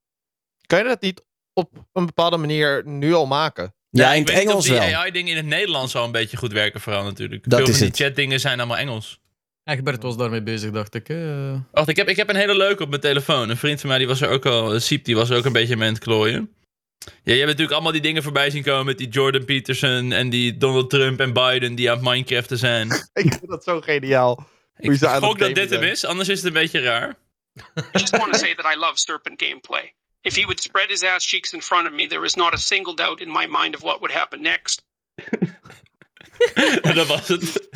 [0.66, 3.74] Kan je dat niet op een bepaalde manier nu al maken?
[3.90, 4.98] Ja, in ik het weet niet Engels of die wel.
[5.00, 7.50] AI-dingen in het Nederlands al een beetje goed werken vooral natuurlijk.
[7.50, 9.20] Dat Veel is van die chat-dingen zijn allemaal Engels.
[9.64, 11.06] Egbert was daarmee bezig, dacht ik.
[11.06, 11.52] hè.
[11.70, 13.48] Wacht, ik heb, ik heb een hele leuke op mijn telefoon.
[13.48, 15.44] Een vriend van mij die was er ook al, eh, Siep, die was er ook
[15.44, 16.50] een beetje mee aan het klooien.
[16.98, 20.30] Ja, je hebt natuurlijk allemaal die dingen voorbij zien komen met die Jordan Peterson en
[20.30, 22.88] die Donald Trump en Biden die aan het Minecraften zijn.
[23.12, 24.46] Ik vind dat zo geniaal.
[24.74, 27.16] Hoe Ik gok dat dit hem is, anders is het een beetje raar.
[27.76, 29.94] I just want to say that I love Serpent gameplay.
[30.26, 32.56] If he would spread his ass cheeks in front of me, there is not a
[32.56, 34.84] single doubt in my mind of what would happen next.
[36.94, 37.68] dat was het.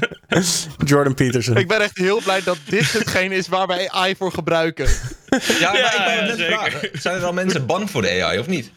[0.91, 1.57] Jordan Peterson.
[1.57, 4.85] Ik ben echt heel blij dat dit hetgeen is waar wij AI voor gebruiken.
[4.89, 6.53] Ja, maar Ja, ik ja, net zeker.
[6.71, 7.01] vragen.
[7.01, 8.73] Zijn er al mensen bang voor de AI, of niet?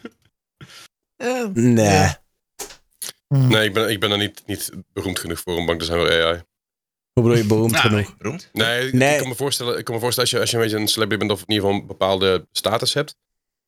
[1.52, 2.08] Nee.
[3.28, 5.98] Nee, ik ben, ik ben er niet, niet beroemd genoeg voor om bang te zijn
[5.98, 6.42] voor AI.
[7.12, 8.16] Hoe bedoel je beroemd Nou, genoeg?
[8.16, 8.48] Beroemd?
[8.52, 9.12] Nee, ik- Nee.
[9.12, 10.88] Ik, kan me voorstellen, ik kan me voorstellen als je, als je een beetje een
[10.88, 13.16] celebrity bent of in ieder geval een bepaalde status hebt.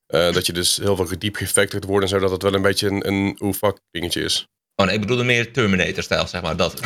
[0.06, 2.62] Eh, dat je dus heel veel diep gefactored wordt en zo, dat het wel een
[2.62, 4.46] beetje een, een oeh fuck dingetje is.
[4.74, 6.56] Oh nee, ik bedoelde meer Terminator-stijl, zeg maar.
[6.56, 6.80] Dat.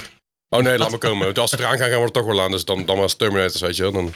[0.48, 1.34] Oh nee, laat maar komen.
[1.34, 2.50] Als ze eraan gaan, gaan we er toch wel aan.
[2.50, 3.92] Dus dan, dan was Terminators, weet je wel.
[3.92, 4.14] Dan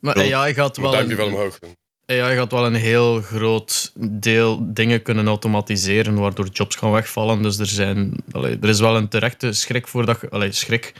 [0.00, 1.58] Maar AI gaat wel, duimpje wel omhoog.
[2.06, 7.42] AI gaat wel een heel groot deel dingen kunnen automatiseren, waardoor jobs gaan wegvallen.
[7.42, 10.30] Dus er, zijn, allee, er is wel een terechte schrik voor dat je...
[10.30, 10.92] Allee, schrik.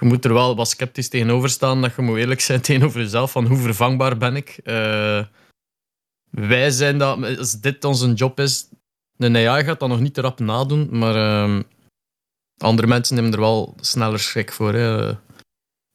[0.00, 3.30] Je moet er wel wat sceptisch tegenover staan, dat je moet eerlijk zijn tegenover jezelf,
[3.30, 4.60] van hoe vervangbaar ben ik.
[4.64, 5.24] Eh,
[6.32, 7.38] wij zijn dat...
[7.38, 8.68] Als dit onze job is,
[9.16, 11.62] een AI gaat dat nog niet te rap nadoen, maar ehm,
[12.56, 14.74] andere mensen nemen er wel sneller schrik voor.
[14.74, 15.12] Hè.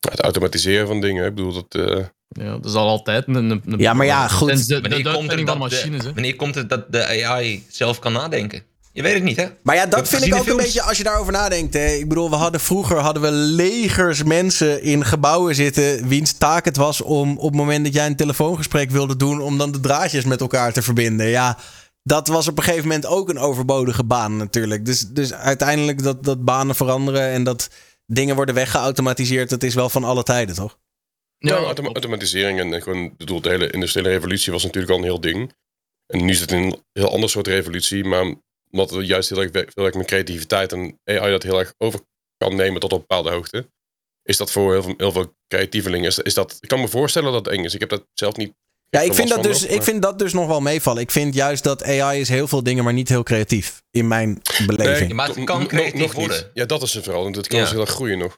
[0.09, 1.29] Het automatiseren van dingen, hè.
[1.29, 1.75] ik bedoel dat...
[1.75, 3.35] eh, Ja, dat is al altijd een...
[3.35, 4.49] een, een- Ja, maar ja, goed.
[4.49, 6.13] Sinds de, de, Wanneer de komt, er dat de, hè.
[6.13, 8.63] wanneer komt het dat de AI zelf kan nadenken?
[8.97, 9.47] Je weet het niet, hè?
[9.63, 11.73] Maar ja, dat vind ik ook een beetje als je daarover nadenkt.
[11.73, 11.85] Hè.
[11.87, 16.07] Ik bedoel, we hadden vroeger hadden we legers mensen in gebouwen zitten.
[16.07, 19.41] wiens taak het was om op het moment dat jij een telefoongesprek wilde doen.
[19.41, 21.27] om dan de draadjes met elkaar te verbinden.
[21.27, 21.57] Ja,
[22.03, 24.85] dat was op een gegeven moment ook een overbodige baan natuurlijk.
[24.85, 27.69] Dus, dus uiteindelijk dat, dat banen veranderen en dat
[28.05, 29.49] dingen worden weggeautomatiseerd.
[29.49, 30.77] dat is wel van alle tijden, toch?
[31.37, 34.97] Ja, Ja, autom- automatisering en, en gewoon, bedoel, de hele industriële revolutie was natuurlijk al
[34.97, 35.53] een heel ding.
[36.07, 39.51] En nu is het een heel ander soort revolutie, maar omdat het juist heel erg
[39.73, 41.99] veel met creativiteit en AI dat heel erg over
[42.37, 43.69] kan nemen tot op een bepaalde hoogte,
[44.23, 47.31] is dat voor heel veel, heel veel creatievelingen, is, is dat, ik kan me voorstellen
[47.31, 47.73] dat het eng is.
[47.73, 48.53] Ik heb dat zelf niet
[48.89, 51.01] Ja, ik vind, dat dus, ik nog, vind dat dus nog wel meevallen.
[51.01, 53.83] Ik vind juist dat AI is heel veel dingen, maar niet heel creatief.
[53.91, 55.09] In mijn beleving.
[55.09, 56.51] Ja, maar het kan creatief worden.
[56.53, 57.25] Ja, dat is het vooral.
[57.25, 57.63] En het kan Ja.
[57.63, 58.37] dus heel erg groeien nog.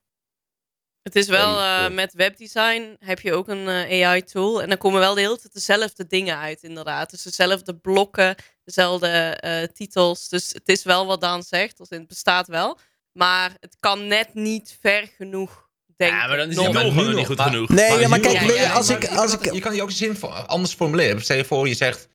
[1.03, 4.61] Het is wel, En, eh, met webdesign heb je ook een eh, AI-tool.
[4.61, 7.09] En dan komen wel de hele tijd dezelfde dingen uit, inderdaad.
[7.09, 10.29] Dus dezelfde blokken, dezelfde eh, titels.
[10.29, 12.79] Dus het is wel wat Daan zegt, als in het bestaat wel.
[13.11, 15.67] Maar het kan net niet ver genoeg,
[15.97, 16.73] denk Ja, maar dan is die nog.
[16.73, 17.69] nog, niet goed maar- genoeg.
[17.69, 18.37] Nee, ja, maar kijk,
[18.73, 21.21] als ik- je als kan ik- het- Je kan je ook zin anders formuleren.
[21.21, 22.07] Stel je voor, je zegt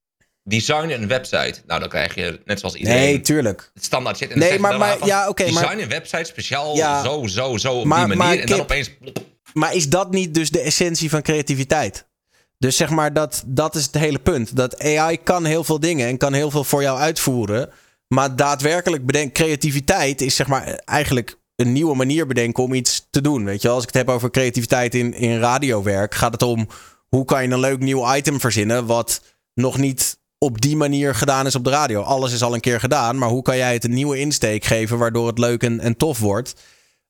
[0.44, 1.54] design een website.
[1.66, 3.70] Nou, dan krijg je net zoals iedereen Nee, tuurlijk.
[3.74, 4.30] het standaard shit.
[4.30, 7.02] En Nee, maar- maar- van, ja, oké, maar- design een website speciaal Ja.
[7.02, 8.40] zo, zo, zo op Maar- die maar manier.
[8.40, 8.90] en dan Kip- opeens...
[9.52, 12.06] maar is dat niet dus de essentie van creativiteit?
[12.58, 14.56] Dus zeg maar, dat, dat is het hele punt.
[14.56, 17.70] Dat AI kan heel veel dingen en kan heel veel voor jou uitvoeren.
[18.08, 23.20] Maar daadwerkelijk bedenken, creativiteit is zeg maar eigenlijk een nieuwe manier bedenken om iets te
[23.20, 23.44] doen.
[23.44, 26.68] Weet je, als ik het heb over creativiteit in, in radiowerk, gaat het om
[27.08, 29.22] hoe kan je een leuk nieuw item verzinnen wat
[29.54, 32.00] nog niet op die manier gedaan is op de radio.
[32.00, 34.98] Alles is al een keer gedaan, maar hoe kan jij het een nieuwe insteek geven
[34.98, 36.54] waardoor het leuk en, en tof wordt?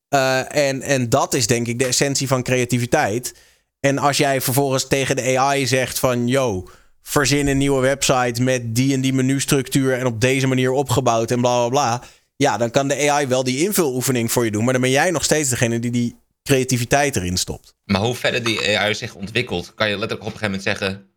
[0.09, 3.33] Uh, en, en dat is denk ik de essentie van creativiteit.
[3.79, 6.67] En als jij vervolgens tegen de AI zegt van yo,
[7.01, 11.41] verzin een nieuwe website met die en die menustructuur en op deze manier opgebouwd en
[11.41, 12.03] bla bla bla.
[12.35, 15.11] Ja, dan kan de AI wel die invuloefening voor je doen, maar dan ben jij
[15.11, 17.75] nog steeds degene die die creativiteit erin stopt.
[17.83, 21.14] Maar hoe verder die AI zich ontwikkelt, kan je letterlijk op een gegeven moment zeggen: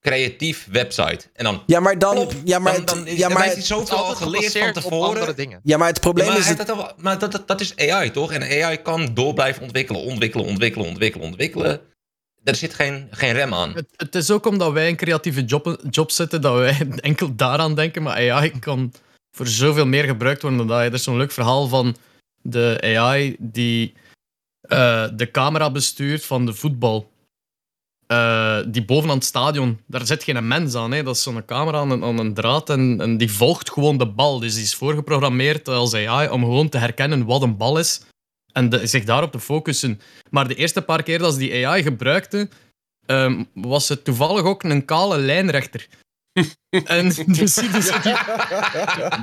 [0.00, 1.20] creatief website.
[1.32, 1.62] En dan.
[1.66, 2.28] Ja, maar dan.
[2.44, 5.36] ja, maar, dan, dan, ja, maar is zoveel al geleerd van tevoren.
[5.36, 5.60] dingen.
[5.62, 6.48] Ja, maar het probleem maar is.
[6.48, 8.32] Het, dat, maar dat, dat, dat is AI toch?
[8.32, 11.80] En AI kan door blijven ontwikkelen, ontwikkelen, ontwikkelen, ontwikkelen, ontwikkelen.
[12.44, 13.74] Er zit geen, geen rem aan.
[13.74, 17.74] Het, het is ook omdat wij een creatieve job, job zetten dat wij enkel daaraan
[17.74, 18.02] denken.
[18.02, 18.92] Maar AI kan
[19.36, 20.78] voor zoveel meer gebruikt worden dan dat.
[20.78, 21.96] Er is zo'n leuk verhaal van
[22.42, 23.94] de AI die
[24.62, 27.10] uh, de camera bestuurt van de voetbal.
[28.12, 30.92] Uh, die bovenaan het stadion, daar zit geen mens aan.
[30.92, 31.02] Hè.
[31.02, 34.06] Dat is zo'n camera aan een, aan een draad en, en, die volgt gewoon de
[34.06, 34.38] bal.
[34.38, 38.00] Dus die is voorgeprogrammeerd als AI om gewoon te herkennen wat een bal is
[38.52, 40.00] en de, zich daarop te focussen.
[40.30, 42.48] Maar de eerste paar keer dat ze die AI gebruikte,
[43.06, 45.86] um, was het toevallig ook een kale lijnrechter.
[46.84, 47.54] en dus dus
[48.02, 48.16] die,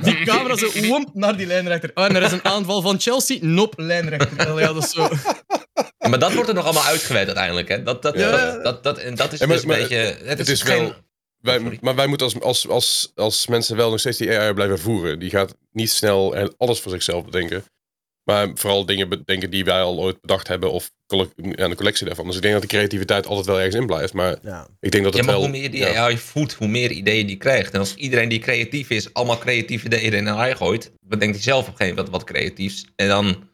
[0.02, 1.90] die camera zo womp naar die lijnrechter.
[1.94, 4.60] Oh, en er is een aanval van Chelsea, nop, lijnrechter.
[4.60, 5.08] Ja, dat is zo.
[6.08, 7.68] Maar dat wordt er nog allemaal uitgewerkt uiteindelijk.
[7.68, 7.82] Hè?
[7.82, 8.30] Dat, dat, Ja.
[8.30, 9.96] dat, dat, dat, en dat is Ja, maar- dus een beetje...
[9.96, 10.78] Het, Het is, is geen...
[10.82, 10.94] wel.
[11.40, 14.78] Wij, maar wij moeten als, als, als, als mensen wel nog steeds die AI blijven
[14.78, 15.18] voeren.
[15.18, 17.64] Die gaat niet snel en alles voor zichzelf bedenken.
[18.24, 20.72] Maar vooral dingen bedenken die wij al ooit bedacht hebben.
[20.72, 20.90] Of
[21.54, 22.26] aan de collectie daarvan.
[22.26, 24.12] Dus ik denk dat de creativiteit altijd wel ergens in blijft.
[24.12, 24.32] Maar
[24.80, 25.38] ik denk dat Ja, het maar wel...
[25.40, 25.94] hoe meer die ja.
[25.94, 27.72] AI voedt, hoe meer ideeën die krijgt.
[27.72, 31.44] En als iedereen die creatief is, allemaal creatieve ideeën in een AI gooit, bedenkt hij
[31.44, 32.84] zelf op een gegeven moment wat, wat creatiefs.
[32.96, 33.48] En dan...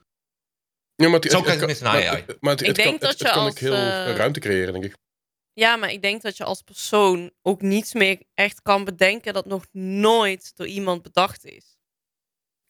[0.96, 2.24] Ja, maar het, Zo het- kan je het tenminste een maar- AI.
[2.40, 4.14] Maar het, Ik het denk kan, dat het, je het kan als, heel eh, veel
[4.14, 4.96] ruimte creëren, denk ik.
[5.52, 9.46] Ja, maar ik denk dat je als persoon ook niets meer echt kan bedenken dat
[9.46, 11.76] nog nooit door iemand bedacht is.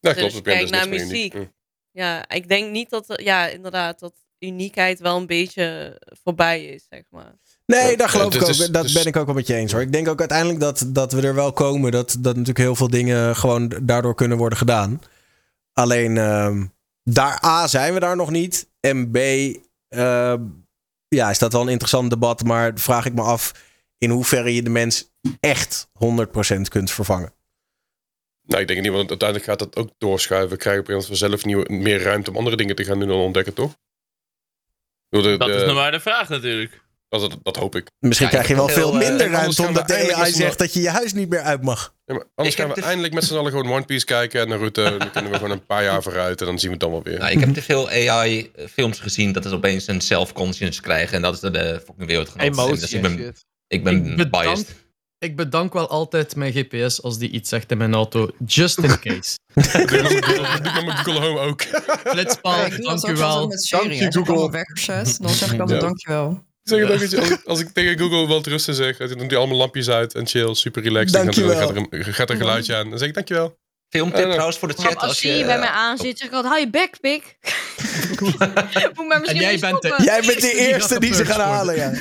[0.01, 0.23] Ja, Dus klopt.
[0.23, 1.33] als Ik ben je dus naar muziek.
[1.33, 1.45] Hm.
[1.91, 7.03] Ja, ik denk niet dat, ja, inderdaad, dat uniekheid wel een beetje voorbij is, zeg
[7.11, 7.35] maar.
[7.67, 8.49] Nee, daar geloof Ja, ik ook.
[8.51, 9.81] is- dat is- ben ik ook wel met je eens hoor.
[9.81, 11.91] Ik denk ook uiteindelijk dat, dat we er wel komen.
[11.93, 15.01] Dat, dat natuurlijk heel veel dingen gewoon daardoor kunnen worden gedaan.
[15.73, 16.65] Alleen ehm,
[17.11, 18.69] daar A zijn we daar nog niet.
[18.81, 19.17] En B
[19.89, 20.43] ehm,
[21.09, 22.45] ja, is dat wel een interessant debat.
[22.45, 23.53] Maar vraag ik me af
[23.99, 25.11] in hoeverre je de mens
[25.41, 27.35] echt 100% kunt vervangen.
[28.47, 30.51] Nou, ik denk niet, want uiteindelijk gaat dat ook doorschuiven.
[30.51, 32.99] We krijgen op een gegeven moment vanzelf nieuwe, meer ruimte om andere dingen te gaan
[33.01, 33.77] doen en ontdekken, toch?
[35.09, 36.84] De- Dat de- is nog maar de vraag natuurlijk.
[37.20, 37.86] Dat, dat, dat hoop ik.
[37.99, 40.73] Misschien Ja, krijg je wel veel eh, minder ruimte gaan omdat de AI zegt dat
[40.73, 41.95] je je huis niet meer uit mag.
[42.05, 44.41] Ja, maar anders Ik gaan we de- eindelijk met z'n allen gewoon One Piece kijken
[44.41, 44.97] en Naruto.
[44.99, 47.03] Dan kunnen we gewoon een paar jaar vooruit en dan zien we het dan wel
[47.03, 47.19] weer.
[47.19, 51.15] Nou, ik heb te veel AI-films gezien dat ze opeens een self-conscious krijgen.
[51.16, 52.28] En dat is de fucking zijn.
[52.53, 53.35] Emotie Dus ik en ben,
[53.69, 54.74] ik ben Ik bedank, biased.
[55.19, 58.31] ik bedank wel altijd mijn GPS als die iets zegt in mijn auto.
[58.47, 59.36] Just in case.
[59.55, 59.99] Dat doe
[60.81, 61.62] ik met Google- Home ook.
[62.05, 63.49] Flitspaal, ik dank u ook wel.
[63.49, 63.53] Dank
[63.93, 64.32] je, Als ik Google.
[64.32, 64.51] allemaal
[65.19, 65.86] dan zeg ik altijd Ja.
[65.86, 66.43] dankjewel.
[66.65, 69.09] Zeg het ook, weet je, als, ik, als ik tegen Google wat rusten zeg, dan
[69.09, 71.12] doet hij allemaal lampjes uit en chill, super relaxed.
[71.12, 72.89] Dan gaat er, gaat er, een, gaat er een geluidje aan.
[72.91, 73.59] Dan zeg ik dankjewel.
[73.89, 74.95] Filmtip Eh, trouwens voor de chat.
[74.97, 77.37] Als Als je, bij mij eh, aan zit, zeg ik altijd, hou je bek, pik.
[78.21, 80.03] Moet maar misschien En jij bent de-.
[80.05, 81.55] Jij bent de eerste die ze gaan worden.
[81.55, 81.93] halen, ja.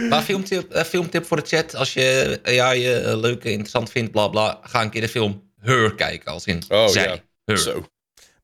[0.08, 1.74] Maar filmtip, eh, filmtip voor de chat.
[1.74, 4.58] Als je AI eh, leuk, interessant vindt, bla bla.
[4.62, 6.32] Ga een keer de film Her kijken.
[6.32, 7.04] Als in Oh, zij.
[7.04, 7.16] ja.
[7.44, 7.58] Her.
[7.58, 7.86] Zo.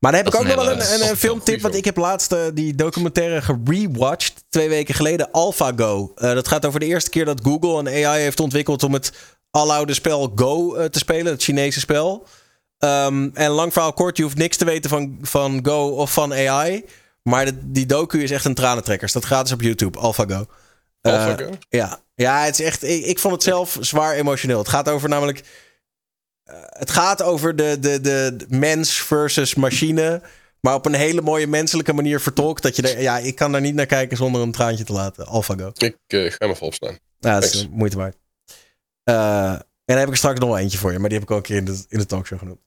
[0.01, 1.61] Maar dan heb Dat ik ook nog een wel een, een, een filmtip.
[1.61, 4.45] Want ik heb laatst eh, die documentaire gerewatcht.
[4.49, 5.31] Twee weken geleden.
[5.33, 6.13] AlphaGo.
[6.17, 8.83] Eh dat gaat over de eerste keer dat Google een AI heeft ontwikkeld.
[8.83, 9.13] om het
[9.51, 11.33] aloude spel Go eh, te spelen.
[11.33, 12.27] Het Chinese spel.
[12.79, 14.17] Ehm, en lang verhaal kort.
[14.17, 16.85] Je hoeft niks te weten van, van Go of van AI.
[17.23, 19.09] Maar de- die docu is echt een tranentrekker.
[19.09, 19.99] Staat gratis op YouTube.
[19.99, 20.47] AlphaGo.
[21.03, 21.51] AlphaGo?
[21.69, 22.01] ja.
[22.15, 22.83] ja, het is echt.
[22.85, 24.59] Ik, ik vond het zelf zwaar emotioneel.
[24.59, 25.43] Het gaat over namelijk.
[26.51, 30.23] Eh, het gaat over de, de, de, mens versus machine.
[30.61, 32.63] Maar op een hele mooie menselijke manier vertolkt.
[32.63, 33.03] Dat je er.
[33.03, 35.27] Ja, ik kan daar niet naar kijken zonder een traantje te laten.
[35.27, 35.71] AlphaGo.
[35.75, 36.99] Ik eh, ga hem even.
[37.19, 37.69] Ja, dat is Thanks.
[37.71, 38.17] moeite waard.
[39.03, 40.99] Eh, en dan heb ik er straks nog wel eentje voor je.
[40.99, 42.61] Maar die heb ik al een keer in de, in de talkshow genoemd.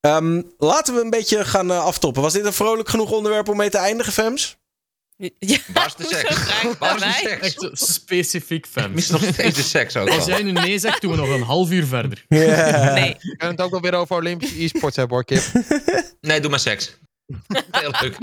[0.00, 2.22] Ehm, laten we een beetje gaan aftoppen.
[2.22, 4.57] Was dit een vrolijk genoeg onderwerp om mee te eindigen, Fems?
[5.38, 6.78] Ja, Waar is de seks?
[6.78, 7.40] Waar is de seks?
[7.56, 8.92] Echt specifiek fan.
[8.92, 11.42] Mis nog steeds de seks ook Als jij nu nee zegt, doen we nog een
[11.42, 12.24] half uur verder.
[12.28, 12.92] Ja.
[12.94, 15.42] Nee, We kunnen het ook wel weer over Olympische e-sports hebben hoor, Kip.
[16.20, 16.96] Nee, doe maar seks.
[17.70, 18.16] Heel leuk.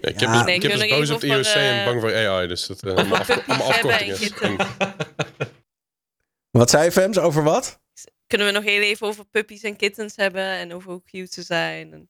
[0.00, 0.32] ik heb, Ja.
[0.32, 1.84] dus, Nee, ik heb kunnen dus we boos nog op de IOC over, en eh,
[1.84, 2.46] bang voor AI.
[2.46, 4.18] Dus dat uh, allemaal, afko- allemaal afkortingen.
[4.18, 4.56] kitten.
[6.58, 7.80] Wat zei je, Fems, over wat?
[8.26, 11.42] Kunnen we nog heel even over puppies en kittens hebben en over hoe cute ze
[11.42, 11.92] zijn.
[11.92, 12.08] En...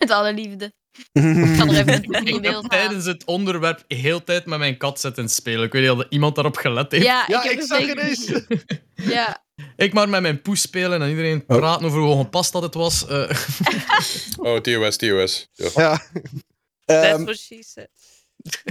[0.00, 0.72] Met alle liefde.
[1.12, 5.64] Ik kan er even beeld tijdens het onderwerp heel tijd met mijn kat zitten spelen.
[5.64, 7.04] Ik weet niet of iemand daarop gelet heeft.
[7.04, 8.18] Ja, Ja, ik, heb ik het zag ineens.
[8.24, 8.46] gezien.
[8.94, 9.42] Ja,
[9.76, 11.56] Ik maar met mijn poes spelen en iedereen Oh.
[11.58, 13.06] praten over hoe ongepast dat het was.
[13.06, 13.30] Eh,
[14.46, 15.48] Oh, TOS, TOS.
[15.52, 15.68] Ja.
[15.74, 16.02] Ja.
[16.84, 17.88] That's Ehm, what.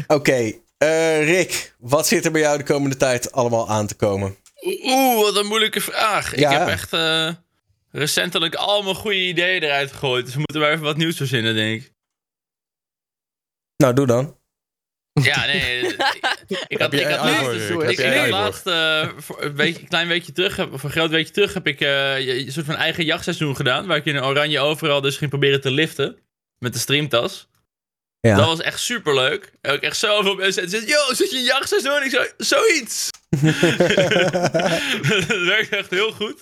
[0.08, 4.36] Oké, eh, Rick, wat zit er bij jou de komende tijd allemaal aan te komen?
[4.84, 6.36] Oeh, wat een moeilijke vraag.
[6.36, 6.52] Ja.
[6.52, 7.30] Ik heb echt eh,
[7.92, 10.26] recentelijk al mijn goede ideeën eruit gegooid.
[10.26, 11.92] Dus we moeten maar even wat nieuws verzinnen, denk ik.
[13.78, 14.38] Nou, doe dan.
[15.22, 15.82] Ja, nee.
[16.68, 20.56] ik, had, ik had laatst, ik, ik laatst eh, een, week- een klein weekje terug,
[20.56, 23.88] heb- of een groot weekje terug, heb ik eh, een soort van eigen jachtseizoen gedaan.
[23.88, 26.18] Waar ik in oranje overal dus ging proberen te liften.
[26.58, 27.48] Met de streamtas.
[28.20, 28.36] Ja.
[28.36, 29.52] Dat was echt super leuk.
[29.62, 32.04] Ook echt zoveel mensen die zeiden: Yo, zit je in jachtseizoen?
[32.04, 33.10] Ik zei: Zoiets.
[35.28, 36.42] dat werkt echt heel goed.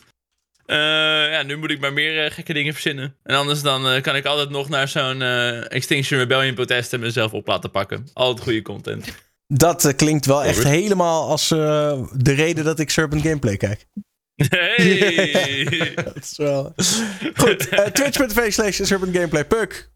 [0.67, 3.15] Eh, ja, nu moet ik maar meer eh, gekke dingen verzinnen.
[3.23, 6.99] En anders dan eh, kan ik altijd nog naar zo'n eh, Extinction Rebellion protest en
[6.99, 8.07] mezelf op laten pakken.
[8.13, 9.05] Altijd goede content.
[9.47, 13.85] Dat klinkt wel echt helemaal als eh, de reden dat ik Serpent Gameplay kijk.
[14.35, 15.93] Hey!
[16.03, 16.73] Dat is wel...
[17.35, 17.59] Goed,
[17.93, 19.45] twitch.tv slash Serpent Gameplay.
[19.45, 19.89] Puk.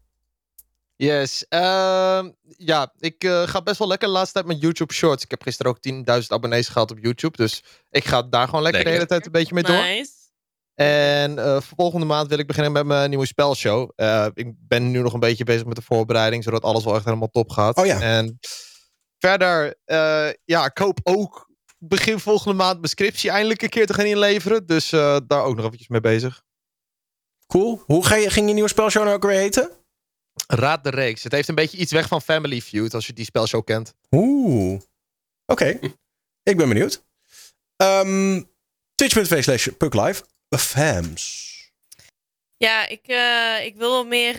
[0.96, 1.46] Yes.
[1.48, 5.24] ehm, ja, ik eh, ga best wel lekker de laatste tijd met YouTube Shorts.
[5.24, 5.78] Ik heb gisteren ook
[6.20, 7.36] 10.000 abonnees gehad op YouTube.
[7.36, 9.76] Dus ik ga daar gewoon lekker, de hele tijd een beetje mee door.
[9.76, 10.10] Nice.
[10.74, 13.90] En eh, volgende maand wil ik beginnen met mijn nieuwe spelshow.
[13.94, 17.04] Eh, ik ben nu nog een beetje bezig met de voorbereiding, zodat alles wel echt
[17.04, 17.76] helemaal top gaat.
[17.76, 18.00] Oh ja.
[18.00, 18.38] En
[19.18, 23.94] verder, eh, ja, ik hoop ook begin volgende maand mijn scriptie eindelijk een keer te
[23.94, 24.66] gaan inleveren.
[24.66, 24.90] Dus
[25.26, 26.42] daar ook nog eventjes mee bezig.
[27.46, 27.82] Cool.
[27.86, 29.70] Hoe ga je, ging je nieuwe spelshow nou ook weer heten?
[30.46, 31.22] Raad de reeks.
[31.22, 33.94] Het heeft een beetje iets weg van Family Feud, als je die spelshow kent.
[34.10, 34.80] Oeh.
[35.46, 35.78] Oké.
[36.42, 37.04] Ik ben benieuwd.
[37.76, 38.42] Ehm
[38.94, 40.22] Twitch.tv slash PukLive.
[40.58, 41.50] Fams.
[42.56, 44.36] Ja, ik, eh, ik wil wel meer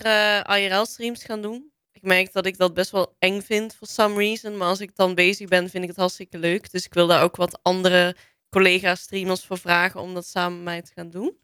[0.58, 1.72] IRL-streams gaan doen.
[1.92, 4.58] Ik merk dat ik dat best wel eng vind for some reason.
[4.58, 6.72] Maar als ik dan bezig ben, vind ik het hartstikke leuk.
[6.72, 8.16] Dus ik wil daar ook wat andere
[8.50, 11.38] collega-streamers voor vragen om dat samen met mij te gaan doen.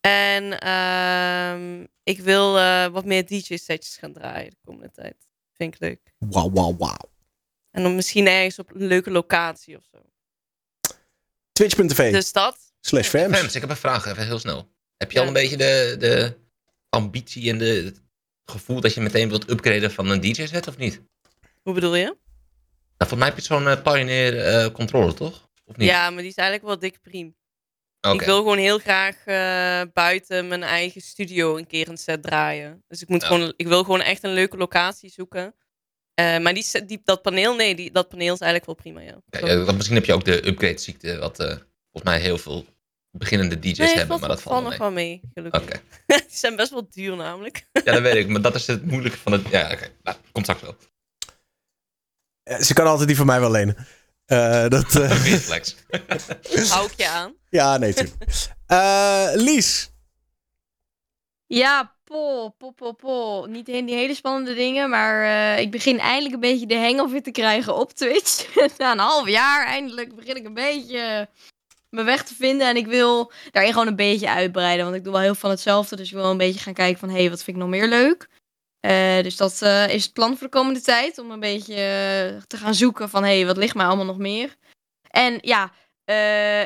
[0.00, 5.28] En ehm, ik wil eh, wat meer DJ-setjes gaan draaien de komende tijd.
[5.52, 6.14] Vind ik leuk.
[6.18, 7.10] Wauw, wauw, wauw.
[7.70, 9.98] En dan misschien ergens op een leuke locatie of zo.
[11.52, 12.67] Twitch.tv Dus dat.
[12.80, 13.38] Slash Fams.
[13.38, 14.70] Fems, ik heb een vraag, even heel snel.
[14.96, 15.22] Heb je Ja.
[15.22, 16.36] al een beetje de, de
[16.88, 18.02] ambitie en de, het
[18.44, 21.02] gevoel dat je meteen wilt upgraden van een DJ-set of niet?
[21.62, 22.04] Hoe bedoel je?
[22.04, 25.48] Nou, volgens mij heb je zo'n eh, Pioneer eh, controller, toch?
[25.64, 25.88] Of niet?
[25.88, 27.36] Ja, maar die is eigenlijk wel dik priem.
[28.00, 28.14] Oké.
[28.14, 32.84] Ik wil gewoon heel graag eh, buiten mijn eigen studio een keer een set draaien.
[32.88, 33.26] Dus ik, moet Ja.
[33.26, 35.54] gewoon, ik wil gewoon echt een leuke locatie zoeken.
[36.14, 39.46] Eh, maar die, die, dat paneel, nee, die, dat paneel is eigenlijk wel prima, ja.
[39.64, 41.56] Ja, misschien heb je ook de upgrade-ziekte, wat eh,
[41.98, 42.64] volgens mij heel veel
[43.10, 45.20] beginnende DJ's nee, hebben, maar dat valt valt nog wel mee.
[45.34, 45.62] gelukkig.
[45.62, 45.80] Oké.
[46.06, 47.66] die zijn best wel duur namelijk.
[47.84, 49.48] Ja, dat weet ik, maar dat is het moeilijke van het...
[49.48, 49.88] Ja, oké.
[50.02, 50.76] Nou, komt straks wel.
[52.42, 53.76] Eh, Ze kan altijd die van mij wel lenen.
[54.26, 55.76] Eh, dat, eh, Oké, flex.
[56.68, 57.34] Hou ik je aan.
[57.50, 58.24] ja, nee, tuurlijk.
[58.66, 59.90] Eh, Lies.
[61.46, 63.44] Ja, pol, pol, pol, pol.
[63.44, 67.12] Niet die hele spannende dingen, maar eh, ik begin eindelijk een beetje de hang of
[67.12, 68.54] it te krijgen op Twitch.
[68.78, 71.28] Na een half jaar eindelijk begin ik een beetje
[71.90, 72.68] mijn weg te vinden.
[72.68, 75.50] En ik wil daarin gewoon een beetje uitbreiden, want ik doe wel heel veel van
[75.50, 75.96] hetzelfde.
[75.96, 77.88] Dus ik wil een beetje gaan kijken van, hé, hey, wat vind ik nog meer
[77.88, 78.28] leuk?
[78.80, 82.42] Eh, dus dat eh, is het plan voor de komende tijd, om een beetje eh,
[82.46, 84.56] te gaan zoeken van, hé, hey, wat ligt mij allemaal nog meer?
[85.10, 85.64] En ja,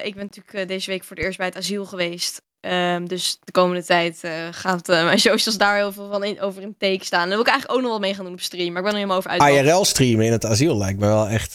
[0.03, 2.43] ik ben natuurlijk deze week voor het eerst bij het asiel geweest.
[2.61, 6.63] Ehm, dus de komende tijd eh, gaat mijn socials daar heel veel van in, over
[6.63, 7.21] in teken staan.
[7.21, 8.73] Daar wil ik eigenlijk ook nog wat mee gaan doen op stream.
[8.73, 9.67] Maar ik ben er helemaal over uit.
[9.67, 11.53] IRL streamen in het asiel lijkt me wel echt...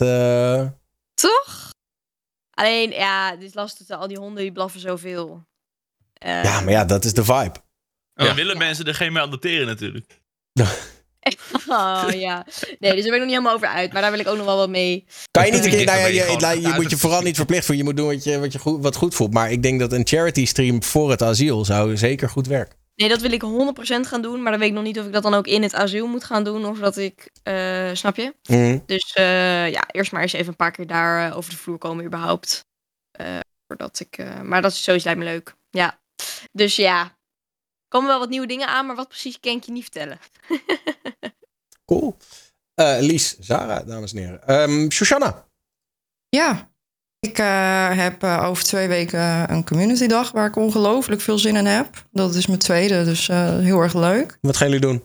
[1.13, 1.75] Toch?
[2.57, 3.89] Alleen, ja, het is lastig.
[3.89, 5.43] Al die honden die blaffen zoveel.
[6.13, 7.55] Eh, Ja, maar ja, dat is de vibe.
[8.13, 8.35] Dan Ja.
[8.35, 10.21] willen mensen er geen meer aan dateren natuurlijk.
[11.67, 12.45] Oh ja.
[12.79, 13.93] Nee, dus daar ben ik nog niet helemaal over uit.
[13.93, 15.05] Maar daar wil ik ook nog wel wat mee.
[15.31, 15.77] Kan je niet een keer...
[15.79, 17.85] Dit Nou ja, ben je je, nou, moet je vooral niet verplicht voelen.
[17.85, 19.33] Je moet doen wat je, wat je goed, wat goed voelt.
[19.33, 22.77] Maar ik denk dat een charity stream voor het asiel zou zeker goed werken.
[22.97, 24.41] Nee, dat wil ik 100% gaan doen.
[24.41, 26.23] Maar dan weet ik nog niet of ik dat dan ook in het asiel moet
[26.23, 26.65] gaan doen.
[26.65, 27.29] Of dat ik...
[27.43, 28.35] eh, snap je?
[28.49, 28.79] Mhm.
[28.85, 31.77] Dus eh, ja, eerst maar eens even een paar keer daar eh, over de vloer
[31.77, 32.65] komen überhaupt.
[33.11, 34.17] Eh, voordat ik...
[34.17, 35.55] eh, maar dat is sowieso lijkt me leuk.
[35.69, 35.99] Ja.
[36.51, 37.01] Dus ja.
[37.03, 38.85] Er komen wel wat nieuwe dingen aan.
[38.85, 40.19] Maar wat precies kan ik je niet vertellen.
[41.85, 42.17] Cool.
[42.73, 44.47] Eh, Lies, Zara, dames en heren.
[44.47, 45.47] Ehm Shoshana.
[46.29, 46.71] Ja,
[47.27, 51.55] ik eh, heb eh, over twee weken een community dag waar ik ongelooflijk veel zin
[51.55, 52.05] in heb.
[52.11, 54.37] Dat is mijn tweede, dus eh, heel erg leuk.
[54.41, 55.03] Wat gaan jullie doen?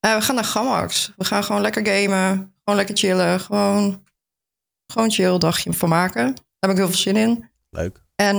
[0.00, 1.12] We gaan naar Gamax.
[1.16, 2.54] We gaan gewoon lekker gamen.
[2.64, 3.40] Gewoon lekker chillen.
[3.40, 4.04] Gewoon,
[4.86, 6.24] gewoon chill dagje van maken.
[6.24, 7.50] Daar heb ik heel veel zin in.
[7.70, 8.02] Leuk.
[8.14, 8.36] En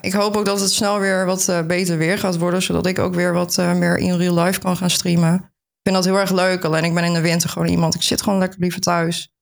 [0.00, 2.62] ik hoop ook dat het snel weer wat beter weer gaat worden.
[2.62, 5.34] Zodat ik ook weer wat meer in real life kan gaan streamen.
[5.34, 6.64] Ik vind dat heel erg leuk.
[6.64, 7.94] Alleen ik ben in de winter gewoon iemand.
[7.94, 9.32] Ik zit gewoon lekker liever thuis.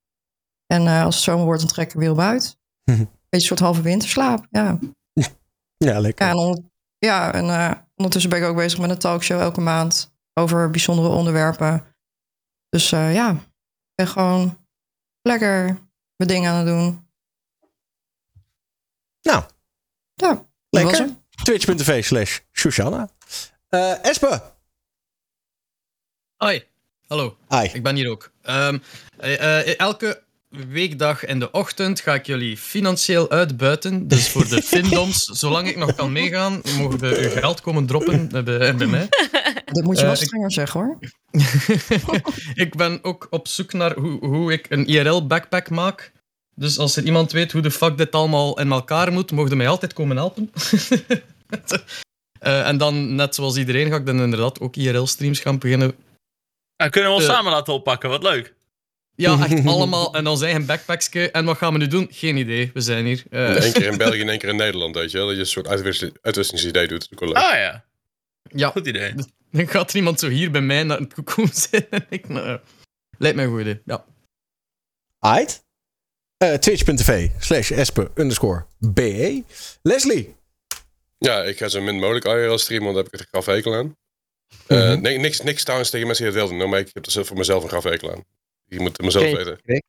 [0.66, 2.58] En als het zomer wordt, dan trek ik weer op uit.
[2.97, 4.47] Beetje een soort halve winterslaap.
[4.50, 4.78] Ja.
[5.76, 6.26] Ja, lekker.
[6.26, 9.60] Ja, en, on- ja, en eh, ondertussen ben ik ook bezig met een talkshow elke
[9.60, 11.84] maand over bijzondere onderwerpen.
[12.68, 13.39] Dus eh, ja, ik
[13.94, 14.67] ben gewoon
[15.23, 15.65] lekker
[16.17, 17.07] mijn dingen aan het doen.
[19.23, 19.44] Nou,
[20.15, 21.08] Ja, lekker.
[21.42, 23.08] Twitch.tv slash Shoshana.
[23.68, 24.42] Eh Espe.
[26.36, 26.65] Hoi,
[27.07, 27.36] hallo.
[27.49, 27.68] Hi.
[27.73, 28.33] Ik ben hier ook.
[28.42, 28.78] Ehm,
[29.17, 34.08] eh, eh, elke weekdag in de ochtend ga ik jullie financieel uitbuiten.
[34.08, 38.28] Dus voor de Findoms, zolang ik nog kan meegaan, mogen we uw geld komen droppen
[38.44, 39.08] bij, bij mij.
[39.72, 40.98] Dat moet je wel Eh, ik- strenger zeggen hoor.
[42.64, 46.12] ik ben ook op zoek naar hoe, hoe ik een IRL-backpack maak.
[46.54, 49.68] Dus als er iemand weet hoe de fuck dit allemaal in elkaar moet, mogen mij
[49.68, 50.50] altijd komen helpen.
[52.38, 55.94] Eh, en dan, net zoals iedereen, ga ik dan inderdaad ook IRL-streams gaan beginnen.
[56.76, 58.54] Nou, kunnen we ons samen laten oppakken, wat leuk.
[59.20, 60.14] Ja, echt allemaal.
[60.14, 61.30] En ons eigen backpackske.
[61.30, 62.08] En wat gaan we nu doen?
[62.10, 62.70] Geen idee.
[62.74, 63.22] We zijn hier.
[63.30, 65.26] Eh, Eén keer in België en één keer in Nederland, weet je wel.
[65.26, 67.08] Dat je een soort uitwissel- uitwisselingsidee doet.
[67.20, 67.84] Ah ja,
[68.42, 69.14] ja, goed idee.
[69.50, 71.90] dan gaat er iemand zo hier bij mij naar het koekoen zitten.
[71.90, 72.60] En ik, nou.
[73.18, 73.80] Lijkt mij een goed idee.
[73.84, 74.05] Ja.
[75.18, 75.64] Aight.
[76.36, 79.42] Eh, Twitch.tv slash Espe underscore BE.
[79.82, 80.34] Leslie.
[81.18, 83.74] Ja, ik ga zo min mogelijk IRL streamen, want daar heb ik het graf hekel
[83.74, 83.97] aan.
[84.66, 85.00] Eh, Mhm.
[85.00, 87.26] nee, niks, niks trouwens tegen mensen die dat wel doen, hoor, maar ik heb er
[87.26, 88.24] voor mezelf een graf hekel aan.
[88.68, 89.82] Je moet het mezelf weten.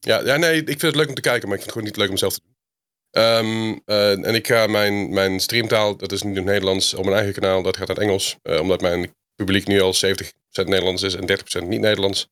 [0.00, 1.86] Ja, ja, nee, ik vind het leuk om te kijken, maar ik vind het gewoon
[1.86, 2.56] niet leuk om zelf te doen.
[3.10, 7.04] Ehm, eh, en ik ga mijn, mijn streamtaal, dat is niet in het Nederlands, op
[7.04, 8.36] mijn eigen kanaal, dat gaat naar het Engels.
[8.42, 12.28] eh, omdat mijn publiek nu al 70% Nederlands is en 30% niet Nederlands.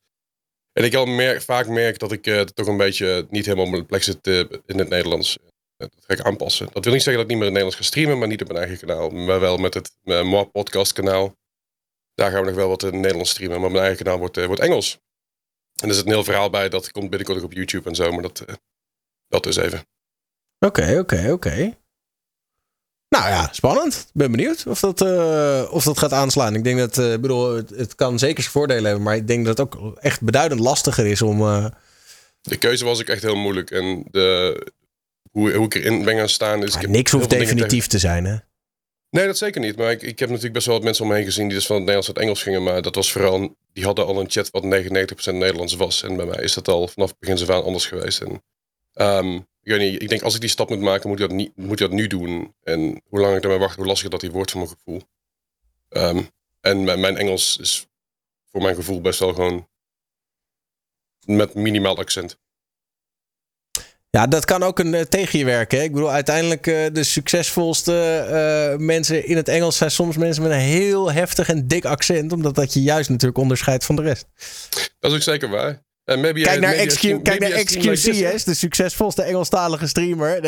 [0.73, 3.71] En ik al merk, vaak merk dat ik eh, toch een beetje niet helemaal op
[3.71, 4.27] mijn plek zit
[4.67, 5.39] in het Nederlands.
[5.77, 6.69] Dat ga ik aanpassen.
[6.73, 8.41] Dat wil niet zeggen dat ik niet meer in het Nederlands ga streamen, maar niet
[8.43, 9.11] op mijn eigen kanaal.
[9.11, 11.37] Maar wel met het Moi podcast kanaal.
[12.15, 14.45] Daar gaan we nog wel wat in het Nederlands streamen, maar mijn eigen kanaal wordt,
[14.45, 14.99] wordt Engels.
[15.83, 18.13] En er zit een heel verhaal bij, dat komt binnenkort ook op YouTube en zo,
[18.13, 18.55] maar dat, eh,
[19.29, 19.87] dat is even.
[20.59, 21.77] Oké, oké, oké.
[23.09, 23.95] Nou ja, spannend.
[23.95, 26.55] Ik ben benieuwd of dat, eh, of dat gaat aanslaan.
[26.55, 29.27] Ik denk dat, eh, ik bedoel, het, het kan zeker zijn voordelen hebben, maar ik
[29.27, 31.39] denk dat het ook echt beduidend lastiger is om.
[32.41, 33.71] De keuze was ook echt heel moeilijk.
[33.71, 34.73] En de,
[35.31, 36.75] hoe, hoe ik erin ben gaan staan is...
[36.75, 38.37] ik niks hoeft definitief te zijn, hè?
[39.11, 39.77] Nee, dat zeker niet.
[39.77, 41.67] Maar ik, ik heb natuurlijk best wel wat mensen om me heen gezien die dus
[41.67, 42.63] van het Nederlands naar het Engels gingen.
[42.63, 44.67] Maar dat was vooral, die hadden al een chat wat 99%
[45.35, 46.03] Nederlands was.
[46.03, 48.21] En bij mij is dat al vanaf het begin af aan anders geweest.
[48.21, 48.43] En,
[48.93, 51.79] ehm, ik ik denk als ik die stap moet maken, moet ik dat, niet, moet
[51.79, 52.55] dat nu doen.
[52.63, 55.03] En hoe langer ik ermee wacht, hoe lastiger dat die wordt voor mijn gevoel.
[55.89, 56.23] Ehm,
[56.61, 57.87] en mijn Engels is
[58.51, 59.69] voor mijn gevoel best wel gewoon
[61.25, 62.39] met minimaal accent.
[64.19, 65.79] Ja, dat kan ook een, eh, tegen je werken.
[65.79, 65.85] Hè?
[65.85, 68.27] Ik bedoel, uiteindelijk uh, de succesvolste
[68.73, 72.33] uh, mensen in het Engels zijn soms mensen met een heel heftig en dik accent,
[72.33, 74.27] omdat dat je juist natuurlijk onderscheidt van de rest.
[74.99, 75.83] Dat is ook zeker waar.
[76.05, 79.87] Uh, maybe kijk, naar maybe XQ, stream, kijk naar maybe XQC, like de succesvolste Engelstalige
[79.87, 80.43] streamer.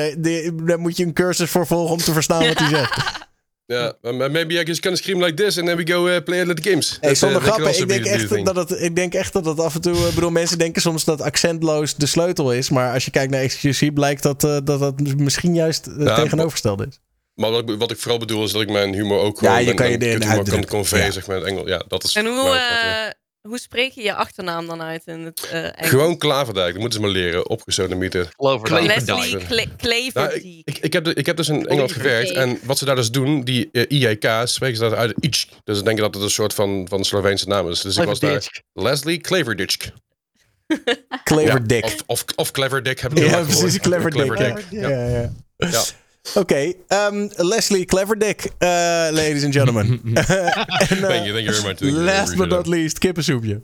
[0.65, 2.97] Daar moet je een cursus voor volgen om te verstaan wat hij zegt.
[3.71, 6.45] Ja, yeah, maybe I just can scream like this and then we go uh, play
[6.45, 6.99] little games.
[7.01, 9.75] Hey, zonder uh, grappen, ik denk, echt dat het, ik denk echt dat het af
[9.75, 10.09] en toe...
[10.09, 12.71] Ik bedoel, mensen denken soms dat accentloos de sleutel is.
[12.71, 16.15] Maar als je kijkt naar XQC blijkt dat uh, dat, dat misschien juist uh, ja,
[16.15, 17.01] tegenovergesteld is.
[17.35, 19.55] Maar wat ik, wat ik, vooral bedoel is dat ik mijn humor ook gewoon...
[19.55, 21.11] Ja, je kan je erin humor kan convey, ja.
[21.11, 21.69] zeg maar, in het Engels.
[21.69, 23.11] Ja, dat is en hoe, uh,
[23.43, 25.89] hoe spreek je je achternaam dan uit in het uh, Engels?
[25.89, 27.49] Gewoon Klaverdijk, dat moeten ze maar leren.
[27.49, 28.29] Opgesodemieter.
[28.37, 30.15] Leslie Claverdijk.
[30.15, 32.31] Nou, ik, ik, ik, heb de, ik heb dus in Engeland gewerkt.
[32.31, 35.49] En wat ze daar dus doen, die uh, IJK, spreken ze dat uit Ichk.
[35.65, 37.81] Dus dan denk je dat het een soort van, van Sloveense naam is.
[37.81, 39.93] Dus ik was daar Leslie Claverdijk.
[41.25, 44.27] Ja, of, of, of Cleverdick heb ik Ja, precies, Cleverdick.
[44.27, 45.07] Clever ja, ja.
[45.07, 45.31] ja.
[45.57, 45.83] ja.
[46.29, 48.69] Oké, okay, um, Leslie Cleverdick, uh,
[49.11, 50.01] ladies and gentlemen.
[50.05, 51.81] en, uh, thank you, thank you very much.
[51.81, 53.63] Last but not least, kippensoepje.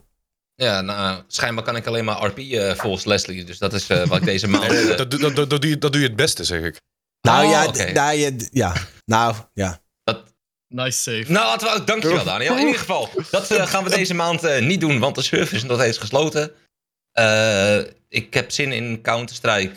[0.54, 3.44] Ja, nou, schijnbaar kan ik alleen maar RP uh, volgens Leslie.
[3.44, 4.68] Dus dat is uh, wat ik deze maand...
[4.96, 6.80] Dat, dat, dat, dat, doe je, dat doe je het beste, zeg ik.
[7.20, 7.92] Nou oh, ja, okay.
[7.92, 9.80] nou, ja, ja, nou ja.
[10.04, 10.22] Dat...
[10.68, 11.32] Nice save.
[11.32, 12.52] Nou, laten we, dankjewel Daniel.
[12.52, 15.56] In ieder geval, dat uh, gaan we deze maand uh, niet doen, want de server
[15.56, 16.52] is nog steeds gesloten.
[17.18, 17.78] Uh,
[18.08, 19.72] ik heb zin in Counter-Strike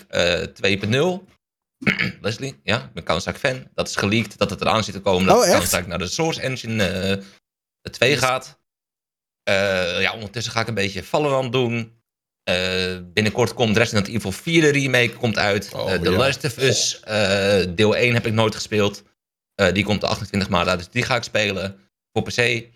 [0.61, 1.37] uh, 2.0.
[2.21, 3.67] Leslie, ja, ik ben Counter-Strike fan.
[3.73, 6.41] Dat is geleakt dat het eraan zit te komen dat oh, Counter-Strike naar de Source
[6.41, 7.17] Engine
[7.81, 8.59] uh, 2 gaat.
[9.49, 11.97] Uh, ja, ondertussen ga ik een beetje Valorant doen.
[12.49, 15.73] Uh, binnenkort komt Resident Evil 4 de remake komt uit.
[15.73, 16.17] Oh, uh, The ja.
[16.17, 16.99] Last of Us
[17.75, 19.03] deel 1 heb ik nooit gespeeld.
[19.73, 21.79] die komt de 28 maart uit, dus die ga ik spelen
[22.11, 22.67] voor PC.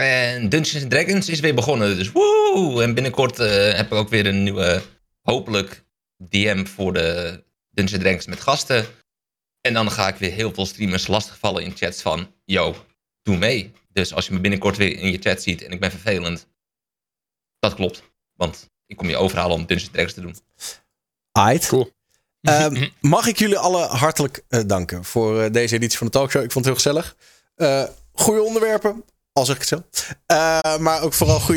[0.00, 2.82] En Dungeons Dragons is weer begonnen, dus woe!
[2.82, 4.82] En binnenkort eh, heb ik ook weer een nieuwe,
[5.22, 5.84] hopelijk,
[6.16, 7.42] DM voor de
[7.80, 8.86] Dungeons Dragons met gasten.
[9.60, 12.84] En dan ga ik weer heel veel streamers lastigvallen in chats van, yo,
[13.22, 13.72] doe mee.
[13.92, 16.46] Dus als je me binnenkort weer in je chat ziet en ik ben vervelend,
[17.58, 18.02] dat klopt.
[18.36, 20.36] Want ik kom je overhalen om Dungeons Dragons te doen.
[21.32, 21.66] Aight.
[21.66, 21.92] Cool.
[22.40, 26.42] Ehm, mag ik jullie alle hartelijk eh, danken voor eh, deze editie van de talkshow.
[26.42, 27.16] Ik vond het heel gezellig.
[27.56, 29.84] Uh, goede onderwerpen, al zeg ik het zo.
[30.78, 31.48] maar ook vooral goede